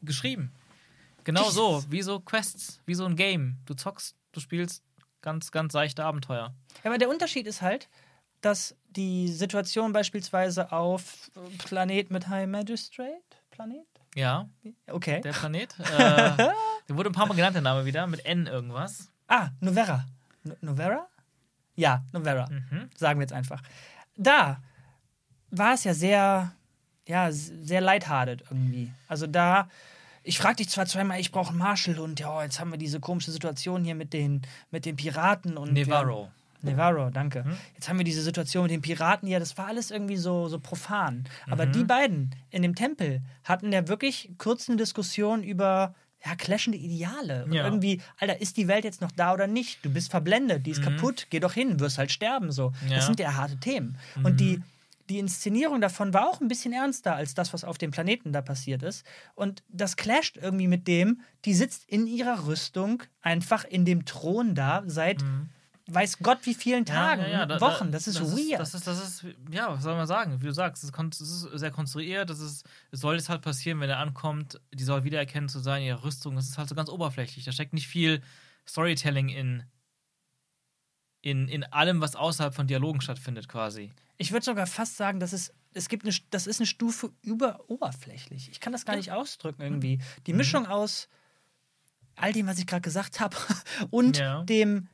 geschrieben. 0.00 0.50
Genau 1.26 1.50
so, 1.50 1.82
wie 1.90 2.02
so 2.02 2.20
Quests, 2.20 2.80
wie 2.86 2.94
so 2.94 3.04
ein 3.04 3.16
Game. 3.16 3.56
Du 3.66 3.74
zockst, 3.74 4.14
du 4.30 4.38
spielst 4.38 4.84
ganz, 5.22 5.50
ganz 5.50 5.72
seichte 5.72 6.04
Abenteuer. 6.04 6.54
Ja, 6.84 6.90
aber 6.90 6.98
der 6.98 7.08
Unterschied 7.08 7.48
ist 7.48 7.62
halt, 7.62 7.88
dass 8.42 8.76
die 8.90 9.26
Situation 9.26 9.92
beispielsweise 9.92 10.70
auf 10.70 11.32
Planet 11.58 12.12
mit 12.12 12.28
High 12.28 12.46
Magistrate, 12.46 13.24
Planet? 13.50 13.84
Ja. 14.14 14.48
Okay. 14.88 15.20
Der 15.20 15.32
Planet. 15.32 15.74
äh, 15.98 16.36
der 16.88 16.96
wurde 16.96 17.10
ein 17.10 17.12
paar 17.12 17.26
Mal 17.26 17.34
genannt, 17.34 17.56
der 17.56 17.62
Name 17.62 17.84
wieder, 17.84 18.06
mit 18.06 18.24
N 18.24 18.46
irgendwas. 18.46 19.10
Ah, 19.26 19.48
Novera. 19.58 20.06
No 20.44 20.54
Novera? 20.60 21.08
Ja, 21.74 22.04
Novera. 22.12 22.48
Mhm. 22.48 22.88
Sagen 22.96 23.18
wir 23.18 23.24
jetzt 23.24 23.32
einfach. 23.32 23.62
Da 24.16 24.62
war 25.50 25.74
es 25.74 25.82
ja 25.82 25.92
sehr, 25.92 26.52
ja, 27.08 27.32
sehr 27.32 27.80
lighthearted 27.80 28.44
irgendwie. 28.48 28.92
Also 29.08 29.26
da, 29.26 29.68
ich 30.26 30.38
fragte 30.38 30.62
dich 30.62 30.70
zwar 30.70 30.86
zweimal, 30.86 31.20
ich 31.20 31.30
brauche 31.30 31.50
einen 31.50 31.58
Marshall 31.58 31.98
und 32.00 32.18
ja, 32.18 32.42
jetzt 32.42 32.58
haben 32.58 32.70
wir 32.70 32.78
diese 32.78 32.98
komische 32.98 33.30
Situation 33.30 33.84
hier 33.84 33.94
mit 33.94 34.12
den, 34.12 34.42
mit 34.70 34.84
den 34.84 34.96
Piraten 34.96 35.56
und. 35.56 35.72
Nevarro. 35.72 36.30
Nevarro, 36.62 37.10
danke. 37.10 37.44
Hm? 37.44 37.56
Jetzt 37.74 37.88
haben 37.88 37.98
wir 37.98 38.04
diese 38.04 38.22
Situation 38.22 38.64
mit 38.64 38.72
den 38.72 38.82
Piraten, 38.82 39.28
ja, 39.28 39.38
das 39.38 39.56
war 39.56 39.68
alles 39.68 39.92
irgendwie 39.92 40.16
so, 40.16 40.48
so 40.48 40.58
profan. 40.58 41.24
Aber 41.48 41.66
mhm. 41.66 41.72
die 41.72 41.84
beiden 41.84 42.34
in 42.50 42.62
dem 42.62 42.74
Tempel 42.74 43.22
hatten 43.44 43.72
ja 43.72 43.86
wirklich 43.86 44.30
kurzen 44.38 44.76
Diskussionen 44.76 45.44
über 45.44 45.94
ja, 46.24 46.34
clashende 46.34 46.78
Ideale. 46.78 47.44
Und 47.44 47.52
ja. 47.52 47.64
irgendwie, 47.64 48.00
Alter, 48.18 48.40
ist 48.40 48.56
die 48.56 48.66
Welt 48.66 48.84
jetzt 48.84 49.00
noch 49.00 49.12
da 49.12 49.32
oder 49.32 49.46
nicht? 49.46 49.84
Du 49.84 49.90
bist 49.90 50.10
verblendet, 50.10 50.66
die 50.66 50.72
ist 50.72 50.80
mhm. 50.80 50.96
kaputt, 50.96 51.28
geh 51.30 51.38
doch 51.38 51.52
hin, 51.52 51.78
wirst 51.78 51.98
halt 51.98 52.10
sterben. 52.10 52.50
So. 52.50 52.72
Ja. 52.88 52.96
Das 52.96 53.06
sind 53.06 53.20
ja 53.20 53.34
harte 53.34 53.58
Themen. 53.58 53.96
Mhm. 54.16 54.24
Und 54.24 54.40
die, 54.40 54.60
die 55.08 55.18
Inszenierung 55.18 55.80
davon 55.80 56.12
war 56.12 56.28
auch 56.28 56.40
ein 56.40 56.48
bisschen 56.48 56.72
ernster 56.72 57.14
als 57.14 57.34
das, 57.34 57.52
was 57.52 57.64
auf 57.64 57.78
dem 57.78 57.90
Planeten 57.90 58.32
da 58.32 58.42
passiert 58.42 58.82
ist. 58.82 59.06
Und 59.34 59.62
das 59.68 59.96
clasht 59.96 60.36
irgendwie 60.36 60.68
mit 60.68 60.88
dem, 60.88 61.20
die 61.44 61.54
sitzt 61.54 61.88
in 61.88 62.06
ihrer 62.06 62.46
Rüstung 62.46 63.02
einfach 63.20 63.64
in 63.64 63.84
dem 63.84 64.04
Thron 64.04 64.54
da 64.54 64.82
seit. 64.86 65.22
Mhm 65.22 65.50
weiß 65.88 66.18
Gott 66.18 66.38
wie 66.42 66.54
vielen 66.54 66.84
Tagen, 66.84 67.22
ja, 67.22 67.28
ja, 67.28 67.48
ja, 67.48 67.60
Wochen. 67.60 67.92
Das 67.92 68.08
ist 68.08 68.18
das 68.18 68.32
weird. 68.32 68.60
Ist, 68.60 68.74
das, 68.74 68.74
ist, 68.74 68.86
das 68.86 69.22
ist, 69.22 69.36
ja, 69.50 69.72
was 69.72 69.82
soll 69.84 69.94
man 69.94 70.06
sagen? 70.06 70.40
Wie 70.40 70.46
du 70.46 70.52
sagst, 70.52 70.82
es 70.82 70.90
ist, 70.90 71.20
ist, 71.20 71.60
sehr 71.60 71.70
konstruiert. 71.70 72.28
Das 72.28 72.40
ist, 72.40 72.66
es 72.90 73.00
soll 73.00 73.14
jetzt 73.14 73.28
halt 73.28 73.42
passieren, 73.42 73.80
wenn 73.80 73.88
er 73.88 73.98
ankommt. 73.98 74.60
Die 74.74 74.82
soll 74.82 75.04
wiedererkennen 75.04 75.48
zu 75.48 75.60
sein, 75.60 75.82
ihre 75.82 76.02
Rüstung. 76.02 76.34
Das 76.34 76.48
ist 76.48 76.58
halt 76.58 76.68
so 76.68 76.74
ganz 76.74 76.88
oberflächlich. 76.88 77.44
Da 77.44 77.52
steckt 77.52 77.72
nicht 77.72 77.86
viel 77.86 78.20
Storytelling 78.66 79.28
in, 79.28 79.62
in, 81.22 81.48
in 81.48 81.64
allem, 81.64 82.00
was 82.00 82.16
außerhalb 82.16 82.54
von 82.54 82.66
Dialogen 82.66 83.00
stattfindet, 83.00 83.48
quasi. 83.48 83.92
Ich 84.18 84.32
würde 84.32 84.44
sogar 84.44 84.66
fast 84.66 84.96
sagen, 84.96 85.20
das 85.20 85.32
ist, 85.32 85.52
es 85.74 85.88
gibt 85.88 86.04
eine, 86.04 86.14
das 86.30 86.46
ist 86.46 86.60
eine 86.60 86.66
Stufe 86.66 87.12
über 87.22 87.68
oberflächlich. 87.68 88.50
Ich 88.50 88.60
kann 88.60 88.72
das 88.72 88.84
gar 88.84 88.96
nicht 88.96 89.12
ausdrücken 89.12 89.62
irgendwie. 89.62 89.98
Die 90.26 90.32
mhm. 90.32 90.38
Mischung 90.38 90.66
aus 90.66 91.08
all 92.14 92.32
dem, 92.32 92.46
was 92.46 92.58
ich 92.58 92.66
gerade 92.66 92.82
gesagt 92.82 93.20
habe, 93.20 93.36
und 93.90 94.22
dem 94.48 94.88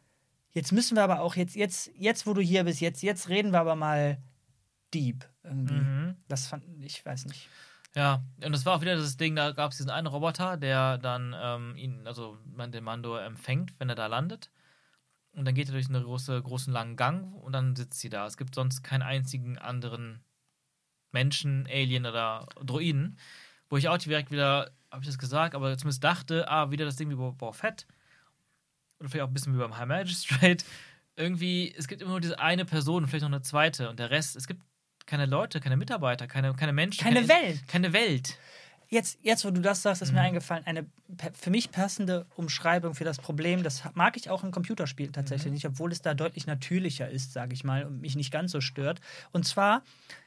Jetzt 0.52 0.72
müssen 0.72 0.96
wir 0.96 1.02
aber 1.02 1.20
auch 1.20 1.34
jetzt, 1.34 1.56
jetzt, 1.56 1.90
jetzt, 1.96 2.26
wo 2.26 2.34
du 2.34 2.42
hier 2.42 2.64
bist, 2.64 2.80
jetzt, 2.80 3.02
jetzt 3.02 3.28
reden 3.28 3.52
wir 3.52 3.60
aber 3.60 3.74
mal 3.74 4.18
deep 4.92 5.26
irgendwie. 5.42 5.74
Mhm. 5.74 6.16
Das 6.28 6.46
fand 6.46 6.64
ich, 6.80 7.04
weiß 7.04 7.26
nicht. 7.26 7.48
Ja, 7.94 8.22
und 8.44 8.52
das 8.52 8.64
war 8.64 8.76
auch 8.76 8.80
wieder 8.80 8.96
das 8.96 9.16
Ding, 9.16 9.36
da 9.36 9.52
gab 9.52 9.72
es 9.72 9.78
diesen 9.78 9.90
einen 9.90 10.06
Roboter, 10.06 10.56
der 10.56 10.98
dann 10.98 11.34
ähm, 11.38 11.76
ihn, 11.76 12.06
also 12.06 12.38
den 12.44 12.84
Mando 12.84 13.16
empfängt, 13.16 13.74
wenn 13.78 13.88
er 13.88 13.94
da 13.94 14.06
landet. 14.06 14.50
Und 15.34 15.44
dann 15.46 15.54
geht 15.54 15.68
er 15.68 15.72
durch 15.72 15.88
einen 15.88 16.04
große, 16.04 16.42
großen 16.42 16.72
langen 16.72 16.96
Gang 16.96 17.34
und 17.34 17.52
dann 17.52 17.74
sitzt 17.74 18.00
sie 18.00 18.10
da. 18.10 18.26
Es 18.26 18.36
gibt 18.36 18.54
sonst 18.54 18.82
keinen 18.82 19.02
einzigen 19.02 19.56
anderen 19.58 20.20
Menschen, 21.10 21.66
Alien 21.70 22.06
oder 22.06 22.46
Droiden. 22.62 23.18
Wo 23.68 23.78
ich 23.78 23.88
auch 23.88 23.96
direkt 23.98 24.30
wieder 24.30 24.70
habe 24.92 25.02
ich 25.02 25.08
das 25.08 25.18
gesagt, 25.18 25.54
aber 25.54 25.76
zumindest 25.78 26.04
dachte, 26.04 26.48
ah, 26.48 26.70
wieder 26.70 26.84
das 26.84 26.96
Ding 26.96 27.08
wie 27.08 27.14
Boba 27.14 27.52
Fett. 27.52 27.86
Oder 29.00 29.08
vielleicht 29.08 29.24
auch 29.24 29.28
ein 29.28 29.34
bisschen 29.34 29.54
wie 29.54 29.58
beim 29.58 29.76
High 29.76 29.88
Magistrate. 29.88 30.64
Irgendwie, 31.16 31.74
es 31.76 31.88
gibt 31.88 32.02
immer 32.02 32.12
nur 32.12 32.20
diese 32.20 32.38
eine 32.38 32.64
Person 32.64 33.06
vielleicht 33.06 33.22
noch 33.22 33.30
eine 33.30 33.42
zweite. 33.42 33.88
Und 33.88 33.98
der 33.98 34.10
Rest, 34.10 34.36
es 34.36 34.46
gibt 34.46 34.62
keine 35.06 35.26
Leute, 35.26 35.60
keine 35.60 35.76
Mitarbeiter, 35.76 36.26
keine, 36.26 36.52
keine 36.54 36.72
Menschen. 36.72 37.02
Keine, 37.02 37.26
keine 37.26 37.28
Welt. 37.28 37.68
Keine 37.68 37.92
Welt. 37.92 38.38
Jetzt, 38.92 39.20
jetzt, 39.22 39.46
wo 39.46 39.50
du 39.50 39.62
das 39.62 39.80
sagst, 39.80 40.02
ist 40.02 40.10
mhm. 40.10 40.16
mir 40.16 40.20
eingefallen, 40.20 40.66
eine 40.66 40.84
für 41.32 41.48
mich 41.48 41.70
passende 41.70 42.26
Umschreibung 42.36 42.94
für 42.94 43.04
das 43.04 43.16
Problem. 43.16 43.62
Das 43.62 43.84
mag 43.94 44.18
ich 44.18 44.28
auch 44.28 44.44
in 44.44 44.50
Computerspielen 44.50 45.14
tatsächlich 45.14 45.46
mhm. 45.46 45.54
nicht, 45.54 45.66
obwohl 45.66 45.90
es 45.92 46.02
da 46.02 46.12
deutlich 46.12 46.46
natürlicher 46.46 47.08
ist, 47.08 47.32
sage 47.32 47.54
ich 47.54 47.64
mal, 47.64 47.86
und 47.86 48.02
mich 48.02 48.16
nicht 48.16 48.30
ganz 48.30 48.52
so 48.52 48.60
stört. 48.60 49.00
Und 49.32 49.46
zwar, 49.46 49.82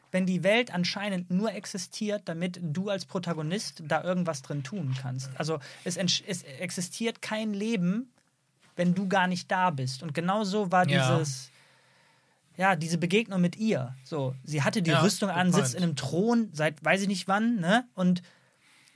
wenn 0.09 0.25
die 0.25 0.41
Welt 0.41 0.73
anscheinend 0.73 1.29
nur 1.29 1.53
existiert, 1.53 2.23
damit 2.25 2.59
du 2.59 2.89
als 2.89 3.05
Protagonist 3.05 3.83
da 3.87 4.03
irgendwas 4.03 4.41
drin 4.41 4.63
tun 4.63 4.95
kannst. 4.99 5.29
Also 5.37 5.59
es, 5.83 5.95
es 5.95 6.41
existiert 6.41 7.21
kein 7.21 7.53
Leben, 7.53 8.09
wenn 8.75 8.95
du 8.95 9.07
gar 9.07 9.27
nicht 9.27 9.51
da 9.51 9.69
bist. 9.69 10.01
Und 10.01 10.15
genau 10.15 10.43
so 10.43 10.71
war 10.71 10.89
ja. 10.89 11.19
dieses 11.19 11.51
ja, 12.57 12.75
diese 12.75 12.97
Begegnung 12.97 13.41
mit 13.41 13.57
ihr. 13.57 13.93
So, 14.05 14.33
sie 14.43 14.63
hatte 14.63 14.81
die 14.81 14.91
ja, 14.91 15.01
Rüstung 15.01 15.29
an, 15.29 15.51
sitzt 15.51 15.75
in 15.75 15.83
einem 15.83 15.95
Thron 15.95 16.49
seit 16.53 16.83
weiß 16.83 17.01
ich 17.01 17.07
nicht 17.07 17.27
wann, 17.27 17.57
ne? 17.57 17.85
Und 17.93 18.23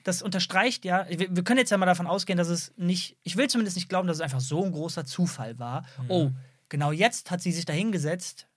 das 0.04 0.22
unterstreicht 0.22 0.86
ja, 0.86 1.06
wir, 1.10 1.36
wir, 1.36 1.44
können 1.44 1.60
jetzt 1.60 1.70
ja 1.70 1.78
mal 1.78 1.86
davon 1.86 2.08
ausgehen, 2.08 2.38
dass 2.38 2.48
es 2.48 2.74
nicht, 2.78 3.18
ich 3.24 3.38
will 3.38 3.50
zumindest 3.50 3.78
nicht 3.78 3.90
glauben, 3.90 4.08
dass 4.08 4.18
es 4.18 4.22
einfach 4.22 4.42
so 4.42 4.64
ein 4.64 4.72
großer 4.72 5.06
Zufall 5.06 5.60
war. 5.60 5.84
Mhm. 6.04 6.06
Oh, 6.10 6.32
genau 6.70 6.92
jetzt 6.92 7.32
hat 7.32 7.42
sie 7.42 7.52
sich 7.52 7.66
da 7.66 7.74
hingesetzt 7.74 8.48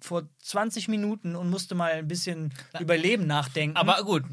vor 0.00 0.28
20 0.40 0.88
Minuten 0.88 1.36
und 1.36 1.50
musste 1.50 1.74
mal 1.74 1.92
ein 1.92 2.08
bisschen 2.08 2.52
ja. 2.72 2.80
über 2.80 2.96
Leben 2.96 3.26
nachdenken. 3.26 3.76
Aber 3.76 4.02
gut, 4.04 4.24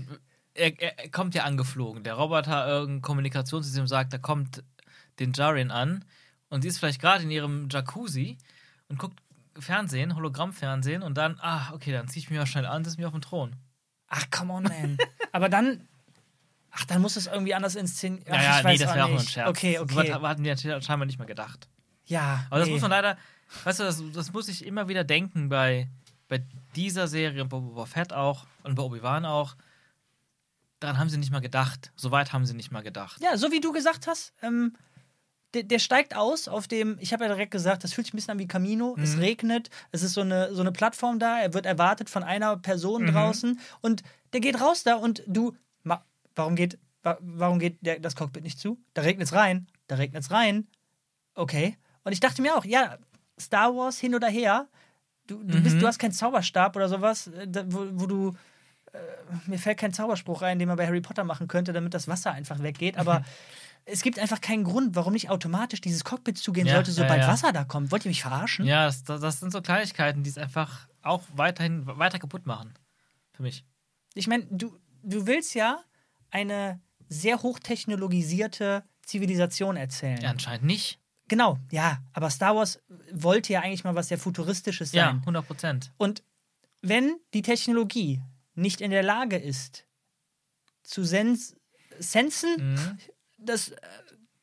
er, 0.53 0.79
er, 0.79 1.09
kommt 1.09 1.35
ja 1.35 1.43
angeflogen. 1.43 2.03
Der 2.03 2.13
Roboter, 2.13 2.67
irgendein 2.67 3.01
Kommunikationssystem 3.01 3.87
sagt, 3.87 4.13
da 4.13 4.17
kommt 4.17 4.63
den 5.19 5.33
Jarian 5.33 5.71
an 5.71 6.05
und 6.49 6.61
sie 6.61 6.67
ist 6.67 6.77
vielleicht 6.77 7.01
gerade 7.01 7.23
in 7.23 7.31
ihrem 7.31 7.67
Jacuzzi 7.69 8.37
und 8.87 8.99
guckt 8.99 9.21
Fernsehen, 9.57 10.15
Hologrammfernsehen 10.15 11.01
und 11.01 11.17
dann, 11.17 11.39
ah, 11.41 11.71
okay, 11.73 11.91
dann 11.91 12.07
ziehe 12.07 12.23
ich 12.23 12.29
mich 12.29 12.37
mal 12.37 12.45
schnell 12.45 12.65
an, 12.65 12.83
setze 12.83 12.97
mich 12.97 13.05
auf 13.05 13.13
den 13.13 13.21
Thron. 13.21 13.55
Ach, 14.07 14.25
come 14.29 14.53
on, 14.53 14.63
man. 14.63 14.97
Aber 15.31 15.49
dann 15.49 15.87
Ach, 16.77 16.85
dann 16.85 17.01
muss 17.01 17.15
es 17.15 17.27
irgendwie 17.27 17.53
anders 17.53 17.75
inszenieren. 17.75 18.25
Ja, 18.27 18.41
ja, 18.41 18.63
nee, 18.63 18.77
das 18.77 18.93
wäre 18.93 19.05
auch 19.05 19.09
nur 19.09 19.19
ein 19.19 19.25
Scherz. 19.25 19.49
Okay, 19.49 19.79
okay. 19.79 20.11
So 20.11 20.27
hatten 20.27 20.43
die 20.43 20.55
scheinbar 20.57 21.05
nicht 21.05 21.17
mehr 21.17 21.27
gedacht. 21.27 21.69
Ja. 22.05 22.45
Aber 22.49 22.59
das 22.59 22.69
muss 22.69 22.81
man 22.81 22.91
leider, 22.91 23.17
weißt 23.63 23.79
du, 23.79 23.83
das, 23.83 24.03
das 24.13 24.33
muss 24.33 24.49
ich 24.49 24.65
immer 24.65 24.89
wieder 24.89 25.05
denken 25.05 25.47
bei, 25.47 25.87
bei 26.27 26.43
dieser 26.75 27.07
Serie 27.07 27.41
und 27.41 27.49
bei 27.49 27.59
Boba 27.59 27.85
Fett 27.85 28.11
auch 28.11 28.45
und 28.63 28.75
bei 28.75 28.83
Obi-Wan 28.83 29.25
auch. 29.25 29.55
Daran 30.81 30.99
haben 30.99 31.09
sie 31.09 31.17
nicht 31.17 31.31
mal 31.31 31.39
gedacht. 31.39 31.93
So 31.95 32.11
weit 32.11 32.33
haben 32.33 32.45
sie 32.45 32.53
nicht 32.53 32.71
mal 32.71 32.83
gedacht. 32.83 33.21
Ja, 33.21 33.37
so 33.37 33.51
wie 33.51 33.61
du 33.61 33.71
gesagt 33.71 34.07
hast, 34.07 34.33
ähm, 34.41 34.75
der, 35.53 35.63
der, 35.63 35.79
steigt 35.79 36.13
aus 36.13 36.49
auf 36.49 36.67
dem, 36.67 36.97
ich 36.99 37.13
habe 37.13 37.23
ja 37.23 37.29
direkt 37.29 37.51
gesagt, 37.51 37.85
das 37.85 37.93
fühlt 37.93 38.07
sich 38.07 38.13
ein 38.13 38.17
bisschen 38.17 38.33
an 38.33 38.39
wie 38.39 38.47
Camino. 38.47 38.95
Mhm. 38.97 39.03
Es 39.03 39.17
regnet, 39.17 39.69
es 39.93 40.03
ist 40.03 40.13
so 40.13 40.21
eine, 40.21 40.53
so 40.53 40.59
eine 40.59 40.73
Plattform 40.73 41.19
da, 41.19 41.39
er 41.39 41.53
wird 41.53 41.65
erwartet 41.65 42.09
von 42.09 42.23
einer 42.23 42.57
Person 42.57 43.03
mhm. 43.03 43.13
draußen 43.13 43.59
und 43.79 44.03
der 44.33 44.41
geht 44.41 44.59
raus 44.59 44.83
da 44.83 44.95
und 44.95 45.23
du, 45.25 45.55
Warum 46.35 46.55
geht, 46.55 46.77
warum 47.01 47.59
geht 47.59 47.77
der, 47.85 47.99
das 47.99 48.15
Cockpit 48.15 48.43
nicht 48.43 48.59
zu? 48.59 48.79
Da 48.93 49.01
regnet 49.01 49.27
es 49.27 49.33
rein, 49.33 49.67
da 49.87 49.95
regnet 49.95 50.23
es 50.23 50.31
rein. 50.31 50.67
Okay. 51.33 51.77
Und 52.03 52.11
ich 52.11 52.19
dachte 52.19 52.41
mir 52.41 52.55
auch, 52.55 52.65
ja, 52.65 52.97
Star 53.39 53.75
Wars 53.75 53.99
hin 53.99 54.15
oder 54.15 54.27
her, 54.27 54.67
du, 55.27 55.43
du, 55.43 55.61
bist, 55.61 55.75
mhm. 55.75 55.79
du 55.81 55.87
hast 55.87 55.99
keinen 55.99 56.11
Zauberstab 56.11 56.75
oder 56.75 56.89
sowas, 56.89 57.27
äh, 57.27 57.47
wo, 57.67 57.87
wo 57.91 58.05
du. 58.05 58.35
Äh, 58.91 58.97
mir 59.47 59.59
fällt 59.59 59.79
kein 59.79 59.93
Zauberspruch 59.93 60.41
rein, 60.41 60.59
den 60.59 60.67
man 60.67 60.77
bei 60.77 60.87
Harry 60.87 61.01
Potter 61.01 61.23
machen 61.23 61.47
könnte, 61.47 61.73
damit 61.73 61.93
das 61.93 62.07
Wasser 62.07 62.31
einfach 62.31 62.61
weggeht. 62.61 62.97
Aber 62.97 63.23
es 63.85 64.01
gibt 64.01 64.19
einfach 64.19 64.41
keinen 64.41 64.63
Grund, 64.63 64.95
warum 64.95 65.13
nicht 65.13 65.29
automatisch 65.29 65.81
dieses 65.81 66.03
Cockpit 66.03 66.37
zugehen 66.37 66.67
ja, 66.67 66.75
sollte, 66.75 66.91
sobald 66.91 67.21
ja, 67.21 67.27
ja. 67.27 67.33
Wasser 67.33 67.51
da 67.53 67.63
kommt. 67.63 67.91
Wollt 67.91 68.05
ihr 68.05 68.09
mich 68.09 68.21
verarschen? 68.21 68.65
Ja, 68.65 68.85
das, 68.85 69.03
das 69.03 69.39
sind 69.39 69.51
so 69.51 69.61
Kleinigkeiten, 69.61 70.23
die 70.23 70.29
es 70.29 70.37
einfach 70.37 70.87
auch 71.01 71.23
weiterhin 71.33 71.85
weiter 71.85 72.19
kaputt 72.19 72.45
machen. 72.45 72.73
Für 73.33 73.43
mich. 73.43 73.65
Ich 74.13 74.27
meine, 74.27 74.45
du, 74.49 74.77
du 75.03 75.27
willst 75.27 75.53
ja 75.55 75.79
eine 76.35 76.81
sehr 77.07 77.41
hochtechnologisierte 77.41 78.83
Zivilisation 79.03 79.77
erzählen. 79.77 80.19
Ja, 80.21 80.31
anscheinend 80.31 80.65
nicht. 80.65 80.99
Genau, 81.29 81.57
ja. 81.71 82.03
Aber 82.11 82.29
Star 82.29 82.55
Wars 82.55 82.81
wollte 83.11 83.53
ja 83.53 83.61
eigentlich 83.61 83.85
mal 83.85 83.95
was 83.95 84.09
sehr 84.09 84.17
Futuristisches 84.17 84.91
sein. 84.91 84.99
Ja, 84.99 85.11
100 85.11 85.47
Prozent. 85.47 85.91
Und 85.97 86.23
wenn 86.81 87.17
die 87.33 87.41
Technologie 87.41 88.21
nicht 88.53 88.81
in 88.81 88.91
der 88.91 89.01
Lage 89.01 89.37
ist, 89.37 89.85
zu 90.83 91.03
sens 91.03 91.55
sensen, 91.97 92.73
mhm. 92.73 92.97
dass 93.37 93.69
äh, 93.69 93.77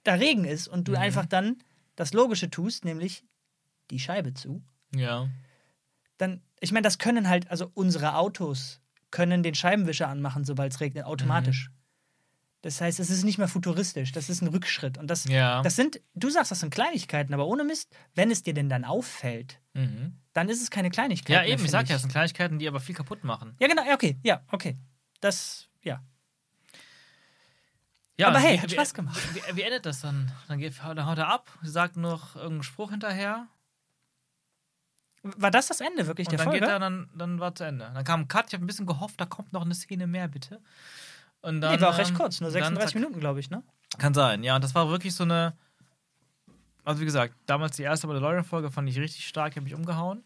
da 0.03 0.14
Regen 0.14 0.45
ist 0.45 0.68
und 0.68 0.88
du 0.88 0.93
mhm. 0.93 0.99
einfach 0.99 1.26
dann 1.26 1.62
das 1.95 2.14
Logische 2.14 2.51
tust, 2.51 2.84
nämlich 2.86 3.24
die 3.90 4.01
Scheibe 4.01 4.32
zu. 4.32 4.62
Ja. 4.95 5.28
Dann, 6.16 6.40
ich 6.61 6.72
meine, 6.72 6.84
das 6.84 6.99
können 6.99 7.28
halt, 7.28 7.51
also 7.51 7.70
unsere 7.74 8.16
Autos 8.16 8.80
können 9.11 9.43
den 9.43 9.55
Scheibenwischer 9.55 10.09
anmachen, 10.09 10.45
sobald 10.45 10.72
es 10.72 10.80
regnet, 10.80 11.05
automatisch. 11.05 11.68
Mhm. 11.68 11.82
Das 12.63 12.81
heißt, 12.81 13.01
es 13.01 13.11
ist 13.11 13.25
nicht 13.25 13.39
mehr 13.39 13.49
futuristisch, 13.49 14.13
das 14.13 14.31
ist 14.31 14.41
ein 14.41 14.47
Rückschritt. 14.47 14.97
Und 14.97 15.09
das, 15.09 15.25
ja. 15.25 15.63
das 15.63 15.75
sind, 15.75 16.01
du 16.15 16.31
sagst, 16.31 16.53
das 16.53 16.61
sind 16.61 16.73
Kleinigkeiten, 16.73 17.35
aber 17.35 17.47
ohne 17.47 17.65
Mist, 17.65 17.93
wenn 18.15 18.31
es 18.31 18.45
dir 18.45 18.55
denn 18.55 18.69
dann 18.69 18.85
auffällt, 18.85 19.61
mhm. 19.75 20.21
dann 20.33 20.49
ist 20.49 20.63
es 20.63 20.71
keine 20.71 20.91
Kleinigkeit. 20.91 21.35
Ja, 21.35 21.43
eben, 21.43 21.57
mehr, 21.57 21.65
ich 21.65 21.71
sag 21.73 21.89
ja, 21.89 21.97
es 21.97 22.03
sind 22.03 22.13
Kleinigkeiten, 22.13 22.61
die 22.61 22.69
aber 22.69 22.79
viel 22.79 22.95
kaputt 22.95 23.25
machen. 23.25 23.57
Ja, 23.59 23.67
genau, 23.67 23.83
okay, 23.93 24.17
ja, 24.23 24.43
okay. 24.53 24.77
Das, 25.21 25.69
ja. 25.83 26.05
Ja, 28.17 28.29
aber 28.29 28.39
hey, 28.39 28.57
wie, 28.57 28.61
hat 28.61 28.71
Spaß 28.71 28.95
gemacht. 28.95 29.21
Wie, 29.35 29.41
wie, 29.41 29.57
wie, 29.57 29.63
endet 29.63 29.85
das 29.85 30.03
dann? 30.03 30.31
Dann, 30.47 30.61
geht, 30.61 30.79
dann 30.79 31.07
haut 31.07 31.19
er 31.19 31.29
ab, 31.29 31.51
sagt 31.63 31.97
noch 31.97 32.37
irgendeinen 32.37 32.63
Spruch 32.63 32.91
hinterher. 32.93 33.49
War 35.25 35.51
das 35.51 35.67
das 35.67 35.81
Ende 35.81 36.07
wirklich 36.07 36.29
und 36.29 36.33
der 36.33 36.39
dann 36.39 36.47
Folge? 36.47 36.61
Geht 36.61 36.69
er, 36.69 36.79
dann, 36.79 37.11
dann 37.17 37.41
war 37.41 37.57
zu 37.57 37.65
Ende. 37.65 37.91
Dann 37.93 38.05
kam 38.05 38.21
ein 38.21 38.29
Cut, 38.29 38.47
ich 38.49 38.55
habe 38.55 38.65
ein 38.65 38.69
bisschen 38.69 38.87
gehofft, 38.87 39.21
da 39.21 39.27
kommt 39.27 39.53
noch 39.53 39.65
eine 39.65 39.75
Szene 39.75 40.07
mehr, 40.07 40.29
bitte. 40.29 40.61
Und 41.43 41.61
dann, 41.61 41.74
nee, 41.74 41.80
war 41.80 41.90
auch 41.90 41.99
recht 41.99 42.11
ähm, 42.11 42.16
kurz, 42.16 42.40
nur 42.40 42.51
36 42.51 42.95
Minuten, 42.95 43.18
glaube 43.20 43.40
ich, 43.40 43.51
ne? 43.51 43.62
Kann 43.99 44.14
sein, 44.14 44.43
ja. 44.45 44.55
Und 44.55 44.64
das 44.64 44.74
war 44.74 44.88
wirklich 44.88 45.14
so 45.14 45.24
eine. 45.24 45.55
Also, 46.84 47.01
wie 47.01 47.05
gesagt, 47.05 47.34
damals 47.47 47.76
die 47.76 47.82
erste 47.82 48.07
Mandalorian-Folge 48.07 48.70
fand 48.70 48.88
ich 48.88 48.99
richtig 48.99 49.26
stark, 49.26 49.55
habe 49.55 49.64
mich 49.64 49.74
umgehauen. 49.74 50.24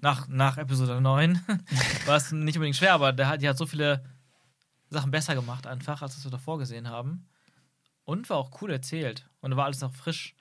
Nach, 0.00 0.28
nach 0.28 0.56
Episode 0.58 1.00
9 1.00 1.40
war 2.06 2.16
es 2.16 2.30
nicht 2.32 2.56
unbedingt 2.56 2.76
schwer, 2.76 2.94
aber 2.94 3.12
der 3.12 3.28
hat, 3.28 3.42
die 3.42 3.48
hat 3.48 3.58
so 3.58 3.66
viele 3.66 4.04
Sachen 4.90 5.10
besser 5.10 5.34
gemacht, 5.34 5.66
einfach, 5.66 6.02
als 6.02 6.22
wir 6.22 6.30
davor 6.30 6.58
gesehen 6.58 6.88
haben. 6.88 7.26
Und 8.04 8.30
war 8.30 8.38
auch 8.38 8.62
cool 8.62 8.70
erzählt. 8.70 9.28
Und 9.40 9.56
war 9.56 9.66
alles 9.66 9.80
noch 9.80 9.94
frisch. 9.94 10.34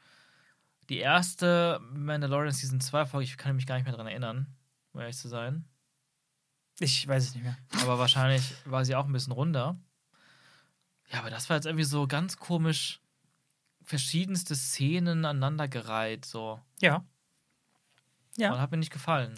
Die 0.89 0.99
erste 0.99 1.81
Mandalorian 1.91 2.53
Season 2.53 2.79
2 2.79 3.05
Folge, 3.07 3.25
ich 3.25 3.37
kann 3.37 3.55
mich 3.55 3.67
gar 3.67 3.75
nicht 3.75 3.85
mehr 3.85 3.91
daran 3.91 4.07
erinnern, 4.07 4.47
um 4.93 5.01
ehrlich 5.01 5.17
zu 5.17 5.27
sein. 5.27 5.65
Ich 6.80 7.07
weiß 7.07 7.23
es 7.23 7.36
nicht 7.36 7.43
mehr. 7.43 7.57
Aber 7.82 7.97
wahrscheinlich 7.99 8.53
war 8.65 8.86
sie 8.86 8.95
auch 8.95 9.05
ein 9.05 9.13
bisschen 9.13 9.34
runder. 9.34 9.78
Ja, 11.11 11.19
aber 11.19 11.30
das 11.30 11.49
war 11.49 11.57
jetzt 11.57 11.65
irgendwie 11.65 11.86
so 11.86 12.07
ganz 12.07 12.38
komisch 12.38 12.99
verschiedenste 13.84 14.55
Szenen 14.55 15.25
aneinandergereiht, 15.25 16.25
so. 16.25 16.59
Ja. 16.82 17.05
Ja. 18.36 18.53
Und 18.53 18.59
hat 18.59 18.69
mir 18.69 18.78
nicht 18.78 18.91
gefallen. 18.91 19.34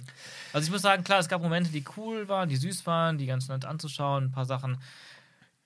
Also 0.52 0.66
ich 0.66 0.72
muss 0.72 0.82
sagen, 0.82 1.04
klar, 1.04 1.20
es 1.20 1.30
gab 1.30 1.42
Momente, 1.42 1.72
die 1.72 1.86
cool 1.96 2.28
waren, 2.28 2.50
die 2.50 2.58
süß 2.58 2.86
waren, 2.86 3.18
die 3.18 3.28
ganz 3.28 3.48
nett 3.48 3.64
anzuschauen, 3.64 4.26
ein 4.26 4.32
paar 4.32 4.46
Sachen, 4.46 4.82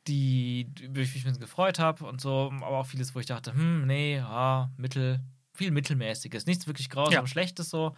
die, 0.07 0.67
über 0.81 0.95
die 0.95 1.01
ich 1.01 1.13
mich 1.13 1.23
ein 1.23 1.29
bisschen 1.29 1.39
gefreut 1.39 1.79
habe 1.79 2.05
und 2.05 2.21
so, 2.21 2.51
aber 2.53 2.77
auch 2.77 2.85
vieles, 2.85 3.15
wo 3.15 3.19
ich 3.19 3.25
dachte, 3.25 3.53
hm, 3.53 3.87
nee, 3.87 4.17
ja, 4.17 4.69
mittel, 4.77 5.19
viel 5.53 5.71
Mittelmäßiges. 5.71 6.45
Nichts 6.45 6.67
wirklich 6.67 6.89
grausam, 6.89 7.13
ja. 7.13 7.27
Schlechtes 7.27 7.69
so. 7.69 7.95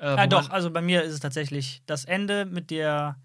Äh, 0.00 0.16
ja, 0.16 0.26
doch, 0.26 0.50
also 0.50 0.70
bei 0.70 0.80
mir 0.80 1.02
ist 1.02 1.12
es 1.12 1.20
tatsächlich 1.20 1.82
das 1.86 2.04
Ende 2.04 2.46
mit 2.46 2.70
der 2.70 3.16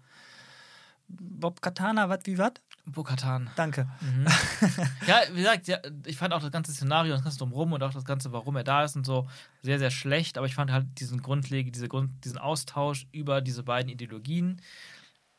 Bob 1.08 1.62
Katana, 1.62 2.08
was 2.08 2.20
wie 2.24 2.38
was? 2.38 2.52
Bo-Katan. 2.88 3.50
Danke. 3.56 3.88
Mhm. 4.00 4.26
ja, 5.08 5.22
wie 5.32 5.38
gesagt, 5.38 5.66
ja, 5.66 5.78
ich 6.04 6.16
fand 6.16 6.32
auch 6.32 6.40
das 6.40 6.52
ganze 6.52 6.72
Szenario, 6.72 7.14
das 7.14 7.24
ganze 7.24 7.38
drumherum 7.38 7.72
und 7.72 7.82
auch 7.82 7.92
das 7.92 8.04
ganze, 8.04 8.32
warum 8.32 8.54
er 8.54 8.62
da 8.62 8.84
ist 8.84 8.94
und 8.94 9.04
so, 9.04 9.28
sehr, 9.62 9.80
sehr 9.80 9.90
schlecht. 9.90 10.38
Aber 10.38 10.46
ich 10.46 10.54
fand 10.54 10.70
halt 10.70 10.86
diesen 11.00 11.20
Grundlege, 11.20 11.72
diese 11.72 11.88
Grund, 11.88 12.24
diesen 12.24 12.38
Austausch 12.38 13.08
über 13.10 13.40
diese 13.40 13.64
beiden 13.64 13.90
Ideologien 13.90 14.62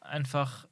einfach 0.02 0.68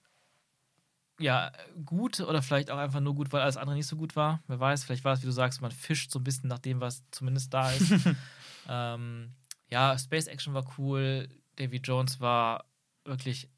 ja, 1.18 1.52
gut 1.86 2.20
oder 2.20 2.42
vielleicht 2.42 2.70
auch 2.70 2.78
einfach 2.78 3.00
nur 3.00 3.16
gut, 3.16 3.32
weil 3.32 3.42
alles 3.42 3.56
andere 3.56 3.78
nicht 3.78 3.88
so 3.88 3.96
gut 3.96 4.18
war. 4.18 4.42
Wer 4.48 4.60
weiß, 4.60 4.84
vielleicht 4.84 5.06
war 5.06 5.14
es, 5.14 5.22
wie 5.22 5.28
du 5.28 5.32
sagst, 5.32 5.62
man 5.62 5.72
fischt 5.72 6.12
so 6.12 6.20
ein 6.20 6.26
bisschen 6.26 6.50
nach 6.50 6.60
dem, 6.60 6.82
was 6.82 7.04
zumindest 7.12 7.54
da 7.54 7.72
ist. 7.72 7.94
ähm, 8.70 9.32
ja, 9.70 9.98
Space 9.98 10.28
Action 10.28 10.54
war 10.54 10.66
cool. 10.78 11.28
Davy 11.56 11.78
Jones 11.78 12.20
war 12.20 12.66
wirklich 13.06 13.50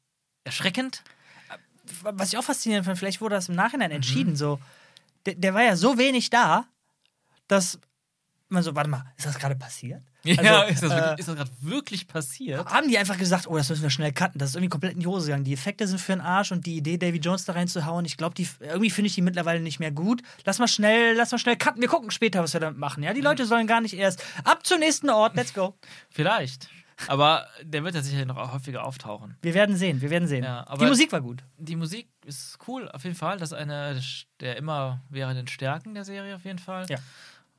erschreckend. 0.44 1.02
Was 2.02 2.32
ich 2.32 2.38
auch 2.38 2.44
faszinierend 2.44 2.86
fand, 2.86 2.98
vielleicht 2.98 3.20
wurde 3.20 3.34
das 3.34 3.48
im 3.48 3.54
Nachhinein 3.54 3.90
entschieden. 3.90 4.32
Mhm. 4.32 4.36
So, 4.36 4.60
der, 5.26 5.34
der 5.34 5.54
war 5.54 5.62
ja 5.62 5.76
so 5.76 5.98
wenig 5.98 6.30
da, 6.30 6.66
dass 7.46 7.78
man 8.50 8.62
so, 8.62 8.74
warte 8.74 8.88
mal, 8.90 9.04
ist 9.16 9.26
das 9.26 9.38
gerade 9.38 9.56
passiert? 9.56 10.02
Ja, 10.24 10.60
Also, 10.62 10.72
ist 10.72 10.82
das, 10.82 10.92
äh, 10.92 11.16
das 11.16 11.26
gerade 11.26 11.50
wirklich 11.60 12.06
passiert? 12.08 12.66
Haben 12.66 12.88
die 12.88 12.98
einfach 12.98 13.16
gesagt, 13.16 13.46
oh, 13.46 13.56
das 13.56 13.68
müssen 13.70 13.82
wir 13.82 13.90
schnell 13.90 14.12
cutten. 14.12 14.38
Das 14.38 14.50
ist 14.50 14.56
irgendwie 14.56 14.68
komplett 14.68 14.94
in 14.94 15.00
die 15.00 15.06
Hose 15.06 15.26
gegangen. 15.26 15.44
Die 15.44 15.52
Effekte 15.54 15.86
sind 15.86 16.00
für 16.00 16.12
den 16.12 16.20
Arsch 16.20 16.50
und 16.52 16.66
die 16.66 16.76
Idee, 16.76 16.98
Davy 16.98 17.18
Jones 17.18 17.44
da 17.44 17.52
reinzuhauen, 17.54 18.04
ich 18.04 18.16
glaube, 18.16 18.34
irgendwie 18.60 18.90
finde 18.90 19.06
ich 19.08 19.14
die 19.14 19.22
mittlerweile 19.22 19.60
nicht 19.60 19.78
mehr 19.80 19.92
gut. 19.92 20.22
Lass 20.44 20.58
mal 20.58 20.68
schnell, 20.68 21.14
lass 21.16 21.30
mal 21.32 21.38
schnell 21.38 21.56
cutten. 21.56 21.80
Wir 21.80 21.88
gucken 21.88 22.10
später, 22.10 22.42
was 22.42 22.52
wir 22.52 22.60
damit 22.60 22.78
machen. 22.78 23.02
Ja, 23.02 23.14
die 23.14 23.20
Leute 23.20 23.46
sollen 23.46 23.66
gar 23.66 23.80
nicht 23.80 23.94
erst 23.94 24.22
ab 24.44 24.66
zum 24.66 24.80
nächsten 24.80 25.08
Ort. 25.08 25.34
Let's 25.36 25.54
go. 25.54 25.76
Vielleicht. 26.10 26.68
Aber 27.06 27.46
der 27.62 27.84
wird 27.84 27.94
ja 27.94 28.02
sicherlich 28.02 28.26
noch 28.26 28.52
häufiger 28.52 28.84
auftauchen. 28.84 29.36
Wir 29.40 29.54
werden 29.54 29.76
sehen, 29.76 30.00
wir 30.00 30.10
werden 30.10 30.26
sehen. 30.26 30.42
Ja, 30.42 30.66
aber- 30.66 30.84
die 30.84 30.90
Musik 30.90 31.12
war 31.12 31.20
gut. 31.20 31.44
Die 31.56 31.76
Musik 31.76 32.08
ist 32.26 32.58
cool, 32.66 32.88
auf 32.90 33.04
jeden 33.04 33.14
Fall. 33.14 33.38
Das 33.38 33.50
ist 33.52 33.56
eine 33.58 34.00
der 34.40 34.56
immer 34.56 35.00
währenden 35.08 35.46
Stärken 35.46 35.94
der 35.94 36.04
Serie, 36.04 36.34
auf 36.34 36.44
jeden 36.44 36.58
Fall. 36.58 36.86
Ja. 36.88 36.98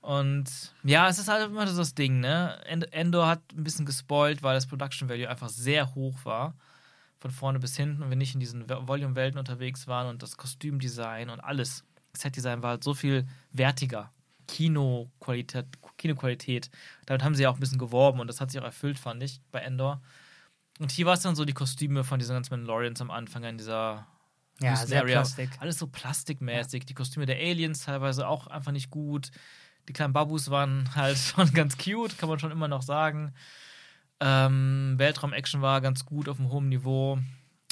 Und 0.02 0.74
ja, 0.84 1.10
es 1.10 1.20
ist 1.20 1.28
halt 1.28 1.50
immer 1.50 1.68
so 1.68 1.78
das 1.78 1.94
Ding, 1.94 2.20
ne? 2.20 2.60
End- 2.66 2.92
Endor 2.94 3.28
hat 3.28 3.42
ein 3.56 3.64
bisschen 3.64 3.86
gespoilt, 3.86 4.44
weil 4.44 4.56
das 4.56 4.68
Production 4.68 5.10
Value 5.10 5.30
einfach 5.30 5.50
sehr 5.50 5.94
hoch 5.96 6.24
war. 6.24 6.56
Von 7.20 7.32
vorne 7.32 7.60
bis 7.60 7.76
hinten 7.76 8.02
und 8.02 8.10
wir 8.10 8.16
nicht 8.16 8.34
in 8.34 8.40
diesen 8.40 8.68
Vo- 8.68 8.88
Volume-Welten 8.88 9.38
unterwegs 9.38 9.88
waren 9.88 10.08
und 10.08 10.24
das 10.24 10.38
Kostümdesign 10.38 11.30
und 11.30 11.42
alles. 11.42 11.84
Set-Design 12.14 12.64
war 12.64 12.72
halt 12.72 12.84
so 12.84 12.94
viel 12.94 13.28
wertiger. 13.52 14.14
Kinoqualität, 14.48 15.66
Kinoqualität. 15.98 16.70
Damit 17.06 17.24
haben 17.24 17.36
sie 17.36 17.44
ja 17.44 17.50
auch 17.50 17.56
ein 17.56 17.60
bisschen 17.60 17.78
geworben 17.78 18.22
und 18.22 18.28
das 18.28 18.40
hat 18.40 18.52
sich 18.52 18.60
auch 18.62 18.66
erfüllt, 18.66 18.98
fand 18.98 19.22
ich, 19.22 19.42
bei 19.52 19.60
Endor. 19.60 20.02
Und 20.80 20.92
hier 20.92 21.06
war 21.06 21.14
es 21.14 21.22
dann 21.22 21.36
so 21.36 21.44
die 21.44 21.54
Kostüme 21.54 22.06
von 22.06 22.20
diesen 22.20 22.36
ganzen 22.36 22.54
Mandalorians 22.54 23.02
am 23.02 23.12
Anfang 23.12 23.44
in 23.44 23.58
dieser 23.58 24.08
Ja, 24.62 24.78
sehr 24.78 25.02
Area. 25.02 25.20
Plastik. 25.20 25.50
Alles 25.60 25.78
so 25.78 25.88
plastikmäßig. 25.88 26.86
Die 26.86 26.94
Kostüme 26.94 27.26
der 27.26 27.36
Aliens 27.36 27.84
teilweise 27.84 28.28
auch 28.30 28.48
einfach 28.48 28.72
nicht 28.72 28.90
gut. 28.90 29.30
Die 29.90 29.94
kleinen 29.94 30.14
Babus 30.14 30.50
waren 30.50 30.96
halt 30.96 31.18
schon 31.18 31.52
ganz 31.54 31.78
cute, 31.78 32.18
kann 32.18 32.30
man 32.30 32.40
schon 32.40 32.52
immer 32.52 32.70
noch 32.70 32.84
sagen. 32.84 33.34
Ähm, 34.22 34.94
Weltraum-Action 34.98 35.62
war 35.62 35.82
ganz 35.82 36.06
gut 36.06 36.30
auf 36.30 36.40
einem 36.40 36.50
hohen 36.52 36.70
Niveau. 36.70 37.20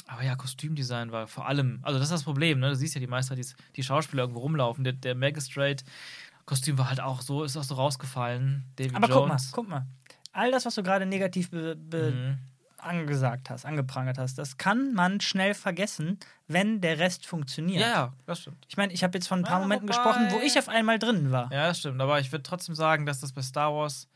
Aber 0.06 0.22
ja, 0.22 0.34
Kostümdesign 0.36 1.12
war 1.12 1.26
vor 1.28 1.46
allem, 1.46 1.80
also 1.82 1.98
das 1.98 2.08
ist 2.08 2.12
das 2.12 2.24
Problem, 2.24 2.60
ne? 2.60 2.70
Du 2.70 2.76
siehst 2.76 2.94
ja 2.94 3.00
die 3.00 3.06
Meister, 3.06 3.34
die, 3.36 3.46
die 3.76 3.82
Schauspieler 3.82 4.22
irgendwo 4.22 4.40
rumlaufen. 4.40 4.82
Der, 4.82 4.94
der 4.94 5.14
Magistrate-Kostüm 5.14 6.78
war 6.78 6.88
halt 6.88 7.00
auch 7.00 7.20
so, 7.20 7.44
ist 7.44 7.56
auch 7.56 7.62
so 7.64 7.74
rausgefallen. 7.74 8.64
Davy 8.76 8.94
Aber 8.96 9.06
guck 9.08 9.16
mal, 9.28 9.34
Jones. 9.34 9.52
guck 9.52 9.68
mal. 9.68 9.86
All 10.32 10.50
das, 10.50 10.64
was 10.64 10.74
du 10.74 10.82
gerade 10.82 11.04
negativ 11.06 11.50
be 11.50 11.76
be 11.76 12.12
Mhm. 12.12 12.38
Angesagt 12.80 13.50
hast, 13.50 13.64
angeprangert 13.64 14.18
hast, 14.18 14.38
das 14.38 14.56
kann 14.56 14.94
man 14.94 15.20
schnell 15.20 15.54
vergessen, 15.54 16.18
wenn 16.46 16.80
der 16.80 16.98
Rest 16.98 17.26
funktioniert. 17.26 17.80
Ja, 17.82 17.88
ja, 17.88 18.12
das 18.26 18.40
stimmt. 18.40 18.64
Ich 18.68 18.76
meine, 18.76 18.92
ich 18.92 19.02
habe 19.04 19.16
jetzt 19.18 19.26
von 19.28 19.40
ein 19.40 19.44
paar 19.44 19.56
Ja, 19.58 19.62
Momenten 19.62 19.88
wobei- 19.88 19.96
gesprochen, 19.96 20.28
wo 20.30 20.40
ich 20.44 20.58
auf 20.58 20.68
einmal 20.68 20.98
drin 20.98 21.30
war. 21.30 21.52
Ja, 21.52 21.68
das 21.68 21.80
stimmt. 21.80 22.00
Aber 22.00 22.20
ich 22.20 22.30
würde 22.32 22.42
trotzdem 22.42 22.74
sagen, 22.74 23.06
dass 23.06 23.20
das 23.20 23.32
bei 23.32 23.42
Star 23.42 23.72
Wars 23.74 24.08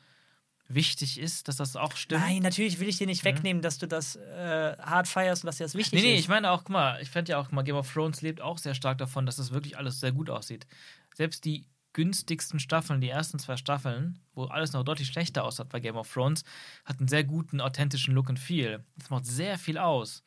wichtig 0.69 1.21
ist, 1.21 1.49
dass 1.49 1.57
das 1.57 1.77
auch 1.77 1.97
stimmt. 1.97 2.23
Nein, 2.23 2.43
natürlich 2.43 2.79
will 2.81 2.89
ich 2.89 2.97
dir 2.97 3.07
nicht 3.07 3.25
wegnehmen, 3.25 3.63
dass 3.63 3.79
du 3.79 3.87
das 3.87 4.17
äh, 4.17 4.77
hart 4.79 5.07
feierst 5.07 5.43
und 5.45 5.47
dass 5.49 5.59
dir 5.59 5.65
das 5.65 5.75
wichtig 5.75 6.01
Nee, 6.01 6.09
nee, 6.09 6.15
ist. 6.15 6.21
ich 6.21 6.29
meine 6.29 6.51
auch, 6.51 6.61
guck 6.61 6.71
mal, 6.71 7.01
ich 7.03 7.11
fände 7.11 7.33
ja 7.33 7.39
auch, 7.39 7.45
guck 7.45 7.53
mal, 7.53 7.63
Game 7.63 7.77
of 7.77 7.93
Thrones 7.93 8.23
lebt 8.23 8.41
auch 8.41 8.57
sehr 8.59 8.75
stark 8.75 8.97
davon, 8.99 9.27
dass 9.27 9.37
das 9.37 9.53
wirklich 9.53 9.77
alles 9.77 10.01
sehr 10.01 10.13
gut 10.13 10.31
aussieht. 10.31 10.67
Selbst 11.15 11.45
die 11.45 11.67
günstigsten 11.93 12.59
Staffeln, 12.59 13.01
die 13.01 13.09
ersten 13.09 13.39
zwei 13.39 13.57
Staffeln, 13.57 14.19
wo 14.35 14.45
alles 14.45 14.73
noch 14.73 14.85
deutlich 14.85 15.09
schlechter 15.09 15.45
aussah 15.45 15.65
bei 15.65 15.81
Game 15.81 15.97
of 15.97 16.13
Thrones, 16.13 16.45
hat 16.85 16.99
einen 16.99 17.09
sehr 17.09 17.25
guten, 17.25 17.61
authentischen 17.61 18.15
Look 18.15 18.29
and 18.29 18.39
Feel. 18.39 18.85
Das 18.97 19.11
macht 19.11 19.27
sehr 19.27 19.59
viel 19.59 19.79
aus. 19.79 20.23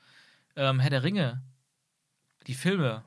Ähm, 0.55 0.79
Herr 0.79 0.89
der 0.89 1.03
Ringe, 1.03 1.41
die 2.47 2.53
Filme, 2.53 3.03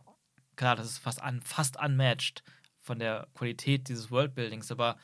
klar, 0.56 0.76
das 0.76 0.86
ist 0.86 0.98
fast, 0.98 1.22
un, 1.22 1.40
fast 1.40 1.80
unmatched 1.80 2.42
von 2.78 2.98
der 2.98 3.28
Qualität 3.34 3.88
dieses 3.88 4.10
Worldbuildings, 4.10 4.70
aber 4.72 4.96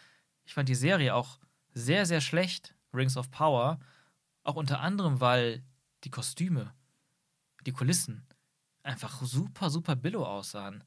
ich 0.44 0.54
fand 0.54 0.68
die 0.68 0.74
Serie 0.74 1.14
auch 1.14 1.38
sehr, 1.72 2.06
sehr 2.06 2.20
schlecht, 2.20 2.74
Rings 2.92 3.16
of 3.16 3.30
Power, 3.30 3.78
auch 4.42 4.56
unter 4.56 4.80
anderem, 4.80 5.20
weil 5.20 5.62
die 6.04 6.10
Kostüme, 6.10 6.74
die 7.66 7.72
Kulissen 7.72 8.26
einfach 8.82 9.22
super, 9.22 9.70
super 9.70 9.96
billow 9.96 10.24
aussahen. 10.24 10.84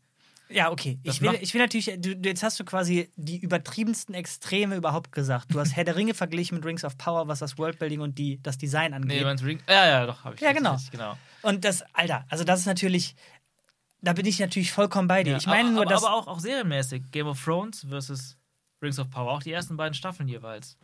Ja, 0.50 0.72
okay. 0.72 0.98
Das 1.04 1.16
Ich 1.16 1.22
will, 1.22 1.38
ich 1.42 1.54
will 1.54 1.62
natürlich, 1.62 1.92
du, 2.00 2.12
jetzt 2.24 2.42
hast 2.44 2.60
du 2.60 2.64
quasi 2.66 3.10
die 3.16 3.38
übertriebensten 3.38 4.16
Extreme 4.16 4.76
überhaupt 4.76 5.12
gesagt. 5.12 5.54
Du 5.54 5.60
hast 5.60 5.76
Herr 5.76 5.84
der 5.84 5.96
Ringe 5.98 6.14
verglichen 6.14 6.56
mit 6.58 6.66
Rings 6.66 6.86
of 6.86 6.98
Power, 6.98 7.28
was 7.28 7.40
das 7.40 7.58
Worldbuilding 7.58 8.00
und 8.02 8.18
die, 8.18 8.42
das 8.42 8.58
Design 8.58 8.92
Nee, 8.92 8.96
angeht. 8.96 9.22
du 9.22 9.26
meinst 9.26 9.44
Ring. 9.44 9.60
Ja, 9.68 9.86
ja, 9.86 10.06
doch, 10.06 10.24
habe 10.24 10.36
ich. 10.36 10.42
Ja, 10.42 10.54
genau. 10.54 10.74
richtig, 10.74 10.92
genau. 10.92 11.18
und 11.42 11.66
das, 11.66 11.84
Alter, 11.94 12.26
also 12.30 12.44
das 12.46 12.62
ist 12.62 12.66
natürlich, 12.66 13.16
da 14.02 14.14
bin 14.14 14.26
ich 14.26 14.40
natürlich 14.40 14.72
vollkommen 14.72 15.08
bei 15.08 15.24
dir. 15.24 15.32
Ja, 15.32 15.38
ich 15.38 15.48
meine 15.48 15.64
aber, 15.70 15.72
nur, 15.72 15.82
aber, 15.82 15.92
dass. 15.92 16.04
aber 16.04 16.14
auch, 16.16 16.28
auch 16.28 16.40
serienmäßig. 16.40 17.12
Game 17.12 17.28
of 17.28 17.44
Thrones 17.44 17.86
versus 17.90 18.38
Rings 18.82 19.00
of 19.00 19.10
Power. 19.10 19.32
Auch 19.34 19.44
die 19.44 19.52
ersten 19.52 19.76
beiden 19.76 19.96
Staffeln 19.96 20.30
jeweils. 20.30 20.78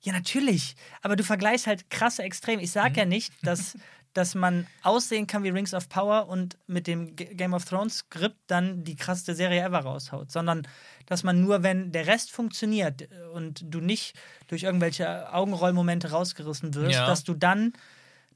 Ja, 0.00 0.12
natürlich. 0.12 0.74
Aber 1.02 1.14
du 1.16 1.22
vergleichst 1.24 1.66
halt 1.66 1.88
krasse 1.88 2.22
Extreme. 2.24 2.62
Ich 2.62 2.72
sag 2.72 2.92
Mhm. 2.92 2.98
ja 2.98 3.04
nicht, 3.06 3.32
dass, 3.42 3.76
dass 4.14 4.34
man 4.34 4.66
aussehen 4.82 5.26
kann 5.26 5.42
wie 5.44 5.50
Rings 5.50 5.74
of 5.74 5.88
Power 5.88 6.28
und 6.28 6.56
mit 6.66 6.86
dem 6.86 7.14
Game 7.16 7.52
of 7.52 7.64
Thrones 7.64 7.98
Skript 7.98 8.38
dann 8.46 8.84
die 8.84 8.96
krasseste 8.96 9.34
Serie 9.34 9.62
ever 9.62 9.80
raushaut, 9.80 10.30
sondern 10.30 10.66
dass 11.06 11.22
man 11.22 11.40
nur, 11.40 11.62
wenn 11.62 11.92
der 11.92 12.06
Rest 12.06 12.30
funktioniert 12.32 13.08
und 13.32 13.62
du 13.66 13.80
nicht 13.80 14.16
durch 14.48 14.62
irgendwelche 14.62 15.32
Augenrollmomente 15.32 16.10
rausgerissen 16.10 16.74
wirst, 16.74 16.94
Ja. 16.94 17.06
dass 17.06 17.24
du 17.24 17.34
dann 17.34 17.72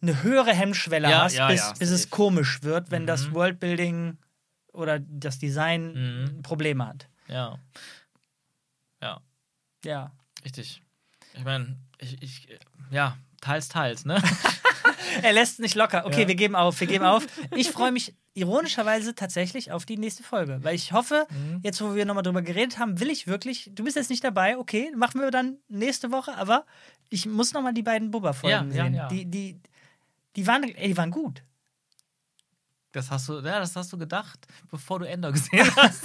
eine 0.03 0.23
höhere 0.23 0.53
Hemmschwelle 0.53 1.09
Ja, 1.11 1.23
hast, 1.25 1.35
ja, 1.35 1.49
bis, 1.49 1.73
bis 1.79 1.91
es 1.91 2.11
komisch 2.11 2.63
wird, 2.63 2.91
wenn 2.91 3.07
das 3.07 3.29
Mhm. 3.29 3.35
Worldbuilding 3.35 4.19
oder 4.73 4.99
das 5.01 5.39
Design 5.39 5.95
Mhm. 6.35 6.43
Probleme 6.43 6.87
hat. 6.87 7.09
Ja. 7.29 7.59
Ja, 9.03 9.21
Ja. 9.85 10.13
richtig. 10.45 10.83
Ich 11.39 11.45
meine, 11.45 11.77
ich, 11.99 12.21
ich, 12.23 12.49
ja, 12.91 13.17
teils, 13.41 13.69
teils, 13.69 14.05
ne? 14.05 14.21
Er 15.23 15.33
lässt 15.33 15.59
nicht 15.59 15.75
locker. 15.75 16.05
Okay, 16.07 16.23
Ja. 16.23 16.29
wir 16.29 16.35
geben 16.35 16.55
auf, 16.55 16.79
wir 16.81 16.87
geben 16.87 17.05
auf. 17.05 17.27
Ich 17.57 17.71
freue 17.71 17.93
mich 17.93 18.15
ironischerweise 18.35 19.15
tatsächlich 19.15 19.73
auf 19.73 19.85
die 19.87 19.97
nächste 19.97 20.23
Folge, 20.23 20.59
weil 20.63 20.75
ich 20.75 20.93
hoffe, 20.93 21.27
Mhm. 21.31 21.61
jetzt 21.63 21.81
wo 21.81 21.95
wir 21.95 22.05
nochmal 22.05 22.23
drüber 22.23 22.43
geredet 22.43 22.79
haben, 22.79 23.01
will 23.01 23.11
ich 23.11 23.27
wirklich, 23.27 23.71
du 23.75 23.85
bist 23.85 23.97
jetzt 23.97 24.11
nicht 24.11 24.23
dabei, 24.23 24.59
okay, 24.59 24.93
machen 24.97 25.21
wir 25.21 25.31
dann 25.31 25.57
nächste 25.69 26.13
Woche, 26.13 26.37
aber 26.37 26.67
ich 27.09 27.27
muss 27.27 27.53
nochmal 27.53 27.73
die 27.75 27.83
beiden 27.83 28.11
Bubba-Folgen 28.11 28.71
Ja, 28.71 28.85
sehen. 28.85 28.95
ja. 28.95 29.09
Die, 29.09 29.25
die, 29.25 29.59
die, 30.37 30.47
waren, 30.47 30.63
ey, 30.65 30.89
die 30.89 30.97
waren 30.97 31.11
gut. 31.11 31.43
Das 32.99 33.11
hast 33.11 33.29
du, 33.29 33.35
ja, 33.35 33.61
das 33.61 33.75
hast 33.77 33.93
du 33.93 33.97
gedacht, 33.99 34.47
bevor 34.71 34.99
du 34.99 35.05
Ender 35.07 35.31
gesehen 35.33 35.71
hast. 35.77 36.03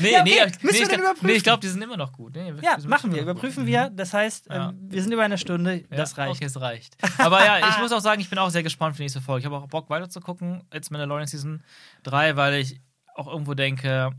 nee, 0.00 0.12
Ja, 0.12 0.22
okay. 0.22 0.30
nee, 0.34 0.44
Müssen 0.44 0.58
nee, 0.62 0.72
wir 0.72 0.82
ich 0.82 0.88
glaub- 0.88 0.98
überprüfen? 1.00 1.26
Nee, 1.26 1.32
ich 1.34 1.42
glaube, 1.44 1.60
die 1.60 1.68
sind 1.68 1.82
immer 1.82 1.96
noch 1.96 2.12
gut. 2.12 2.34
Nee, 2.34 2.52
Ja, 2.62 2.76
machen 2.86 3.10
wir, 3.12 3.18
gut. 3.24 3.30
überprüfen 3.30 3.62
Mhm. 3.62 3.66
wir. 3.68 3.90
Das 3.90 4.12
heißt, 4.12 4.46
Ja. 4.48 4.70
ähm, 4.70 4.78
wir 4.90 5.02
sind 5.02 5.12
über 5.12 5.22
eine 5.22 5.38
Stunde, 5.38 5.84
das 5.90 6.18
reicht. 6.18 6.36
Okay, 6.36 6.44
es 6.46 6.60
reicht. 6.60 6.96
Aber 7.18 7.44
ja, 7.44 7.68
ich 7.68 7.78
muss 7.78 7.92
auch 7.92 8.00
sagen, 8.00 8.20
ich 8.20 8.28
bin 8.28 8.38
auch 8.38 8.50
sehr 8.50 8.62
gespannt 8.62 8.94
für 8.96 8.98
die 8.98 9.04
nächste 9.04 9.20
Folge. 9.20 9.40
Ich 9.40 9.46
habe 9.46 9.56
auch 9.56 9.68
Bock 9.68 9.88
weiter 9.90 10.08
zu 10.10 10.20
gucken, 10.20 10.64
jetzt 10.72 10.90
Mandalorian 10.90 11.26
Season 11.26 11.62
3, 12.02 12.36
weil 12.36 12.54
ich 12.54 12.80
auch 13.14 13.26
irgendwo 13.28 13.54
denke, 13.54 14.10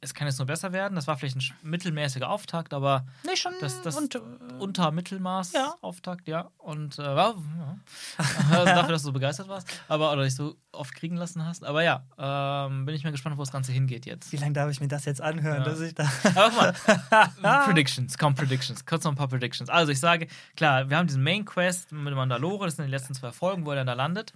es 0.00 0.14
kann 0.14 0.28
jetzt 0.28 0.38
nur 0.38 0.46
besser 0.46 0.72
werden. 0.72 0.94
Das 0.94 1.06
war 1.08 1.16
vielleicht 1.16 1.36
ein 1.36 1.42
mittelmäßiger 1.62 2.28
Auftakt, 2.28 2.72
aber 2.72 3.04
Nee, 3.26 3.34
schon 3.36 3.52
das, 3.60 3.82
das 3.82 3.96
und, 3.96 4.14
äh, 4.14 4.20
unter 4.60 4.92
Mittelmaß 4.92 5.52
Ja. 5.54 5.74
Auftakt, 5.80 6.28
ja. 6.28 6.50
Und 6.58 6.98
äh, 6.98 7.02
war, 7.02 7.34
ja. 7.58 7.78
also 8.52 8.64
dafür, 8.66 8.92
dass 8.92 9.02
du 9.02 9.06
so 9.08 9.12
begeistert 9.12 9.48
warst, 9.48 9.68
aber 9.88 10.12
oder 10.12 10.22
dich 10.22 10.34
so 10.36 10.54
oft 10.72 10.94
kriegen 10.94 11.16
lassen 11.16 11.44
hast. 11.44 11.64
Aber 11.64 11.82
ja, 11.82 12.04
ähm, 12.16 12.84
bin 12.86 12.94
ich 12.94 13.02
mal 13.02 13.10
gespannt, 13.10 13.36
wo 13.36 13.42
das 13.42 13.50
Ganze 13.50 13.72
hingeht 13.72 14.06
jetzt. 14.06 14.30
wie 14.30 14.36
lange 14.36 14.52
darf 14.52 14.70
ich 14.70 14.80
mir 14.80 14.88
das 14.88 15.04
jetzt 15.04 15.20
anhören, 15.20 15.58
Ja. 15.58 15.64
dass 15.64 15.80
ich 15.80 15.94
da. 15.94 16.04
Aber 16.36 16.72
guck 16.84 17.42
mal, 17.42 17.58
Predictions, 17.64 18.16
komm, 18.18 18.34
Predictions. 18.36 18.86
Kurz 18.86 19.02
noch 19.04 19.12
ein 19.12 19.16
paar 19.16 19.28
Predictions. 19.28 19.68
Also 19.68 19.90
ich 19.90 19.98
sage, 20.00 20.28
klar, 20.56 20.88
wir 20.90 20.96
haben 20.96 21.08
diesen 21.08 21.22
Main 21.24 21.44
Quest 21.44 21.90
mit 21.90 22.14
Mandalore, 22.14 22.66
das 22.66 22.76
sind 22.76 22.84
die 22.84 22.90
letzten 22.90 23.14
zwei 23.14 23.32
Folgen, 23.32 23.66
wo 23.66 23.70
er 23.70 23.76
dann 23.76 23.86
da 23.88 23.94
landet. 23.94 24.32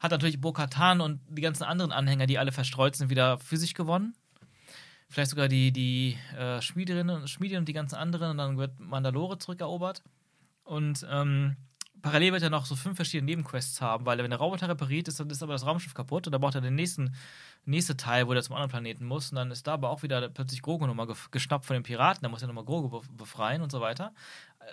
Hat 0.00 0.10
natürlich 0.10 0.40
Bo-Katan 0.40 1.00
und 1.00 1.20
die 1.28 1.40
ganzen 1.42 1.62
anderen 1.62 1.92
Anhänger, 1.92 2.26
die 2.26 2.36
alle 2.38 2.50
verstreut 2.52 2.96
sind, 2.96 3.08
wieder 3.08 3.38
für 3.38 3.56
sich 3.56 3.72
gewonnen. 3.74 4.14
Vielleicht 5.12 5.30
sogar 5.30 5.48
die, 5.48 5.72
die 5.72 6.16
äh, 6.38 6.62
Schmiederinnen 6.62 7.20
und 7.20 7.28
Schmiede 7.28 7.58
und 7.58 7.68
die 7.68 7.74
ganzen 7.74 7.96
anderen 7.96 8.30
und 8.30 8.38
dann 8.38 8.56
wird 8.56 8.80
Mandalore 8.80 9.36
zurückerobert. 9.36 10.02
Und 10.64 11.06
ähm, 11.10 11.56
parallel 12.00 12.32
wird 12.32 12.42
er 12.44 12.48
noch 12.48 12.64
so 12.64 12.74
fünf 12.74 12.96
verschiedene 12.96 13.30
Nebenquests 13.30 13.82
haben, 13.82 14.06
weil 14.06 14.16
wenn 14.16 14.30
der 14.30 14.38
Roboter 14.38 14.70
repariert 14.70 15.08
ist, 15.08 15.20
dann 15.20 15.28
ist 15.28 15.42
aber 15.42 15.52
das 15.52 15.66
Raumschiff 15.66 15.92
kaputt 15.92 16.26
und 16.26 16.32
dann 16.32 16.40
braucht 16.40 16.54
er 16.54 16.62
den 16.62 16.76
nächsten 16.76 17.14
nächste 17.66 17.94
Teil, 17.94 18.26
wo 18.26 18.32
der 18.32 18.42
zum 18.42 18.54
anderen 18.54 18.70
Planeten 18.70 19.04
muss. 19.04 19.30
Und 19.30 19.36
dann 19.36 19.50
ist 19.50 19.66
da 19.66 19.74
aber 19.74 19.90
auch 19.90 20.02
wieder 20.02 20.30
plötzlich 20.30 20.62
Grogu 20.62 20.86
nochmal 20.86 21.06
ge 21.06 21.16
geschnappt 21.30 21.66
von 21.66 21.74
den 21.74 21.82
Piraten. 21.82 22.22
Da 22.22 22.30
muss 22.30 22.40
er 22.40 22.48
nochmal 22.48 22.64
Grogu 22.64 22.88
be 22.88 23.06
befreien 23.12 23.60
und 23.60 23.70
so 23.70 23.82
weiter. 23.82 24.14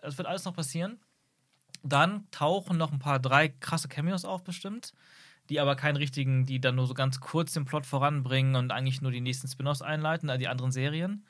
Das 0.02 0.18
wird 0.18 0.26
alles 0.26 0.46
noch 0.46 0.56
passieren. 0.56 1.02
Dann 1.84 2.32
tauchen 2.32 2.78
noch 2.78 2.94
ein 2.94 3.00
paar 3.00 3.20
drei 3.20 3.50
krasse 3.50 3.90
Cameos 3.90 4.24
auf, 4.24 4.46
bestimmt. 4.46 4.94
Die 5.50 5.60
aber 5.60 5.76
keinen 5.76 5.98
richtigen, 5.98 6.46
die 6.46 6.62
dann 6.62 6.76
nur 6.76 6.88
so 6.88 6.94
ganz 6.94 7.20
kurz 7.20 7.54
den 7.54 7.66
Plot 7.66 7.86
voranbringen 7.86 8.56
und 8.56 8.72
eigentlich 8.72 9.02
nur 9.02 9.12
die 9.12 9.22
nächsten 9.22 9.48
Spin-offs 9.48 9.82
einleiten, 9.82 10.30
also 10.30 10.40
die 10.40 10.48
anderen 10.48 10.72
Serien. 10.72 11.26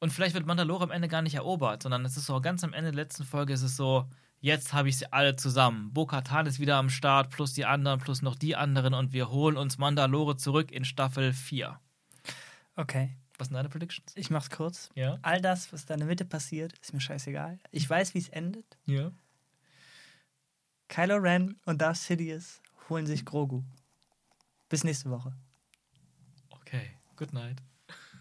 Und 0.00 0.10
vielleicht 0.10 0.34
wird 0.34 0.46
Mandalore 0.46 0.84
am 0.84 0.90
Ende 0.90 1.06
gar 1.06 1.22
nicht 1.22 1.36
erobert, 1.36 1.84
sondern 1.84 2.04
es 2.04 2.16
ist 2.16 2.26
so 2.26 2.40
ganz 2.40 2.64
am 2.64 2.72
Ende 2.72 2.90
der 2.90 3.00
letzten 3.04 3.24
Folge 3.24 3.52
ist 3.52 3.62
es 3.62 3.76
so, 3.76 4.08
jetzt 4.40 4.72
habe 4.72 4.88
ich 4.88 4.98
sie 4.98 5.12
alle 5.12 5.36
zusammen. 5.36 5.92
Bo-Katan 5.92 6.46
ist 6.46 6.58
wieder 6.58 6.76
am 6.76 6.90
Start, 6.90 7.30
plus 7.30 7.52
die 7.52 7.64
anderen, 7.64 8.00
plus 8.00 8.22
noch 8.22 8.34
die 8.34 8.56
anderen 8.56 8.94
und 8.94 9.12
wir 9.12 9.30
holen 9.30 9.56
uns 9.56 9.78
Mandalore 9.78 10.36
zurück 10.36 10.72
in 10.72 10.84
Staffel 10.84 11.32
4. 11.32 11.78
Okay. 12.74 13.16
Was 13.38 13.48
sind 13.48 13.54
deine 13.54 13.68
Predictions? 13.68 14.12
Ich 14.14 14.30
mach's 14.30 14.50
kurz. 14.50 14.90
Ja. 14.94 15.18
All 15.22 15.40
das, 15.40 15.72
was 15.72 15.86
da 15.86 15.94
in 15.94 16.00
der 16.00 16.08
Mitte 16.08 16.24
passiert, 16.24 16.74
ist 16.80 16.92
mir 16.92 17.00
scheißegal. 17.00 17.58
Ich 17.70 17.88
weiß, 17.88 18.14
wie 18.14 18.18
es 18.18 18.28
endet. 18.28 18.76
Ja. 18.86 19.10
Kylo 20.88 21.16
Ren 21.16 21.56
und 21.64 21.80
Darth 21.80 21.96
Sidious 21.96 22.61
holen 22.92 23.06
sich 23.06 23.24
Grogu. 23.24 23.62
Bis 24.68 24.84
nächste 24.84 25.08
Woche. 25.08 25.34
Okay. 26.50 26.90
Good 27.16 27.32
night. 27.32 27.62